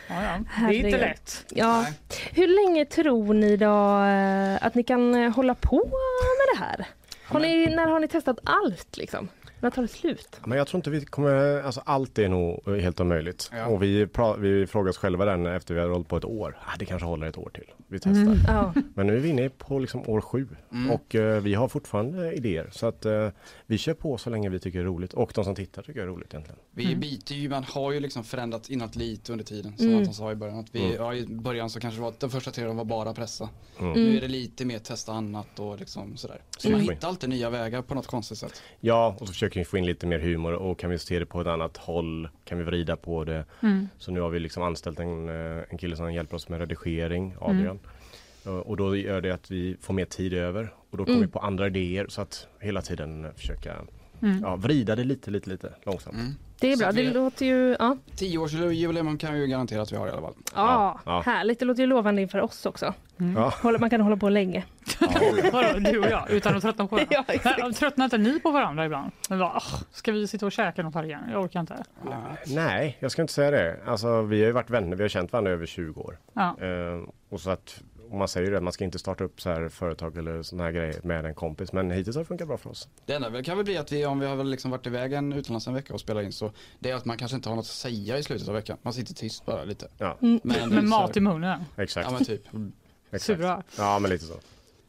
Ja, 0.09 0.23
ja. 0.23 0.67
Det 0.67 0.75
är 0.75 0.85
inte 0.85 0.97
lätt. 0.97 1.45
Ja. 1.49 1.81
Nej. 1.81 1.93
Hur 2.33 2.47
länge 2.47 2.85
tror 2.85 3.33
ni 3.33 3.57
då 3.57 3.99
eh, 4.03 4.67
att 4.67 4.75
ni 4.75 4.83
kan 4.83 5.15
eh, 5.15 5.31
hålla 5.31 5.55
på 5.55 5.75
med 5.75 6.55
det 6.55 6.59
här? 6.65 6.85
Har 7.25 7.39
ni, 7.39 7.65
när 7.75 7.87
har 7.87 7.99
ni 7.99 8.07
testat 8.07 8.39
allt 8.43 8.97
liksom? 8.97 9.27
När 9.59 9.69
tar 9.69 9.81
det 9.81 9.87
slut? 9.87 10.39
Men 10.45 10.57
jag 10.57 10.67
tror 10.67 10.79
inte 10.79 10.89
vi 10.89 11.05
kommer, 11.05 11.61
alltså 11.61 11.81
allt 11.85 12.19
är 12.19 12.29
nog 12.29 12.79
helt 12.81 12.99
omöjligt. 12.99 13.49
Ja. 13.53 13.65
Och 13.67 13.83
vi, 13.83 14.07
pra, 14.07 14.35
vi 14.35 14.67
frågar 14.67 14.89
oss 14.89 14.97
själva 14.97 15.25
den 15.25 15.45
efter 15.45 15.73
vi 15.73 15.79
har 15.79 15.89
hållit 15.89 16.07
på 16.07 16.17
ett 16.17 16.25
år. 16.25 16.57
Ah, 16.65 16.71
det 16.79 16.85
kanske 16.85 17.05
håller 17.05 17.27
ett 17.27 17.37
år 17.37 17.49
till. 17.53 17.71
Vi 17.87 17.99
testar. 17.99 18.21
Mm. 18.21 18.37
Ja. 18.47 18.73
Men 18.93 19.07
nu 19.07 19.15
är 19.15 19.19
vi 19.19 19.29
inne 19.29 19.49
på 19.49 19.79
liksom 19.79 20.09
år 20.09 20.21
sju 20.21 20.47
Mm. 20.71 20.91
och 20.91 21.15
eh, 21.15 21.41
vi 21.41 21.53
har 21.53 21.67
fortfarande 21.67 22.33
idéer. 22.33 22.69
Så 22.71 22.87
att 22.87 23.05
eh, 23.05 23.27
vi 23.65 23.77
kör 23.77 23.93
på 23.93 24.17
så 24.17 24.29
länge 24.29 24.49
vi 24.49 24.59
tycker 24.59 24.79
det 24.79 24.83
är 24.83 24.87
roligt 24.87 25.13
och 25.13 25.31
de 25.35 25.43
som 25.45 25.55
tittar 25.55 25.81
tycker 25.81 25.99
det 25.99 26.05
är 26.05 26.07
roligt 26.07 26.33
egentligen. 26.33 26.59
Vi 26.71 26.95
byter 26.95 27.33
ju, 27.33 27.49
man 27.49 27.63
har 27.63 27.91
ju 27.91 27.99
liksom 27.99 28.23
förändrat 28.23 28.69
inåt 28.69 28.95
lite 28.95 29.31
under 29.31 29.45
tiden 29.45 29.73
som 29.77 29.85
Mm. 29.87 29.97
Anton 29.99 30.13
sa 30.13 30.31
i 30.31 30.35
början. 30.35 30.59
Att 30.59 30.75
vi, 30.75 30.79
Mm. 30.83 30.95
ja, 30.95 31.13
I 31.13 31.25
början 31.27 31.69
så 31.69 31.79
kanske 31.79 31.97
det 31.99 32.03
var, 32.03 32.13
de 32.19 32.29
första 32.29 32.61
åren 32.65 32.77
var 32.77 32.85
bara 32.85 33.13
pressa. 33.13 33.49
Mm. 33.79 33.91
Nu 33.93 34.17
är 34.17 34.21
det 34.21 34.27
lite 34.27 34.65
mer 34.65 34.79
testa 34.79 35.11
annat 35.13 35.59
och 35.59 35.79
liksom 35.79 36.17
sådär. 36.17 36.41
Så 36.57 36.67
Mm. 36.67 36.79
man 36.85 36.89
hittar 36.89 37.07
alltid 37.07 37.29
nya 37.29 37.49
vägar 37.49 37.81
på 37.81 37.95
något 37.95 38.07
konstigt 38.07 38.37
sätt. 38.37 38.61
Ja, 38.79 39.15
och 39.19 39.27
så 39.27 39.33
försöker 39.49 39.59
vi 39.59 39.65
få 39.65 39.77
in 39.77 39.85
lite 39.85 40.07
mer 40.07 40.19
humor 40.19 40.53
och 40.53 40.79
kan 40.79 40.89
vi 40.89 40.99
se 40.99 41.19
det 41.19 41.25
på 41.25 41.41
ett 41.41 41.47
annat 41.47 41.77
håll 41.77 42.29
kan 42.45 42.57
vi 42.57 42.63
vrida 42.63 42.95
på 42.95 43.23
det. 43.23 43.45
Mm. 43.63 43.87
Så 43.97 44.11
nu 44.11 44.19
har 44.21 44.29
vi 44.29 44.39
liksom 44.39 44.63
anställt 44.63 44.99
en, 44.99 45.29
eh, 45.29 45.63
en 45.69 45.77
kille 45.77 45.95
som 45.95 46.13
hjälper 46.13 46.35
oss 46.35 46.49
med 46.49 46.59
redigering, 46.59 47.33
Adrian. 47.41 47.79
Eh, 48.45 48.51
Och 48.57 48.77
då 48.77 48.95
gör 48.95 49.21
det 49.21 49.31
att 49.31 49.51
vi 49.51 49.77
får 49.81 49.93
mer 49.93 50.05
tid 50.05 50.33
över 50.33 50.73
och 50.89 50.97
då 50.97 51.05
kommer 51.05 51.17
Mm. 51.17 51.27
vi 51.27 51.31
på 51.33 51.39
andra 51.39 51.67
idéer 51.67 52.05
så 52.09 52.21
att 52.21 52.47
hela 52.59 52.81
tiden 52.81 53.27
försöka 53.35 53.75
Mm. 54.21 54.39
ja, 54.41 54.55
vrida 54.55 54.95
det 54.95 55.03
lite, 55.03 55.31
lite, 55.31 55.49
lite 55.49 55.73
långsamt. 55.83 56.17
Mm. 56.61 56.77
Det 56.77 56.85
är 56.85 56.91
bra, 56.91 56.91
det 56.91 57.09
låter 57.13 57.45
ju 57.45 57.75
ja. 57.79 57.97
Tioårsjubileum 58.15 59.17
kan 59.17 59.33
vi 59.33 59.39
ju 59.39 59.47
garantera 59.47 59.81
att 59.81 59.91
vi 59.91 59.95
har 59.97 60.07
i 60.07 60.11
alla 60.11 60.21
fall. 60.21 60.33
Ja, 60.55 60.99
ja. 61.05 61.21
härligt. 61.25 61.59
Det 61.59 61.65
låter 61.65 61.81
ju 61.81 61.87
lovande 61.87 62.21
inför 62.21 62.41
oss 62.41 62.65
också. 62.65 62.93
Ja. 63.35 63.53
Hålla- 63.61 63.79
Man 63.79 63.89
kan 63.89 64.01
hålla 64.01 64.17
på 64.17 64.29
länge. 64.29 64.63
Vadå, 65.53 65.79
du 65.79 65.99
och 65.99 66.09
jag, 66.09 66.29
utan 66.29 66.55
att 66.55 66.61
tröttna 66.61 66.87
på 66.87 66.95
varandra? 66.95 67.23
Ja, 67.57 67.71
Tröttnar 67.71 68.05
inte 68.05 68.17
ni 68.17 68.39
på 68.39 68.51
varandra 68.51 68.85
ibland? 68.85 69.11
Men 69.29 69.39
bara, 69.39 69.51
"Åh, 69.55 69.79
ska 69.91 70.11
vi 70.11 70.27
sitta 70.27 70.45
och 70.45 70.51
käka 70.51 70.83
något 70.83 70.93
här 70.95 71.03
igen? 71.03 71.21
Jag 71.31 71.43
orkar 71.43 71.59
inte. 71.59 71.83
Nej, 72.47 72.97
jag 72.99 73.11
ska 73.11 73.21
inte 73.21 73.33
säga 73.33 73.51
det. 73.51 73.77
Alltså, 73.85 74.21
vi 74.21 74.39
har 74.39 74.45
ju 74.47 74.51
varit 74.51 74.69
vänner, 74.69 74.95
vi 74.95 75.03
har 75.03 75.09
känt 75.09 75.31
varandra 75.31 75.51
i 75.51 75.53
över 75.53 75.65
20 75.65 76.01
år. 76.01 76.17
Ja. 76.33 76.55
Eh, 76.61 76.99
och 77.29 77.41
så 77.41 77.49
att, 77.49 77.81
och 78.09 78.17
man 78.17 78.27
säger 78.27 78.47
ju 78.47 78.53
det, 78.53 78.61
man 78.61 78.73
ska 78.73 78.83
inte 78.83 78.99
starta 78.99 79.23
upp 79.23 79.41
så 79.41 79.49
här 79.49 79.69
företag 79.69 80.17
eller 80.17 80.41
såna 80.41 80.63
här 80.63 80.71
grejer 80.71 80.95
med 81.03 81.25
en 81.25 81.35
kompis. 81.35 81.73
Men 81.73 81.91
hittills 81.91 82.15
har 82.15 82.23
det 82.23 82.27
funkat 82.27 82.47
bra 82.47 82.57
för 82.57 82.69
oss. 82.69 82.87
Det 83.05 83.13
enda 83.13 83.29
väl 83.29 83.43
kan 83.43 83.57
väl 83.57 83.65
bli 83.65 83.77
att 83.77 83.91
vi, 83.91 84.05
om 84.05 84.19
vi 84.19 84.25
har 84.25 84.35
väl 84.35 84.49
liksom 84.49 84.71
varit 84.71 84.87
iväg 84.87 85.13
en 85.13 85.33
utomlands 85.33 85.67
en 85.67 85.73
vecka 85.73 85.93
och 85.93 85.99
spelat 85.99 86.23
in 86.23 86.31
så 86.31 86.51
det 86.79 86.91
är 86.91 86.95
att 86.95 87.05
man 87.05 87.17
kanske 87.17 87.35
inte 87.35 87.49
har 87.49 87.55
något 87.55 87.63
att 87.63 87.67
säga 87.67 88.17
i 88.17 88.23
slutet 88.23 88.47
av 88.47 88.53
veckan. 88.53 88.77
Man 88.81 88.93
sitter 88.93 89.13
tyst 89.13 89.45
bara 89.45 89.63
lite. 89.63 89.87
Ja, 89.97 90.17
Mm. 90.21 90.39
Men, 90.43 90.69
Med 90.69 90.83
mat 90.83 91.17
i 91.17 91.19
munnen. 91.19 91.59
exakt. 91.77 92.07
Ja 92.07 92.13
men 92.13 92.25
typ. 92.25 92.41
exakt. 93.11 93.23
Sura. 93.39 93.63
Ja, 93.77 93.99
men 93.99 94.11
lite 94.11 94.25
så. 94.25 94.33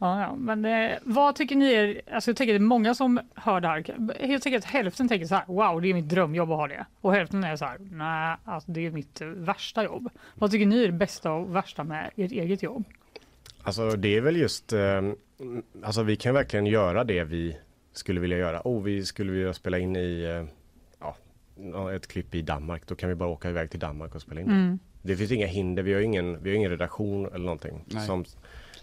Ja, 0.02 0.20
ja. 0.20 0.34
Men 0.34 0.64
eh, 0.64 0.98
vad 1.02 1.34
tycker 1.34 1.56
ni 1.56 1.72
är, 1.72 2.00
alltså 2.14 2.30
jag 2.30 2.36
tänker 2.36 2.52
det 2.52 2.56
är 2.56 2.60
många 2.60 2.94
som 2.94 3.20
hör 3.34 3.60
det 3.60 3.68
här, 3.68 4.18
helt 4.26 4.42
säkert 4.42 4.64
hälften 4.64 5.08
tänker 5.08 5.26
så 5.26 5.34
här, 5.34 5.44
wow 5.46 5.80
det 5.80 5.88
är 5.90 5.94
mitt 5.94 6.08
drömjobb 6.08 6.50
att 6.50 6.56
ha 6.56 6.66
det. 6.68 6.86
Och 7.00 7.12
hälften 7.12 7.44
är 7.44 7.56
så 7.56 7.64
här, 7.64 7.78
nej 7.80 8.36
alltså 8.44 8.72
det 8.72 8.86
är 8.86 8.90
mitt 8.90 9.20
värsta 9.20 9.84
jobb. 9.84 10.08
Vad 10.34 10.50
tycker 10.50 10.66
ni 10.66 10.82
är 10.82 10.86
det 10.86 10.92
bästa 10.92 11.32
och 11.32 11.56
värsta 11.56 11.84
med 11.84 12.10
ert 12.16 12.32
eget 12.32 12.62
jobb? 12.62 12.84
Alltså 13.62 13.90
det 13.90 14.16
är 14.16 14.20
väl 14.20 14.36
just, 14.36 14.72
eh, 14.72 15.02
alltså 15.82 16.02
vi 16.02 16.16
kan 16.16 16.34
verkligen 16.34 16.66
göra 16.66 17.04
det 17.04 17.24
vi 17.24 17.56
skulle 17.92 18.20
vilja 18.20 18.38
göra. 18.38 18.60
Oh, 18.64 18.82
vi 18.82 19.04
skulle 19.04 19.32
vilja 19.32 19.54
spela 19.54 19.78
in 19.78 19.96
i 19.96 20.22
eh, 20.22 20.44
ja, 21.72 21.92
ett 21.92 22.06
klipp 22.06 22.34
i 22.34 22.42
Danmark. 22.42 22.82
Då 22.86 22.94
kan 22.94 23.08
vi 23.08 23.14
bara 23.14 23.28
åka 23.28 23.50
iväg 23.50 23.70
till 23.70 23.80
Danmark 23.80 24.14
och 24.14 24.22
spela 24.22 24.40
in 24.40 24.46
det. 24.46 24.52
Mm. 24.52 24.78
Det 25.02 25.16
finns 25.16 25.32
inga 25.32 25.46
hinder, 25.46 25.82
vi 25.82 25.94
har 25.94 26.00
ingen, 26.00 26.42
vi 26.42 26.50
har 26.50 26.56
ingen 26.56 26.70
redaktion 26.70 27.26
eller 27.26 27.44
någonting. 27.44 27.84
Nej. 27.86 28.06
Som, 28.06 28.24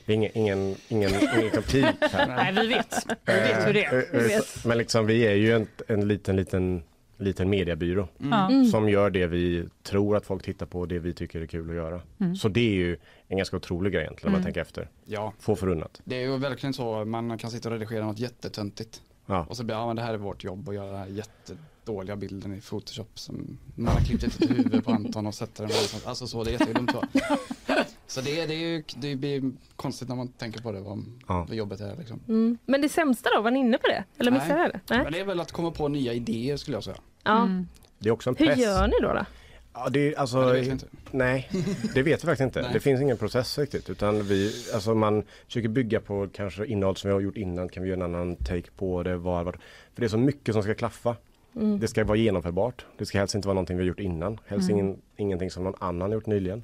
det 0.06 0.14
är 0.14 0.16
ingen, 0.16 0.32
ingen, 0.38 0.76
ingen, 0.88 1.12
ingen 1.38 1.52
kritik 1.52 1.86
här. 2.12 2.28
Nej 2.54 2.54
vi 2.54 2.68
vet, 2.68 2.96
vi 3.26 3.34
vet 3.34 3.68
hur 3.68 3.74
det 3.74 3.86
är. 3.86 4.16
Eh, 4.16 4.36
eh, 4.36 4.42
Men 4.66 4.78
liksom 4.78 5.06
vi 5.06 5.28
är 5.28 5.34
ju 5.34 5.56
en, 5.56 5.68
en 5.88 6.08
liten, 6.08 6.36
liten, 6.36 6.84
liten 7.18 7.50
mediebyrå 7.50 8.08
Ja. 8.18 8.50
Mm. 8.50 8.66
som 8.66 8.90
gör 8.90 9.10
det 9.10 9.28
vi 9.28 9.66
tror 9.84 10.16
att 10.18 10.26
folk 10.26 10.44
tittar 10.44 10.66
på 10.66 10.80
och 10.80 10.88
det 10.88 11.00
vi 11.00 11.14
tycker 11.14 11.42
är 11.42 11.46
kul 11.46 11.70
att 11.70 11.76
göra. 11.76 12.02
Mm. 12.20 12.36
Så 12.36 12.50
det 12.50 12.60
är 12.60 12.74
ju 12.74 12.98
en 13.28 13.38
ganska 13.38 13.58
otrolig 13.58 13.94
grej 13.94 14.02
egentligen 14.04 14.28
om 14.28 14.32
man 14.32 14.40
Mm. 14.42 14.46
tänker 14.46 14.62
efter. 14.62 14.90
Ja, 15.06 15.34
Få 15.40 15.56
förunnat. 15.56 16.02
det 16.04 16.16
är 16.16 16.22
ju 16.22 16.38
verkligen 16.38 16.74
så. 16.74 17.06
Man 17.06 17.38
kan 17.38 17.52
sitta 17.52 17.70
och 17.70 17.74
redigera 17.74 18.06
något 18.06 18.20
jättetöntigt. 18.20 19.02
Ja. 19.26 19.46
Och 19.50 19.58
så 19.58 19.64
blir 19.64 19.76
ja, 19.76 19.88
men 19.88 19.96
det 19.96 20.02
här 20.02 20.14
är 20.14 20.18
vårt 20.18 20.44
jobb 20.44 20.70
att 20.70 20.76
göra 20.76 20.92
den 20.92 21.00
här 21.00 21.08
jättedåliga 21.08 22.16
bilden 22.16 22.54
i 22.54 22.62
Photoshop 22.62 23.20
som 23.20 23.58
man 23.76 23.94
har 23.94 24.02
klippt 24.02 24.24
ett 24.24 24.50
huvud 24.50 24.86
på 24.86 24.92
Anton 24.92 25.28
och 25.28 25.36
sätter 25.36 25.64
den 25.64 25.72
någonstans. 25.72 26.06
Alltså 26.08 26.28
så, 26.28 26.44
det 26.44 26.50
är 26.50 26.52
jättedumt 26.52 26.92
så. 26.92 27.04
Så 28.08 28.22
det, 28.22 28.42
är- 28.42 28.48
det, 28.48 28.54
är 28.54 28.58
ju, 28.58 28.84
det 28.98 29.16
blir 29.16 29.52
konstigt 29.76 30.10
när 30.10 30.16
man 30.16 30.28
tänker 30.28 30.62
på 30.62 30.72
det, 30.72 30.80
vad, 30.82 31.04
Ja. 31.28 31.46
vad 31.48 31.58
jobbet 31.58 31.80
är 31.82 31.96
liksom. 31.96 32.20
Mm. 32.28 32.58
Men 32.66 32.82
det 32.82 32.90
sämsta 32.90 33.30
då, 33.36 33.42
var 33.42 33.52
ni 33.52 33.60
inne 33.60 33.78
på 33.78 33.88
det? 33.88 34.04
Eller 34.18 34.32
Nej. 34.32 34.40
missade 34.42 34.62
jag 34.62 34.72
det? 34.72 34.80
Nej. 34.90 35.04
Men 35.04 35.14
det 35.14 35.20
är 35.20 35.26
väl 35.26 35.40
att 35.40 35.52
komma 35.52 35.72
på 35.72 35.88
nya 35.88 36.14
idéer 36.14 36.58
skulle 36.58 36.78
jag 36.78 36.84
säga. 36.84 36.98
Ja. 37.24 37.42
Mm. 37.44 37.68
Det 38.00 38.10
är 38.10 38.14
också 38.14 38.30
en 38.30 38.36
Hur 38.40 38.46
press. 38.46 38.60
gör 38.60 38.88
ni 38.88 38.94
då? 39.02 39.14
då? 39.14 39.26
Ja, 39.74 39.90
det 39.90 40.00
är, 40.14 40.20
alltså, 40.20 40.42
det 40.54 40.62
vet. 40.62 40.86
Nej, 41.12 41.50
det 41.94 42.02
vet 42.04 42.24
vi 42.24 42.26
faktiskt 42.28 42.42
inte. 42.42 42.62
Nej. 42.62 42.70
Det 42.74 42.80
finns 42.80 43.02
ingen 43.02 43.18
process 43.18 43.58
riktigt. 43.58 43.90
Utan 43.90 44.24
vi, 44.24 44.52
alltså 44.74 44.96
man 44.96 45.24
försöker 45.46 45.70
bygga 45.70 46.00
på 46.00 46.28
kanske 46.34 46.66
innehåll 46.66 46.96
som 46.96 47.08
vi 47.08 47.14
har 47.14 47.22
gjort 47.22 47.38
innan. 47.38 47.70
Kan 47.70 47.84
vi 47.84 47.90
göra 47.90 48.06
en 48.06 48.16
annan 48.16 48.36
take 48.36 48.72
på 48.78 49.04
det? 49.04 49.18
Var, 49.18 49.44
var. 49.44 49.52
För 49.94 50.02
det 50.02 50.06
är 50.06 50.10
så 50.10 50.18
mycket 50.18 50.54
som 50.54 50.64
ska 50.64 50.74
klaffa. 50.76 51.16
Mm. 51.56 51.80
Det 51.80 51.88
ska 51.88 52.04
vara 52.04 52.18
genomförbart. 52.18 52.86
Det 52.98 53.06
ska 53.06 53.18
helst 53.20 53.36
inte 53.36 53.48
vara 53.48 53.54
någonting 53.54 53.78
vi 53.78 53.84
har 53.84 53.88
gjort 53.88 54.00
innan. 54.00 54.40
Helst 54.48 54.70
Mm. 54.70 54.80
ingen, 54.86 55.02
ingenting 55.18 55.52
som 55.52 55.64
någon 55.64 55.76
annan 55.80 56.02
har 56.10 56.14
gjort 56.16 56.26
nyligen. 56.26 56.64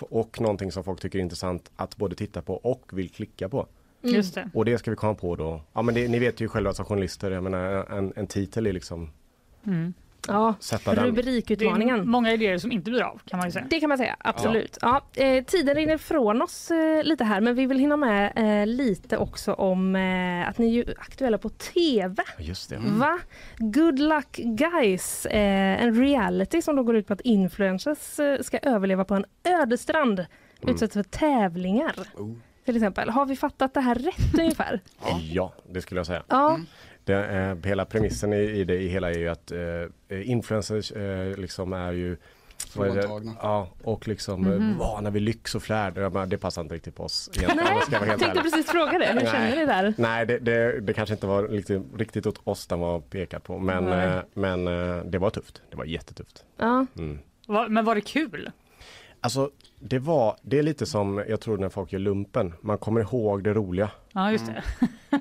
Och 0.00 0.40
någonting 0.40 0.72
som 0.72 0.84
folk 0.84 1.00
tycker 1.00 1.18
är 1.18 1.22
intressant 1.22 1.70
att 1.76 1.96
både 1.96 2.16
titta 2.16 2.42
på 2.42 2.54
och 2.54 2.90
vill 2.92 3.10
klicka 3.10 3.48
på. 3.48 3.66
Mm. 4.02 4.14
Just 4.16 4.34
det. 4.34 4.50
Och 4.54 4.64
det 4.64 4.78
ska 4.78 4.90
vi 4.90 4.96
komma 4.96 5.14
på 5.14 5.36
då. 5.36 5.62
Ja 5.72 5.82
men 5.82 5.94
det, 5.94 6.08
ni 6.08 6.18
vet 6.18 6.40
ju 6.40 6.48
själva 6.48 6.74
som 6.74 6.84
journalister, 6.84 7.30
jag 7.30 7.42
menar 7.42 7.92
en, 7.98 8.12
en 8.16 8.26
titel 8.26 8.66
är 8.66 8.72
liksom 8.72 9.10
Mm. 9.66 9.94
Ja, 10.28 10.54
sätta 10.60 10.94
den. 10.94 11.02
Det 11.02 11.08
är 11.08 11.12
rubrikutmaningen. 11.22 12.08
många 12.08 12.32
idéer 12.32 12.58
som 12.58 12.72
inte 12.72 12.90
blir 12.90 13.02
av 13.02 13.20
kan 13.26 13.38
man 13.38 13.48
ju 13.48 13.52
säga. 13.52 13.66
Det 13.70 13.80
kan 13.80 13.88
man 13.88 13.98
säga, 13.98 14.16
absolut. 14.18 14.78
Ja. 14.80 15.02
eh, 15.14 15.44
tiden 15.44 15.74
rinner 15.74 15.94
ifrån 15.94 16.42
oss 16.42 16.70
eh, 16.70 17.04
lite 17.04 17.24
här 17.24 17.40
men 17.40 17.54
vi 17.54 17.66
vill 17.66 17.78
hinna 17.78 17.96
med 17.96 18.32
eh, 18.36 18.66
lite 18.66 19.16
också 19.16 19.52
om 19.52 19.94
att 20.48 20.58
ni 20.58 20.66
är 20.66 20.70
ju 20.70 20.94
aktuella 20.98 21.38
på 21.38 21.48
TV. 21.48 22.22
Just 22.38 22.70
det. 22.70 22.78
Va? 22.78 23.18
Good 23.58 23.98
luck 23.98 24.36
guys! 24.36 25.26
En 25.30 25.94
reality 25.94 26.62
som 26.62 26.76
då 26.76 26.82
går 26.82 26.96
ut 26.96 27.06
på 27.06 27.12
att 27.12 27.20
influencers 27.20 28.20
ska 28.40 28.58
överleva 28.58 29.04
på 29.04 29.14
en 29.14 29.24
ödestrand. 29.44 30.18
Mm. 30.18 30.74
Utsätts 30.74 30.94
för 30.94 31.02
tävlingar. 31.02 31.94
Oh. 32.16 32.32
Till 32.64 32.76
exempel. 32.76 33.10
Har 33.10 33.26
vi 33.26 33.36
fattat 33.36 33.74
det 33.74 33.80
här 33.80 33.94
rätt 33.94 34.34
ungefär? 34.38 34.80
Ja, 35.32 35.52
det 35.70 35.82
skulle 35.82 35.98
jag 35.98 36.06
säga. 36.06 36.22
Ja. 36.28 36.60
Det, 37.08 37.24
eh, 37.24 37.56
hela 37.68 37.84
premissen 37.84 38.32
i, 38.32 38.36
i 38.36 38.64
det 38.64 38.74
i 38.80 38.88
hela 38.88 39.10
är 39.10 39.18
ju 39.18 39.28
att 39.28 39.52
eh, 39.52 40.30
influencers 40.30 40.92
eh, 40.92 41.36
liksom 41.36 41.72
är 41.72 41.92
ju? 41.92 42.16
Fråntagna. 42.68 43.32
Ja, 43.42 43.68
och 43.82 44.08
liksom 44.08 44.46
mm 44.46 44.58
Mhm. 44.58 44.70
eh, 44.72 44.78
vana 44.78 45.10
vid 45.10 45.22
lyx 45.22 45.54
och 45.54 45.62
flärd. 45.62 45.94
Det 46.28 46.38
passar 46.38 46.62
inte 46.62 46.74
riktigt 46.74 46.94
på 46.94 47.02
oss 47.04 47.30
egentligen. 47.34 47.64
Nej, 47.64 47.74
jag 47.74 47.82
ska 47.82 47.92
vara 47.92 48.00
jag 48.00 48.06
helt 48.10 48.22
tänkte 48.22 48.40
ärlig. 48.40 48.52
precis 48.52 48.70
fråga 48.70 48.98
det. 48.98 49.06
Hur 49.06 49.14
Nej. 49.14 49.26
känner 49.26 49.56
ni 49.56 49.66
där? 49.66 49.94
Nej, 49.98 50.26
det, 50.26 50.38
det, 50.38 50.80
det 50.80 50.92
kanske 50.92 51.14
inte 51.14 51.26
var 51.26 51.42
riktigt, 51.48 51.82
riktigt 51.98 52.26
åt 52.26 52.40
oss 52.44 52.66
den 52.66 52.80
var 52.80 53.00
pekat 53.00 53.44
på. 53.44 53.58
Men, 53.58 53.84
Nej. 53.84 54.06
eh, 54.08 54.20
men 54.34 54.68
eh, 54.68 54.96
det 55.04 55.18
var 55.18 55.30
tufft. 55.30 55.62
Det 55.70 55.76
var 55.76 55.84
jättetufft. 55.84 56.44
Ja. 56.56 56.86
Mm. 56.98 57.18
Men 57.68 57.84
var 57.84 57.94
det 57.94 58.00
kul? 58.00 58.50
Alltså, 59.20 59.50
det 59.80 59.98
var, 59.98 60.36
det 60.42 60.58
är 60.58 60.62
lite 60.62 60.86
som 60.86 61.24
jag 61.28 61.40
tror 61.40 61.58
när 61.58 61.68
folk 61.68 61.92
gör 61.92 62.00
lumpen. 62.00 62.54
Man 62.60 62.78
kommer 62.78 63.00
ihåg 63.00 63.44
det 63.44 63.54
roliga. 63.54 63.90
Ja 64.12 64.32
just 64.32 64.46
det. 64.46 64.62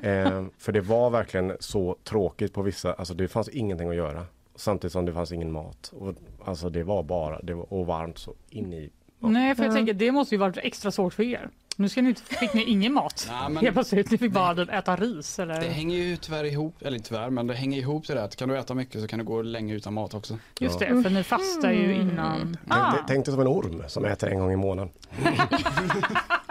Eh, 0.10 0.46
för 0.58 0.72
det 0.72 0.82
var 0.82 1.10
verkligen 1.10 1.54
så 1.60 1.96
tråkigt 2.04 2.54
på 2.54 2.62
vissa, 2.62 2.94
alltså 2.94 3.14
det 3.14 3.28
fanns 3.28 3.50
ingenting 3.50 3.90
att 3.90 3.96
göra. 3.96 4.26
Samtidigt 4.56 4.92
som 4.92 5.06
det 5.06 5.14
fanns 5.14 5.32
ingen 5.32 5.52
mat. 5.52 5.94
Och, 5.96 6.14
alltså 6.46 6.70
det 6.70 6.84
var 6.84 7.04
bara, 7.04 7.42
det 7.42 7.54
var, 7.54 7.74
och 7.74 7.86
varmt 7.86 8.18
så 8.18 8.34
in 8.50 8.74
i. 8.74 8.90
Nej 9.20 9.56
för 9.56 9.64
jag 9.64 9.72
Ja. 9.72 9.76
tänker 9.76 9.94
det 9.94 10.12
måste 10.12 10.36
ju 10.36 10.40
varit 10.40 10.58
extra 10.58 10.92
svårt 10.92 11.14
för 11.14 11.24
er. 11.24 11.50
Nu 11.80 11.90
ska 11.90 12.02
ni 12.02 12.10
inte, 12.10 12.22
fick 12.22 12.54
ni 12.54 12.64
ingen 12.64 12.94
mat. 12.94 13.28
Nej, 13.32 13.50
men- 13.50 13.64
Helt 13.64 13.74
plötsligt, 13.76 14.12
ni 14.12 14.18
fick 14.18 14.32
bara 14.32 14.56
typ 14.56 14.74
äta 14.74 14.96
ris 14.96 15.40
eller? 15.40 15.62
Det 15.62 15.70
hänger 15.70 15.98
ju 15.98 16.18
tyvärr 16.18 16.44
ihop, 16.44 16.82
eller 16.82 16.98
inte 16.98 17.10
tyvärr, 17.10 17.30
men 17.30 17.48
det 17.48 17.54
hänger 17.54 17.78
ihop 17.80 18.06
till 18.06 18.16
det 18.16 18.24
att 18.24 18.36
kan 18.36 18.50
du 18.50 18.58
äta 18.58 18.74
mycket 18.74 19.02
så 19.02 19.08
kan 19.08 19.20
du 19.20 19.26
gå 19.26 19.42
länge 19.42 19.74
utan 19.74 19.94
mat 19.94 20.14
också. 20.14 20.38
Just 20.60 20.80
det, 20.80 20.86
för 21.04 21.10
ni 21.10 21.24
fastar 21.24 21.72
ju 21.72 21.96
innan. 21.96 22.58
Ah, 22.68 22.92
Tänk, 22.92 23.08
tänk 23.08 23.26
dig 23.26 23.32
som 23.34 23.42
en 23.42 23.48
orm 23.48 23.84
som 23.88 24.06
äter 24.06 24.30
en 24.30 24.40
gång 24.40 24.52
i 24.52 24.56
månaden. 24.56 24.94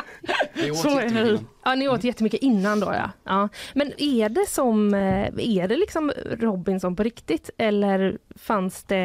Det 0.55 0.75
Så 0.75 0.99
är 0.99 1.07
innan. 1.27 1.47
Ja, 1.65 1.75
ni 1.75 1.89
åt 1.89 2.05
jättemycket 2.05 2.43
innan 2.43 2.81
då 2.81 2.87
ja. 2.87 3.11
ja. 3.25 3.49
Men 3.75 3.93
är 3.99 4.29
det 4.29 4.47
som, 4.49 4.95
eh, 4.95 5.27
är 5.39 5.69
det 5.69 5.77
liksom 5.77 6.13
Robinson 6.31 6.97
på 6.97 7.03
riktigt? 7.03 7.51
Eller 7.59 8.19
fanns 8.37 8.85
det, 8.85 8.97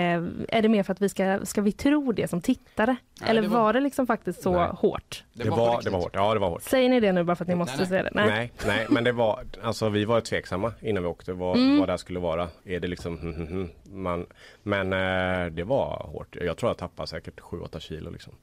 är 0.49 0.61
det 0.61 0.69
mer 0.69 0.83
för 0.83 0.93
att 0.93 1.01
vi 1.01 1.09
ska, 1.09 1.39
ska 1.45 1.61
vi 1.61 1.71
tro 1.71 2.11
det 2.11 2.27
som 2.27 2.41
tittare? 2.41 2.95
Nej, 3.21 3.29
Eller 3.29 3.41
det 3.41 3.47
var... 3.47 3.61
var- 3.61 3.73
det 3.73 3.79
liksom 3.79 4.07
faktiskt 4.07 4.41
så 4.41 4.51
Nej. 4.53 4.69
hårt? 4.75 5.23
Det, 5.33 5.49
var, 5.49 5.81
det 5.83 5.89
var 5.89 5.99
hårt. 5.99 6.11
Ja, 6.15 6.33
det 6.33 6.39
var 6.39 6.49
hårt. 6.49 6.63
Säger 6.63 6.89
ni 6.89 6.99
det 6.99 7.11
nu 7.11 7.23
bara 7.23 7.35
för 7.35 7.43
att 7.43 7.47
ni 7.47 7.51
Nej, 7.55 7.57
måste 7.59 7.77
nej. 7.77 7.87
säga 7.87 8.03
det? 8.03 8.11
Nej. 8.13 8.51
nej, 8.67 8.85
men 8.89 9.03
det 9.03 9.11
var, 9.11 9.43
alltså 9.63 9.89
vi 9.89 10.05
var 10.05 10.21
tveksamma 10.21 10.73
innan 10.81 11.03
vi 11.03 11.09
åkte 11.09 11.33
vad, 11.33 11.57
Mm. 11.57 11.79
vad 11.79 11.87
det 11.87 11.91
här 11.91 11.97
skulle 11.97 12.19
vara. 12.19 12.47
Är 12.65 12.79
det 12.79 12.87
liksom, 12.87 13.19
hm, 13.19 13.33
hm, 13.35 13.47
hm. 13.47 13.69
Man, 14.03 14.25
men 14.63 14.93
eh, 14.93 15.51
det 15.51 15.63
var 15.63 16.07
hårt. 16.13 16.35
Jag 16.41 16.57
tror 16.57 16.69
jag 16.69 16.77
tappade 16.77 17.07
säkert 17.07 17.39
7-8 17.39 17.79
kilo 17.79 18.09
liksom. 18.11 18.33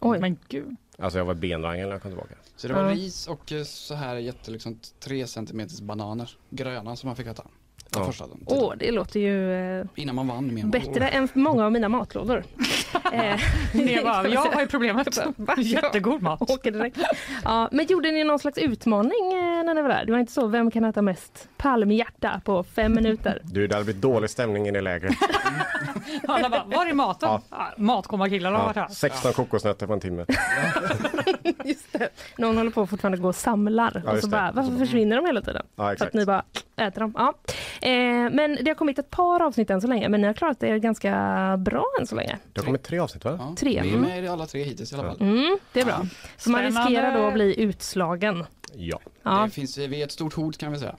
Oj. 0.00 0.18
Men 0.18 0.36
gud. 0.48 0.76
Alltså 1.02 1.18
jag 1.18 1.24
var 1.24 1.34
benrangel 1.34 1.86
när 1.86 1.94
jag 1.94 2.02
kom 2.02 2.10
tillbaka. 2.10 2.34
Så 2.56 2.68
det 2.68 2.74
var 2.74 2.82
Ja. 2.84 2.90
ris 2.90 3.26
och 3.26 3.52
eh, 3.52 3.64
så 3.64 3.94
här 3.94 4.16
jätte 4.16 4.50
liksom 4.50 4.80
tre 5.00 5.26
centimeters 5.26 5.80
bananer, 5.80 6.30
gröna 6.50 6.96
som 6.96 7.06
man 7.08 7.16
fick 7.16 7.26
äta. 7.26 7.44
Den 7.90 8.02
Ja. 8.02 8.06
första 8.06 8.26
dagen. 8.26 8.40
Åh, 8.46 8.72
det 8.78 8.90
låter 8.92 9.20
ju 9.20 9.52
eh, 9.80 9.86
Innan 9.94 10.14
man 10.14 10.28
vann 10.28 10.46
menar 10.46 10.62
man. 10.62 10.70
bättre 10.70 11.08
än 11.08 11.28
många 11.32 11.64
av 11.64 11.72
mina 11.72 11.88
matlådor. 11.88 12.44
Eh, 13.12 13.36
man 14.04 14.32
jag 14.32 14.40
har 14.42 14.60
ju 14.60 14.66
problemet. 14.66 15.18
Va? 15.36 15.54
Jättegod 15.58 16.22
mat. 16.22 16.50
Åker 16.50 16.70
direkt. 16.70 16.98
Ja, 17.44 17.68
men 17.72 17.86
gjorde 17.86 18.10
ni 18.12 18.24
någon 18.24 18.38
slags 18.38 18.58
utmaning 18.58 19.32
eh, 19.32 19.64
när 19.64 19.74
ni 19.74 19.82
var 19.82 19.88
där? 19.88 20.04
Det 20.04 20.12
var 20.12 20.18
inte 20.18 20.32
så, 20.32 20.46
vem 20.46 20.70
kan 20.70 20.84
äta 20.84 21.02
mest 21.02 21.48
palmhjärta 21.56 22.40
på 22.44 22.64
fem 22.64 22.94
minuter? 22.94 23.40
Du, 23.44 23.66
det 23.66 23.74
hade 23.74 23.84
blivit 23.84 24.02
dålig 24.02 24.30
stämning 24.30 24.68
i 24.68 24.70
det 24.70 24.80
lägret. 24.80 25.12
Alla 26.28 26.48
bara, 26.48 26.64
var 26.64 26.86
är 26.86 26.92
maten? 26.92 27.28
Ja. 27.28 27.40
Ja. 27.50 27.68
Matkommarkillarna 27.76 28.58
har 28.58 28.64
varit 28.64 28.76
här. 28.76 28.88
16 28.88 29.32
kokosnötter 29.32 29.86
på 29.86 29.92
en 29.92 30.00
timme. 30.00 30.24
Just 31.64 31.92
det. 31.92 32.08
Någon 32.38 32.56
håller 32.56 32.70
på 32.70 32.82
att 32.82 32.90
fortfarande 32.90 33.18
gå 33.18 33.28
och 33.28 33.36
samlar 33.36 34.02
Ja, 34.04 34.12
och 34.12 34.18
så 34.18 34.26
det. 34.26 34.30
bara, 34.30 34.52
varför 34.52 34.76
försvinner 34.78 35.16
de 35.16 35.26
hela 35.26 35.40
tiden? 35.42 35.66
Ja, 35.76 35.94
För 35.98 36.06
att 36.06 36.14
ni 36.14 36.26
bara 36.26 36.42
äter 36.76 37.00
dem. 37.00 37.14
Ja. 37.16 37.34
Eh, 37.82 37.90
men 38.30 38.58
det 38.60 38.70
har 38.70 38.74
kommit 38.74 38.98
ett 38.98 39.10
par 39.10 39.42
avsnitt 39.42 39.70
än 39.70 39.80
så 39.80 39.86
länge, 39.88 40.08
men 40.08 40.20
ni 40.20 40.26
har 40.26 40.34
klarat 40.34 40.60
det 40.60 40.78
ganska 40.78 41.10
bra 41.58 41.84
än 42.00 42.06
så 42.06 42.14
länge. 42.16 42.38
Det 42.52 42.60
har 42.60 42.64
kommit 42.66 42.82
tre 42.82 42.98
avsnitt 42.98 43.24
va? 43.24 43.36
Ja, 43.40 43.54
Tre. 43.58 43.70
Vi 43.82 43.88
är 43.88 43.94
Mm. 43.96 44.00
med 44.10 44.24
i 44.24 44.28
alla 44.28 44.46
tre 44.46 44.62
hittills 44.62 44.92
i 44.92 44.94
alla 44.94 45.04
fall. 45.04 45.16
Mm, 45.20 45.58
det 45.72 45.80
är 45.80 45.84
bra. 45.84 46.06
Så 46.36 46.50
man 46.50 46.62
riskerar 46.62 47.18
då 47.18 47.26
att 47.26 47.34
bli 47.34 47.60
utslagen. 47.60 48.44
Ja. 48.76 48.98
Ja. 49.22 49.42
Det 49.44 49.50
finns, 49.50 49.78
vi 49.78 50.00
är 50.00 50.04
ett 50.04 50.12
stort 50.12 50.34
hot 50.34 50.58
kan 50.58 50.72
vi 50.72 50.78
säga. 50.78 50.96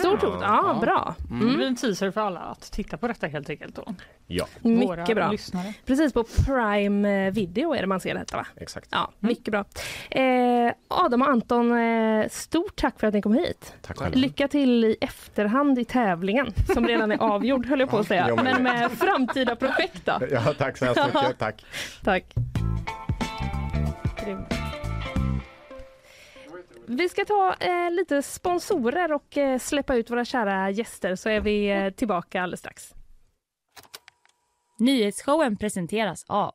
Stort 0.00 0.22
hot, 0.22 0.38
ja, 0.42 0.64
Ja. 0.74 0.78
bra. 0.80 1.14
Det 1.18 1.34
Mm. 1.44 1.56
blir 1.56 1.66
en 1.66 1.76
teaser 1.76 2.10
för 2.10 2.20
alla 2.20 2.40
att 2.40 2.72
titta 2.72 2.96
på 2.96 3.08
detta 3.08 3.26
helt 3.26 3.50
enkelt. 3.50 3.76
Då. 3.76 3.94
Ja, 4.26 4.46
Våra 4.62 4.96
Mycket 5.00 5.16
bra. 5.16 5.30
lyssnare. 5.30 5.74
Precis 5.86 6.12
på 6.12 6.24
Prime 6.24 7.30
Video 7.30 7.74
är 7.74 7.80
det 7.80 7.86
man 7.86 8.00
ser 8.00 8.14
detta 8.14 8.36
va? 8.36 8.46
exakt. 8.56 8.88
Ja, 8.90 9.10
mycket 9.18 9.52
bra. 9.52 9.64
Eh, 10.10 10.72
Adam 10.88 11.22
och 11.22 11.28
Anton, 11.28 11.78
eh, 11.78 12.28
stort 12.30 12.76
tack 12.76 13.00
för 13.00 13.06
att 13.06 13.14
ni 13.14 13.22
kom 13.22 13.34
hit. 13.34 13.74
Tack 13.82 13.98
själv. 13.98 14.14
Lycka 14.16 14.48
till 14.48 14.84
i 14.84 14.96
efterhand 15.00 15.78
i 15.78 15.84
tävlingen 15.84 16.52
som 16.74 16.86
redan 16.86 17.12
är 17.12 17.18
avgjord 17.18 17.66
höll 17.66 17.80
jag 17.80 17.90
på 17.90 17.98
att 17.98 18.06
säga. 18.06 18.28
Ja, 18.28 18.34
men- 18.36 18.44
Men 18.44 18.62
med 18.62 18.90
framtida 18.90 19.56
projekt 19.56 20.00
då? 20.04 20.12
Ja, 20.30 20.54
tack 20.58 20.76
så 20.78 20.84
hemskt 20.84 21.00
mycket. 21.14 21.38
Tack. 21.38 21.64
Tack. 22.04 22.24
Grymt. 24.24 24.54
Vi 26.86 27.08
ska 27.08 27.24
ta 27.24 27.54
eh, 27.60 27.90
lite 27.90 28.22
sponsorer 28.22 29.12
och 29.12 29.36
eh, 29.36 29.58
släppa 29.58 29.94
ut 29.94 30.10
våra 30.10 30.24
kära 30.24 30.70
gäster 30.70 31.14
så 31.16 31.28
är 31.28 31.40
vi 31.40 31.70
eh, 31.70 31.90
tillbaka 31.90 32.42
alldeles 32.42 32.60
strax. 32.60 32.94
Nyhetsshowen 34.78 35.56
presenteras 35.56 36.24
av 36.28 36.54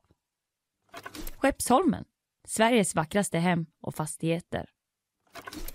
Skeppsholmen, 1.38 2.06
Sveriges 2.48 2.96
vackraste 2.96 3.38
hem 3.38 3.66
och 3.82 3.96
fastigheter. 3.96 4.70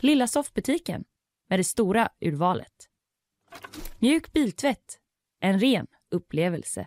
Lilla 0.01 0.27
soffbutiken 0.27 1.05
med 1.49 1.59
det 1.59 1.65
stora 1.65 2.09
urvalet. 2.21 2.89
Mjuk 3.99 4.33
biltvätt. 4.33 4.99
En 5.41 5.61
ren 5.61 5.87
upplevelse. 6.11 6.87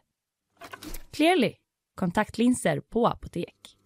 Clearly. 1.11 1.53
Kontaktlinser 1.95 2.79
på 2.79 3.07
apotek. 3.07 3.77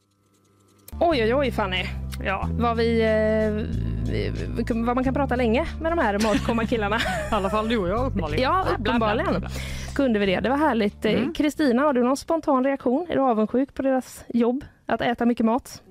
Oj, 1.00 1.24
oj, 1.24 1.36
oj 1.36 1.52
Fanny. 1.52 1.86
Ja, 2.26 2.49
Vad, 2.59 2.78
vi, 2.78 3.01
eh, 3.01 4.74
vad 4.86 4.95
man 4.95 5.03
kan 5.03 5.13
prata 5.13 5.36
länge 5.36 5.65
med 5.82 5.91
de 5.91 5.99
här 5.99 6.20
matkomma-killarna. 6.20 6.97
i 7.32 7.34
alla 7.36 7.49
fall 7.49 7.70
du 7.70 7.78
och 7.78 7.89
jag 7.89 8.05
uppenbarligen. 8.07 8.43
Ja, 8.43 8.63
Bla, 8.63 8.78
bla, 8.78 8.78
bla, 8.78 8.91
uppenbarligen. 9.13 9.39
bla. 9.41 9.49
Kunde 9.95 10.20
vi 10.20 10.26
det. 10.26 10.39
Det 10.39 10.49
var 10.49 10.57
härligt. 10.57 11.05
Eh, 11.05 11.13
Mm. 11.13 11.34
Kristina, 11.34 11.82
har 11.82 11.93
du 11.93 12.03
någon 12.03 12.17
spontan 12.17 12.63
reaktion? 12.63 13.05
Är 13.09 13.15
du 13.15 13.22
avundsjuk 13.22 13.74
på 13.74 13.82
deras 13.82 14.24
jobb? 14.28 14.65
Att 14.86 15.01
äta 15.01 15.26
mycket 15.26 15.45
mat? 15.45 15.82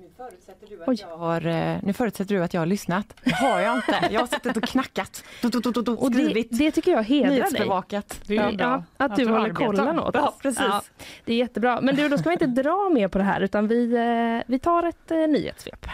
Oj. 0.87 0.97
Jag 1.09 1.17
har, 1.17 1.45
eh, 1.47 1.77
nu 1.83 1.93
förutsätter 1.93 2.35
du 2.35 2.43
att 2.43 2.53
jag 2.53 2.61
har 2.61 2.65
lyssnat. 2.65 3.05
Det 3.23 3.35
har 3.35 3.59
jag 3.59 3.75
inte. 3.75 3.95
Jag 4.11 4.19
har 4.19 4.27
suttit 4.27 4.57
och 4.57 4.63
knackat, 4.63 5.23
do, 5.41 5.49
do, 5.49 5.81
do, 5.81 5.93
Och 5.95 6.11
det, 6.11 6.45
det 6.49 6.71
tycker 6.71 6.91
jag 6.91 7.03
hedrar 7.03 7.29
dig. 7.29 7.39
Det 8.27 8.37
är 8.37 8.51
bra 8.57 8.57
Ja, 8.59 8.83
att 8.97 9.15
du 9.15 9.25
håller 9.25 9.39
arbetar. 9.39 9.65
kollen 9.65 9.99
åt 9.99 10.15
Ja, 10.15 10.27
oss. 10.27 10.35
precis. 10.41 10.63
Ja, 10.69 10.81
det 11.25 11.33
är 11.33 11.37
jättebra. 11.37 11.79
Men 11.81 11.95
du, 11.95 12.09
då 12.09 12.17
ska 12.17 12.29
vi 12.29 12.33
inte 12.33 12.45
dra 12.63 12.89
mer 12.93 13.07
på 13.07 13.17
det 13.17 13.23
här 13.23 13.41
utan 13.41 13.67
vi, 13.67 13.95
eh, 13.95 14.43
vi 14.51 14.59
tar 14.59 14.83
ett 14.83 15.11
eh, 15.11 15.17
nyhetssvep. 15.17 15.85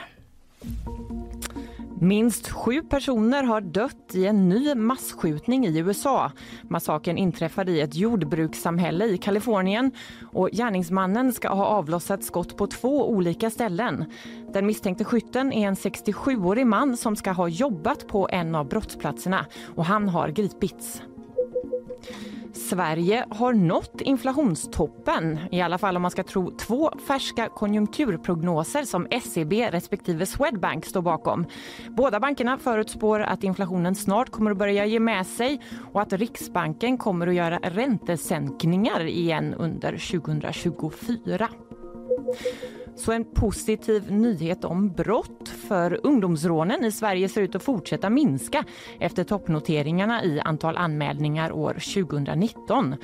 Minst 2.02 2.50
sju 2.50 2.82
personer 2.82 3.44
har 3.44 3.62
dött 3.62 4.12
i 4.16 4.26
en 4.26 4.50
ny 4.50 4.76
massskjutning 4.76 5.66
i 5.66 5.80
USA. 5.80 6.32
Massakern 6.62 7.18
inträffade 7.18 7.72
i 7.72 7.82
ett 7.82 7.96
jordbrukssamhälle 7.96 9.06
i 9.06 9.18
Kalifornien 9.18 9.92
och 10.34 10.50
gärningsmannen 10.54 11.34
ska 11.34 11.50
ha 11.50 11.66
avlossat 11.66 12.24
skott 12.24 12.58
på 12.58 12.68
två 12.68 13.10
olika 13.10 13.50
ställen. 13.50 14.06
Den 14.54 14.66
misstänkte 14.66 15.04
skytten 15.04 15.54
är 15.54 15.68
en 15.68 15.76
67-årig 15.76 16.68
man 16.68 16.98
som 16.98 17.16
ska 17.16 17.32
ha 17.32 17.48
jobbat 17.48 18.08
på 18.08 18.30
en 18.32 18.56
av 18.56 18.68
brottsplatserna 18.68 19.46
och 19.76 19.86
han 19.86 20.10
har 20.10 20.30
gripits. 20.30 21.02
Sverige 22.54 23.26
har 23.30 23.54
nått 23.54 24.02
inflationstoppen, 24.02 25.40
i 25.52 25.62
alla 25.62 25.78
fall 25.78 25.96
om 25.96 26.02
man 26.02 26.12
ska 26.12 26.24
tro 26.24 26.52
två 26.52 26.92
färska 27.08 27.50
konjunkturprognoser 27.50 28.84
som 28.84 29.08
SEB 29.24 29.54
respektive 29.54 30.26
Swedbank 30.26 30.86
står 30.86 31.02
bakom. 31.02 31.46
Båda 31.90 32.20
bankerna 32.20 32.58
förutspår 32.58 33.20
att 33.20 33.44
inflationen 33.44 33.96
snart 33.96 34.30
kommer 34.30 34.52
att 34.52 34.58
börja 34.58 34.86
ge 34.86 35.00
med 35.00 35.28
sig 35.28 35.62
och 35.94 36.02
att 36.02 36.14
Riksbanken 36.14 36.98
kommer 36.98 37.28
att 37.28 37.36
göra 37.36 37.60
räntesänkningar 37.64 39.06
igen 39.06 39.54
under 39.54 39.92
2024. 39.92 41.50
Så 42.96 43.12
en 43.12 43.26
positiv 43.26 44.12
nyhet 44.12 44.66
om 44.66 44.92
brott 44.92 45.50
för 45.50 46.00
ungdomsrånen 46.04 46.86
i 46.86 46.92
Sverige 46.92 47.30
ser 47.30 47.42
ut 47.42 47.56
att 47.56 47.64
fortsätta 47.64 48.10
minska 48.10 48.64
efter 49.00 49.24
toppnoteringarna 49.24 50.24
i 50.24 50.40
antal 50.40 50.78
anmälningar 50.78 51.52
år 51.52 51.74
2019. 51.74 52.96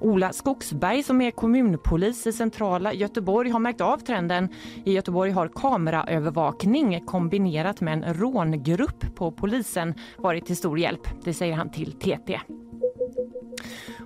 Ola 0.00 0.32
Skogsberg 0.32 1.02
som 1.02 1.20
är 1.20 1.30
kommunpolis 1.30 2.26
i 2.26 2.32
centrala 2.32 2.92
Göteborg 2.92 3.50
har 3.50 3.60
märkt 3.60 3.80
av 3.80 3.98
trenden. 3.98 4.48
I 4.84 4.92
Göteborg 4.92 5.30
har 5.30 5.48
kameraövervakning 5.48 7.06
kombinerat 7.06 7.80
med 7.80 7.92
en 7.92 8.14
rångrupp 8.14 9.14
på 9.14 9.32
polisen 9.32 9.94
varit 10.18 10.46
till 10.46 10.56
stor 10.56 10.78
hjälp. 10.78 11.08
Det 11.24 11.34
säger 11.34 11.54
han 11.54 11.70
till 11.70 11.92
TT. 11.92 12.40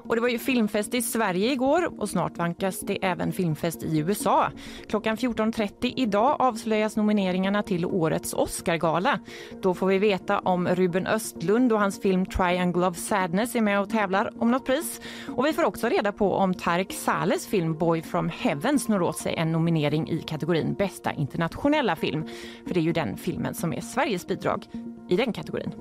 Och 0.09 0.15
det 0.15 0.21
var 0.21 0.29
ju 0.29 0.39
filmfest 0.39 0.95
i 0.95 1.03
Sverige 1.03 1.53
igår 1.53 2.01
och 2.01 2.09
snart 2.09 2.39
vankas 2.39 2.81
det 2.81 3.05
även 3.05 3.33
filmfest 3.33 3.83
i 3.83 3.99
USA. 3.99 4.51
Klockan 4.89 5.17
14.30 5.17 5.93
idag 5.97 6.37
avslöjas 6.39 6.97
nomineringarna 6.97 7.63
till 7.63 7.87
årets 7.87 8.35
Oscargala. 8.35 9.21
Då 9.63 9.75
får 9.75 9.87
vi 9.87 9.99
veta 9.99 10.39
om 10.39 10.69
Ruben 10.69 11.07
Östlund 11.07 11.73
och 11.73 11.81
hans 11.81 12.01
film 12.01 12.27
Triangle 12.27 12.87
of 12.87 12.97
Sadness 12.97 13.55
är 13.55 13.61
med 13.61 13.81
och 13.81 13.91
tävlar 13.91 14.31
om 14.39 14.51
något 14.51 14.67
pris. 14.67 15.01
Och 15.29 15.47
vi 15.47 15.53
får 15.53 15.65
också 15.65 15.89
reda 15.89 16.13
på 16.13 16.35
om 16.35 16.55
Tarek 16.55 16.93
Salehs 16.93 17.47
film 17.47 17.75
Boy 17.75 18.03
from 18.03 18.29
Heaven 18.29 18.79
snor 18.79 19.03
åt 19.03 19.19
sig 19.19 19.35
en 19.35 19.53
nominering 19.53 20.11
i 20.11 20.19
kategorin 20.19 20.75
bästa 20.75 21.13
internationella 21.13 21.97
film. 21.97 22.25
För 22.67 22.75
det 22.75 22.81
är 22.81 22.85
ju 22.85 22.93
den 22.93 23.17
filmen 23.17 23.55
som 23.55 23.73
är 23.73 23.81
Sveriges 23.81 24.27
bidrag 24.27 24.67
i 25.09 25.17
den 25.17 25.33
kategorin. 25.33 25.73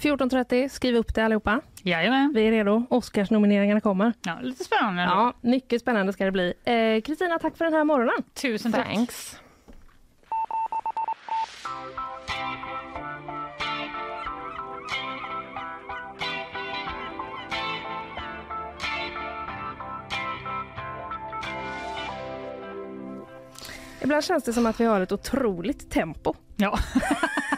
14.30, 0.00 0.68
skriv 0.68 0.96
upp 0.96 1.14
det 1.14 1.24
allihopa. 1.24 1.60
Jajamän. 1.82 2.32
Vi 2.34 2.46
är 2.46 2.50
redo. 2.50 2.86
Oscarsnomineringarna 2.90 3.80
kommer. 3.80 4.12
Ja, 4.22 4.38
lite 4.42 4.64
spännande. 4.64 5.02
ändå. 5.02 5.14
Ja, 5.14 5.34
mycket 5.40 5.80
spännande 5.80 6.12
ska 6.12 6.24
det 6.24 6.32
bli. 6.32 6.54
Eh, 6.64 7.00
Kristina, 7.02 7.38
tack 7.38 7.56
för 7.56 7.64
den 7.64 7.74
här 7.74 7.84
morgonen. 7.84 8.22
Tusen 8.34 8.72
tack. 8.72 8.86
Thanks. 8.86 9.40
Ibland 24.02 24.24
känns 24.24 24.44
det 24.44 24.52
som 24.52 24.66
att 24.66 24.80
vi 24.80 24.84
har 24.84 25.00
ett 25.00 25.12
otroligt 25.12 25.90
tempo. 25.90 26.34
Ja. 26.56 26.78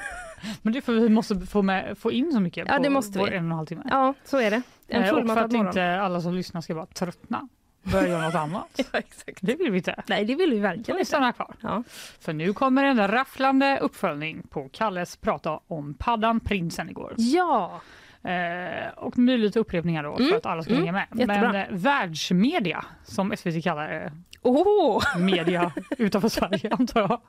Men 0.62 0.72
det 0.72 0.78
är 0.78 0.80
för 0.80 0.92
vi 0.92 1.08
måste 1.08 1.40
få, 1.40 1.62
med, 1.62 1.98
få 1.98 2.12
in 2.12 2.32
så 2.32 2.40
mycket 2.40 2.66
Ja, 2.68 2.76
på 2.76 2.82
det 2.82 2.90
måste 2.90 3.18
vi. 3.18 3.24
en 3.24 3.28
och 3.30 3.34
en 3.34 3.52
halv 3.52 3.66
timme. 3.66 3.82
Ja, 3.90 4.14
så 4.24 4.38
är 4.40 4.50
det. 4.50 4.62
En 4.88 5.02
Eh, 5.02 5.10
och 5.14 5.26
för 5.26 5.36
att 5.36 5.50
morgon. 5.52 5.66
inte 5.66 6.00
alla 6.00 6.20
som 6.20 6.34
lyssnar 6.34 6.60
ska 6.60 6.74
bara 6.74 6.86
tröttna. 6.86 7.48
Börja 7.82 8.08
göra 8.08 8.22
något 8.24 8.34
annat. 8.54 8.68
Ja, 8.92 8.98
exakt. 8.98 9.38
Det 9.40 9.54
vill 9.54 9.70
vi 9.70 9.76
inte. 9.78 10.02
Nej, 10.06 10.24
det 10.24 10.34
vill 10.34 10.50
vi 10.50 10.58
verkligen 10.58 10.84
vi 10.96 11.00
inte. 11.00 11.04
stanna 11.04 11.32
kvar. 11.32 11.54
Ja. 11.60 11.82
För 12.20 12.32
nu 12.32 12.52
kommer 12.52 12.84
en 12.84 13.08
rafflande 13.08 13.78
uppföljning 13.78 14.42
på 14.50 14.68
Kalles 14.72 15.16
prata 15.16 15.60
om 15.68 15.94
paddan 15.94 16.40
Prinsen 16.40 16.90
igår. 16.90 17.14
Ja, 17.16 17.80
Eh, 18.22 18.88
och 18.96 19.18
nu 19.18 19.38
lite 19.38 19.58
upprepningar 19.60 20.02
då 20.02 20.16
Mm, 20.16 20.28
för 20.28 20.36
att 20.36 20.46
alla 20.46 20.62
ska 20.62 20.70
mm, 20.72 20.82
hänga 20.82 20.92
med. 20.92 21.06
jättebra. 21.20 21.52
Men 21.52 21.54
eh, 21.54 21.66
världsmedia, 21.70 22.84
som 23.04 23.36
SVT 23.36 23.64
kallar 23.64 23.88
det, 23.88 24.12
Åh! 24.42 25.02
media 25.18 25.72
utanför 25.98 26.28
Sverige 26.28 26.70
antar 26.78 27.00
jag. 27.00 27.20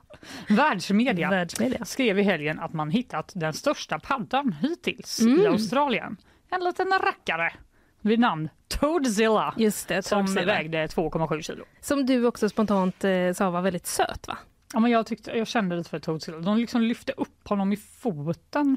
Världsmedia 0.56 1.30
Världsmedia. 1.30 1.84
skrev 1.84 2.18
i 2.18 2.22
helgen 2.22 2.60
att 2.60 2.72
man 2.72 2.90
hittat 2.90 3.32
den 3.34 3.52
största 3.52 3.98
paddan 3.98 4.52
hittills 4.60 5.20
Mm. 5.20 5.40
i 5.40 5.46
Australien. 5.46 6.16
En 6.50 6.64
liten 6.64 6.88
rackare 7.04 7.52
vid 8.00 8.18
namn 8.20 8.48
Toadzilla 8.68 9.54
Just 9.56 9.88
det, 9.88 10.02
som 10.02 10.26
Toadzilla. 10.26 10.46
vägde 10.46 10.86
2,7 10.86 11.42
kilo. 11.42 11.64
Som 11.80 12.06
du 12.06 12.26
också 12.26 12.48
spontant 12.48 13.04
eh, 13.04 13.32
sa 13.34 13.50
var 13.50 13.62
väldigt 13.62 13.86
söt 13.86 14.28
va? 14.28 14.38
Ja, 14.72 14.80
men 14.80 14.90
jag, 14.90 15.06
tyckte, 15.06 15.30
jag 15.38 15.46
kände 15.46 15.76
lite 15.76 15.90
för 15.90 15.98
Toadzilla. 15.98 16.38
De 16.38 16.56
liksom 16.58 16.80
lyfte 16.82 17.12
upp 17.16 17.48
honom 17.48 17.72
i 17.72 17.76
foten 17.76 18.76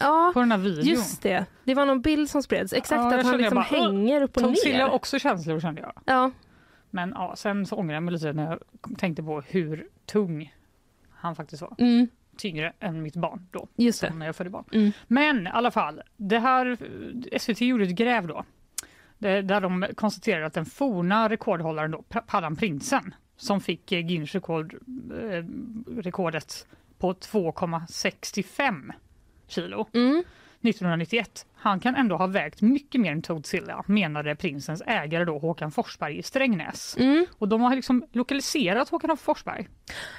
Ja, 0.00 0.30
på 0.34 0.40
den 0.40 0.50
här 0.50 0.58
videon. 0.58 0.84
just 0.86 1.22
det. 1.22 1.44
Det 1.64 1.74
var 1.74 1.86
någon 1.86 2.00
bild 2.00 2.30
som 2.30 2.42
spreds. 2.42 2.72
Exakt, 2.72 3.00
Ja, 3.12 3.18
att 3.18 3.26
han 3.26 3.36
liksom 3.38 3.54
bara, 3.54 3.66
"Åh, 3.72 3.78
hänger 3.80 4.22
upp 4.22 4.36
och 4.36 4.42
Toadzilla 4.42 4.76
ner. 4.78 4.84
har 4.84 4.90
också 4.90 5.18
känslor 5.18 5.60
kände 5.60 5.80
jag. 5.80 5.92
Ja, 6.04 6.30
Men 6.90 7.12
ja, 7.14 7.36
sen 7.36 7.66
så 7.66 7.76
ångrar 7.76 7.94
jag 7.94 8.02
mig 8.02 8.12
lite 8.14 8.32
när 8.32 8.50
jag 8.50 8.58
tänkte 8.98 9.22
på 9.22 9.40
hur 9.40 9.86
tung 10.06 10.54
han 11.10 11.36
faktiskt 11.36 11.62
var. 11.62 11.74
mm, 11.78 12.08
Tyngre 12.36 12.72
än 12.80 13.02
mitt 13.02 13.16
barn 13.16 13.46
då, 13.50 13.68
just 13.76 14.00
det. 14.00 14.14
när 14.14 14.26
jag 14.26 14.36
födde 14.36 14.50
barn. 14.50 14.64
Mm. 14.72 14.90
Men 15.08 15.46
i 15.46 15.50
alla 15.50 15.70
fall, 15.70 16.02
det 16.16 16.38
här, 16.38 16.76
SVT 17.38 17.60
gjorde 17.60 17.84
ett 17.84 17.90
gräv 17.90 18.26
då. 18.26 18.44
det- 19.18 19.42
Där 19.42 19.60
de 19.60 19.86
konstaterade 19.94 20.46
att 20.46 20.54
den 20.54 20.66
forna 20.66 21.28
rekordhållaren 21.28 21.90
då, 21.90 22.02
Pa- 22.02 22.20
Paddan 22.26 22.56
Prinsen, 22.56 23.14
som 23.36 23.60
fick 23.60 23.92
eh, 23.92 24.00
Guinness 24.00 24.34
rekord, 24.34 24.74
eh, 25.30 25.44
rekordet 26.02 26.66
på 26.98 27.12
2,65 27.14 28.92
kilo 29.46 29.86
Mm. 29.92 30.22
1991. 30.62 31.46
Han 31.54 31.80
kan 31.80 31.94
ändå 31.94 32.16
ha 32.16 32.26
vägt 32.26 32.62
mycket 32.62 33.00
mer 33.00 33.12
än 33.12 33.22
Toadzilla, 33.22 33.84
menade 33.86 34.36
prinsens 34.36 34.82
ägare 34.86 35.24
då 35.24 35.38
Håkan 35.38 35.70
Forsberg 35.70 36.18
i 36.18 36.22
Strängnäs. 36.22 36.96
Mm. 36.98 37.26
Och 37.38 37.48
de 37.48 37.60
har 37.60 37.76
liksom 37.76 38.04
lokaliserat 38.12 38.88
Håkan 38.88 39.16
Forsberg. 39.16 39.68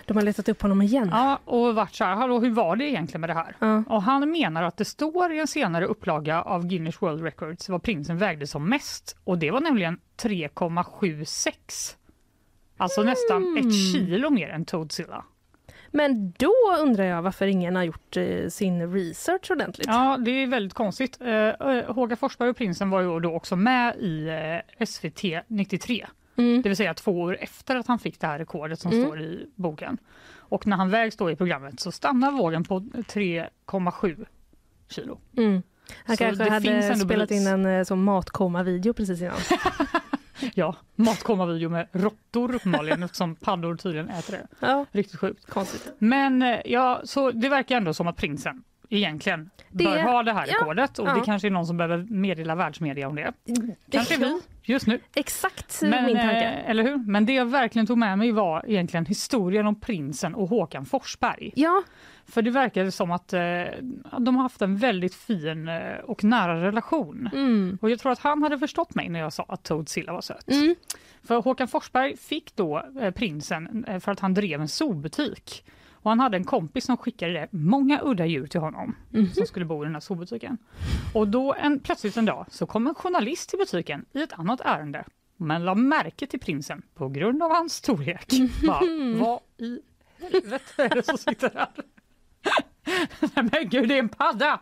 De 0.06 0.18
har 0.18 0.24
letat 0.24 0.50
upp 0.50 0.62
honom 0.62 0.82
igen. 0.82 1.10
Ja, 1.12 1.40
och 1.46 1.76
varit 1.76 1.96
så 1.96 2.04
här, 2.04 2.16
hallå 2.16 2.40
hur 2.40 2.52
var 2.52 2.76
det 2.76 2.86
egentligen 2.86 3.22
med 3.22 3.30
det 3.30 3.34
här? 3.34 3.56
Ja. 3.60 3.84
Och 3.88 4.04
han 4.04 4.32
menar 4.32 4.64
att 4.64 4.78
det 4.78 4.86
står 4.86 5.32
i 5.34 5.40
en 5.40 5.48
senare 5.48 5.86
upplaga 5.86 6.42
av 6.42 6.68
Guinness 6.68 7.02
World 7.02 7.24
Records 7.24 7.70
vad 7.70 7.84
prinsen 7.84 8.18
vägde 8.18 8.48
som 8.48 8.70
mest. 8.70 9.18
Och 9.24 9.38
det 9.38 9.52
var 9.52 9.62
nämligen 9.62 10.00
3,76. 10.22 11.96
Alltså 12.78 13.04
nästan 13.04 13.44
Mm. 13.44 13.58
ett 13.68 13.74
kilo 13.74 14.30
mer 14.30 14.50
än 14.50 14.66
Toadzilla. 14.66 15.26
Men 15.92 16.32
då 16.38 16.54
undrar 16.82 17.04
jag 17.04 17.22
varför 17.22 17.48
ingen 17.48 17.76
har 17.76 17.84
gjort 17.84 18.18
eh, 18.18 18.48
sin 18.50 18.94
research 18.94 19.52
ordentligt. 19.52 19.88
Ja, 19.88 20.18
det 20.26 20.32
är 20.32 20.48
väldigt 20.48 20.74
konstigt. 20.74 21.22
Eh, 21.22 21.30
eh, 21.34 21.94
Håkan 21.94 22.18
Forsberg 22.18 22.50
och 22.50 22.58
prinsen 22.58 22.90
var 22.90 23.02
ju 23.02 23.20
då 23.20 23.34
också 23.36 23.56
med 23.56 23.96
i 23.96 24.30
SVT 24.86 25.24
93. 25.48 26.08
Mm. 26.36 26.62
Det 26.62 26.70
vill 26.70 26.76
säga 26.78 26.94
två 26.94 27.12
år 27.22 27.38
efter 27.42 27.76
att 27.76 27.88
han 27.88 28.00
fick 28.00 28.20
det 28.20 28.28
här 28.28 28.40
rekordet 28.40 28.80
som 28.80 28.92
Mm. 28.92 29.06
står 29.06 29.22
i 29.22 29.48
boken. 29.56 29.98
Och 30.38 30.68
när 30.68 30.78
han 30.78 30.90
vägs 30.90 31.16
då 31.18 31.32
i 31.32 31.36
programmet 31.36 31.80
så 31.80 31.92
stannar 31.92 32.32
vågen 32.32 32.64
på 32.64 32.80
3,7 32.80 34.26
kilo. 34.90 35.20
Mm. 35.38 35.62
Han 36.06 36.18
Så 36.18 36.24
kanske 36.24 36.44
det 36.44 36.50
hade 36.52 36.96
spelat 37.00 37.30
bevis. 37.30 37.48
in 37.48 37.66
en 37.66 37.86
sån 37.86 38.04
matkomma-video 38.04 38.94
precis 38.94 39.22
innan. 39.22 39.34
Ja, 40.54 40.76
matkomma-video 40.96 41.70
med 41.70 41.88
råttor 41.92 42.56
uppenbarligen 42.56 43.04
eftersom 43.04 43.36
paddor 43.36 43.76
tydligen 43.76 44.10
äter 44.10 44.32
det. 44.32 44.48
Ja, 44.60 44.86
Riktigt 44.92 45.20
sjukt. 45.20 45.46
konstigt. 45.50 45.94
Men 46.00 46.42
eh, 46.42 46.60
ja, 46.66 47.02
så 47.04 47.32
det 47.32 47.50
verkar 47.50 47.78
ändå 47.78 47.94
som 47.94 48.08
att 48.08 48.18
prinsen 48.18 48.64
egentligen 48.90 49.50
Det- 49.70 49.84
bör 49.84 50.02
ha 50.02 50.24
det 50.24 50.34
här 50.34 50.46
ja, 50.60 50.66
och 50.66 50.76
det 50.76 50.88
ja. 50.98 51.24
kanske 51.26 51.48
är 51.48 51.52
någon 51.52 51.66
som 51.66 51.78
behöver 51.78 51.98
meddela 52.10 52.56
världsmedia 52.56 53.08
om 53.08 53.16
det. 53.16 53.34
Kanske 53.92 54.14
Ja, 54.14 54.20
vi 54.66 54.74
just 54.74 54.88
nu. 54.88 55.00
Exakt 55.16 55.82
Men, 55.82 56.06
min 56.06 56.16
tanke. 56.18 56.36
eh, 56.42 56.70
eller 56.70 56.84
hur? 56.84 56.98
Men 56.98 57.26
det 57.26 57.34
jag 57.34 57.46
verkligen 57.46 57.86
tog 57.88 57.98
med 57.98 58.18
mig 58.18 58.32
var 58.32 58.66
egentligen 58.68 59.06
historien 59.06 59.68
om 59.68 59.80
prinsen 59.80 60.36
och 60.36 60.50
Håkan 60.50 60.86
Forsberg. 60.86 61.52
Ja, 61.56 61.84
För 62.26 62.42
det 62.42 62.52
verkade 62.52 62.92
som 62.92 63.12
att 63.12 63.34
eh, 63.34 63.40
de 64.20 64.36
har 64.36 64.42
haft 64.44 64.62
en 64.62 64.78
väldigt 64.78 65.16
fin 65.16 65.68
eh, 65.68 65.98
och 66.04 66.24
nära 66.24 66.62
relation. 66.68 67.30
mm. 67.34 67.78
Och 67.82 67.90
jag 67.90 68.00
tror 68.00 68.12
att 68.12 68.20
han 68.20 68.44
hade 68.44 68.60
förstått 68.60 68.96
mig 68.96 69.10
när 69.10 69.20
jag 69.20 69.34
sa 69.34 69.46
att 69.48 69.64
Toadsilla 69.64 70.14
var 70.14 70.22
söt. 70.22 70.50
Mm. 70.52 70.76
För 71.24 71.42
Håkan 71.42 71.68
Forsberg 71.68 72.18
fick 72.18 72.56
då 72.56 72.84
eh, 73.02 73.12
prinsen 73.12 73.86
eh, 73.88 74.00
för 74.00 74.12
att 74.12 74.20
han 74.20 74.34
drev 74.34 74.62
en 74.62 74.68
zoobutik. 74.68 75.64
Och 76.02 76.12
han 76.12 76.20
hade 76.20 76.38
en 76.38 76.44
kompis 76.44 76.86
som 76.86 76.98
skickade 76.98 77.48
många 77.52 78.00
udda 78.04 78.26
djur 78.26 78.48
till 78.48 78.60
honom 78.60 78.96
Mhm. 79.10 79.30
som 79.34 79.46
skulle 79.46 79.66
bo 79.66 79.84
i 79.84 79.86
den 79.86 79.94
här 79.96 80.00
zoobutiken. 80.00 80.58
Och 81.14 81.28
då 81.28 81.54
en, 81.54 81.80
plötsligt 81.80 82.18
en 82.18 82.26
dag 82.26 82.46
så 82.50 82.66
kom 82.66 82.88
en 82.88 82.96
journalist 82.96 83.50
till 83.50 83.60
butiken 83.60 84.06
i 84.14 84.22
ett 84.22 84.34
annat 84.34 84.62
ärende 84.62 85.04
men 85.38 85.66
la 85.66 85.76
märke 85.76 86.28
till 86.28 86.40
prinsen 86.40 86.82
på 86.96 87.10
grund 87.10 87.44
av 87.44 87.52
hans 87.52 87.74
storlek. 87.74 88.32
Bara, 88.68 88.80
vad 89.20 89.40
i 89.58 89.80
helvete 90.22 90.84
är 90.84 90.90
det 90.90 91.04
som 91.06 91.18
sitter 91.18 91.52
här? 91.56 91.68
Men 93.52 93.70
gud, 93.70 93.88
det 93.88 93.96
är 93.96 94.00
en 94.00 94.10
padda! 94.10 94.60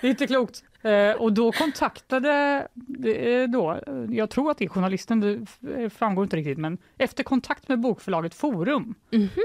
Det 0.00 0.06
är 0.06 0.10
inte 0.10 0.26
klokt. 0.26 0.64
Eh, 0.82 1.12
och 1.12 1.32
då 1.32 1.52
kontaktade, 1.52 2.66
eh, 3.04 3.48
då, 3.48 3.72
eh, 3.86 4.16
jag 4.16 4.30
tror 4.30 4.50
att 4.50 4.58
det 4.58 4.64
är 4.64 4.68
journalisten, 4.68 5.20
det 5.20 5.40
f- 5.42 5.92
framgår 5.96 6.24
inte 6.24 6.36
riktigt, 6.36 6.58
men 6.58 6.78
efter 6.98 7.22
kontakt 7.24 7.68
med 7.68 7.80
bokförlaget 7.80 8.34
Forum, 8.34 8.94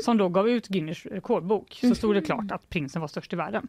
som 0.03 0.17
då 0.17 0.29
gav 0.29 0.49
ut 0.49 0.67
Guinness 0.67 1.05
rekordbok, 1.05 1.79
så 1.81 1.95
stod 1.95 2.15
det 2.15 2.21
klart 2.21 2.51
att 2.51 2.69
prinsen 2.69 3.01
var 3.01 3.07
störst 3.07 3.33
i 3.33 3.35
världen. 3.35 3.67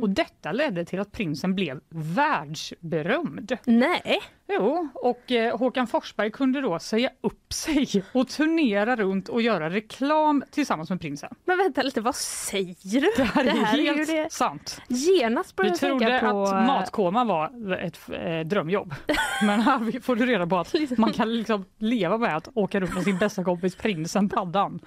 Och 0.00 0.10
detta 0.10 0.52
ledde 0.52 0.84
till 0.84 1.00
att 1.00 1.12
prinsen 1.12 1.54
blev 1.54 1.80
världsberömd. 1.88 3.56
Nej, 3.64 4.20
Jo, 4.50 4.88
och 4.94 5.32
eh, 5.32 5.58
Håkan 5.58 5.86
Forsberg 5.86 6.30
kunde 6.30 6.60
då 6.60 6.78
säga 6.78 7.10
upp 7.20 7.52
sig 7.52 8.04
och 8.12 8.28
turnera 8.28 8.96
runt 8.96 9.28
och 9.28 9.42
göra 9.42 9.70
reklam 9.70 10.44
tillsammans 10.50 10.90
med 10.90 11.00
prinsen. 11.00 11.34
men 11.44 11.58
vänta 11.58 11.82
lite, 11.82 12.00
vad 12.00 12.14
säger 12.16 13.00
du? 13.00 13.10
Det 13.16 13.22
här 13.24 13.40
är, 13.40 13.44
Det 13.44 13.50
här 13.50 13.78
är 13.78 13.82
helt 13.94 14.08
det- 14.08 14.32
sant. 14.32 14.80
Genast 14.88 15.56
började 15.56 15.78
jag 15.86 15.98
tänka 16.00 16.18
på... 16.30 16.42
att 16.42 16.90
matkoma 16.98 17.24
var 17.24 17.76
ett 17.76 17.98
eh, 18.10 18.40
drömjobb. 18.40 18.94
Men 19.42 19.60
här 19.60 20.00
får 20.00 20.16
du 20.16 20.26
reda 20.26 20.46
på 20.46 20.58
att 20.58 20.74
man 20.98 21.12
kan 21.12 21.34
liksom 21.34 21.64
leva 21.78 22.18
med 22.18 22.36
att 22.36 22.48
åka 22.54 22.80
runt 22.80 22.94
med 22.94 23.04
sin 23.04 23.18
bästa 23.18 23.44
kompis 23.44 23.76
prinsen 23.76 24.28
Paddan 24.28 24.80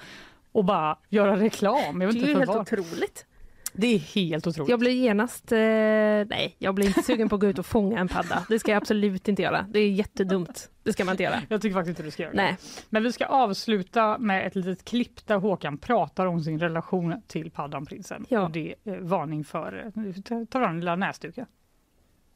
och 0.52 0.66
bara 0.66 0.98
göra 1.10 1.40
reklam. 1.40 2.02
Jag 2.02 2.08
vet 2.08 2.16
Det 2.16 2.26
är 2.26 2.30
inte 2.30 2.40
helt 2.40 2.48
vad. 2.48 2.62
otroligt. 2.62 3.26
Det 3.74 3.88
är 3.88 4.00
helt 4.00 4.48
otroligt. 4.48 4.70
Jag 4.70 4.80
blir 4.80 4.92
genast... 4.92 5.52
Eh, 5.52 5.58
nej, 5.58 6.56
jag 6.58 6.76
blir 6.76 6.88
inte 6.88 7.02
sugen 7.04 7.30
på 7.30 7.36
att 7.36 7.42
gå 7.42 7.48
ut 7.48 7.60
och 7.60 7.66
fånga 7.66 8.00
en 8.00 8.08
padda. 8.08 8.46
Det 8.50 8.60
ska 8.60 8.72
jag 8.72 8.78
absolut 8.78 9.28
inte 9.28 9.42
göra. 9.42 9.66
Det 9.70 9.80
är 9.80 9.90
jättedumt. 9.90 10.70
Det 10.84 10.94
ska 10.94 11.06
man 11.06 11.14
inte 11.14 11.24
göra. 11.24 11.42
Jag 11.50 11.62
tycker 11.62 11.74
faktiskt 11.74 11.90
inte 11.90 12.04
du 12.04 12.12
ska 12.12 12.24
göra 12.24 12.34
det. 12.34 12.42
Nej. 12.42 12.58
Men 12.90 13.04
vi 13.04 13.12
ska 13.12 13.26
avsluta 13.26 14.18
med 14.18 14.48
ett 14.48 14.56
litet 14.56 14.86
klipp 14.86 15.28
där 15.28 15.38
Håkan 15.38 15.78
pratar 15.78 16.26
om 16.26 16.42
sin 16.42 16.60
relation 16.60 17.22
till 17.28 17.52
Paddanprinsen. 17.52 18.26
Ja. 18.30 18.42
Och 18.42 18.52
det 18.52 18.76
är 18.84 19.00
varning 19.00 19.44
för, 19.44 19.92
eh, 19.96 20.46
ta 20.50 20.60
fram 20.60 20.72
den 20.72 20.80
lilla 20.80 20.96
näsduken. 20.96 21.46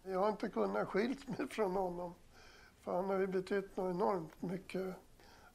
Jag 0.08 0.20
har 0.20 0.30
inte 0.30 0.50
kunnat 0.50 0.88
skilt 0.88 1.28
mig 1.28 1.48
från 1.48 1.76
honom. 1.76 2.16
För 2.82 2.96
han 2.96 3.06
har 3.06 3.20
ju 3.20 3.28
betytt 3.28 3.78
något 3.78 3.96
enormt 3.96 4.42
mycket 4.42 4.96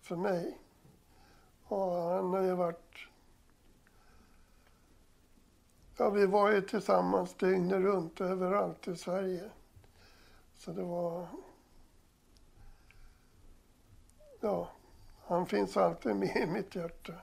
för 0.00 0.16
mig. 0.16 0.58
Och 1.64 1.92
han 1.92 2.30
har 2.32 2.40
ju 2.40 2.54
varit... 2.54 2.96
Ja, 5.96 6.10
vi 6.10 6.26
var 6.26 6.50
ju 6.50 6.60
tillsammans 6.60 7.34
dygnet 7.34 7.80
runt 7.80 8.20
överallt 8.20 8.88
i 8.88 8.96
Sverige. 8.96 9.50
Så 10.54 10.72
det 10.72 10.82
var... 10.82 11.26
Ja, 14.40 14.70
han 15.26 15.46
finns 15.46 15.76
alltid 15.76 16.16
med 16.16 16.36
i 16.36 16.46
mitt 16.46 16.74
hjärta. 16.74 17.14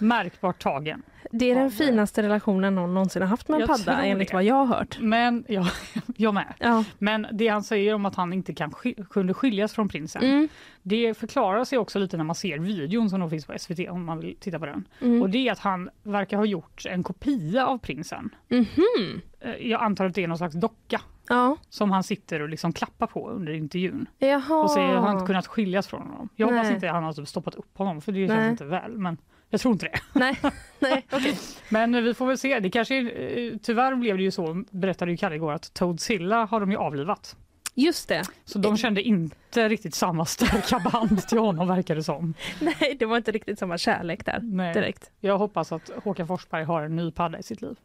Märkbart 0.00 0.62
tagen. 0.62 1.02
Det 1.32 1.50
är 1.50 1.54
den 1.54 1.70
finaste 1.70 2.22
relationen 2.22 2.74
någon 2.74 2.94
någonsin 2.94 3.22
har 3.22 3.28
haft 3.28 3.48
med 3.48 3.54
en 3.54 3.60
Jag 3.60 3.68
padda 3.68 4.02
enligt 4.04 4.28
det. 4.28 4.34
vad 4.34 4.44
jag 4.44 4.54
har 4.54 4.76
hört. 4.76 4.98
Men, 5.00 5.44
ja, 5.48 5.66
jag 6.16 6.34
med. 6.34 6.54
Ja. 6.58 6.84
Men 6.98 7.26
det 7.32 7.48
han 7.48 7.62
säger 7.62 7.94
om 7.94 8.06
att 8.06 8.14
han 8.14 8.32
inte 8.32 8.54
kan 8.54 8.70
sk- 8.70 9.04
kunde 9.08 9.34
skiljas 9.34 9.72
från 9.72 9.88
prinsen, 9.88 10.22
Mm. 10.22 10.48
det 10.82 11.14
förklarar 11.18 11.64
sig 11.64 11.78
också 11.78 11.98
lite 11.98 12.16
när 12.16 12.24
man 12.24 12.34
ser 12.36 12.58
videon 12.58 13.10
som 13.10 13.30
finns 13.30 13.46
på 13.46 13.52
SVT 13.58 13.88
om 13.90 14.04
man 14.04 14.20
vill 14.20 14.36
titta 14.40 14.58
på 14.58 14.66
den. 14.66 14.88
Mm. 15.00 15.22
Och 15.22 15.30
det 15.30 15.48
är 15.48 15.52
att 15.52 15.58
han 15.58 15.90
verkar 16.02 16.36
ha 16.36 16.44
gjort 16.44 16.86
en 16.86 17.02
kopia 17.02 17.66
av 17.66 17.78
prinsen. 17.78 18.30
Mhm. 18.48 19.20
Eh, 19.40 19.50
Jag 19.70 19.82
antar 19.82 20.04
att 20.06 20.14
det 20.14 20.24
är 20.24 20.28
någon 20.28 20.38
slags 20.38 20.54
docka 20.54 21.00
Ja. 21.28 21.56
som 21.68 21.90
han 21.90 22.02
sitter 22.02 22.42
och 22.42 22.48
liksom 22.48 22.72
klappar 22.72 23.06
på 23.06 23.28
under 23.30 23.52
intervjun. 23.52 24.06
Jaha. 24.18 24.62
Och 24.62 24.70
säger 24.70 24.94
att 24.96 25.04
han 25.04 25.14
inte 25.14 25.26
kunnat 25.26 25.46
skiljas 25.46 25.86
från 25.86 26.00
honom. 26.02 26.28
Jag 26.36 26.46
hoppas 26.46 26.64
Nej. 26.64 26.74
inte 26.74 26.88
att 26.88 26.94
han 26.94 27.04
har 27.04 27.12
typ 27.12 27.28
stoppat 27.28 27.54
upp 27.54 27.78
honom 27.78 28.00
för 28.00 28.12
det 28.12 28.18
Nej. 28.18 28.28
känns 28.28 28.50
inte 28.50 28.64
väl. 28.64 28.98
Men 28.98 29.16
jag 29.50 29.60
tror 29.60 29.72
inte 29.72 29.86
det. 29.86 30.00
Nej, 30.18 30.38
nej, 30.78 31.06
okej. 31.12 31.38
Men 31.68 32.04
vi 32.04 32.14
får 32.14 32.26
väl 32.26 32.38
se. 32.38 32.60
Det 32.60 32.70
kanske, 32.70 33.10
eh, 33.10 33.56
tyvärr 33.62 33.94
blev 33.94 34.16
det 34.16 34.22
ju 34.22 34.30
så, 34.30 34.64
berättade 34.70 35.10
ju 35.10 35.16
Kalle 35.16 35.34
igår, 35.34 35.52
att 35.52 35.74
Toadsilla 35.74 36.44
har 36.44 36.60
de 36.60 36.70
ju 36.70 36.76
avlivat. 36.76 37.36
Just 37.74 38.08
det. 38.08 38.22
Så 38.44 38.58
de 38.58 38.76
kände 38.76 39.02
inte 39.02 39.68
riktigt 39.68 39.94
samma 39.94 40.24
starka 40.24 40.78
band 40.92 41.28
till 41.28 41.38
honom 41.38 41.68
verkar 41.68 41.94
det 41.94 42.04
som. 42.04 42.34
Nej, 42.60 42.96
det 42.98 43.06
var 43.06 43.16
inte 43.16 43.32
riktigt 43.32 43.58
samma 43.58 43.78
kärlek 43.78 44.24
där 44.24 44.40
Nej. 44.42 44.74
direkt. 44.74 45.10
Jag 45.20 45.38
hoppas 45.38 45.72
att 45.72 45.90
Håkan 46.04 46.26
Forsberg 46.26 46.64
har 46.64 46.82
en 46.82 46.96
ny 46.96 47.10
padda 47.10 47.38
i 47.38 47.42
sitt 47.42 47.62
liv. 47.62 47.76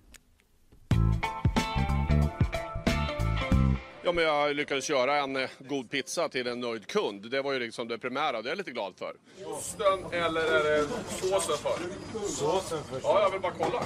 Ja, 4.05 4.11
men 4.11 4.23
jag 4.23 4.55
lyckades 4.55 4.89
göra 4.89 5.17
en 5.17 5.35
eh, 5.35 5.49
god 5.59 5.89
pizza 5.89 6.29
till 6.29 6.47
en 6.47 6.59
nöjd 6.59 6.87
kund. 6.87 7.31
Det 7.31 7.41
var 7.41 7.53
ju 7.53 7.59
liksom 7.59 7.87
det 7.87 7.97
primära, 7.97 8.41
det 8.41 8.47
är 8.47 8.51
jag 8.51 8.57
lite 8.57 8.71
glad 8.71 8.93
för. 8.99 9.13
Osten 9.45 10.11
eller 10.11 10.41
är 10.41 10.63
det 10.63 10.87
såsen 11.07 11.57
för? 11.57 11.79
Såsen 12.27 12.77
för. 12.83 12.99
Ja, 13.03 13.21
jag 13.21 13.31
vill 13.31 13.41
bara 13.41 13.53
kolla. 13.59 13.83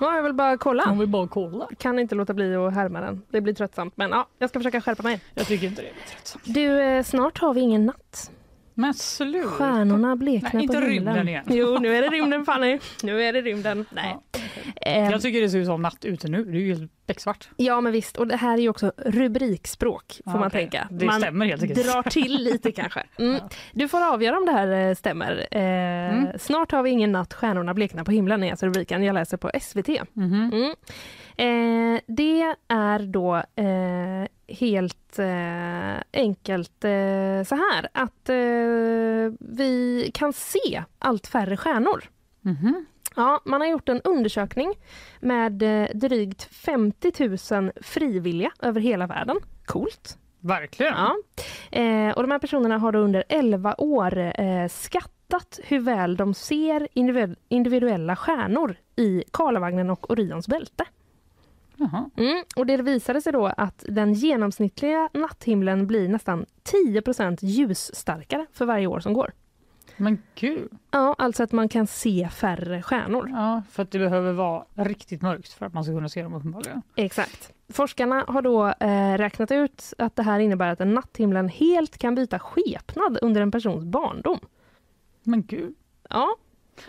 Ja, 0.00 0.16
jag 0.16 0.22
vill 0.22 0.32
bara 0.32 0.56
kolla. 0.56 0.82
Han 0.84 0.98
vill 0.98 1.08
bara 1.08 1.28
kolla. 1.28 1.68
Kan 1.78 1.98
inte 1.98 2.14
låta 2.14 2.34
bli 2.34 2.54
att 2.54 2.74
härma 2.74 3.00
den. 3.00 3.22
Det 3.30 3.40
blir 3.40 3.54
tröttsamt, 3.54 3.96
men 3.96 4.10
ja, 4.10 4.28
jag 4.38 4.50
ska 4.50 4.60
försöka 4.60 4.80
skärpa 4.80 5.02
mig. 5.02 5.20
Jag 5.34 5.46
tycker 5.46 5.66
inte 5.66 5.82
det 5.82 5.92
blir 5.92 6.04
tröttsamt. 6.14 6.44
Du, 6.44 6.80
eh, 6.80 7.02
snart 7.02 7.38
har 7.38 7.54
vi 7.54 7.60
ingen 7.60 7.86
natt. 7.86 8.30
Men 8.74 8.94
sluta. 8.94 9.48
Stjärnorna 9.48 10.16
bleknar 10.16 10.50
Nej, 10.54 10.62
inte 10.62 10.74
på 10.80 10.80
himlen. 10.86 11.14
rymden 11.14 11.28
igen. 11.28 11.44
Jo, 11.48 11.78
nu 11.78 11.96
är 11.96 12.02
det 12.02 12.08
rymden 12.16 12.44
Fanny. 12.44 12.78
Nu 13.02 13.22
är 13.22 13.32
det 13.32 13.40
rymden. 13.42 13.86
Nej. 13.90 14.16
Eh, 14.32 14.41
Jag 14.84 15.22
tycker 15.22 15.40
det 15.40 15.48
ser 15.50 15.58
ut 15.58 15.66
som 15.66 15.82
natt 15.82 16.04
ute 16.04 16.28
nu. 16.28 16.44
Det 16.44 16.58
är 16.58 16.60
ju 16.60 16.88
becksvart. 17.06 17.48
Ja 17.56 17.80
men 17.80 17.92
visst, 17.92 18.16
och 18.16 18.26
det 18.26 18.36
här 18.36 18.54
är 18.58 18.62
ju 18.62 18.68
också 18.68 18.92
rubrikspråk 18.96 20.20
får 20.24 20.32
Ja, 20.32 20.38
man 20.38 20.46
okej. 20.46 20.60
tänka. 20.60 20.88
Det 20.90 21.06
man 21.06 21.20
stämmer 21.20 21.46
helt 21.46 21.62
enkelt. 21.62 21.86
drar 21.86 22.02
till 22.02 22.44
lite 22.44 22.72
kanske. 22.72 23.02
Mm. 23.18 23.40
Du 23.72 23.88
får 23.88 24.12
avgöra 24.14 24.36
om 24.38 24.46
det 24.46 24.52
här 24.52 24.88
eh, 24.88 24.94
stämmer. 24.94 25.46
Eh, 25.56 26.36
Snart 26.38 26.72
har 26.72 26.82
vi 26.82 26.90
ingen 26.90 27.12
natt, 27.12 27.34
stjärnorna 27.34 27.74
bleknar 27.74 28.04
på 28.04 28.10
himlen 28.10 28.42
är 28.44 28.50
alltså 28.50 28.66
rubriken 28.66 29.02
jag 29.02 29.14
läser 29.14 29.36
på 29.36 29.50
SVT. 29.60 29.88
Mhm. 30.12 30.50
Mm. 30.52 30.74
Eh, 31.36 32.00
det 32.06 32.54
är 32.68 32.98
då 33.06 33.36
eh, 33.36 34.54
helt 34.58 35.18
eh, 35.18 36.02
enkelt 36.12 36.84
eh, 36.84 37.42
så 37.46 37.54
här 37.54 37.88
att 37.92 38.28
eh, 38.28 38.36
vi 39.56 40.10
kan 40.14 40.32
se 40.32 40.82
allt 40.98 41.26
färre 41.26 41.56
stjärnor. 41.56 42.04
Mhm. 42.40 42.86
Ja, 43.16 43.40
man 43.44 43.60
har 43.60 43.68
gjort 43.68 43.88
en 43.88 44.00
undersökning 44.00 44.74
med 45.20 45.62
eh, 45.62 45.88
drygt 45.94 46.42
50 46.42 47.28
000 47.54 47.72
frivilliga 47.82 48.52
över 48.62 48.80
hela 48.80 49.06
världen. 49.06 49.36
Coolt. 49.66 50.18
Verkligen. 50.40 50.94
Ja. 50.94 51.14
Eh, 51.78 52.10
och 52.12 52.22
de 52.22 52.30
här 52.30 52.38
personerna 52.38 52.78
har 52.78 52.96
under 52.96 53.24
11 53.28 53.74
år 53.78 54.18
eh, 54.40 54.68
skattat 54.68 55.60
hur 55.64 55.78
väl 55.80 56.16
de 56.16 56.34
ser 56.34 56.88
individu- 56.94 57.36
individuella 57.48 58.16
stjärnor 58.16 58.76
i 58.96 59.24
Karlavagnen 59.30 59.90
och 59.90 60.10
Orions 60.10 60.48
bälte. 60.48 60.84
Mm, 62.16 62.44
och 62.56 62.66
det 62.66 62.76
visade 62.76 63.20
sig 63.20 63.32
då 63.32 63.46
att 63.56 63.84
den 63.88 64.12
genomsnittliga 64.14 65.08
natthimlen 65.14 65.86
blir 65.86 66.08
nästan 66.08 66.46
10% 66.72 67.38
ljusstarkare 67.40 68.46
för 68.52 68.64
varje 68.64 68.86
år 68.86 69.00
som 69.00 69.12
går. 69.12 69.32
Men 69.96 70.22
gud. 70.34 70.68
Ja, 70.90 71.14
alltså 71.18 71.42
att 71.42 71.52
man 71.52 71.68
kan 71.68 71.86
se 71.86 72.28
färre 72.32 72.82
stjärnor. 72.82 73.28
Ja, 73.30 73.62
för 73.70 73.82
att 73.82 73.90
det 73.90 73.98
behöver 73.98 74.32
vara 74.32 74.64
riktigt 74.74 75.22
mörkt 75.22 75.52
för 75.52 75.66
att 75.66 75.74
man 75.74 75.84
ska 75.84 75.92
kunna 75.92 76.08
se 76.08 76.22
dem 76.22 76.34
uppenbarligen. 76.34 76.82
Exakt. 76.96 77.52
Forskarna 77.68 78.24
har 78.28 78.42
då 78.42 78.66
eh, 78.68 79.18
räknat 79.18 79.50
ut 79.50 79.94
att 79.98 80.16
det 80.16 80.22
här 80.22 80.38
innebär 80.38 80.68
att 80.68 80.80
en 80.80 80.94
natthimlen 80.94 81.48
helt 81.48 81.98
kan 81.98 82.14
byta 82.14 82.38
skepnad 82.38 83.18
under 83.22 83.40
en 83.40 83.50
persons 83.50 83.84
barndom. 83.84 84.38
Men 85.22 85.42
gud. 85.42 85.74
Ja, 86.08 86.36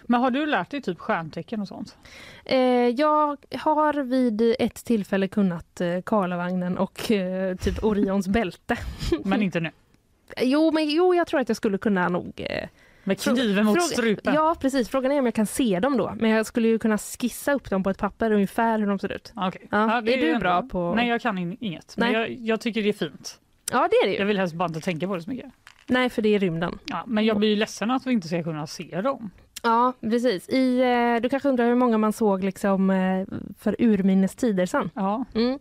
Men 0.04 0.22
har 0.22 0.32
du 0.32 0.45
lärt 0.45 0.70
dig 0.70 0.82
typ 0.82 0.99
stjärntecken 0.99 1.62
och 1.62 1.68
sånt? 1.68 1.97
Eh, 2.45 2.58
jag 2.88 3.45
har 3.60 3.93
vid 3.93 4.56
ett 4.60 4.86
tillfälle 4.86 5.28
kunnat 5.28 5.82
eh, 5.82 6.01
Karlavagnen 6.01 6.78
och 6.78 7.12
eh, 7.12 7.56
typ 7.56 7.84
Orions 7.84 8.28
bälte. 8.28 8.78
Men 9.24 9.41
inte 9.41 9.60
nu? 9.60 9.72
jo, 10.41 10.72
men 10.72 10.89
jo, 10.89 11.14
jag 11.14 11.28
tror 11.28 11.39
att 11.39 11.49
jag 11.49 11.58
skulle 11.58 11.78
kunna 11.78 12.10
nog... 12.10 12.32
Eh, 12.49 12.68
Med 13.04 13.20
kniven 13.22 13.66
mot 13.66 13.82
strupen? 13.84 14.34
Ja, 14.34 14.56
precis. 14.60 14.89
Frågan 14.89 15.12
är 15.12 15.20
om 15.20 15.26
jag 15.26 15.34
kan 15.34 15.45
se 15.45 15.80
dem 15.80 15.97
då. 15.97 16.14
Men 16.20 16.30
jag 16.30 16.45
skulle 16.45 16.68
ju 16.68 16.80
kunna 16.80 16.97
skissa 16.97 17.54
upp 17.54 17.70
dem 17.70 17.84
på 17.84 17.89
ett 17.89 17.97
papper 17.97 18.32
ungefär 18.32 18.80
hur 18.80 18.88
de 18.88 18.99
ser 18.99 19.12
ut. 19.12 19.34
Okej. 19.36 19.68
Ja, 19.72 20.01
det 20.01 20.14
är 20.14 20.18
du 20.22 20.28
ändå- 20.28 20.39
bra 20.39 20.62
på... 20.62 20.93
Nej, 20.95 21.08
jag 21.10 21.22
kan 21.22 21.38
in- 21.38 21.58
inget. 21.60 21.97
Men 21.97 22.12
jag, 22.14 22.32
jag 22.32 22.62
tycker 22.62 22.84
det 22.84 22.89
är 22.89 22.93
fint. 22.93 23.39
Ja, 23.72 23.88
det 23.91 23.95
är 23.95 24.06
det 24.08 24.12
Jag 24.14 24.20
ju. 24.20 24.26
vill 24.26 24.38
helst 24.38 24.56
bara 24.56 24.68
inte 24.68 24.82
tänka 24.82 25.08
på 25.08 25.16
det 25.16 25.22
så 25.22 25.30
mycket. 25.30 25.51
Nej, 25.88 26.10
för 26.10 26.22
det 26.22 26.30
är 26.36 26.39
rymden. 26.39 26.80
Ja, 26.86 27.04
men 27.08 27.26
jag 27.26 27.38
blir 27.38 27.49
ju 27.49 27.56
ledsen 27.56 27.91
att 27.91 28.08
vi 28.08 28.12
inte 28.12 28.28
ska 28.28 28.43
kunna 28.43 28.68
se 28.68 29.01
dem. 29.01 29.30
Ja, 29.64 29.93
precis. 30.01 30.49
I, 30.49 30.80
eh, 30.82 31.22
du 31.22 31.30
kanske 31.30 31.49
undrar 31.49 31.66
hur 31.68 31.76
många 31.76 31.97
man 31.97 32.14
såg 32.14 32.43
liksom, 32.43 32.89
eh, 32.89 33.26
för 33.60 33.76
urminnes 33.80 34.36
tider 34.36 34.66
sedan? 34.66 34.89
Ja. 34.93 35.26
Mm. 35.36 35.60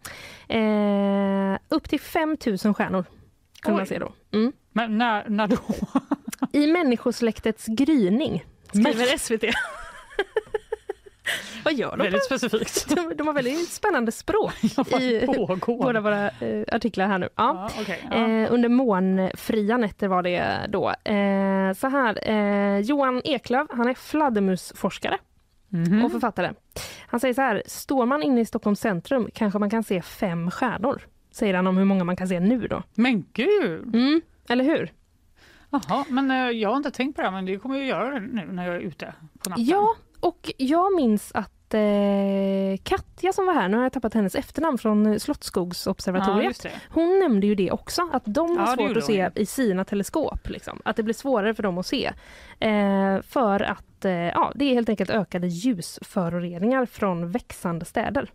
Eh, 1.53 1.59
upp 1.69 1.89
till 1.89 2.01
5000 2.01 2.75
stjärnor 2.75 3.05
kan 3.63 3.75
Oj. 3.75 3.79
man 3.79 3.87
se 3.87 3.99
då. 3.99 4.13
Mm. 4.33 4.53
Men 4.73 4.99
när, 4.99 5.29
när 5.29 5.47
då? 5.47 5.57
I 6.53 6.67
människosläktets 6.67 7.67
gryning, 7.67 8.45
skriver 8.73 9.19
SVT. 9.19 9.45
Vad 11.65 11.75
gör 11.75 11.97
de? 11.97 12.03
Väldigt 12.03 12.25
specifikt. 12.25 12.89
De, 12.97 13.15
de 13.17 13.27
har 13.27 13.35
väldigt 13.35 13.69
spännande 13.69 14.13
språk 14.13 14.53
i 15.01 15.27
båda 15.67 16.01
våra 16.01 16.29
eh, 16.31 16.65
artiklar 16.73 17.07
här 17.07 17.19
nu. 17.19 17.29
Ja. 17.37 17.71
Ja, 17.77 17.83
okej, 17.83 18.09
ja. 18.11 18.17
Eh, 18.17 18.53
under 18.53 18.69
månfria 18.69 19.77
nätter 19.77 20.09
var 20.09 20.23
det 20.23 20.67
då. 20.69 20.89
Eh, 20.89 21.73
så 21.77 21.89
här, 21.89 22.29
eh, 22.31 22.79
Johan 22.81 23.21
Eklöf, 23.25 23.67
han 23.71 23.89
är 23.89 23.95
fladdermusforskare 23.95 25.19
Mhm. 25.69 26.05
och 26.05 26.13
författare. 26.13 26.53
Han 27.07 27.21
säger 27.21 27.35
så 27.35 27.41
här, 27.41 27.63
står 27.67 28.07
man 28.07 28.23
inne 28.23 28.41
i 28.41 28.45
Stockholms 28.45 28.81
centrum 28.81 29.29
kanske 29.35 29.59
man 29.59 29.71
kan 29.71 29.83
se 29.85 30.03
fem 30.03 30.51
stjärnor. 30.51 31.03
Säger 31.31 31.55
han 31.55 31.67
om 31.67 31.77
hur 31.77 31.85
många 31.85 32.05
man 32.05 32.17
kan 32.17 32.29
se 32.29 32.41
nu 32.41 32.67
då. 32.69 32.83
Men 32.95 33.25
gud! 33.33 33.95
Mm, 33.95 34.21
eller 34.49 34.65
hur? 34.65 34.93
Jaha, 35.73 36.05
men 36.09 36.31
eh, 36.31 36.37
jag 36.37 36.69
har 36.69 36.77
inte 36.77 36.91
tänkt 36.91 37.17
på 37.17 37.23
det 37.23 37.29
här, 37.29 37.35
men 37.35 37.45
det 37.47 37.59
kommer 37.59 37.77
jag 37.77 37.87
göra 37.87 38.19
nu 38.19 38.49
när 38.53 38.67
jag 38.67 38.77
är 38.77 38.81
ute 38.81 39.15
på 39.45 39.51
natten. 39.51 39.65
Ja, 39.65 39.95
och 40.21 40.53
jag 40.57 40.95
minns 40.97 41.33
att 41.35 41.75
eh, 41.75 41.81
Katja 42.83 43.33
som 43.33 43.47
var 43.47 43.55
här, 43.55 43.69
nu 43.69 43.77
har 43.77 43.85
jag 43.85 43.93
tappat 43.93 44.15
hennes 44.15 44.35
efternamn 44.35 44.79
från 44.79 45.13
Ja, 45.13 45.19
Slottsskogsobservatoriet. 45.19 46.63
det. 46.63 46.71
hon 46.91 47.19
nämnde 47.19 47.47
ju 47.47 47.55
det 47.55 47.71
också, 47.71 48.09
att 48.13 48.23
de 48.25 48.57
har 48.59 48.67
Ja, 48.67 48.77
det 48.77 48.89
svårt 48.89 48.97
att 48.97 49.05
se 49.05 49.31
i 49.35 49.47
sina 49.47 49.85
teleskop. 49.85 50.49
Liksom. 50.49 50.81
Att 50.85 50.97
det 50.97 51.03
blir 51.03 51.15
svårare 51.15 51.55
för 51.55 51.63
dem 51.63 51.79
att 51.79 51.87
se. 51.87 52.13
Eh, 52.61 53.23
för 53.23 53.61
att 53.61 54.05
eh, 54.05 54.13
ja, 54.13 54.53
det 54.55 54.65
är 54.65 54.75
helt 54.75 54.89
enkelt 54.89 55.11
ökade 55.11 55.47
ljusföroreningar 55.47 56.87
från 56.87 57.31
växande 57.31 57.85
städer. 57.85 58.31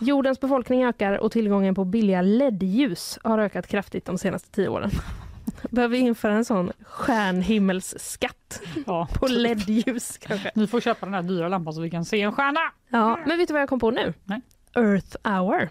Jordens 0.00 0.40
befolkning 0.40 0.84
ökar 0.84 1.18
och 1.18 1.32
tillgången 1.32 1.74
på 1.74 1.84
billiga 1.84 2.22
LED-ljus 2.22 3.18
har 3.24 3.38
ökat 3.38 3.66
kraftigt 3.66 4.04
de 4.04 4.18
senaste 4.18 4.50
tio 4.50 4.68
åren. 4.68 4.90
Behöver 5.70 5.92
vi 5.96 5.98
införa 6.02 6.32
en 6.32 6.44
sån 6.44 6.72
stjärnhimmelsskatt 6.86 8.60
Ja. 8.86 9.08
på 9.14 9.26
LED-ljus 9.26 10.18
kanske? 10.18 10.50
Ni 10.54 10.66
får 10.66 10.80
köpa 10.80 11.06
den 11.06 11.14
här 11.14 11.22
dyra 11.22 11.48
lampan 11.48 11.72
så 11.74 11.80
vi 11.80 11.90
kan 11.90 12.04
se 12.04 12.20
en 12.20 12.32
stjärna. 12.32 12.60
Ja, 12.88 13.18
men 13.26 13.38
vet 13.38 13.48
du 13.48 13.52
vad 13.54 13.62
jag 13.62 13.68
kom 13.68 13.80
på 13.80 13.90
nu? 13.90 14.14
Nej. 14.24 14.40
Earth 14.76 15.16
hour. 15.24 15.68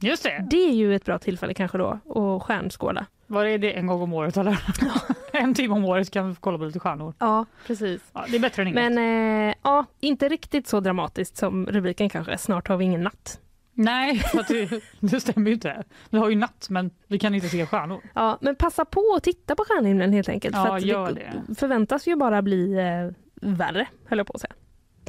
Just 0.00 0.22
det. 0.22 0.46
Det 0.50 0.56
är 0.68 0.72
ju 0.74 0.94
ett 0.94 1.04
bra 1.04 1.18
tillfälle 1.18 1.54
kanske 1.54 1.78
då 1.78 1.88
att 2.14 2.42
stjärnskåda. 2.42 3.06
Vad 3.26 3.46
är 3.46 3.58
det 3.58 3.72
en 3.72 3.86
gång 3.86 4.02
om 4.02 4.12
året 4.12 4.36
eller? 4.36 4.58
en 5.32 5.54
timme 5.54 5.74
om 5.74 5.84
året 5.84 6.10
kan 6.10 6.28
vi 6.30 6.36
kolla 6.40 6.58
på 6.58 6.64
lite 6.64 6.80
stjärnor. 6.80 7.14
Ja, 7.18 7.46
precis. 7.66 8.02
Ja, 8.12 8.24
det 8.28 8.36
är 8.36 8.40
bättre 8.40 8.62
än 8.62 8.68
inget. 8.68 8.92
Men 8.92 9.48
eh, 9.48 9.54
ja, 9.62 9.84
inte 10.00 10.28
riktigt 10.28 10.68
så 10.68 10.80
dramatiskt 10.80 11.36
som 11.36 11.66
rubriken 11.66 12.08
kanske. 12.08 12.38
Snart 12.38 12.68
har 12.68 12.76
vi 12.76 12.84
ingen 12.84 13.02
natt. 13.02 13.40
Nej, 13.78 14.18
för 14.32 14.40
att 14.40 14.48
det, 14.48 14.82
det 15.00 15.20
stämmer 15.20 15.46
ju 15.48 15.54
inte. 15.54 15.84
Vi 16.10 16.18
har 16.18 16.28
ju 16.28 16.36
natt 16.36 16.66
men 16.70 16.90
vi 17.06 17.18
kan 17.18 17.34
inte 17.34 17.48
se 17.48 17.66
stjärnor. 17.66 18.00
Ja, 18.14 18.38
men 18.40 18.56
passa 18.56 18.84
på 18.84 19.14
att 19.16 19.22
titta 19.22 19.54
på 19.54 19.64
stjärnhimlen 19.68 20.12
helt 20.12 20.28
enkelt. 20.28 20.56
Ja, 20.56 20.66
för 20.66 20.86
gör 20.86 21.12
det 21.12 21.42
det. 21.48 21.54
förväntas 21.54 22.06
ju 22.06 22.16
bara 22.16 22.42
bli 22.42 22.72
eh, 22.72 23.14
värre, 23.50 23.86
höll 24.04 24.18
jag 24.18 24.26
på 24.26 24.32
att 24.32 24.40
säga. 24.40 24.54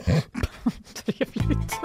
Trevligt. 0.93 1.79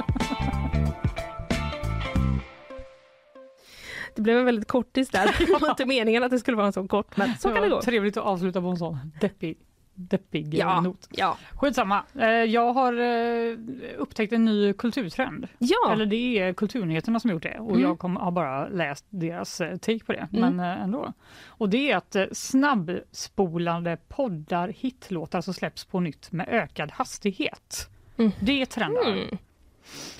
Det 4.16 4.22
blev 4.22 4.38
en 4.38 4.44
väldigt 4.44 4.68
kortis 4.68 5.08
där. 5.08 5.34
Det 5.46 5.60
var 5.60 5.70
inte 5.70 5.86
meningen 5.86 6.22
att 6.22 6.30
det 6.30 6.38
skulle 6.38 6.56
vara 6.56 6.66
en 6.66 6.72
så 6.72 6.88
kort, 6.88 7.16
men 7.16 7.34
så 7.38 7.52
kan 7.52 7.62
det 7.62 7.68
gå. 7.68 7.82
Trevligt 7.82 8.16
att 8.16 8.24
avsluta 8.24 8.60
på 8.60 8.68
en 8.68 8.76
sån 8.76 9.12
deppig, 9.20 9.58
deppig 9.94 10.54
Ja, 10.54 10.80
not. 10.80 11.08
ja. 11.10 11.36
Skitsamma. 11.52 12.02
Eh, 12.18 12.26
Jag 12.28 12.72
har 12.72 12.92
eh, 12.92 13.56
upptäckt 13.96 14.32
en 14.32 14.44
ny 14.44 14.72
kulturtrend. 14.72 15.48
Ja. 15.58 15.92
Eller 15.92 16.06
det 16.06 16.38
är 16.38 16.52
Kulturnyheterna 16.52 17.20
som 17.20 17.30
gjort 17.30 17.42
det 17.42 17.58
och 17.58 17.70
Mm. 17.70 17.82
jag 17.82 17.98
kom, 17.98 18.16
har 18.16 18.30
bara 18.30 18.68
läst 18.68 19.04
deras 19.10 19.60
eh, 19.60 19.76
take 19.76 20.04
på 20.04 20.12
det. 20.12 20.28
Mm. 20.32 20.56
Men 20.56 20.78
ändå. 20.80 21.12
Och 21.46 21.68
det 21.68 21.90
är 21.92 21.96
att 21.96 22.16
snabbspolande 22.32 23.96
poddar, 24.08 24.68
hitlåtar 24.68 25.40
som 25.40 25.54
släpps 25.54 25.84
på 25.84 26.00
nytt 26.00 26.32
med 26.32 26.48
ökad 26.48 26.90
hastighet. 26.92 27.88
Mm. 28.16 28.30
Det 28.40 28.66
trendar. 28.66 29.28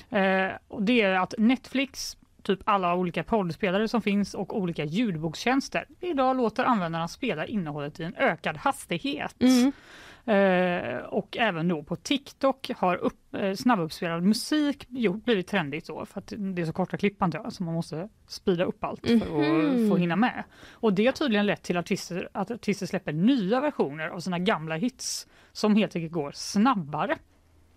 Eh, 0.09 0.51
och 0.67 0.83
det 0.83 1.01
är 1.01 1.13
att 1.13 1.33
Netflix, 1.37 2.17
typ 2.45 2.59
alla 2.65 2.95
olika 2.95 3.23
poddspelare 3.23 3.87
som 3.87 4.01
finns 4.01 4.33
och 4.33 4.57
olika 4.57 4.83
ljudbokstjänster 4.83 5.85
idag 6.01 6.37
låter 6.37 6.63
användarna 6.63 7.07
spela 7.07 7.45
innehållet 7.45 7.99
i 7.99 8.03
en 8.03 8.15
ökad 8.15 8.57
hastighet. 8.57 9.35
Mm. 9.41 9.71
Eh, 10.27 10.97
och 10.97 11.37
även 11.37 11.67
då 11.67 11.83
på 11.83 11.95
TikTok 11.95 12.71
har 12.77 12.95
upp, 12.95 13.35
eh, 13.35 13.53
snabbuppspelad 13.53 14.23
musik 14.23 14.85
gjort, 14.89 15.23
blivit 15.25 15.47
trendigt 15.47 15.87
då 15.87 16.05
för 16.05 16.19
att 16.19 16.33
det 16.37 16.61
är 16.61 16.65
så 16.65 16.73
korta 16.73 16.97
klipp 16.97 17.21
antar 17.21 17.39
jag 17.43 17.53
så 17.53 17.63
man 17.63 17.73
måste 17.73 18.09
speeda 18.27 18.63
upp 18.63 18.83
allt 18.83 19.07
för 19.07 19.15
Mhm. 19.15 19.83
att 19.85 19.89
få 19.89 19.97
hinna 19.97 20.15
med. 20.15 20.43
Och 20.71 20.93
det 20.93 21.05
har 21.05 21.13
tydligen 21.13 21.45
lett 21.45 21.63
till 21.63 21.77
artister, 21.77 22.29
att 22.31 22.51
artister 22.51 22.85
släpper 22.85 23.11
nya 23.13 23.59
versioner 23.61 24.07
av 24.09 24.19
sina 24.19 24.39
gamla 24.39 24.75
hits 24.75 25.27
som 25.51 25.75
helt 25.75 25.95
enkelt 25.95 26.13
går 26.13 26.31
snabbare. 26.35 27.17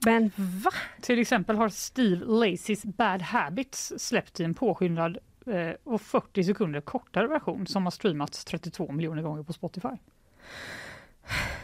Men 0.04 0.30
va? 0.36 0.70
Till 1.00 1.18
exempel 1.18 1.56
har 1.56 1.68
Steve 1.68 2.24
Lacys 2.24 2.84
Bad 2.84 3.22
Habits 3.22 3.92
släppt 3.98 4.40
i 4.40 4.44
en 4.44 4.54
påskyndad 4.54 5.18
eh, 5.46 5.70
och 5.84 6.00
40 6.02 6.44
sekunder 6.44 6.80
kortare 6.80 7.26
version 7.26 7.66
som 7.66 7.84
har 7.86 7.90
streamats 7.90 8.44
32 8.44 8.92
miljoner 8.92 9.22
gånger 9.22 9.42
på 9.42 9.52
Spotify. 9.52 9.88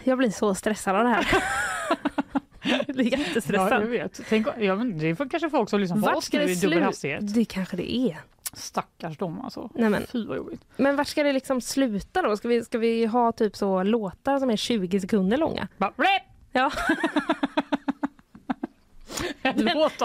Jag 0.04 0.18
blir 0.18 0.30
så 0.30 0.54
stressad 0.54 0.96
av 0.96 1.04
det 1.04 1.10
här. 1.10 1.26
jag 2.86 2.96
blir 2.96 3.12
Ja, 3.12 3.18
jättestressad. 3.18 3.82
jag 3.82 3.86
vet. 3.86 4.20
Tänk, 4.28 4.46
ja, 4.58 4.74
men 4.76 4.98
det 4.98 5.06
är 5.06 5.14
för 5.14 5.28
kanske 5.28 5.50
folk 5.50 5.70
som 5.70 5.80
lyssnar 5.80 6.12
på 6.12 6.18
oss 6.18 6.32
nu 6.32 6.42
i 6.42 6.54
dubbel 6.54 6.82
hastighet. 6.82 7.34
Det 7.34 7.44
kanske 7.44 7.76
det 7.76 7.96
är. 7.96 8.20
Stackars 8.52 9.18
dem 9.18 9.40
alltså. 9.40 9.70
Nej, 9.74 9.90
men- 9.90 10.06
Fy 10.06 10.26
vad 10.26 10.36
jobbigt. 10.36 10.60
Men 10.76 10.96
vart 10.96 11.06
ska 11.06 11.22
det 11.22 11.32
liksom 11.32 11.60
sluta 11.60 12.22
då? 12.22 12.36
Ska 12.36 12.48
vi, 12.48 12.64
ska 12.64 12.78
vi 12.78 13.06
ha 13.06 13.32
typ 13.32 13.56
så 13.56 13.82
låtar 13.82 14.38
som 14.38 14.50
är 14.50 14.56
20 14.56 15.00
sekunder 15.00 15.36
långa? 15.36 15.68
Bara! 15.76 15.92
Ja, 16.52 16.72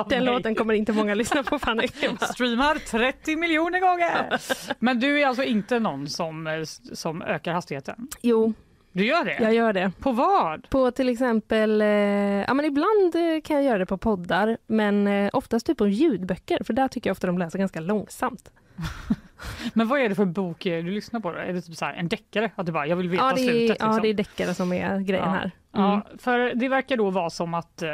Den 0.09 0.23
mig. 0.23 0.33
låten 0.33 0.55
kommer 0.55 0.73
inte 0.73 0.93
många 0.93 1.15
lyssna 1.15 1.43
på 1.43 1.59
Fanny. 1.59 1.87
Streamar 2.33 2.75
30 2.75 3.35
miljoner 3.35 3.79
gånger! 3.79 4.39
Men 4.79 4.99
du 4.99 5.21
är 5.21 5.27
alltså 5.27 5.43
inte 5.43 5.79
någon 5.79 6.07
som, 6.07 6.47
eh, 6.47 6.63
som 6.93 7.21
ökar 7.21 7.53
hastigheten? 7.53 8.07
Jo, 8.21 8.53
Du 8.91 9.05
gör 9.05 9.25
det? 9.25 9.37
jag 9.41 9.53
gör 9.53 9.73
det. 9.73 9.91
På 9.99 10.11
vad? 10.11 10.69
På 10.69 10.91
till 10.91 11.09
exempel, 11.09 11.81
eh, 11.81 11.87
ja 11.87 12.53
men 12.53 12.65
ibland 12.65 13.15
eh, 13.15 13.41
kan 13.43 13.55
jag 13.55 13.65
göra 13.65 13.77
det 13.77 13.85
på 13.85 13.97
poddar, 13.97 14.57
men 14.67 15.07
eh, 15.07 15.29
oftast 15.33 15.65
typ 15.65 15.77
på 15.77 15.87
ljudböcker, 15.87 16.63
för 16.63 16.73
där 16.73 16.87
tycker 16.87 17.09
jag 17.09 17.13
ofta 17.15 17.27
de 17.27 17.37
läser 17.37 17.59
ganska 17.59 17.79
långsamt. 17.79 18.51
Men 19.73 19.87
vad 19.87 19.99
är 19.99 20.09
det 20.09 20.15
för 20.15 20.25
bok 20.25 20.63
du 20.63 20.81
lyssnar 20.81 21.19
på? 21.19 21.31
Då? 21.31 21.37
Är 21.37 21.53
det 21.53 21.61
typ 21.61 21.75
så 21.75 21.85
här, 21.85 21.93
en 21.93 22.07
deckare? 22.07 22.51
Att 22.55 22.65
du 22.65 22.71
bara, 22.71 22.87
jag 22.87 22.95
vill 22.95 23.09
veta 23.09 23.23
Ja 23.23 23.33
det, 23.35 23.41
är, 23.41 23.49
slutet? 23.49 23.77
ja, 23.79 23.85
liksom? 23.85 24.01
det 24.01 24.07
är 24.09 24.13
deckare 24.13 24.53
som 24.53 24.73
är 24.73 24.99
grejen 24.99 25.25
Ja. 25.25 25.31
här. 25.31 25.51
Mm. 25.75 25.89
Ja, 25.89 26.01
för 26.17 26.55
det 26.55 26.69
verkar 26.69 26.97
då 26.97 27.09
vara 27.09 27.29
som 27.29 27.53
att 27.53 27.81
eh, 27.81 27.89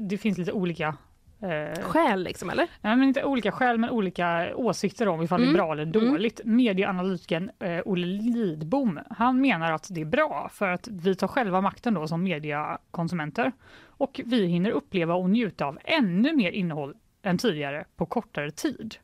det 0.00 0.18
finns 0.18 0.38
lite 0.38 0.52
olika 0.52 0.96
eh, 1.44 1.82
Skäl 1.82 2.22
liksom, 2.24 2.50
eller? 2.50 2.66
Nej, 2.80 2.96
men 2.96 3.08
inte 3.08 3.24
olika 3.24 3.52
skäl, 3.52 3.78
men 3.78 3.90
olika 3.90 4.56
åsikter 4.56 5.08
om 5.08 5.22
ifall 5.22 5.40
det 5.40 5.46
Mm. 5.46 5.54
är 5.54 5.58
bra 5.58 5.72
eller 5.72 5.84
dåligt. 5.86 6.40
Medieanalytikern 6.44 7.50
eh, 7.60 7.80
Olle 7.84 8.06
Lidbom, 8.06 9.00
han 9.10 9.40
menar 9.40 9.72
att 9.72 9.86
det 9.90 10.00
är 10.00 10.04
bra 10.04 10.50
för 10.52 10.68
att 10.68 10.88
vi 10.88 11.14
tar 11.14 11.28
själva 11.28 11.60
makten 11.60 11.94
då 11.94 12.06
som 12.06 12.22
mediekonsumenter 12.22 13.52
och 13.86 14.20
vi 14.24 14.46
hinner 14.46 14.70
uppleva 14.70 15.14
och 15.14 15.30
njuta 15.30 15.66
av 15.66 15.78
ännu 15.84 16.32
mer 16.36 16.50
innehåll 16.50 16.94
än 17.22 17.38
tidigare 17.38 17.84
på 17.96 18.06
kortare 18.06 18.50
tid. 18.50 18.94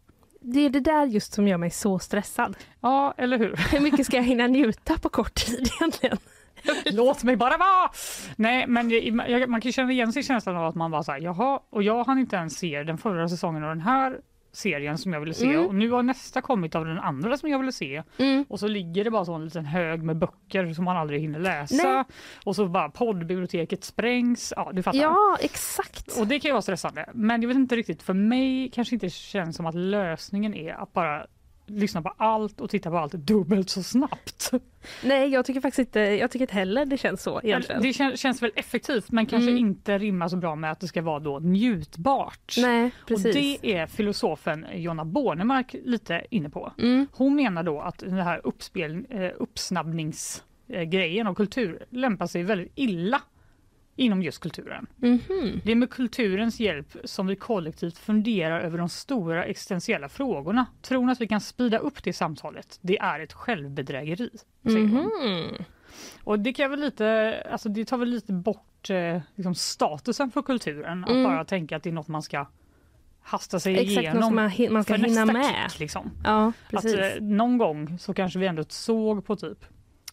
Det 0.42 0.60
är 0.60 0.70
det 0.70 0.80
där 0.80 1.06
just 1.06 1.32
som 1.32 1.48
gör 1.48 1.56
mig 1.56 1.70
så 1.70 1.98
stressad. 1.98 2.56
Ja, 2.80 3.14
eller 3.16 3.38
hur? 3.38 3.56
Hur 3.72 3.80
mycket 3.80 4.06
ska 4.06 4.16
jag 4.16 4.24
hinna 4.24 4.46
njuta 4.46 4.98
på 4.98 5.08
kort 5.08 5.34
tid 5.34 5.68
egentligen? 5.80 6.16
Låt 6.92 7.22
mig 7.24 7.36
bara 7.36 7.56
vara! 7.56 7.90
Nej, 8.36 8.66
men 8.66 8.90
jag, 8.90 9.48
man 9.48 9.60
kan 9.60 9.72
känna 9.72 9.92
igen 9.92 10.12
sig 10.12 10.20
i 10.20 10.24
känslan 10.24 10.56
av 10.56 10.66
att 10.66 10.74
man 10.74 10.90
bara 10.90 11.02
så 11.02 11.12
här, 11.12 11.18
jaha, 11.20 11.60
och 11.70 11.82
jag 11.82 12.04
hann 12.04 12.18
inte 12.18 12.36
ens 12.36 12.58
se 12.58 12.82
den 12.82 12.98
förra 12.98 13.28
säsongen 13.28 13.62
och 13.62 13.68
den 13.68 13.80
här 13.80 14.20
serien 14.52 14.98
som 14.98 15.12
jag 15.12 15.20
ville 15.20 15.34
se 15.34 15.46
Mm. 15.54 15.66
och 15.66 15.74
nu 15.74 15.90
har 15.90 16.02
nästa 16.02 16.40
kommit 16.40 16.74
av 16.74 16.84
den 16.84 16.98
andra 16.98 17.36
som 17.36 17.48
jag 17.50 17.58
ville 17.58 17.72
se 17.72 18.02
Mm. 18.18 18.44
och 18.48 18.60
så 18.60 18.68
ligger 18.68 19.04
det 19.04 19.10
bara 19.10 19.24
så 19.24 19.34
en 19.34 19.44
liten 19.44 19.64
hög 19.66 20.02
med 20.02 20.16
böcker 20.16 20.72
som 20.74 20.84
man 20.84 20.96
aldrig 20.96 21.20
hinner 21.20 21.38
läsa 21.38 21.74
Nej. 21.92 22.04
och 22.44 22.56
så 22.56 22.66
bara 22.68 22.88
poddbiblioteket 22.90 23.84
sprängs. 23.84 24.52
Ja, 24.56 24.70
du 24.74 24.82
fattar. 24.82 24.98
Ja, 24.98 25.36
exakt. 25.40 26.18
Och 26.20 26.26
det 26.26 26.40
kan 26.40 26.48
ju 26.48 26.52
vara 26.52 26.62
stressande. 26.62 27.06
Men 27.14 27.42
jag 27.42 27.48
vet 27.48 27.56
inte 27.56 27.76
riktigt, 27.76 28.02
för 28.02 28.14
mig 28.14 28.70
kanske 28.74 28.94
inte 28.94 29.10
känns 29.10 29.56
som 29.56 29.66
att 29.66 29.74
lösningen 29.74 30.54
är 30.54 30.74
att 30.74 30.92
bara 30.92 31.26
lyssna 31.74 32.02
på 32.02 32.14
allt 32.16 32.60
och 32.60 32.70
titta 32.70 32.90
på 32.90 32.98
allt 32.98 33.12
dubbelt 33.12 33.70
så 33.70 33.82
snabbt. 33.82 34.50
Nej, 35.04 35.28
jag 35.28 35.44
tycker 35.44 35.60
faktiskt 35.60 35.78
inte, 35.78 36.00
jag 36.00 36.30
tycker 36.30 36.42
inte 36.42 36.54
heller 36.54 36.84
det 36.86 36.96
känns 36.98 37.22
så 37.22 37.40
egentligen. 37.42 37.82
Det 37.82 37.88
kän- 37.90 38.16
känns 38.16 38.42
väl 38.42 38.50
effektivt 38.56 39.10
men 39.10 39.26
kanske 39.26 39.50
Mm. 39.50 39.66
inte 39.66 39.98
rimmar 39.98 40.28
så 40.28 40.36
bra 40.36 40.54
med 40.56 40.72
att 40.72 40.80
det 40.80 40.88
ska 40.88 41.02
vara 41.02 41.18
då 41.20 41.38
njutbart. 41.38 42.54
Nej, 42.58 42.90
Och 43.02 43.08
precis. 43.08 43.34
det 43.60 43.72
är 43.76 43.86
filosofen 43.86 44.66
Jonna 44.74 45.04
Bornemark 45.04 45.74
lite 45.84 46.26
inne 46.30 46.50
på. 46.50 46.72
Mm. 46.78 47.06
Hon 47.12 47.34
menar 47.36 47.62
då 47.62 47.80
att 47.80 47.98
den 47.98 48.12
här 48.14 48.40
uppspel, 48.44 49.04
eh, 49.10 49.30
uppsnabbningsgrejen 49.38 51.26
av 51.26 51.34
kultur 51.34 51.84
lämpar 51.90 52.26
sig 52.26 52.42
väldigt 52.42 52.72
illa 52.74 53.22
inom 54.00 54.22
just 54.22 54.38
kulturen. 54.40 54.86
Mhm. 54.96 55.60
Det 55.64 55.72
är 55.72 55.76
med 55.76 55.90
kulturens 55.90 56.60
hjälp 56.60 56.96
som 57.04 57.26
vi 57.26 57.36
kollektivt 57.36 57.98
funderar 57.98 58.60
över 58.60 58.78
de 58.78 58.88
stora 58.88 59.44
existentiella 59.44 60.08
frågorna. 60.08 60.66
Tror 60.82 61.06
ni 61.06 61.12
att 61.12 61.20
vi 61.20 61.26
kan 61.28 61.40
spida 61.40 61.78
upp 61.78 62.02
det 62.04 62.12
samtalet? 62.12 62.78
Det 62.80 62.98
är 62.98 63.20
ett 63.20 63.32
självbedrägeri. 63.32 64.30
Mhm. 64.62 65.10
Och 66.24 66.38
det 66.38 66.52
kan 66.52 66.70
väl 66.70 66.80
lite, 66.80 67.36
alltså 67.52 67.68
det 67.68 67.84
tar 67.84 67.96
väl 67.98 68.08
lite 68.08 68.32
bort 68.32 68.90
eh, 68.90 69.20
liksom 69.34 69.54
statusen 69.54 70.30
för 70.30 70.42
kulturen. 70.42 71.04
Att 71.04 71.10
Mm. 71.10 71.24
bara 71.24 71.44
tänka 71.44 71.76
att 71.76 71.82
det 71.82 71.90
är 71.90 71.94
något 71.94 72.08
man 72.08 72.22
ska 72.22 72.46
hasta 73.22 73.60
sig 73.60 73.74
Exakt, 73.78 73.90
igenom. 73.90 74.34
man, 74.34 74.50
man 74.70 74.84
ska 74.84 74.94
för 74.94 75.00
hinna 75.06 75.24
nästa 75.24 75.32
med. 75.38 75.70
kick, 75.70 75.80
liksom. 75.80 76.10
Ja, 76.24 76.52
Att 76.72 76.84
eh, 76.84 77.20
någon 77.20 77.58
gång 77.58 77.98
så 77.98 78.14
kanske 78.14 78.38
vi 78.38 78.46
ändå 78.46 78.64
såg 78.68 79.26
på 79.26 79.36
typ 79.36 79.64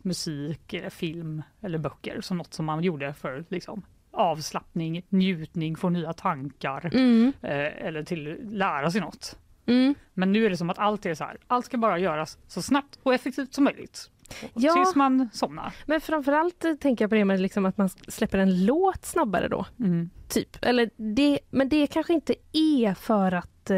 musik, 0.04 0.74
eller 0.74 0.90
film 0.90 1.44
eller 1.62 1.78
böcker 1.78 2.22
som 2.22 2.38
något 2.38 2.54
som 2.54 2.66
man 2.66 2.84
gjorde 2.84 3.14
för 3.14 3.46
liksom, 3.50 3.86
avslappning, 4.12 5.06
njutning, 5.10 5.76
få 5.76 5.90
nya 5.90 6.14
tankar 6.14 6.90
Mm. 6.94 7.34
eh, 7.42 7.86
eller 7.88 8.04
till 8.04 8.38
lära 8.44 8.92
sig 8.92 9.02
något. 9.02 9.38
Mm. 9.66 9.96
Men 10.14 10.32
nu 10.32 10.46
är 10.46 10.50
det 10.50 10.58
som 10.58 10.70
att 10.70 10.80
allt 10.80 11.06
är 11.06 11.14
så 11.16 11.24
här, 11.24 11.38
allt 11.48 11.66
ska 11.66 11.78
bara 11.78 12.00
göras 12.00 12.38
så 12.48 12.62
snabbt 12.62 13.00
och 13.04 13.14
effektivt 13.14 13.54
som 13.54 13.64
möjligt. 13.64 14.10
Ja. 14.54 14.74
Tills 14.74 14.96
man 14.96 15.30
somnar. 15.34 15.74
Men 15.86 16.02
framförallt 16.02 16.66
eh, 16.66 16.74
tänker 16.74 17.04
jag 17.04 17.10
på 17.10 17.16
det 17.16 17.26
med 17.26 17.40
liksom 17.40 17.66
att 17.66 17.78
man 17.78 17.90
släpper 17.90 18.38
en 18.38 18.66
låt 18.66 19.06
snabbare 19.06 19.48
då. 19.48 19.66
Mm. 19.80 20.10
Typ. 20.28 20.58
Eller 20.62 20.90
det, 21.16 21.40
men 21.50 21.70
det 21.70 21.88
kanske 21.88 22.14
inte 22.14 22.36
är 22.54 22.94
för 22.94 23.32
att 23.32 23.70
eh, 23.70 23.78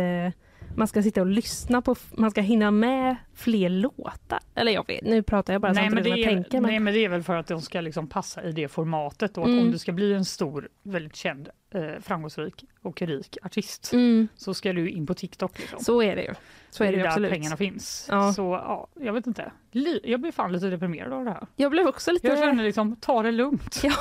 man 0.79 0.87
ska 0.87 1.03
sitta 1.03 1.21
och 1.21 1.27
lyssna 1.27 1.81
på, 1.81 1.95
man 2.11 2.31
ska 2.31 2.41
hinna 2.41 2.71
med 2.71 3.15
fler 3.33 3.69
låtar. 3.69 4.39
Eller 4.55 4.71
jag 4.71 4.87
vet, 4.87 5.03
nu 5.03 5.23
pratar 5.23 5.53
jag 5.53 5.61
bara 5.61 5.73
Nej 5.73 5.89
samtidigt 5.89 6.03
det 6.03 6.09
som 6.09 6.19
är, 6.19 6.23
jag 6.23 6.43
tänker. 6.43 6.61
Men... 6.61 6.69
nej 6.69 6.79
men 6.79 6.93
det 6.93 7.05
är 7.05 7.09
väl 7.09 7.23
för 7.23 7.35
att 7.35 7.47
de 7.47 7.61
ska 7.61 7.81
liksom 7.81 8.07
passa 8.07 8.43
i 8.43 8.51
det 8.51 8.67
formatet 8.67 9.37
och 9.37 9.43
att 9.43 9.49
Mm. 9.49 9.61
om 9.65 9.71
du 9.71 9.77
ska 9.77 9.91
bli 9.91 10.13
en 10.13 10.25
stor, 10.25 10.69
väldigt 10.83 11.15
känd, 11.15 11.49
eh, 11.71 11.99
framgångsrik 12.01 12.65
och 12.81 13.01
rik 13.01 13.37
artist 13.43 13.93
Mm. 13.93 14.27
så 14.35 14.53
ska 14.53 14.73
du 14.73 14.89
in 14.89 15.05
på 15.05 15.13
TikTok. 15.13 15.59
Liksom. 15.59 15.79
Så 15.79 16.01
är 16.03 16.15
det 16.15 16.21
ju. 16.23 16.33
Så 16.69 16.83
är 16.83 16.87
det, 16.91 16.97
ju 16.97 17.03
där 17.03 17.09
absolut. 17.09 17.31
pengarna 17.31 17.57
finns. 17.57 18.07
Ja. 18.11 18.33
Så 18.33 18.41
ja, 18.41 18.87
jag 18.93 19.13
vet 19.13 19.27
inte. 19.27 19.51
Jag 20.03 20.19
blir 20.21 20.31
fan 20.31 20.51
lite 20.51 20.69
deprimerad 20.69 21.13
av 21.13 21.25
det 21.25 21.31
här. 21.31 21.47
Jag 21.55 21.71
blev 21.71 21.87
också 21.87 22.11
lite... 22.11 22.27
Jag 22.27 22.39
känner 22.39 22.63
liksom, 22.63 22.95
ta 22.95 23.23
det 23.23 23.31
lugnt. 23.31 23.79
Ja, 23.83 23.93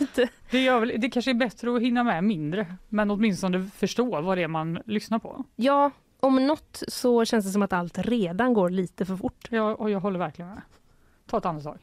lite. 0.00 0.28
Det, 0.50 0.62
gör 0.64 0.80
väl, 0.80 0.92
det 0.98 1.10
kanske 1.10 1.30
är 1.30 1.34
bättre 1.34 1.76
att 1.76 1.82
hinna 1.82 2.04
med 2.04 2.24
mindre, 2.24 2.66
men 2.88 3.10
åtminstone 3.10 3.70
förstå 3.76 4.20
vad 4.20 4.38
det 4.38 4.42
är 4.42 4.48
man 4.48 4.78
lyssnar 4.86 5.18
på. 5.18 5.44
Ja, 5.56 5.90
om 6.20 6.46
något 6.46 6.82
så 6.88 7.24
känns 7.24 7.46
det 7.46 7.52
som 7.52 7.62
att 7.62 7.72
allt 7.72 7.98
redan 7.98 8.54
går 8.54 8.70
lite 8.70 9.04
för 9.04 9.16
fort. 9.16 9.48
Ja, 9.50 9.74
och 9.74 9.90
jag 9.90 10.00
håller 10.00 10.18
verkligen 10.18 10.48
med. 10.50 10.62
Ta 11.26 11.38
ett 11.38 11.46
andetag. 11.46 11.78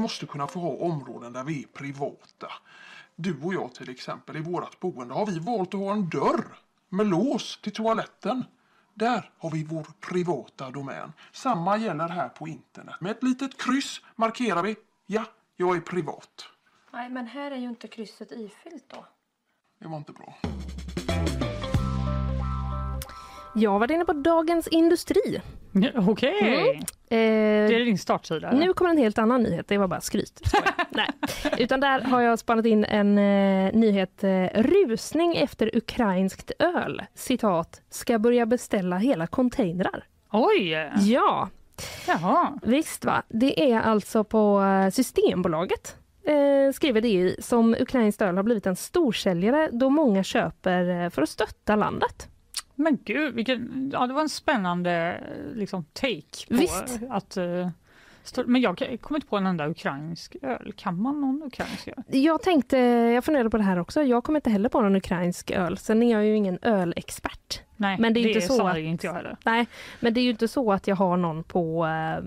Vi 0.00 0.02
måste 0.02 0.26
kunna 0.26 0.46
få 0.46 0.60
ha 0.60 0.68
områden 0.70 1.32
där 1.32 1.44
vi 1.44 1.62
är 1.62 1.66
privata. 1.66 2.52
Du 3.16 3.40
och 3.42 3.54
jag 3.54 3.74
till 3.74 3.90
exempel, 3.90 4.36
i 4.36 4.40
vårt 4.40 4.80
boende 4.80 5.14
har 5.14 5.26
vi 5.26 5.38
valt 5.38 5.74
att 5.74 5.80
ha 5.80 5.92
en 5.92 6.08
dörr 6.08 6.44
med 6.88 7.06
lås 7.06 7.60
till 7.62 7.72
toaletten. 7.72 8.44
Där 8.94 9.30
har 9.38 9.50
vi 9.50 9.64
vår 9.64 9.86
privata 10.00 10.70
domän. 10.70 11.12
Samma 11.32 11.76
gäller 11.76 12.08
här 12.08 12.28
på 12.28 12.48
internet. 12.48 12.94
Med 13.00 13.10
ett 13.12 13.22
litet 13.22 13.62
kryss 13.62 14.00
markerar 14.16 14.62
vi, 14.62 14.76
ja, 15.06 15.24
jag 15.56 15.76
är 15.76 15.80
privat. 15.80 16.44
Nej, 16.92 17.08
men 17.10 17.26
här 17.26 17.50
är 17.50 17.56
ju 17.56 17.68
inte 17.68 17.88
krysset 17.88 18.32
ifyllt 18.32 18.84
då. 18.88 19.06
Det 19.80 19.88
var 19.88 19.96
inte 19.96 20.12
bra. 20.12 20.34
Jag 23.54 23.78
varit 23.78 23.90
inne 23.90 24.04
på 24.04 24.12
Dagens 24.12 24.68
Industri. 24.68 25.42
Okej, 25.94 26.70
Mm. 26.70 26.84
Eh, 27.12 27.16
det 27.68 27.74
är 27.74 27.84
din 27.84 27.98
startsida. 27.98 28.52
Nu 28.52 28.72
kommer 28.72 28.90
en 28.90 28.98
helt 28.98 29.18
annan 29.18 29.42
nyhet, 29.42 29.68
det 29.68 29.78
var 29.78 29.88
bara 29.88 30.00
skryt. 30.00 30.40
Nej. 30.90 31.08
Utan 31.58 31.80
där 31.80 32.00
har 32.00 32.20
jag 32.20 32.38
spanat 32.38 32.66
in 32.66 32.84
en 32.84 33.18
eh, 33.18 33.72
nyhet. 33.74 34.24
Eh, 34.24 34.46
rusning 34.54 35.36
efter 35.36 35.76
ukrainskt 35.76 36.52
öl. 36.58 37.02
Citat, 37.14 37.82
ska 37.90 38.18
börja 38.18 38.46
beställa 38.46 38.96
hela 38.96 39.26
containrar. 39.26 40.04
Oj! 40.32 40.90
Ja, 40.96 41.48
Jaha. 42.06 42.58
visst 42.62 43.04
va. 43.04 43.22
Det 43.28 43.72
är 43.72 43.80
alltså 43.80 44.24
på 44.24 44.62
eh, 44.62 44.90
Systembolaget 44.90 45.96
eh, 46.26 46.72
skriver 46.72 47.00
DI 47.00 47.36
som 47.38 47.76
ukrainskt 47.80 48.22
öl 48.22 48.36
har 48.36 48.42
blivit 48.42 48.66
en 48.66 48.76
storsäljare 48.76 49.68
då 49.72 49.90
många 49.90 50.22
köper 50.22 51.04
eh, 51.04 51.10
för 51.10 51.22
att 51.22 51.28
stötta 51.28 51.76
landet. 51.76 52.28
Men 52.80 52.98
gud, 53.04 53.34
vilken, 53.34 53.90
ja, 53.92 54.06
det 54.06 54.14
var 54.14 54.22
en 54.22 54.28
spännande 54.28 55.20
liksom, 55.54 55.84
take 55.92 56.46
på 56.48 56.54
Visst. 56.54 57.00
att 57.10 57.36
eh, 57.36 57.68
stå, 58.22 58.42
Men 58.46 58.60
jag 58.60 58.78
kommer 59.00 59.18
inte 59.18 59.26
på 59.26 59.36
en 59.36 59.46
enda 59.46 59.68
ukrainsk 59.68 60.36
öl. 60.42 60.72
Kan 60.76 61.02
man 61.02 61.20
någon 61.20 61.42
ukrainsk 61.42 61.88
öl? 61.88 62.02
Jag 62.08 62.42
tänkte, 62.42 62.76
jag 62.78 63.24
funderade 63.24 63.50
på 63.50 63.56
det 63.56 63.62
här 63.62 63.78
också. 63.78 64.02
Jag 64.02 64.24
kommer 64.24 64.38
inte 64.38 64.50
heller 64.50 64.68
på 64.68 64.80
någon 64.80 64.96
ukrainsk 64.96 65.50
öl. 65.50 65.78
Sen 65.78 66.02
är 66.02 66.12
jag 66.12 66.26
ju 66.26 66.36
ingen 66.36 66.58
ölexpert. 66.62 67.60
Nej, 67.76 67.96
Men 68.00 68.14
det 68.14 68.20
är 68.20 68.22
ju 68.22 68.28
inte 68.28 68.40
så 68.46 68.56
sannerligen 68.56 68.88
att- 68.88 68.92
inte 68.92 69.06
jag 69.06 69.14
heller. 69.14 69.36
Nej, 69.44 69.66
men 70.00 70.14
det 70.14 70.20
är 70.20 70.22
ju 70.22 70.30
inte 70.30 70.48
så 70.48 70.72
att 70.72 70.86
jag 70.86 70.96
har 70.96 71.16
någon 71.16 71.44
på, 71.44 71.86
eh, 71.86 72.24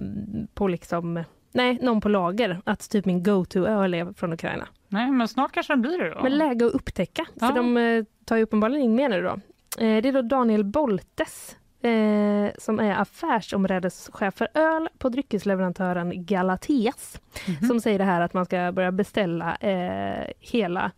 på 0.54 0.68
liksom, 0.68 1.24
nej, 1.52 1.80
någon 1.82 2.02
på 2.02 2.10
lager. 2.10 2.62
Att 2.64 2.90
typ 2.90 3.06
min 3.06 3.24
go-to-öl 3.24 3.94
är 3.94 4.14
från 4.14 4.34
Ukraina. 4.34 4.68
Nej, 4.88 5.12
men 5.12 5.28
snart 5.28 5.52
kanske 5.52 5.74
den 5.74 5.82
blir 5.82 6.00
det 6.00 6.10
då. 6.10 6.24
Men 6.24 6.38
läge 6.38 6.66
att 6.66 6.74
upptäcka, 6.74 7.26
för 7.40 7.46
Ja. 7.46 7.52
de 7.52 7.78
eh, 7.78 8.04
tar 8.26 8.36
ju 8.38 8.44
uppenbarligen 8.44 8.86
in 8.86 8.96
mer 8.96 9.10
nu 9.10 9.22
då. 9.22 9.40
Eh, 9.78 10.02
det 10.02 10.10
är 10.10 10.12
då 10.14 10.22
Daniel 10.22 10.64
Boltes 10.64 11.56
eh, 11.82 12.52
som 12.58 12.80
är 12.80 12.96
affärsområdeschef 13.02 14.34
för 14.36 14.48
öl 14.54 14.90
på 14.98 15.10
dryckesleverantören 15.10 16.26
Galateas 16.26 17.20
Mhm. 17.48 17.68
som 17.68 17.82
säger 17.82 18.00
det 18.00 18.06
här 18.06 18.22
att 18.22 18.34
man 18.34 18.46
ska 18.46 18.72
börja 18.72 18.92
beställa 18.92 19.56
eh, 19.56 20.28
hela 20.40 20.92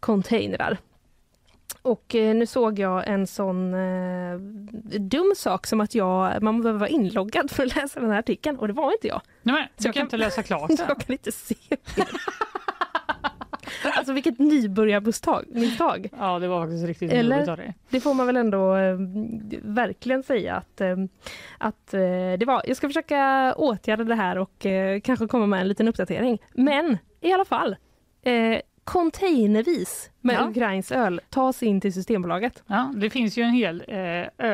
containrar. 0.00 0.78
Och 1.82 2.14
eh, 2.14 2.34
nu 2.34 2.46
såg 2.46 2.78
jag 2.78 3.08
en 3.08 3.26
sån 3.26 3.74
eh, 3.74 4.38
dum 5.00 5.32
sak 5.36 5.66
som 5.66 5.80
att 5.80 5.94
jag, 5.94 6.42
man 6.42 6.62
behöver 6.62 6.78
vara 6.80 6.88
inloggad 6.90 7.50
för 7.50 7.62
att 7.66 7.76
läsa 7.76 8.00
den 8.00 8.10
här 8.10 8.18
artikeln 8.18 8.58
och 8.58 8.66
det 8.68 8.74
var 8.74 8.92
inte 8.92 9.08
jag. 9.08 9.20
Nej, 9.42 9.54
men, 9.54 9.64
Så 9.76 9.88
jag 9.88 9.94
kan 9.94 10.02
inte 10.02 10.16
läsa 10.16 10.42
klart 10.42 10.66
Jag 10.70 10.78
sen. 10.78 10.86
kan 10.96 11.12
inte 11.12 11.32
se. 11.32 11.54
Alltså 13.96 14.12
vilket 14.12 14.38
nybörjarmisstag. 14.38 15.44
misstag. 15.50 16.08
Ja, 16.18 16.38
det 16.38 16.48
var 16.48 16.62
faktiskt 16.66 16.86
riktigt 16.86 17.12
Eller? 17.12 17.74
Det 17.90 18.00
får 18.00 18.14
man 18.14 18.26
väl 18.26 18.36
ändå 18.36 18.76
eh, 18.76 18.96
verkligen 19.62 20.22
säga 20.22 20.54
att, 20.56 20.80
eh, 20.80 20.96
att 21.58 21.94
eh, 21.94 22.00
det 22.38 22.44
var. 22.46 22.62
Jag 22.66 22.76
ska 22.76 22.88
försöka 22.88 23.54
åtgärda 23.56 24.04
det 24.04 24.14
här 24.14 24.38
och 24.38 24.66
eh, 24.66 25.00
kanske 25.00 25.26
komma 25.26 25.46
med 25.46 25.60
en 25.60 25.68
liten 25.68 25.88
uppdatering. 25.88 26.38
Men 26.54 26.98
i 27.20 27.32
alla 27.32 27.44
fall, 27.44 27.76
eh, 28.22 28.58
containervis 28.84 30.10
med 30.20 30.34
Ja. 30.36 30.48
ukrainsk 30.50 30.92
öl 30.92 31.20
tas 31.30 31.62
in 31.62 31.80
till 31.80 31.92
Systembolaget. 31.92 32.62
Ja, 32.66 32.92
det 32.96 33.10
finns 33.10 33.38
ju 33.38 33.42
en 33.42 33.50
hel 33.50 33.84
eh, 33.88 34.46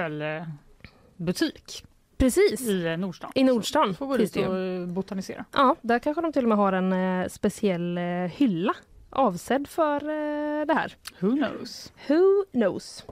ölbutik 1.17 1.85
Precis, 2.19 2.61
i 2.69 2.97
Nordstan. 2.97 3.31
i 3.35 3.45
Nordstan 3.45 3.95
Får 3.95 4.07
gå 4.07 4.17
dit 4.17 4.37
och 4.37 4.89
botanisera. 4.89 5.45
Ja, 5.53 5.77
där 5.81 5.99
kanske 5.99 6.23
de 6.23 6.33
till 6.33 6.43
och 6.45 6.49
med 6.49 6.59
har 6.59 6.73
en 6.73 6.93
eh, 7.23 7.29
speciell 7.29 7.99
eh, 7.99 8.05
hylla 8.05 8.73
avsedd 9.11 9.69
för 9.69 9.97
eh, 9.97 10.67
det 10.67 10.75
här. 10.75 10.97
Who 11.19 11.37
knows? 11.37 11.93
Who 12.09 12.45
knows? 12.53 13.05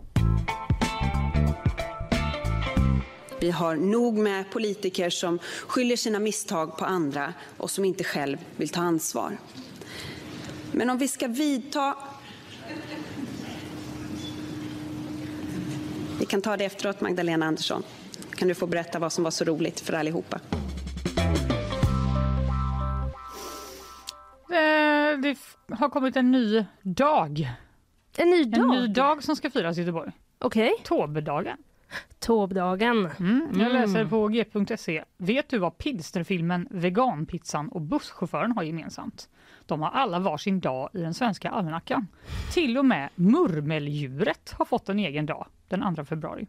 Vi 3.40 3.50
har 3.50 3.76
nog 3.76 4.18
med 4.18 4.50
politiker 4.50 5.10
som 5.10 5.38
skyller 5.66 5.96
sina 5.96 6.18
misstag 6.18 6.78
på 6.78 6.84
andra 6.84 7.34
och 7.56 7.70
som 7.70 7.84
inte 7.84 8.04
själv 8.04 8.38
vill 8.56 8.68
ta 8.68 8.80
ansvar. 8.80 9.36
Men 10.72 10.90
om 10.90 10.98
vi 10.98 11.08
ska 11.08 11.28
vidta... 11.28 11.94
Vi 16.20 16.26
kan 16.26 16.42
ta 16.42 16.56
det 16.56 16.64
efteråt, 16.64 17.00
Magdalena 17.00 17.46
Andersson. 17.46 17.82
Kan 18.34 18.48
du 18.48 18.54
få 18.54 18.66
berätta 18.66 18.98
vad 18.98 19.12
som 19.12 19.24
var 19.24 19.30
så 19.30 19.44
roligt 19.44 19.80
för 19.80 19.92
allihopa? 19.92 20.40
Det 25.22 25.30
f- 25.30 25.56
har 25.78 25.88
kommit 25.88 26.16
en 26.16 26.30
ny 26.30 26.64
dag. 26.82 27.50
En 28.16 28.30
ny 28.30 28.44
dag? 28.44 28.60
En 28.60 28.68
ny 28.68 28.86
dag 28.86 29.22
som 29.22 29.36
ska 29.36 29.50
firas 29.50 29.78
i 29.78 29.80
Göteborg. 29.80 30.12
Okej. 30.38 30.72
Tåbdagen. 30.84 31.56
Tåbdagen. 32.18 33.10
Mm, 33.20 33.48
jag 33.60 33.72
läser 33.72 33.96
Mm. 33.98 34.08
på 34.10 34.28
g.se. 34.28 35.04
Vet 35.18 35.48
du 35.48 35.58
vad 35.58 35.78
pilsnerfilmen 35.78 36.68
Veganpizzan 36.70 37.68
och 37.68 37.80
busschauffören 37.80 38.52
har 38.52 38.62
gemensamt? 38.62 39.28
De 39.66 39.82
har 39.82 39.90
alla 39.90 40.18
varsin 40.18 40.60
dag 40.60 40.90
i 40.94 40.98
den 40.98 41.14
svenska 41.14 41.50
almanackan. 41.50 42.06
Till 42.54 42.78
och 42.78 42.84
med 42.84 43.08
murmeldjuret 43.14 44.54
har 44.58 44.64
fått 44.64 44.88
en 44.88 44.98
egen 44.98 45.26
dag 45.26 45.46
den 45.68 45.94
2 45.96 46.04
februari. 46.04 46.46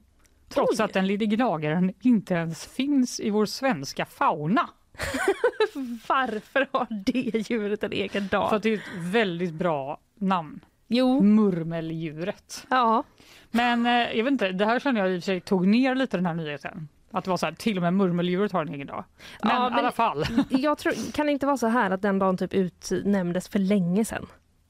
Trots 0.49 0.79
Oj. 0.79 0.83
att 0.85 0.93
den 0.93 1.07
lille 1.07 1.25
gnagaren 1.25 1.93
inte 2.01 2.33
ens 2.33 2.65
finns 2.65 3.19
i 3.19 3.29
vår 3.29 3.45
svenska 3.45 4.05
fauna. 4.05 4.69
Varför 6.07 6.67
har 6.71 6.87
det 6.89 7.49
djuret 7.49 7.83
en 7.83 7.91
egen 7.93 8.27
dag? 8.27 8.49
För 8.49 8.55
att 8.55 8.63
det 8.63 8.69
är 8.69 8.77
ett 8.77 8.83
väldigt 8.99 9.53
bra 9.53 9.99
namn. 10.15 10.59
Jo. 10.87 11.21
Murmeldjuret. 11.21 12.67
Ja. 12.69 13.03
Men 13.51 13.85
eh, 13.85 13.91
jag 13.91 14.23
vet 14.23 14.31
inte, 14.31 14.51
det 14.51 14.65
här 14.65 14.79
känner 14.79 15.01
jag 15.01 15.11
i 15.11 15.19
och 15.19 15.23
för 15.23 15.25
sig 15.25 15.41
tog 15.41 15.67
ner 15.67 15.95
lite 15.95 16.17
den 16.17 16.25
här 16.25 16.33
nyheten. 16.33 16.87
Att 17.11 17.23
det 17.23 17.29
var 17.29 17.37
så 17.37 17.45
här, 17.45 17.53
till 17.53 17.77
och 17.77 17.81
med 17.81 17.93
murmeldjuret 17.93 18.51
har 18.51 18.61
en 18.61 18.73
egen 18.73 18.87
dag. 18.87 19.03
Men, 19.43 19.55
Ja, 19.55 19.69
i 19.69 19.73
alla 19.73 19.91
fall. 19.91 20.25
Jag 20.49 20.77
tror, 20.77 21.11
kan 21.13 21.25
det 21.25 21.31
inte 21.31 21.45
vara 21.45 21.57
så 21.57 21.67
här 21.67 21.91
att 21.91 22.01
den 22.01 22.19
dagen 22.19 22.37
typ 22.37 22.53
utnämndes 22.53 23.49
för 23.49 23.59
länge 23.59 24.05
sedan? 24.05 24.25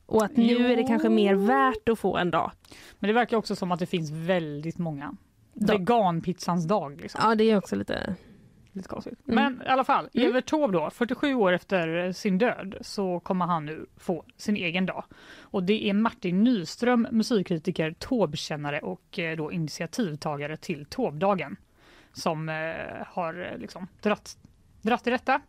Och 0.05 0.25
att 0.25 0.37
nu 0.37 0.71
är 0.71 0.75
det 0.75 0.83
kanske 0.83 1.09
mer 1.09 1.35
värt 1.35 1.89
att 1.89 1.99
få 1.99 2.17
en 2.17 2.31
dag? 2.31 2.51
Men 2.99 3.07
det 3.07 3.13
verkar 3.13 3.37
också 3.37 3.55
som 3.55 3.71
att 3.71 3.79
det 3.79 3.85
finns 3.85 4.11
väldigt 4.11 4.77
många. 4.77 5.15
Dag. 5.53 5.79
Veganpizzans 5.79 6.67
dag. 6.67 7.01
Liksom. 7.01 7.21
Ja, 7.23 7.35
det 7.35 7.43
är 7.43 7.57
också 7.57 7.75
lite... 7.75 8.15
Lite 8.79 8.89
konstigt. 8.89 9.19
Mm. 9.27 9.35
Men 9.53 9.67
i 9.67 9.69
alla 9.69 9.83
fall, 9.83 10.09
Evert 10.13 10.45
Taube 10.45 10.73
då, 10.73 10.89
47 10.89 11.33
år 11.33 11.51
efter 11.53 12.11
sin 12.11 12.37
död 12.37 12.75
så 12.81 13.19
kommer 13.19 13.45
han 13.45 13.65
nu 13.65 13.85
få 13.97 14.23
sin 14.37 14.55
egen 14.55 14.85
dag. 14.85 15.03
Och 15.41 15.63
det 15.63 15.89
är 15.89 15.93
Martin 15.93 16.43
Nyström, 16.43 17.07
musikkritiker, 17.11 17.91
Taube-kännare 17.99 18.79
och 18.79 19.19
eh, 19.19 19.37
då 19.37 19.51
initiativtagare 19.51 20.57
till 20.57 20.85
Taube-dagen 20.85 21.55
som 22.13 22.49
eh, 22.49 22.55
har 23.07 23.51
eh, 23.53 23.57
liksom 23.57 23.87
dratt, 24.01 24.37
dratt 24.81 25.07
i 25.07 25.09
detta. 25.09 25.41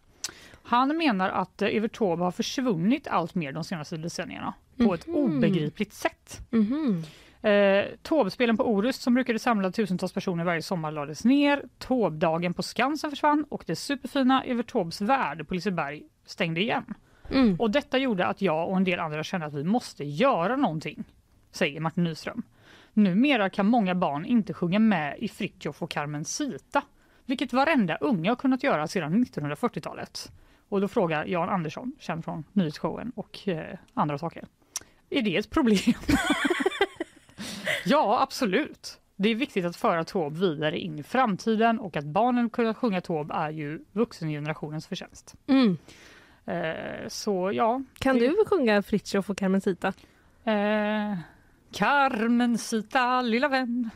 Han 0.62 0.96
menar 0.96 1.28
att 1.30 1.62
eh, 1.62 1.68
Evert 1.76 1.92
Taube 1.98 2.22
har 2.24 2.30
försvunnit 2.30 3.08
allt 3.08 3.34
mer 3.34 3.52
de 3.52 3.64
senaste 3.64 3.96
decennierna 3.96 4.54
på 4.76 4.94
ett 4.94 5.06
Mhm. 5.06 5.16
obegripligt 5.16 5.92
sätt. 5.92 6.40
Mhm. 6.50 7.02
Eh, 7.42 7.84
Taubespelen 8.02 8.56
på 8.56 8.64
Orust 8.64 9.02
som 9.02 9.14
brukade 9.14 9.38
samla 9.38 9.70
tusentals 9.70 10.12
personer 10.12 10.44
varje 10.44 10.62
sommar 10.62 10.90
lades 10.90 11.24
ner. 11.24 11.62
Taubdagen 11.78 12.54
på 12.54 12.62
Skansen 12.62 13.10
försvann 13.10 13.44
och 13.48 13.64
det 13.66 13.76
superfina 13.76 14.44
Evert 14.44 14.72
Taubes 14.72 15.00
värld 15.00 15.48
på 15.48 15.54
Liseberg 15.54 16.02
stängde 16.24 16.60
igen. 16.60 16.94
Mm. 17.30 17.56
Och 17.60 17.70
detta 17.70 17.98
gjorde 17.98 18.26
att 18.26 18.42
jag 18.42 18.68
och 18.68 18.76
en 18.76 18.84
del 18.84 19.00
andra 19.00 19.22
kände 19.22 19.46
att 19.46 19.54
vi 19.54 19.64
måste 19.64 20.04
göra 20.04 20.56
någonting, 20.56 21.04
säger 21.50 21.80
Martin 21.80 22.04
Nyström. 22.04 22.42
Numera 22.92 23.50
kan 23.50 23.66
många 23.66 23.94
barn 23.94 24.24
inte 24.24 24.54
sjunga 24.54 24.78
med 24.78 25.16
i 25.18 25.28
Fritiof 25.28 25.82
och 25.82 25.90
Carmencita, 25.90 26.82
vilket 27.26 27.52
varenda 27.52 27.96
unge 27.96 28.28
har 28.28 28.36
kunnat 28.36 28.62
göra 28.62 28.86
sedan 28.86 29.24
1940-talet. 29.24 30.32
Och 30.68 30.80
då 30.80 30.88
frågar 30.88 31.24
Jan 31.24 31.48
Andersson, 31.48 31.92
känd 31.98 32.24
från 32.24 32.44
nyhetsshowen 32.52 33.12
och 33.16 33.48
eh, 33.48 33.78
andra 33.94 34.18
saker. 34.18 34.44
Är 35.10 35.22
det 35.22 35.36
ett 35.36 35.50
problem? 35.50 35.78
ja, 37.84 38.20
absolut. 38.22 38.96
Det 39.16 39.28
är 39.28 39.34
viktigt 39.34 39.64
att 39.64 39.76
föra 39.76 40.04
Taube 40.04 40.40
vidare 40.40 40.78
in 40.78 40.98
i 40.98 41.02
framtiden 41.02 41.78
och 41.78 41.96
att 41.96 42.04
barnen 42.04 42.50
kunna 42.50 42.74
sjunga 42.74 43.00
Taube 43.00 43.34
är 43.34 43.50
ju 43.50 43.84
vuxengenerationens 43.92 44.86
förtjänst. 44.86 45.34
Mm. 45.46 45.78
Eh, 46.46 47.08
så 47.08 47.52
ja. 47.54 47.82
Kan 47.98 48.18
det- 48.18 48.28
du 48.28 48.36
sjunga 48.46 48.82
Fritiof 48.82 49.30
och 49.30 49.36
Carmencita? 49.38 49.88
Eh, 50.44 51.18
Carmencita, 51.72 53.22
lilla 53.22 53.48
vän. 53.48 53.90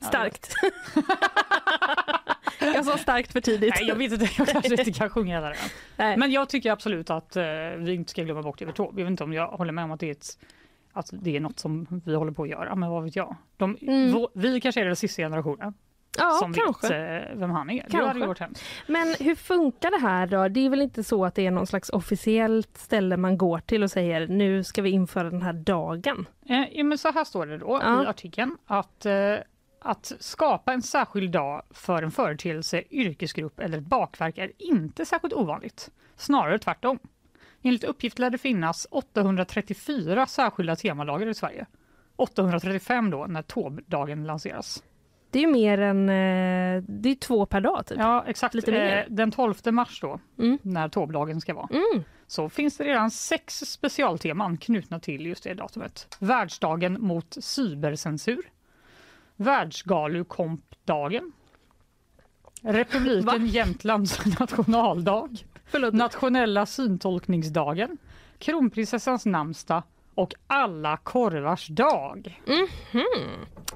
Starkt. 0.00 0.52
jag 2.60 2.84
sa 2.84 2.98
starkt 2.98 3.32
för 3.32 3.40
tidigt. 3.40 3.74
Nej, 3.80 3.88
jag 3.88 3.96
vet 3.96 4.12
inte, 4.12 4.28
jag 4.38 4.48
kanske 4.48 4.74
inte 4.74 4.92
kan 4.92 5.10
sjunga 5.10 5.34
hela. 5.34 5.54
Men 6.16 6.32
jag 6.32 6.48
tycker 6.48 6.72
absolut 6.72 7.10
att 7.10 7.36
eh, 7.36 7.44
vi 7.78 7.94
inte 7.94 8.10
ska 8.10 8.22
glömma 8.22 8.42
bort 8.42 8.62
Evert 8.62 8.76
Taube. 8.76 9.00
Jag 9.00 9.04
vet 9.04 9.10
inte 9.10 9.24
om 9.24 9.32
jag 9.32 9.46
håller 9.48 9.72
med 9.72 9.84
om 9.84 9.90
att 9.90 10.00
det 10.00 10.06
är, 10.06 10.12
ett, 10.12 10.38
att 10.94 11.10
det 11.12 11.36
är 11.36 11.40
något 11.40 11.58
som 11.58 11.86
vi 12.04 12.14
håller 12.14 12.32
på 12.32 12.42
att 12.42 12.48
göra, 12.48 12.74
men 12.74 12.90
vad 12.90 13.04
vet 13.04 13.16
jag. 13.16 13.36
De, 13.56 13.76
Mm. 13.82 14.26
vi 14.34 14.60
kanske 14.60 14.80
är 14.80 14.84
den 14.84 14.96
sista 14.96 15.22
generationen 15.22 15.74
Ja, 16.18 16.30
som 16.40 16.54
kanske. 16.54 16.88
vet 16.88 17.30
eh, 17.30 17.36
vem 17.36 17.50
han 17.50 17.70
är. 17.70 17.74
Det 17.74 17.90
Kanske. 17.90 18.08
hade 18.08 18.26
varit 18.26 18.38
hemskt. 18.38 18.64
Men 18.86 19.14
hur 19.20 19.34
funkar 19.34 19.90
det 19.90 20.06
här 20.06 20.26
då? 20.26 20.48
Det 20.48 20.60
är 20.66 20.70
väl 20.70 20.82
inte 20.82 21.04
så 21.04 21.24
att 21.24 21.34
det 21.34 21.46
är 21.46 21.50
någon 21.50 21.66
slags 21.66 21.90
officiellt 21.90 22.78
ställe 22.78 23.16
man 23.16 23.38
går 23.38 23.58
till 23.58 23.82
och 23.82 23.90
säger 23.90 24.28
nu 24.28 24.64
ska 24.64 24.82
vi 24.82 24.90
införa 24.90 25.30
den 25.30 25.42
här 25.42 25.52
dagen? 25.52 26.26
Eh, 26.48 26.62
ja, 26.72 26.84
men 26.84 26.98
så 26.98 27.12
här 27.12 27.24
står 27.24 27.46
det 27.46 27.58
då 27.58 27.80
Ja. 27.82 28.02
i 28.04 28.06
artikeln 28.06 28.56
att 28.66 29.06
eh, 29.06 29.34
att 29.86 30.12
skapa 30.20 30.72
en 30.72 30.82
särskild 30.82 31.32
dag 31.32 31.62
för 31.70 32.02
en 32.02 32.10
företeelse, 32.10 32.82
yrkesgrupp 32.90 33.60
eller 33.60 33.78
ett 33.78 33.84
bakverk 33.86 34.38
är 34.38 34.52
inte 34.58 35.04
särskilt 35.06 35.34
ovanligt. 35.34 35.90
Snarare 36.16 36.58
tvärtom. 36.58 36.98
Enligt 37.66 37.84
uppgift 37.84 38.18
lär 38.18 38.30
det 38.30 38.38
finnas 38.38 38.86
834 38.90 40.26
särskilda 40.26 40.76
temadagar 40.76 41.26
i 41.26 41.34
Sverige. 41.34 41.66
835 42.16 43.10
då 43.10 43.26
när 43.26 43.42
Taube-dagen 43.42 44.24
lanseras. 44.24 44.82
Det 45.30 45.38
är 45.38 45.42
ju 45.42 45.52
mer 45.52 45.78
än, 45.80 46.08
eh, 46.08 46.82
det 46.88 47.08
är 47.10 47.14
två 47.14 47.46
per 47.46 47.60
dag 47.60 47.86
typ. 47.86 47.98
Ja, 47.98 48.24
exakt. 48.26 48.54
Lite 48.54 48.72
mer. 48.72 48.96
Eh, 48.96 49.14
den 49.14 49.30
12 49.30 49.54
mars 49.72 50.00
då, 50.00 50.20
när 50.62 50.88
Taube-dagen 50.88 51.40
ska 51.40 51.54
vara, 51.54 51.68
Mm. 51.70 52.04
så 52.26 52.48
finns 52.48 52.76
det 52.76 52.84
redan 52.84 53.10
sex 53.10 53.58
specialteman 53.58 54.56
knutna 54.56 55.00
till 55.00 55.26
just 55.26 55.44
det 55.44 55.54
datumet. 55.54 56.16
Världsdagen 56.20 56.96
mot 57.00 57.36
cybercensur, 57.40 58.42
Världsgalukompdagen, 59.36 61.32
Republiken 62.62 63.46
Jämtlands 63.46 64.38
nationaldag, 64.40 65.28
Nationella 65.92 66.66
syntolkningsdagen, 66.66 67.98
Kronprinsessans 68.38 69.26
namnsdag 69.26 69.82
och 70.14 70.34
alla 70.46 70.96
korvars 70.96 71.68
dag. 71.68 72.42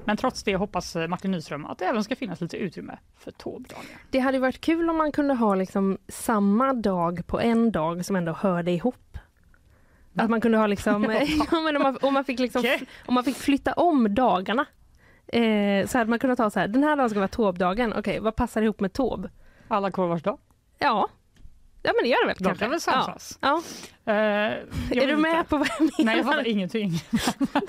Men 0.05 0.17
trots 0.17 0.43
det 0.43 0.55
hoppas 0.55 0.95
eh, 0.95 1.07
Martin 1.07 1.31
Nyström 1.31 1.65
att 1.65 1.77
det 1.77 1.85
även 1.85 2.03
ska 2.03 2.15
finnas 2.15 2.41
lite 2.41 2.57
utrymme 2.57 2.97
för 3.17 3.31
Taube-dagen. 3.31 3.85
Det 4.09 4.19
hade 4.19 4.39
varit 4.39 4.61
kul 4.61 4.89
om 4.89 4.97
man 4.97 5.11
kunde 5.11 5.33
ha 5.33 5.55
liksom 5.55 5.97
samma 6.07 6.73
dag 6.73 7.27
på 7.27 7.39
en 7.39 7.71
dag 7.71 8.05
som 8.05 8.15
ändå 8.15 8.31
hörde 8.31 8.71
ihop. 8.71 9.17
Att 10.15 10.29
man 10.29 10.41
kunde 10.41 10.57
ha 10.57 10.67
liksom, 10.67 11.03
ja, 11.51 11.61
men 11.61 11.75
om, 11.75 11.83
man, 11.83 11.97
om, 12.01 12.13
man 12.13 12.25
fick 12.25 12.39
liksom 12.39 12.63
om 13.05 13.13
man 13.13 13.23
fick 13.23 13.35
flytta 13.35 13.73
om 13.73 14.15
dagarna. 14.15 14.65
Eh, 15.27 15.87
så 15.87 15.97
hade 15.97 16.09
man 16.09 16.19
kunnat 16.19 16.37
ta 16.37 16.49
så 16.49 16.59
här, 16.59 16.67
den 16.67 16.83
här 16.83 16.95
dagen 16.95 17.09
ska 17.09 17.19
vara 17.19 17.27
Taube-dagen. 17.27 17.93
Okej, 17.97 18.19
vad 18.19 18.35
passar 18.35 18.61
ihop 18.61 18.79
med 18.79 18.93
Taube? 18.93 19.29
Alla 19.67 19.91
korvars 19.91 20.23
dag. 20.23 20.39
Ja. 20.77 21.09
Ja 21.81 21.91
men 21.95 22.03
det 22.03 22.09
gör 22.09 22.21
det 22.23 22.27
väl 22.27 22.35
De 22.39 22.43
kanske. 22.43 22.63
kan 22.63 22.71
väl 22.71 22.81
samsas. 22.81 23.37
Ja. 23.41 23.61
Eh, 24.05 24.13
Är 24.15 24.65
jag 24.91 25.07
du 25.07 25.17
med 25.17 25.31
inte. 25.37 25.49
på 25.49 25.57
vad 25.57 25.67
jag 25.67 25.81
menar? 25.81 26.03
Nej, 26.05 26.17
jag 26.17 26.25
fattar 26.25 26.47
ingenting. 26.47 26.91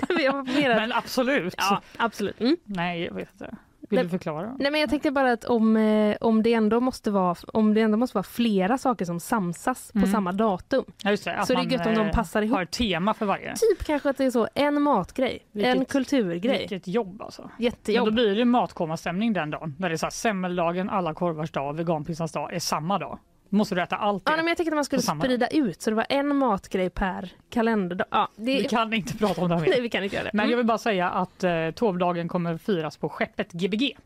Men 0.55 0.91
absolut. 0.93 1.53
Ja, 1.57 1.81
absolut. 1.97 2.41
Mm. 2.41 2.57
Nej, 2.65 3.03
jag 3.03 3.13
vet 3.13 3.31
inte. 3.31 3.55
Vill 3.89 3.97
Nej. 3.97 4.03
du 4.03 4.09
förklara? 4.09 4.55
Nej 4.59 4.71
men 4.71 4.81
jag 4.81 4.89
tänkte 4.89 5.11
bara 5.11 5.31
att 5.31 5.45
om, 5.45 5.77
eh, 5.77 6.17
om, 6.21 6.43
det 6.43 6.53
ändå 6.53 6.79
måste 6.79 7.11
vara, 7.11 7.35
om 7.53 7.73
det 7.73 7.81
ändå 7.81 7.97
måste 7.97 8.17
vara 8.17 8.23
flera 8.23 8.77
saker 8.77 9.05
som 9.05 9.19
samsas 9.19 9.91
på 9.91 9.97
Mm. 9.97 10.11
samma 10.11 10.31
datum. 10.31 10.83
Ja, 11.03 11.09
just 11.11 11.23
det, 11.25 11.43
så 11.47 11.53
det 11.53 11.59
är 11.59 11.63
gött 11.63 11.87
om 11.87 11.93
de 11.95 12.05
eh, 12.07 12.11
passar 12.11 12.41
ihop. 12.41 12.57
Har 12.57 12.65
tema 12.65 13.13
för 13.13 13.25
varje. 13.25 13.55
Typ 13.55 13.83
kanske 13.85 14.09
att 14.09 14.17
det 14.17 14.25
är 14.25 14.31
så, 14.31 14.47
en 14.55 14.81
matgrej, 14.81 15.39
en 15.53 15.61
Vilket- 15.61 15.89
kulturgrej. 15.91 16.59
Vilket 16.59 16.87
jobb 16.87 17.21
alltså. 17.21 17.49
Jättejobb. 17.59 18.05
Men 18.07 18.15
då 18.15 18.21
blir 18.23 18.35
det 18.35 18.45
matkommastämning 18.45 19.33
den 19.33 19.49
dagen. 19.49 19.75
Där 19.79 19.89
det 19.89 19.95
är 19.95 19.97
så 19.97 20.05
här, 20.05 20.11
semmeldagen, 20.11 20.89
alla 20.89 21.13
korvars 21.13 21.51
dag, 21.51 21.73
veganpizzans 21.75 22.31
dag 22.31 22.53
är 22.53 22.59
samma 22.59 22.99
dag. 22.99 23.19
Måste 23.53 23.75
du 23.75 23.81
äta 23.81 23.95
allt 23.95 24.25
det. 24.25 24.31
Ja, 24.31 24.37
men 24.37 24.47
jag 24.47 24.57
tänkte 24.57 24.71
att 24.73 24.75
man 24.77 24.85
skulle 24.85 25.01
samma 25.01 25.23
sprida 25.23 25.47
ut 25.47 25.81
så 25.81 25.89
det 25.89 25.95
var 25.95 26.05
en 26.09 26.35
matgrej 26.35 26.89
per 26.89 27.31
kalenderdag. 27.49 28.07
Ja, 28.11 28.29
det... 28.35 28.43
Vi 28.57 28.63
kan 28.63 28.93
inte 28.93 29.17
prata 29.17 29.41
om 29.41 29.49
det 29.49 29.55
här 29.55 29.61
mer. 29.61 29.69
Nej, 29.71 29.81
vi 29.81 29.89
kan 29.89 30.03
inte 30.03 30.15
göra 30.15 30.23
det. 30.25 30.31
Men 30.33 30.39
Mm. 30.43 30.49
jag 30.51 30.57
vill 30.57 30.65
bara 30.65 30.77
säga 30.77 31.09
att 31.09 31.43
eh, 31.43 31.49
Taube-dagen 31.71 32.27
kommer 32.27 32.57
firas 32.57 32.97
på 32.97 33.09
skeppet 33.09 33.51
Gbg. 33.51 33.97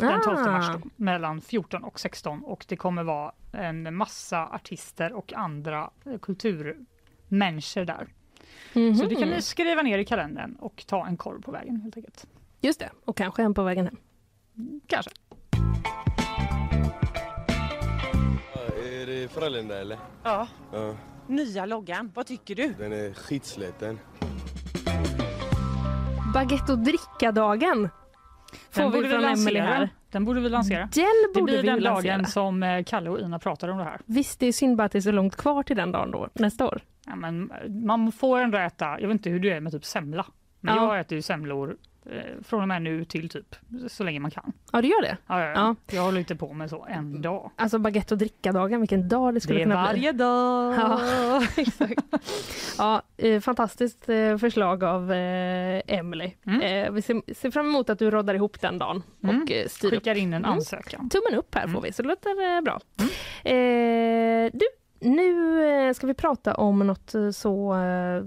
Den 0.00 0.22
12 0.22 0.38
Ah. 0.38 0.50
mars 0.50 0.66
då, 0.82 0.88
mellan 0.96 1.40
14 1.40 1.84
och 1.84 2.00
16 2.00 2.44
och 2.44 2.64
det 2.68 2.76
kommer 2.76 3.02
vara 3.02 3.32
en 3.52 3.94
massa 3.96 4.46
artister 4.46 5.12
och 5.12 5.32
andra 5.32 5.90
eh, 6.06 6.18
kulturmänniskor 6.18 7.84
där. 7.84 8.06
Mhm. 8.72 8.94
Så 8.96 9.06
det 9.06 9.14
kan 9.14 9.28
ni 9.28 9.42
skriva 9.42 9.82
ner 9.82 9.98
i 9.98 10.04
kalendern 10.04 10.56
och 10.60 10.84
ta 10.86 11.06
en 11.06 11.16
korv 11.16 11.42
på 11.42 11.50
vägen 11.50 11.80
helt 11.80 11.96
enkelt. 11.96 12.26
Just 12.60 12.80
det, 12.80 12.90
och 13.04 13.16
kanske 13.16 13.42
en 13.42 13.54
på 13.54 13.62
vägen 13.62 13.84
hem. 13.86 13.96
Kanske. 14.86 15.10
Är 19.16 19.20
det 19.22 19.28
Frölunda 19.28 19.80
eller? 19.80 19.98
Ja. 20.22 20.48
Ja. 20.72 20.94
Nya 21.26 21.66
loggan, 21.66 22.12
vad 22.14 22.26
tycker 22.26 22.54
du? 22.54 22.74
Den 22.78 22.92
är 22.92 23.12
skitsliten. 23.14 23.98
Baguette 26.34 26.72
och 26.72 26.78
dricka-dagen. 26.78 27.88
Får 28.70 28.90
vi 28.90 29.08
från 29.08 29.24
Emelie 29.24 29.62
här. 29.62 29.88
Den 30.10 30.24
borde 30.24 30.40
vi 30.40 30.48
lansera. 30.48 30.78
Den 30.78 30.88
det 31.34 31.40
borde 31.40 31.52
blir 31.52 31.62
vi 31.62 31.68
den 31.68 31.80
lansera. 31.82 32.16
dagen 32.16 32.26
som 32.26 32.62
eh, 32.62 32.84
Kalle 32.84 33.10
och 33.10 33.20
Ina 33.20 33.38
pratar 33.38 33.68
om 33.68 33.78
det 33.78 33.84
här. 33.84 34.00
Visst, 34.06 34.40
det 34.40 34.46
är 34.46 34.52
synd 34.52 34.76
bara 34.76 34.84
att 34.84 34.92
det 34.92 34.98
är 34.98 35.00
så 35.00 35.10
långt 35.12 35.36
kvar 35.36 35.62
till 35.62 35.76
den 35.76 35.92
dagen 35.92 36.10
då, 36.10 36.28
nästa 36.34 36.66
år. 36.66 36.80
Ja, 37.06 37.16
men 37.16 37.52
man 37.68 38.12
får 38.12 38.40
ändå 38.40 38.58
äta, 38.58 38.84
jag 39.00 39.08
vet 39.08 39.12
inte 39.14 39.30
hur 39.30 39.40
du 39.40 39.50
är 39.52 39.60
med 39.60 39.72
typ 39.72 39.84
semla, 39.84 40.26
men 40.60 40.76
Ja. 40.76 40.84
jag 40.94 41.00
äter 41.00 41.16
ju 41.16 41.22
semlor 41.22 41.70
eh, 41.70 41.76
från 42.42 42.62
och 42.62 42.68
med 42.68 42.82
nu 42.82 43.04
till 43.04 43.28
typ 43.28 43.56
så 43.88 44.04
länge 44.04 44.20
man 44.20 44.30
kan. 44.30 44.52
Ja, 44.72 44.82
du 44.82 44.88
gör 44.88 45.02
det? 45.02 45.16
Ja, 45.26 45.40
ja, 45.40 45.46
Ja. 45.46 45.52
ja. 45.54 45.94
Jag 45.96 46.02
håller 46.02 46.18
inte 46.18 46.36
på 46.36 46.52
med 46.52 46.70
så 46.70 46.86
en 46.88 47.22
dag. 47.22 47.50
Alltså 47.56 47.78
baguette 47.78 48.14
och 48.14 48.18
dricka-dagen, 48.18 48.80
vilken 48.80 49.08
dag 49.08 49.34
det 49.34 49.40
skulle 49.40 49.58
Det 49.58 49.62
är 49.62 49.64
kunna 49.64 49.74
varje 49.74 50.12
bli. 50.12 50.18
dag. 50.18 50.74
Ja, 50.74 51.42
exakt. 51.56 52.00
Ja, 52.78 53.02
eh, 53.16 53.40
fantastiskt 53.40 54.08
eh, 54.08 54.36
förslag 54.38 54.84
av 54.84 55.12
eh, 55.12 55.82
Emily. 55.86 56.24
Eh, 56.62 56.90
vi 56.92 57.02
ser, 57.02 57.50
fram 57.50 57.66
emot 57.66 57.90
att 57.90 57.98
du 57.98 58.10
roddar 58.10 58.34
ihop 58.34 58.60
den 58.60 58.78
dagen 58.78 59.02
Mm. 59.22 59.42
och 59.42 59.50
eh, 59.52 59.66
styr 59.68 59.90
Skickar 59.90 60.10
upp. 60.14 60.18
in 60.18 60.32
en 60.32 60.44
Mm. 60.44 60.50
ansökan. 60.56 61.08
Tummen 61.10 61.38
upp 61.38 61.54
här 61.54 61.68
får 61.68 61.80
vi, 61.80 61.92
så 61.92 62.02
det 62.02 62.08
låter 62.08 62.56
eh, 62.56 62.60
bra. 62.60 62.80
Eh, 63.50 64.50
du, 64.52 64.66
nu 65.00 65.62
eh, 65.88 65.92
ska 65.92 66.06
vi 66.06 66.14
prata 66.14 66.54
om 66.54 66.78
något 66.78 67.14
eh, 67.14 67.30
så 67.30 67.74
eh, 67.74 68.22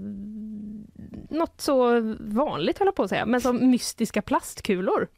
något 1.30 1.60
så 1.60 2.00
vanligt 2.20 2.78
höll 2.78 2.86
jag 2.86 2.94
på 2.94 3.02
att 3.02 3.08
säga, 3.10 3.26
men 3.26 3.40
som 3.40 3.70
mystiska 3.70 4.22
plastkulor. 4.22 5.08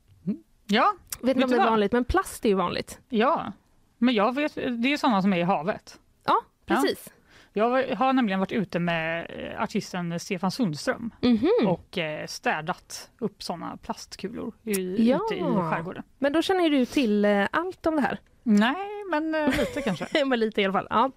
Ja, 0.66 0.93
Vet 1.23 1.36
inte 1.36 1.44
om 1.44 1.51
det 1.51 1.56
är 1.56 1.70
vanligt, 1.70 1.93
men 1.93 2.05
plast 2.05 2.44
är 2.44 2.48
ju 2.48 2.55
vanligt. 2.55 3.01
Ja, 3.09 3.52
men 3.98 4.14
jag 4.14 4.35
vet, 4.35 4.55
det 4.55 4.93
är 4.93 4.97
sådana 4.97 5.23
som 5.23 5.32
är 5.32 5.39
i 5.39 5.43
havet. 5.43 6.01
Ja, 6.24 6.35
precis. 6.66 7.09
Jag 7.52 7.94
har 7.97 8.12
nämligen 8.12 8.40
varit 8.40 8.52
ute 8.52 8.78
med 8.78 9.27
eh, 9.55 9.62
artisten 9.62 10.20
Stefan 10.20 10.51
Sundström 10.51 11.10
Mhm. 11.20 11.48
och 11.69 11.98
eh, 11.98 12.27
städat 12.27 13.10
upp 13.19 13.43
sådana 13.43 13.77
plastkulor 13.77 14.52
i, 14.62 14.73
ute 15.12 15.35
i 15.35 15.40
skärgården. 15.70 16.02
Men 16.19 16.32
då 16.32 16.43
känner 16.43 16.64
ju 16.64 16.70
du 16.70 16.86
till 16.86 17.24
eh, 17.24 17.47
allt 17.51 17.86
om 17.86 17.97
det 17.97 18.02
här? 18.02 18.19
Nej, 18.43 18.77
men 19.21 19.35
eh, 19.35 19.59
lite 19.59 19.83
kanske. 19.83 20.07
men 20.27 20.41
lite 20.41 20.61
i 20.61 20.65
alla 20.65 20.73
fall. 20.73 20.87
Ja. 20.91 21.11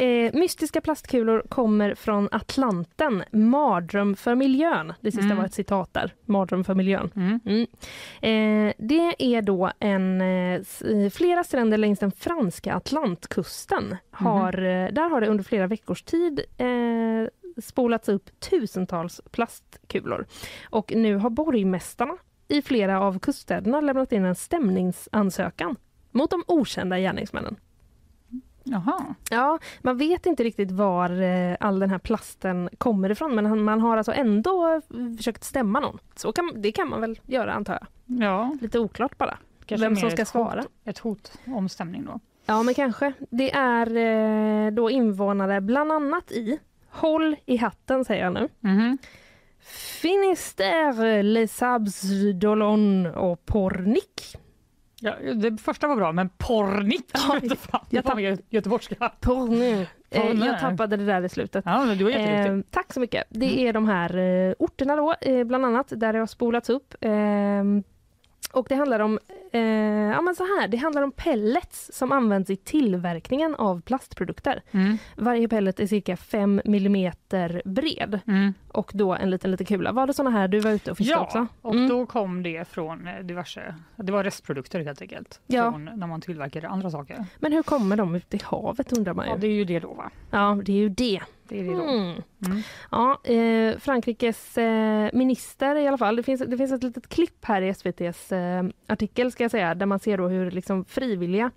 Eh, 0.00 0.32
mystiska 0.34 0.80
plastkulor 0.80 1.42
kommer 1.48 1.94
från 1.94 2.28
Atlanten. 2.32 3.24
Mardröm 3.32 4.16
för 4.16 4.34
miljön. 4.34 4.92
Det 5.00 5.10
sista 5.12 5.24
Mm. 5.24 5.36
var 5.36 5.44
ett 5.44 5.54
citat 5.54 5.94
där. 5.94 6.14
Mardröm 6.24 6.64
för 6.64 6.74
miljön. 6.74 7.10
Mm. 7.16 7.66
Eh, 8.22 8.74
det 8.78 9.14
är 9.36 9.42
då 9.42 9.72
en, 9.80 10.20
eh, 10.20 11.10
flera 11.12 11.44
stränder 11.44 11.78
längs 11.78 11.98
den 11.98 12.12
franska 12.12 12.74
Atlantkusten. 12.74 13.96
Har, 14.10 14.52
eh, 14.58 14.88
där 14.92 15.10
har 15.10 15.20
det 15.20 15.26
under 15.26 15.44
flera 15.44 15.66
veckors 15.66 16.02
tid 16.02 16.40
eh, 16.58 17.28
spolats 17.62 18.08
upp 18.08 18.40
tusentals 18.40 19.20
plastkulor. 19.30 20.26
Och 20.70 20.92
nu 20.96 21.16
har 21.16 21.30
borgmästarna 21.30 22.16
i 22.48 22.62
flera 22.62 23.00
av 23.00 23.18
kuststäderna 23.18 23.80
lämnat 23.80 24.12
in 24.12 24.24
en 24.24 24.34
stämningsansökan 24.34 25.76
mot 26.10 26.30
de 26.30 26.44
okända 26.46 26.98
gärningsmännen. 26.98 27.56
Jaha. 28.64 29.14
Ja, 29.30 29.58
man 29.82 29.98
vet 29.98 30.26
inte 30.26 30.44
riktigt 30.44 30.70
var 30.70 31.22
eh, 31.22 31.56
all 31.60 31.78
den 31.78 31.90
här 31.90 31.98
plasten 31.98 32.68
kommer 32.78 33.10
ifrån 33.10 33.34
men 33.34 33.62
man 33.62 33.80
har 33.80 33.96
alltså 33.96 34.12
ändå 34.12 34.68
eh, 34.74 35.16
försökt 35.16 35.44
stämma 35.44 35.80
någon. 35.80 35.98
Så 36.16 36.32
kan, 36.32 36.52
det 36.56 36.72
kan 36.72 36.88
man 36.88 37.00
väl 37.00 37.20
göra 37.26 37.52
antar 37.52 37.78
jag. 37.80 37.86
Ja. 38.22 38.56
Lite 38.60 38.78
oklart 38.78 39.18
bara. 39.18 39.38
Kanske 39.66 39.86
Vem 39.86 39.96
som 39.96 40.10
ska 40.10 40.22
ett 40.22 40.28
svara. 40.28 40.60
Hot, 40.60 40.70
ett 40.84 40.98
hot 40.98 41.32
om 41.46 41.68
stämning 41.68 42.04
då. 42.04 42.20
Ja, 42.46 42.62
men 42.62 42.74
kanske. 42.74 43.12
Det 43.30 43.52
är 43.52 43.96
eh, 43.96 44.70
då 44.72 44.90
invånare 44.90 45.60
bland 45.60 45.92
annat 45.92 46.32
i, 46.32 46.58
håll 46.90 47.36
i 47.46 47.56
hatten 47.56 48.04
säger 48.04 48.24
jag 48.24 48.32
nu, 48.32 48.48
Mhm. 48.60 48.98
Finistère, 50.02 51.22
Les 51.22 51.56
Sables 51.56 52.02
d'Olonne 52.34 53.14
och 53.14 53.46
Pornic. 53.46 54.36
Ja, 55.00 55.14
det 55.34 55.58
första 55.60 55.88
var 55.88 55.96
bra, 55.96 56.12
men 56.12 56.28
pornick! 56.28 57.10
Ja, 57.14 57.40
jag 57.90 58.04
med 58.16 58.42
göteborgska. 58.50 59.12
Pornic. 59.20 59.88
Eh, 60.10 60.32
jag 60.32 60.60
tappade 60.60 60.96
det 60.96 61.04
där 61.04 61.24
i 61.24 61.28
slutet. 61.28 61.64
Ja, 61.66 61.84
men 61.84 61.98
du 61.98 62.04
var. 62.04 62.10
Eh, 62.10 62.60
tack 62.70 62.92
så 62.92 63.00
mycket. 63.00 63.24
Det 63.28 63.60
är 63.66 63.72
de 63.72 63.88
här 63.88 64.16
eh, 64.18 64.54
orterna 64.58 64.96
då, 64.96 65.14
eh, 65.20 65.44
bland 65.44 65.66
annat, 65.66 65.92
där 65.96 66.12
det 66.12 66.18
har 66.18 66.26
spolats 66.26 66.70
upp. 66.70 66.94
Och 68.52 68.66
det 68.68 68.74
handlar 68.74 69.00
om 69.00 69.18
eh, 69.52 69.60
ja, 69.62 70.20
men 70.20 70.34
så 70.34 70.42
här, 70.44 70.68
det 70.68 70.76
handlar 70.76 71.02
om 71.02 71.12
pellets 71.12 71.90
som 71.94 72.12
används 72.12 72.50
i 72.50 72.56
tillverkningen 72.56 73.54
av 73.54 73.80
plastprodukter. 73.80 74.62
Mm. 74.70 74.98
Varje 75.16 75.48
pellet 75.48 75.80
är 75.80 75.86
cirka 75.86 76.16
5 76.16 76.60
millimeter 76.64 77.62
bred 77.64 78.20
Mm. 78.26 78.54
och 78.68 78.90
då 78.94 79.14
en 79.14 79.30
liten, 79.30 79.50
liten 79.50 79.66
kula. 79.66 79.92
Var 79.92 80.06
det 80.06 80.12
såna 80.14 80.30
här 80.30 80.48
du 80.48 80.60
var 80.60 80.70
ute 80.70 80.90
och 80.90 80.96
fiskade 80.96 81.20
Ja, 81.20 81.24
också? 81.24 81.46
och 81.62 81.74
Mm. 81.74 81.88
då 81.88 82.06
kom 82.06 82.42
det 82.42 82.68
från 82.68 83.08
diverse, 83.22 83.74
det 83.96 84.12
var 84.12 84.24
restprodukter 84.24 84.80
helt 84.80 85.02
enkelt. 85.02 85.40
Ja. 85.46 85.70
Från 85.72 85.84
när 85.84 86.06
man 86.06 86.20
tillverkade 86.20 86.68
andra 86.68 86.90
saker. 86.90 87.24
Men 87.38 87.52
hur 87.52 87.62
kommer 87.62 87.96
de 87.96 88.14
ut 88.14 88.34
i 88.34 88.40
havet 88.44 88.92
undrar 88.92 89.14
man 89.14 89.24
ju. 89.26 89.30
Ja, 89.32 89.36
det 89.38 89.46
är 89.46 89.52
ju 89.52 89.64
det 89.64 89.80
då 89.80 89.92
va? 89.94 90.10
Ja, 90.30 90.58
det 90.64 90.72
är 90.72 90.76
ju 90.76 90.88
det. 90.88 91.20
Det 91.48 91.60
är 91.60 91.64
det 91.64 91.74
då. 91.74 91.82
Mm. 91.82 92.22
Mm. 92.46 92.62
Ja, 92.90 93.20
eh, 93.24 93.78
Frankrikes 93.78 94.58
eh, 94.58 95.08
minister 95.12 95.76
i 95.76 95.88
alla 95.88 95.98
fall. 95.98 96.16
Det 96.16 96.22
finns, 96.22 96.40
det 96.46 96.56
finns 96.56 96.72
ett 96.72 96.82
litet 96.82 97.08
klipp 97.08 97.44
här 97.44 97.62
i 97.62 97.68
SVTs 97.68 98.32
eh, 98.32 98.64
artikel 98.86 99.32
ska 99.32 99.44
jag 99.44 99.50
säga, 99.50 99.74
där 99.74 99.86
man 99.86 99.98
ser 100.00 100.18
då 100.18 100.28
hur 100.28 100.50
liksom 100.50 100.84
frivilliga 100.84 101.50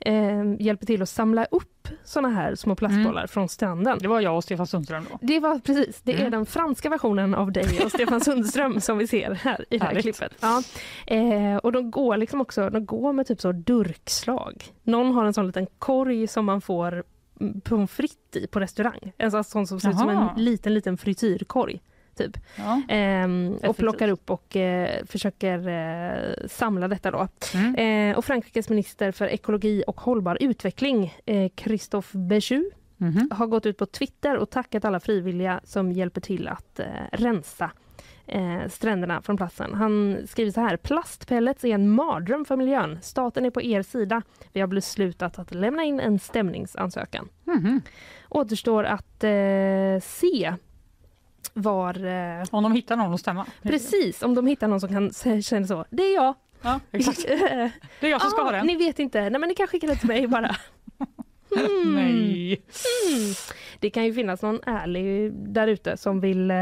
eh, 0.00 0.42
hjälper 0.58 0.86
till 0.86 1.02
att 1.02 1.08
samla 1.08 1.44
upp 1.44 1.72
såna 2.04 2.28
här 2.28 2.54
små 2.54 2.74
plastbollar 2.74 3.26
från 3.26 3.48
stranden. 3.48 3.98
Det 4.00 4.08
var 4.08 4.20
jag 4.20 4.36
och 4.36 4.44
Stefan 4.44 4.66
Sundström 4.66 5.06
då. 5.10 5.18
Det 5.22 5.40
var 5.40 5.58
precis, 5.58 6.00
det 6.02 6.12
är 6.12 6.18
Mm. 6.18 6.30
den 6.30 6.46
franska 6.46 6.90
versionen 6.90 7.34
av 7.34 7.52
dig 7.52 7.80
och 7.84 7.90
Stefan 7.92 8.20
Sundström 8.20 8.80
som 8.80 8.98
vi 8.98 9.06
ser 9.06 9.30
här 9.34 9.64
i 9.70 9.78
det 9.78 9.84
här 9.84 9.88
Härligt. 9.88 10.02
klippet. 10.18 10.32
Ja. 10.40 10.62
Eh, 11.06 11.56
och 11.56 11.72
de 11.72 11.90
går 11.90 12.16
liksom 12.16 12.40
också, 12.40 12.70
de 12.70 12.86
går 12.86 13.12
med 13.12 13.26
typ 13.26 13.40
så 13.40 13.52
durkslag. 13.52 14.64
Någon 14.82 15.12
har 15.12 15.24
en 15.24 15.34
sån 15.34 15.46
liten 15.46 15.66
korg 15.78 16.26
som 16.26 16.44
man 16.44 16.60
får 16.60 16.92
mm, 16.92 17.04
pommes 17.64 17.90
frites 17.90 18.42
i 18.42 18.46
på 18.46 18.60
restaurang. 18.60 19.12
En 19.18 19.30
sån, 19.30 19.44
sån 19.44 19.66
som 19.66 19.80
ser 19.80 19.90
ut 19.90 19.98
som 19.98 20.08
en 20.08 20.28
liten, 20.44 20.74
liten 20.74 20.96
frityrkorg. 20.96 21.80
Typ. 22.16 22.36
Ja. 22.58 22.82
Ehm, 22.88 23.48
och 23.48 23.54
Effektivt. 23.56 23.76
plockar 23.76 24.08
upp 24.08 24.30
och 24.30 24.56
eh, 24.56 25.04
försöker 25.06 25.68
eh, 25.68 26.46
samla 26.48 26.88
detta 26.88 27.10
då. 27.10 27.28
Mm. 27.54 27.74
Eh, 28.10 28.18
och 28.18 28.24
Frankrikes 28.24 28.68
minister 28.68 29.12
för 29.12 29.26
ekologi 29.26 29.84
och 29.86 30.00
hållbar 30.00 30.38
utveckling, 30.40 31.14
eh, 31.26 31.50
Christophe 31.56 32.18
Béchu, 32.18 32.64
Mhm. 32.98 33.30
har 33.32 33.46
gått 33.46 33.66
ut 33.66 33.76
på 33.78 33.86
Twitter 33.86 34.36
och 34.36 34.50
tackat 34.50 34.84
alla 34.84 35.00
frivilliga 35.00 35.60
som 35.64 35.92
hjälper 35.92 36.20
till 36.20 36.48
att 36.48 36.80
eh, 36.80 36.86
rensa 37.12 37.70
eh, 38.26 38.68
stränderna 38.68 39.22
från 39.22 39.36
platsen. 39.36 39.74
Han 39.74 40.18
skriver 40.26 40.50
så 40.52 40.60
här. 40.60 40.76
Plastpellets 40.76 41.64
är 41.64 41.68
en 41.68 41.90
mardröm 41.90 42.44
för 42.44 42.56
miljön. 42.56 42.98
Staten 43.02 43.44
är 43.44 43.50
på 43.50 43.62
er 43.62 43.82
sida. 43.82 44.22
Vi 44.52 44.60
har 44.60 44.66
beslutat 44.68 45.38
att 45.38 45.54
lämna 45.54 45.84
in 45.84 46.00
en 46.00 46.18
stämningsansökan. 46.18 47.28
Mhm. 47.44 47.80
Återstår 48.28 48.84
att 48.84 49.24
eh, 49.24 49.30
se 50.02 50.54
var... 51.52 52.04
Eh, 52.06 52.44
Om 52.50 52.62
de 52.62 52.72
hittar 52.72 52.96
någon 52.96 53.14
att 53.14 53.20
stämma. 53.20 53.46
Precis, 53.62 54.22
om 54.22 54.34
de 54.34 54.46
hittar 54.46 54.68
någon 54.68 54.80
som 54.80 54.88
kan 54.88 55.42
känna 55.42 55.66
så. 55.66 55.84
Det 55.90 56.02
är 56.02 56.14
jag. 56.14 56.34
Ja, 56.62 56.80
exakt. 56.90 57.22
Det 58.00 58.06
är 58.06 58.08
jag 58.10 58.20
som 58.20 58.30
ska 58.30 58.40
Ah, 58.40 58.44
ha 58.44 58.52
den. 58.52 58.66
Ni 58.66 58.76
vet 58.76 58.98
inte. 58.98 59.20
Nej, 59.30 59.40
men 59.40 59.48
ni 59.48 59.54
kan 59.54 59.66
skicka 59.66 59.86
det 59.86 59.96
till 59.96 60.08
mig 60.08 60.26
bara. 60.26 60.56
Mm. 61.56 61.94
Nej. 61.94 62.62
Mm. 63.08 63.34
Det 63.80 63.90
kan 63.90 64.04
ju 64.04 64.14
finnas 64.14 64.42
någon 64.42 64.60
ärlig 64.66 65.32
där 65.32 65.68
ute 65.68 65.96
som 65.96 66.20
vill 66.20 66.50
eh, 66.50 66.56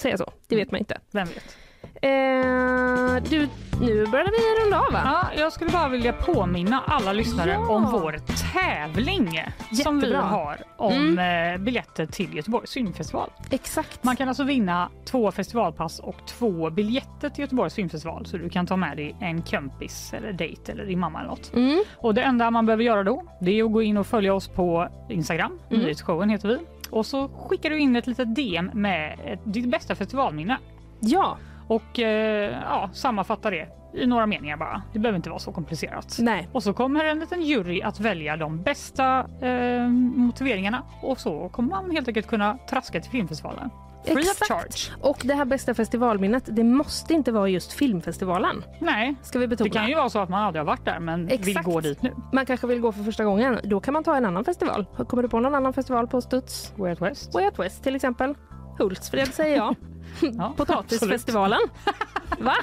säga 0.00 0.18
så. 0.18 0.32
Det 0.48 0.56
vet 0.56 0.70
man 0.70 0.78
inte. 0.78 0.98
Vem 1.10 1.28
vet? 1.28 1.56
Eh, 2.02 3.22
du, 3.30 3.48
nu 3.80 4.06
börjar 4.06 4.26
vi 4.30 4.64
runda 4.64 4.78
av 4.80 4.92
va? 4.92 5.00
Ja, 5.04 5.40
jag 5.42 5.52
skulle 5.52 5.70
bara 5.70 5.88
vilja 5.88 6.12
påminna 6.12 6.82
alla 6.86 7.12
lyssnare 7.12 7.50
Ja. 7.50 7.68
om 7.68 7.90
vår 7.92 8.12
tävling 8.52 9.40
som 9.82 10.00
vi 10.00 10.06
Jättebra. 10.06 10.20
har 10.20 10.58
om 10.76 11.18
eh, 11.18 11.58
biljetter 11.60 12.06
till 12.06 12.34
Göteborgs 12.36 12.72
filmfestival. 12.72 13.30
Exakt. 13.50 14.04
Man 14.04 14.16
kan 14.16 14.28
alltså 14.28 14.44
vinna 14.44 14.88
två 15.04 15.30
festivalpass 15.32 15.98
och 15.98 16.16
två 16.26 16.70
biljetter 16.70 17.28
till 17.28 17.40
Göteborgs 17.40 17.74
filmfestival 17.74 18.26
så 18.26 18.36
du 18.36 18.48
kan 18.48 18.66
ta 18.66 18.76
med 18.76 18.96
dig 18.96 19.16
en 19.20 19.42
kompis 19.42 20.12
eller 20.14 20.32
dejt 20.32 20.72
eller 20.72 20.84
din 20.84 21.00
mamma 21.00 21.18
eller 21.20 21.30
något. 21.30 21.52
Mm. 21.54 21.82
Och 21.96 22.14
det 22.14 22.22
enda 22.22 22.50
man 22.50 22.66
behöver 22.66 22.84
göra 22.84 23.02
då 23.02 23.22
det 23.40 23.60
är 23.60 23.64
att 23.64 23.72
gå 23.72 23.82
in 23.82 23.96
och 23.96 24.06
följa 24.06 24.34
oss 24.34 24.48
på 24.48 24.88
Instagram, 25.08 25.58
Mm. 25.70 25.82
nyhetsshowen 25.82 26.28
heter 26.30 26.48
vi. 26.48 26.58
Och 26.90 27.06
så 27.06 27.28
skickar 27.28 27.70
du 27.70 27.78
in 27.78 27.96
ett 27.96 28.06
litet 28.06 28.34
DM 28.34 28.70
med 28.74 29.18
ditt 29.44 29.68
bästa 29.70 29.94
festivalminne. 29.94 30.58
Ja. 31.00 31.36
Och 31.74 31.98
eh, 32.00 32.58
ja, 32.62 32.90
sammanfatta 32.92 33.50
det 33.50 33.68
i 33.94 34.06
några 34.06 34.26
meningar 34.26 34.56
bara. 34.56 34.82
Det 34.92 34.98
behöver 34.98 35.16
inte 35.16 35.30
vara 35.30 35.40
så 35.40 35.52
komplicerat. 35.52 36.16
Nej. 36.20 36.48
Och 36.52 36.62
så 36.62 36.72
kommer 36.72 37.04
en 37.04 37.18
liten 37.18 37.42
jury 37.42 37.82
att 37.82 38.00
välja 38.00 38.36
de 38.36 38.62
bästa 38.62 39.26
eh, 39.40 39.88
motiveringarna 40.16 40.82
och 41.02 41.18
så 41.18 41.48
kommer 41.48 41.68
man 41.68 41.90
helt 41.90 42.08
enkelt 42.08 42.26
kunna 42.26 42.58
traska 42.70 43.00
till 43.00 43.10
filmfestivalen. 43.10 43.70
Free 44.04 44.14
of 44.14 44.20
Exakt. 44.20 44.48
charge. 44.48 44.96
Och 45.00 45.22
det 45.24 45.34
här 45.34 45.44
bästa 45.44 45.74
festivalminnet, 45.74 46.44
det 46.56 46.64
måste 46.64 47.14
inte 47.14 47.32
vara 47.32 47.48
just 47.48 47.72
filmfestivalen. 47.72 48.64
Nej, 48.78 49.14
Ska 49.22 49.38
vi 49.38 49.46
betona. 49.48 49.68
det 49.68 49.78
kan 49.78 49.88
ju 49.88 49.94
vara 49.94 50.10
så 50.10 50.18
att 50.18 50.28
man 50.28 50.42
aldrig 50.42 50.60
har 50.60 50.66
varit 50.66 50.84
där 50.84 50.98
men 51.00 51.26
vill 51.26 51.48
Exakt. 51.48 51.66
gå 51.66 51.80
dit 51.80 52.02
nu. 52.02 52.14
Man 52.32 52.46
kanske 52.46 52.66
vill 52.66 52.80
gå 52.80 52.92
för 52.92 53.02
första 53.04 53.24
gången. 53.24 53.58
Då 53.64 53.80
kan 53.80 53.94
man 53.94 54.04
ta 54.04 54.16
en 54.16 54.24
annan 54.24 54.44
festival. 54.44 54.86
Kommer 55.08 55.22
du 55.22 55.28
på 55.28 55.40
någon 55.40 55.54
annan 55.54 55.72
festival 55.72 56.06
på 56.08 56.20
studs? 56.20 56.72
Way 56.76 56.90
Out 56.90 57.00
West. 57.02 57.34
Way 57.34 57.44
Out 57.44 57.58
West 57.58 57.82
till 57.82 57.94
exempel. 57.96 58.34
Hultsfred 58.78 59.28
säger 59.28 59.56
jag. 59.56 59.76
Ja, 60.20 60.48
Potatisfestivalen. 60.56 61.60
Va? 62.38 62.54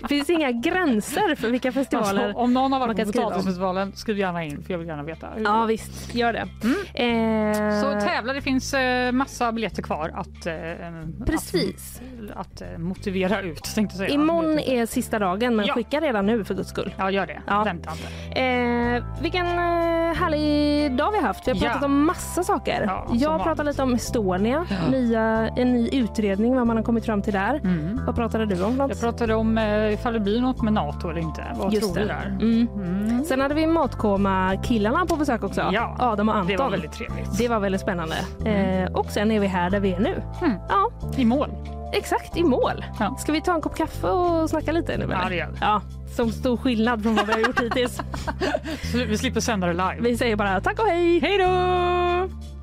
Det 0.00 0.08
finns 0.08 0.30
inga 0.30 0.50
gränser 0.52 1.34
för 1.34 1.50
vilka 1.50 1.72
festivaler 1.72 2.24
Alltså, 2.24 2.38
om 2.42 2.54
någon 2.54 2.72
har 2.72 2.80
varit 2.80 2.96
på. 3.06 3.12
Potatisfestivalen, 3.12 3.92
skriv 3.92 4.18
gärna 4.18 4.44
in 4.44 4.62
för 4.62 4.72
jag 4.72 4.78
vill 4.78 4.88
gärna 4.88 5.02
veta. 5.02 5.28
hur- 5.36 5.44
Ja 5.44 5.64
visst, 5.64 6.14
gör 6.14 6.32
det. 6.32 6.40
Eh, 6.94 7.80
Så 7.82 8.06
tävla, 8.06 8.32
det 8.32 8.40
finns 8.40 8.74
eh, 8.74 9.12
massa 9.12 9.52
biljetter 9.52 9.82
kvar 9.82 10.12
att, 10.14 10.46
eh, 10.46 10.54
Precis. 11.26 12.00
att, 12.34 12.36
att 12.36 12.60
eh, 12.62 12.78
motivera 12.78 13.40
ut. 13.42 13.62
Tänkte 13.74 13.96
säga. 13.96 14.08
Imorgon 14.08 14.58
är 14.58 14.86
sista 14.86 15.18
dagen, 15.18 15.56
men 15.56 15.66
Ja. 15.66 15.74
skicka 15.74 16.00
redan 16.00 16.26
nu 16.26 16.44
för 16.44 16.54
guds 16.54 16.68
skull. 16.70 16.94
Ja, 16.98 17.10
gör 17.10 17.26
det. 17.26 17.42
Ja. 17.46 17.64
Vänta 17.64 17.90
inte. 17.92 18.40
Eh, 18.40 19.04
vilken 19.22 19.46
eh, 19.46 20.14
härlig 20.16 20.96
dag 20.96 21.10
vi 21.10 21.16
har 21.18 21.26
haft. 21.26 21.48
Vi 21.48 21.50
har 21.52 21.58
Ja. 21.58 21.62
pratat 21.70 21.82
om 21.84 22.06
massa 22.06 22.44
saker. 22.44 22.82
Ja, 22.86 23.06
jag 23.12 23.42
pratar 23.42 23.64
lite 23.64 23.82
om 23.82 23.94
Estonia, 23.94 24.66
nya, 24.90 25.48
en 25.56 25.72
ny 25.72 25.88
utredning, 25.92 26.54
vad 26.56 26.66
man 26.66 26.76
har 26.76 26.84
kommit 26.84 27.04
fram 27.04 27.22
till 27.22 27.32
där. 27.32 27.60
Vad 28.06 28.16
pratade 28.16 28.46
du 28.46 28.62
om? 28.62 28.76
något? 28.76 29.00
Pratade 29.06 29.34
om 29.34 29.58
eh, 29.58 29.92
ifall 29.92 30.12
det 30.12 30.20
blir 30.20 30.40
något 30.40 30.62
med 30.62 30.72
Nato 30.72 31.10
eller 31.10 31.20
inte. 31.20 31.44
Vad 31.54 31.72
Just 31.72 31.94
tror 31.94 32.04
det. 32.04 32.04
där? 32.04 32.26
Mm. 32.26 33.24
Sen 33.24 33.40
hade 33.40 33.54
vi 33.54 33.66
Matkoma-killarna 33.66 35.06
på 35.06 35.16
besök 35.16 35.44
också. 35.44 35.70
Ja, 35.72 35.96
Adam 35.98 36.28
och 36.28 36.34
Anton. 36.34 36.48
det 36.48 36.56
var 36.56 36.70
väldigt 36.70 36.92
trevligt. 36.92 37.38
Det 37.38 37.48
var 37.48 37.60
väldigt 37.60 37.80
spännande. 37.80 38.16
Eh, 38.44 38.92
och 38.92 39.06
sen 39.10 39.30
är 39.30 39.40
vi 39.40 39.46
här 39.46 39.70
där 39.70 39.80
vi 39.80 39.92
är 39.92 40.00
nu. 40.00 40.22
Ja. 40.68 40.90
I 41.16 41.24
mål. 41.24 41.50
Exakt, 41.92 42.36
i 42.36 42.44
mål. 42.44 42.84
Ska 43.18 43.32
vi 43.32 43.40
ta 43.40 43.54
en 43.54 43.60
kopp 43.60 43.76
kaffe 43.76 44.08
och 44.08 44.50
snacka 44.50 44.72
lite 44.72 44.96
nu? 44.96 45.06
Ja, 45.10 45.18
eller? 45.20 45.30
det 45.30 45.36
gör 45.36 45.48
vi. 45.52 45.58
Ja, 45.60 45.80
som 46.16 46.32
stor 46.32 46.56
skillnad 46.56 47.02
från 47.02 47.14
vad 47.14 47.26
vi 47.26 47.32
har 47.32 47.40
gjort 47.40 47.60
hittills. 47.60 47.96
Så 48.92 48.98
vi 48.98 49.18
slipper 49.18 49.40
sända 49.40 49.66
det 49.66 49.72
live. 49.72 49.96
Vi 50.00 50.16
säger 50.16 50.36
bara 50.36 50.60
tack 50.60 50.78
och 50.78 50.86
hej! 50.86 51.20
Hej 51.20 51.38
då! 51.38 52.55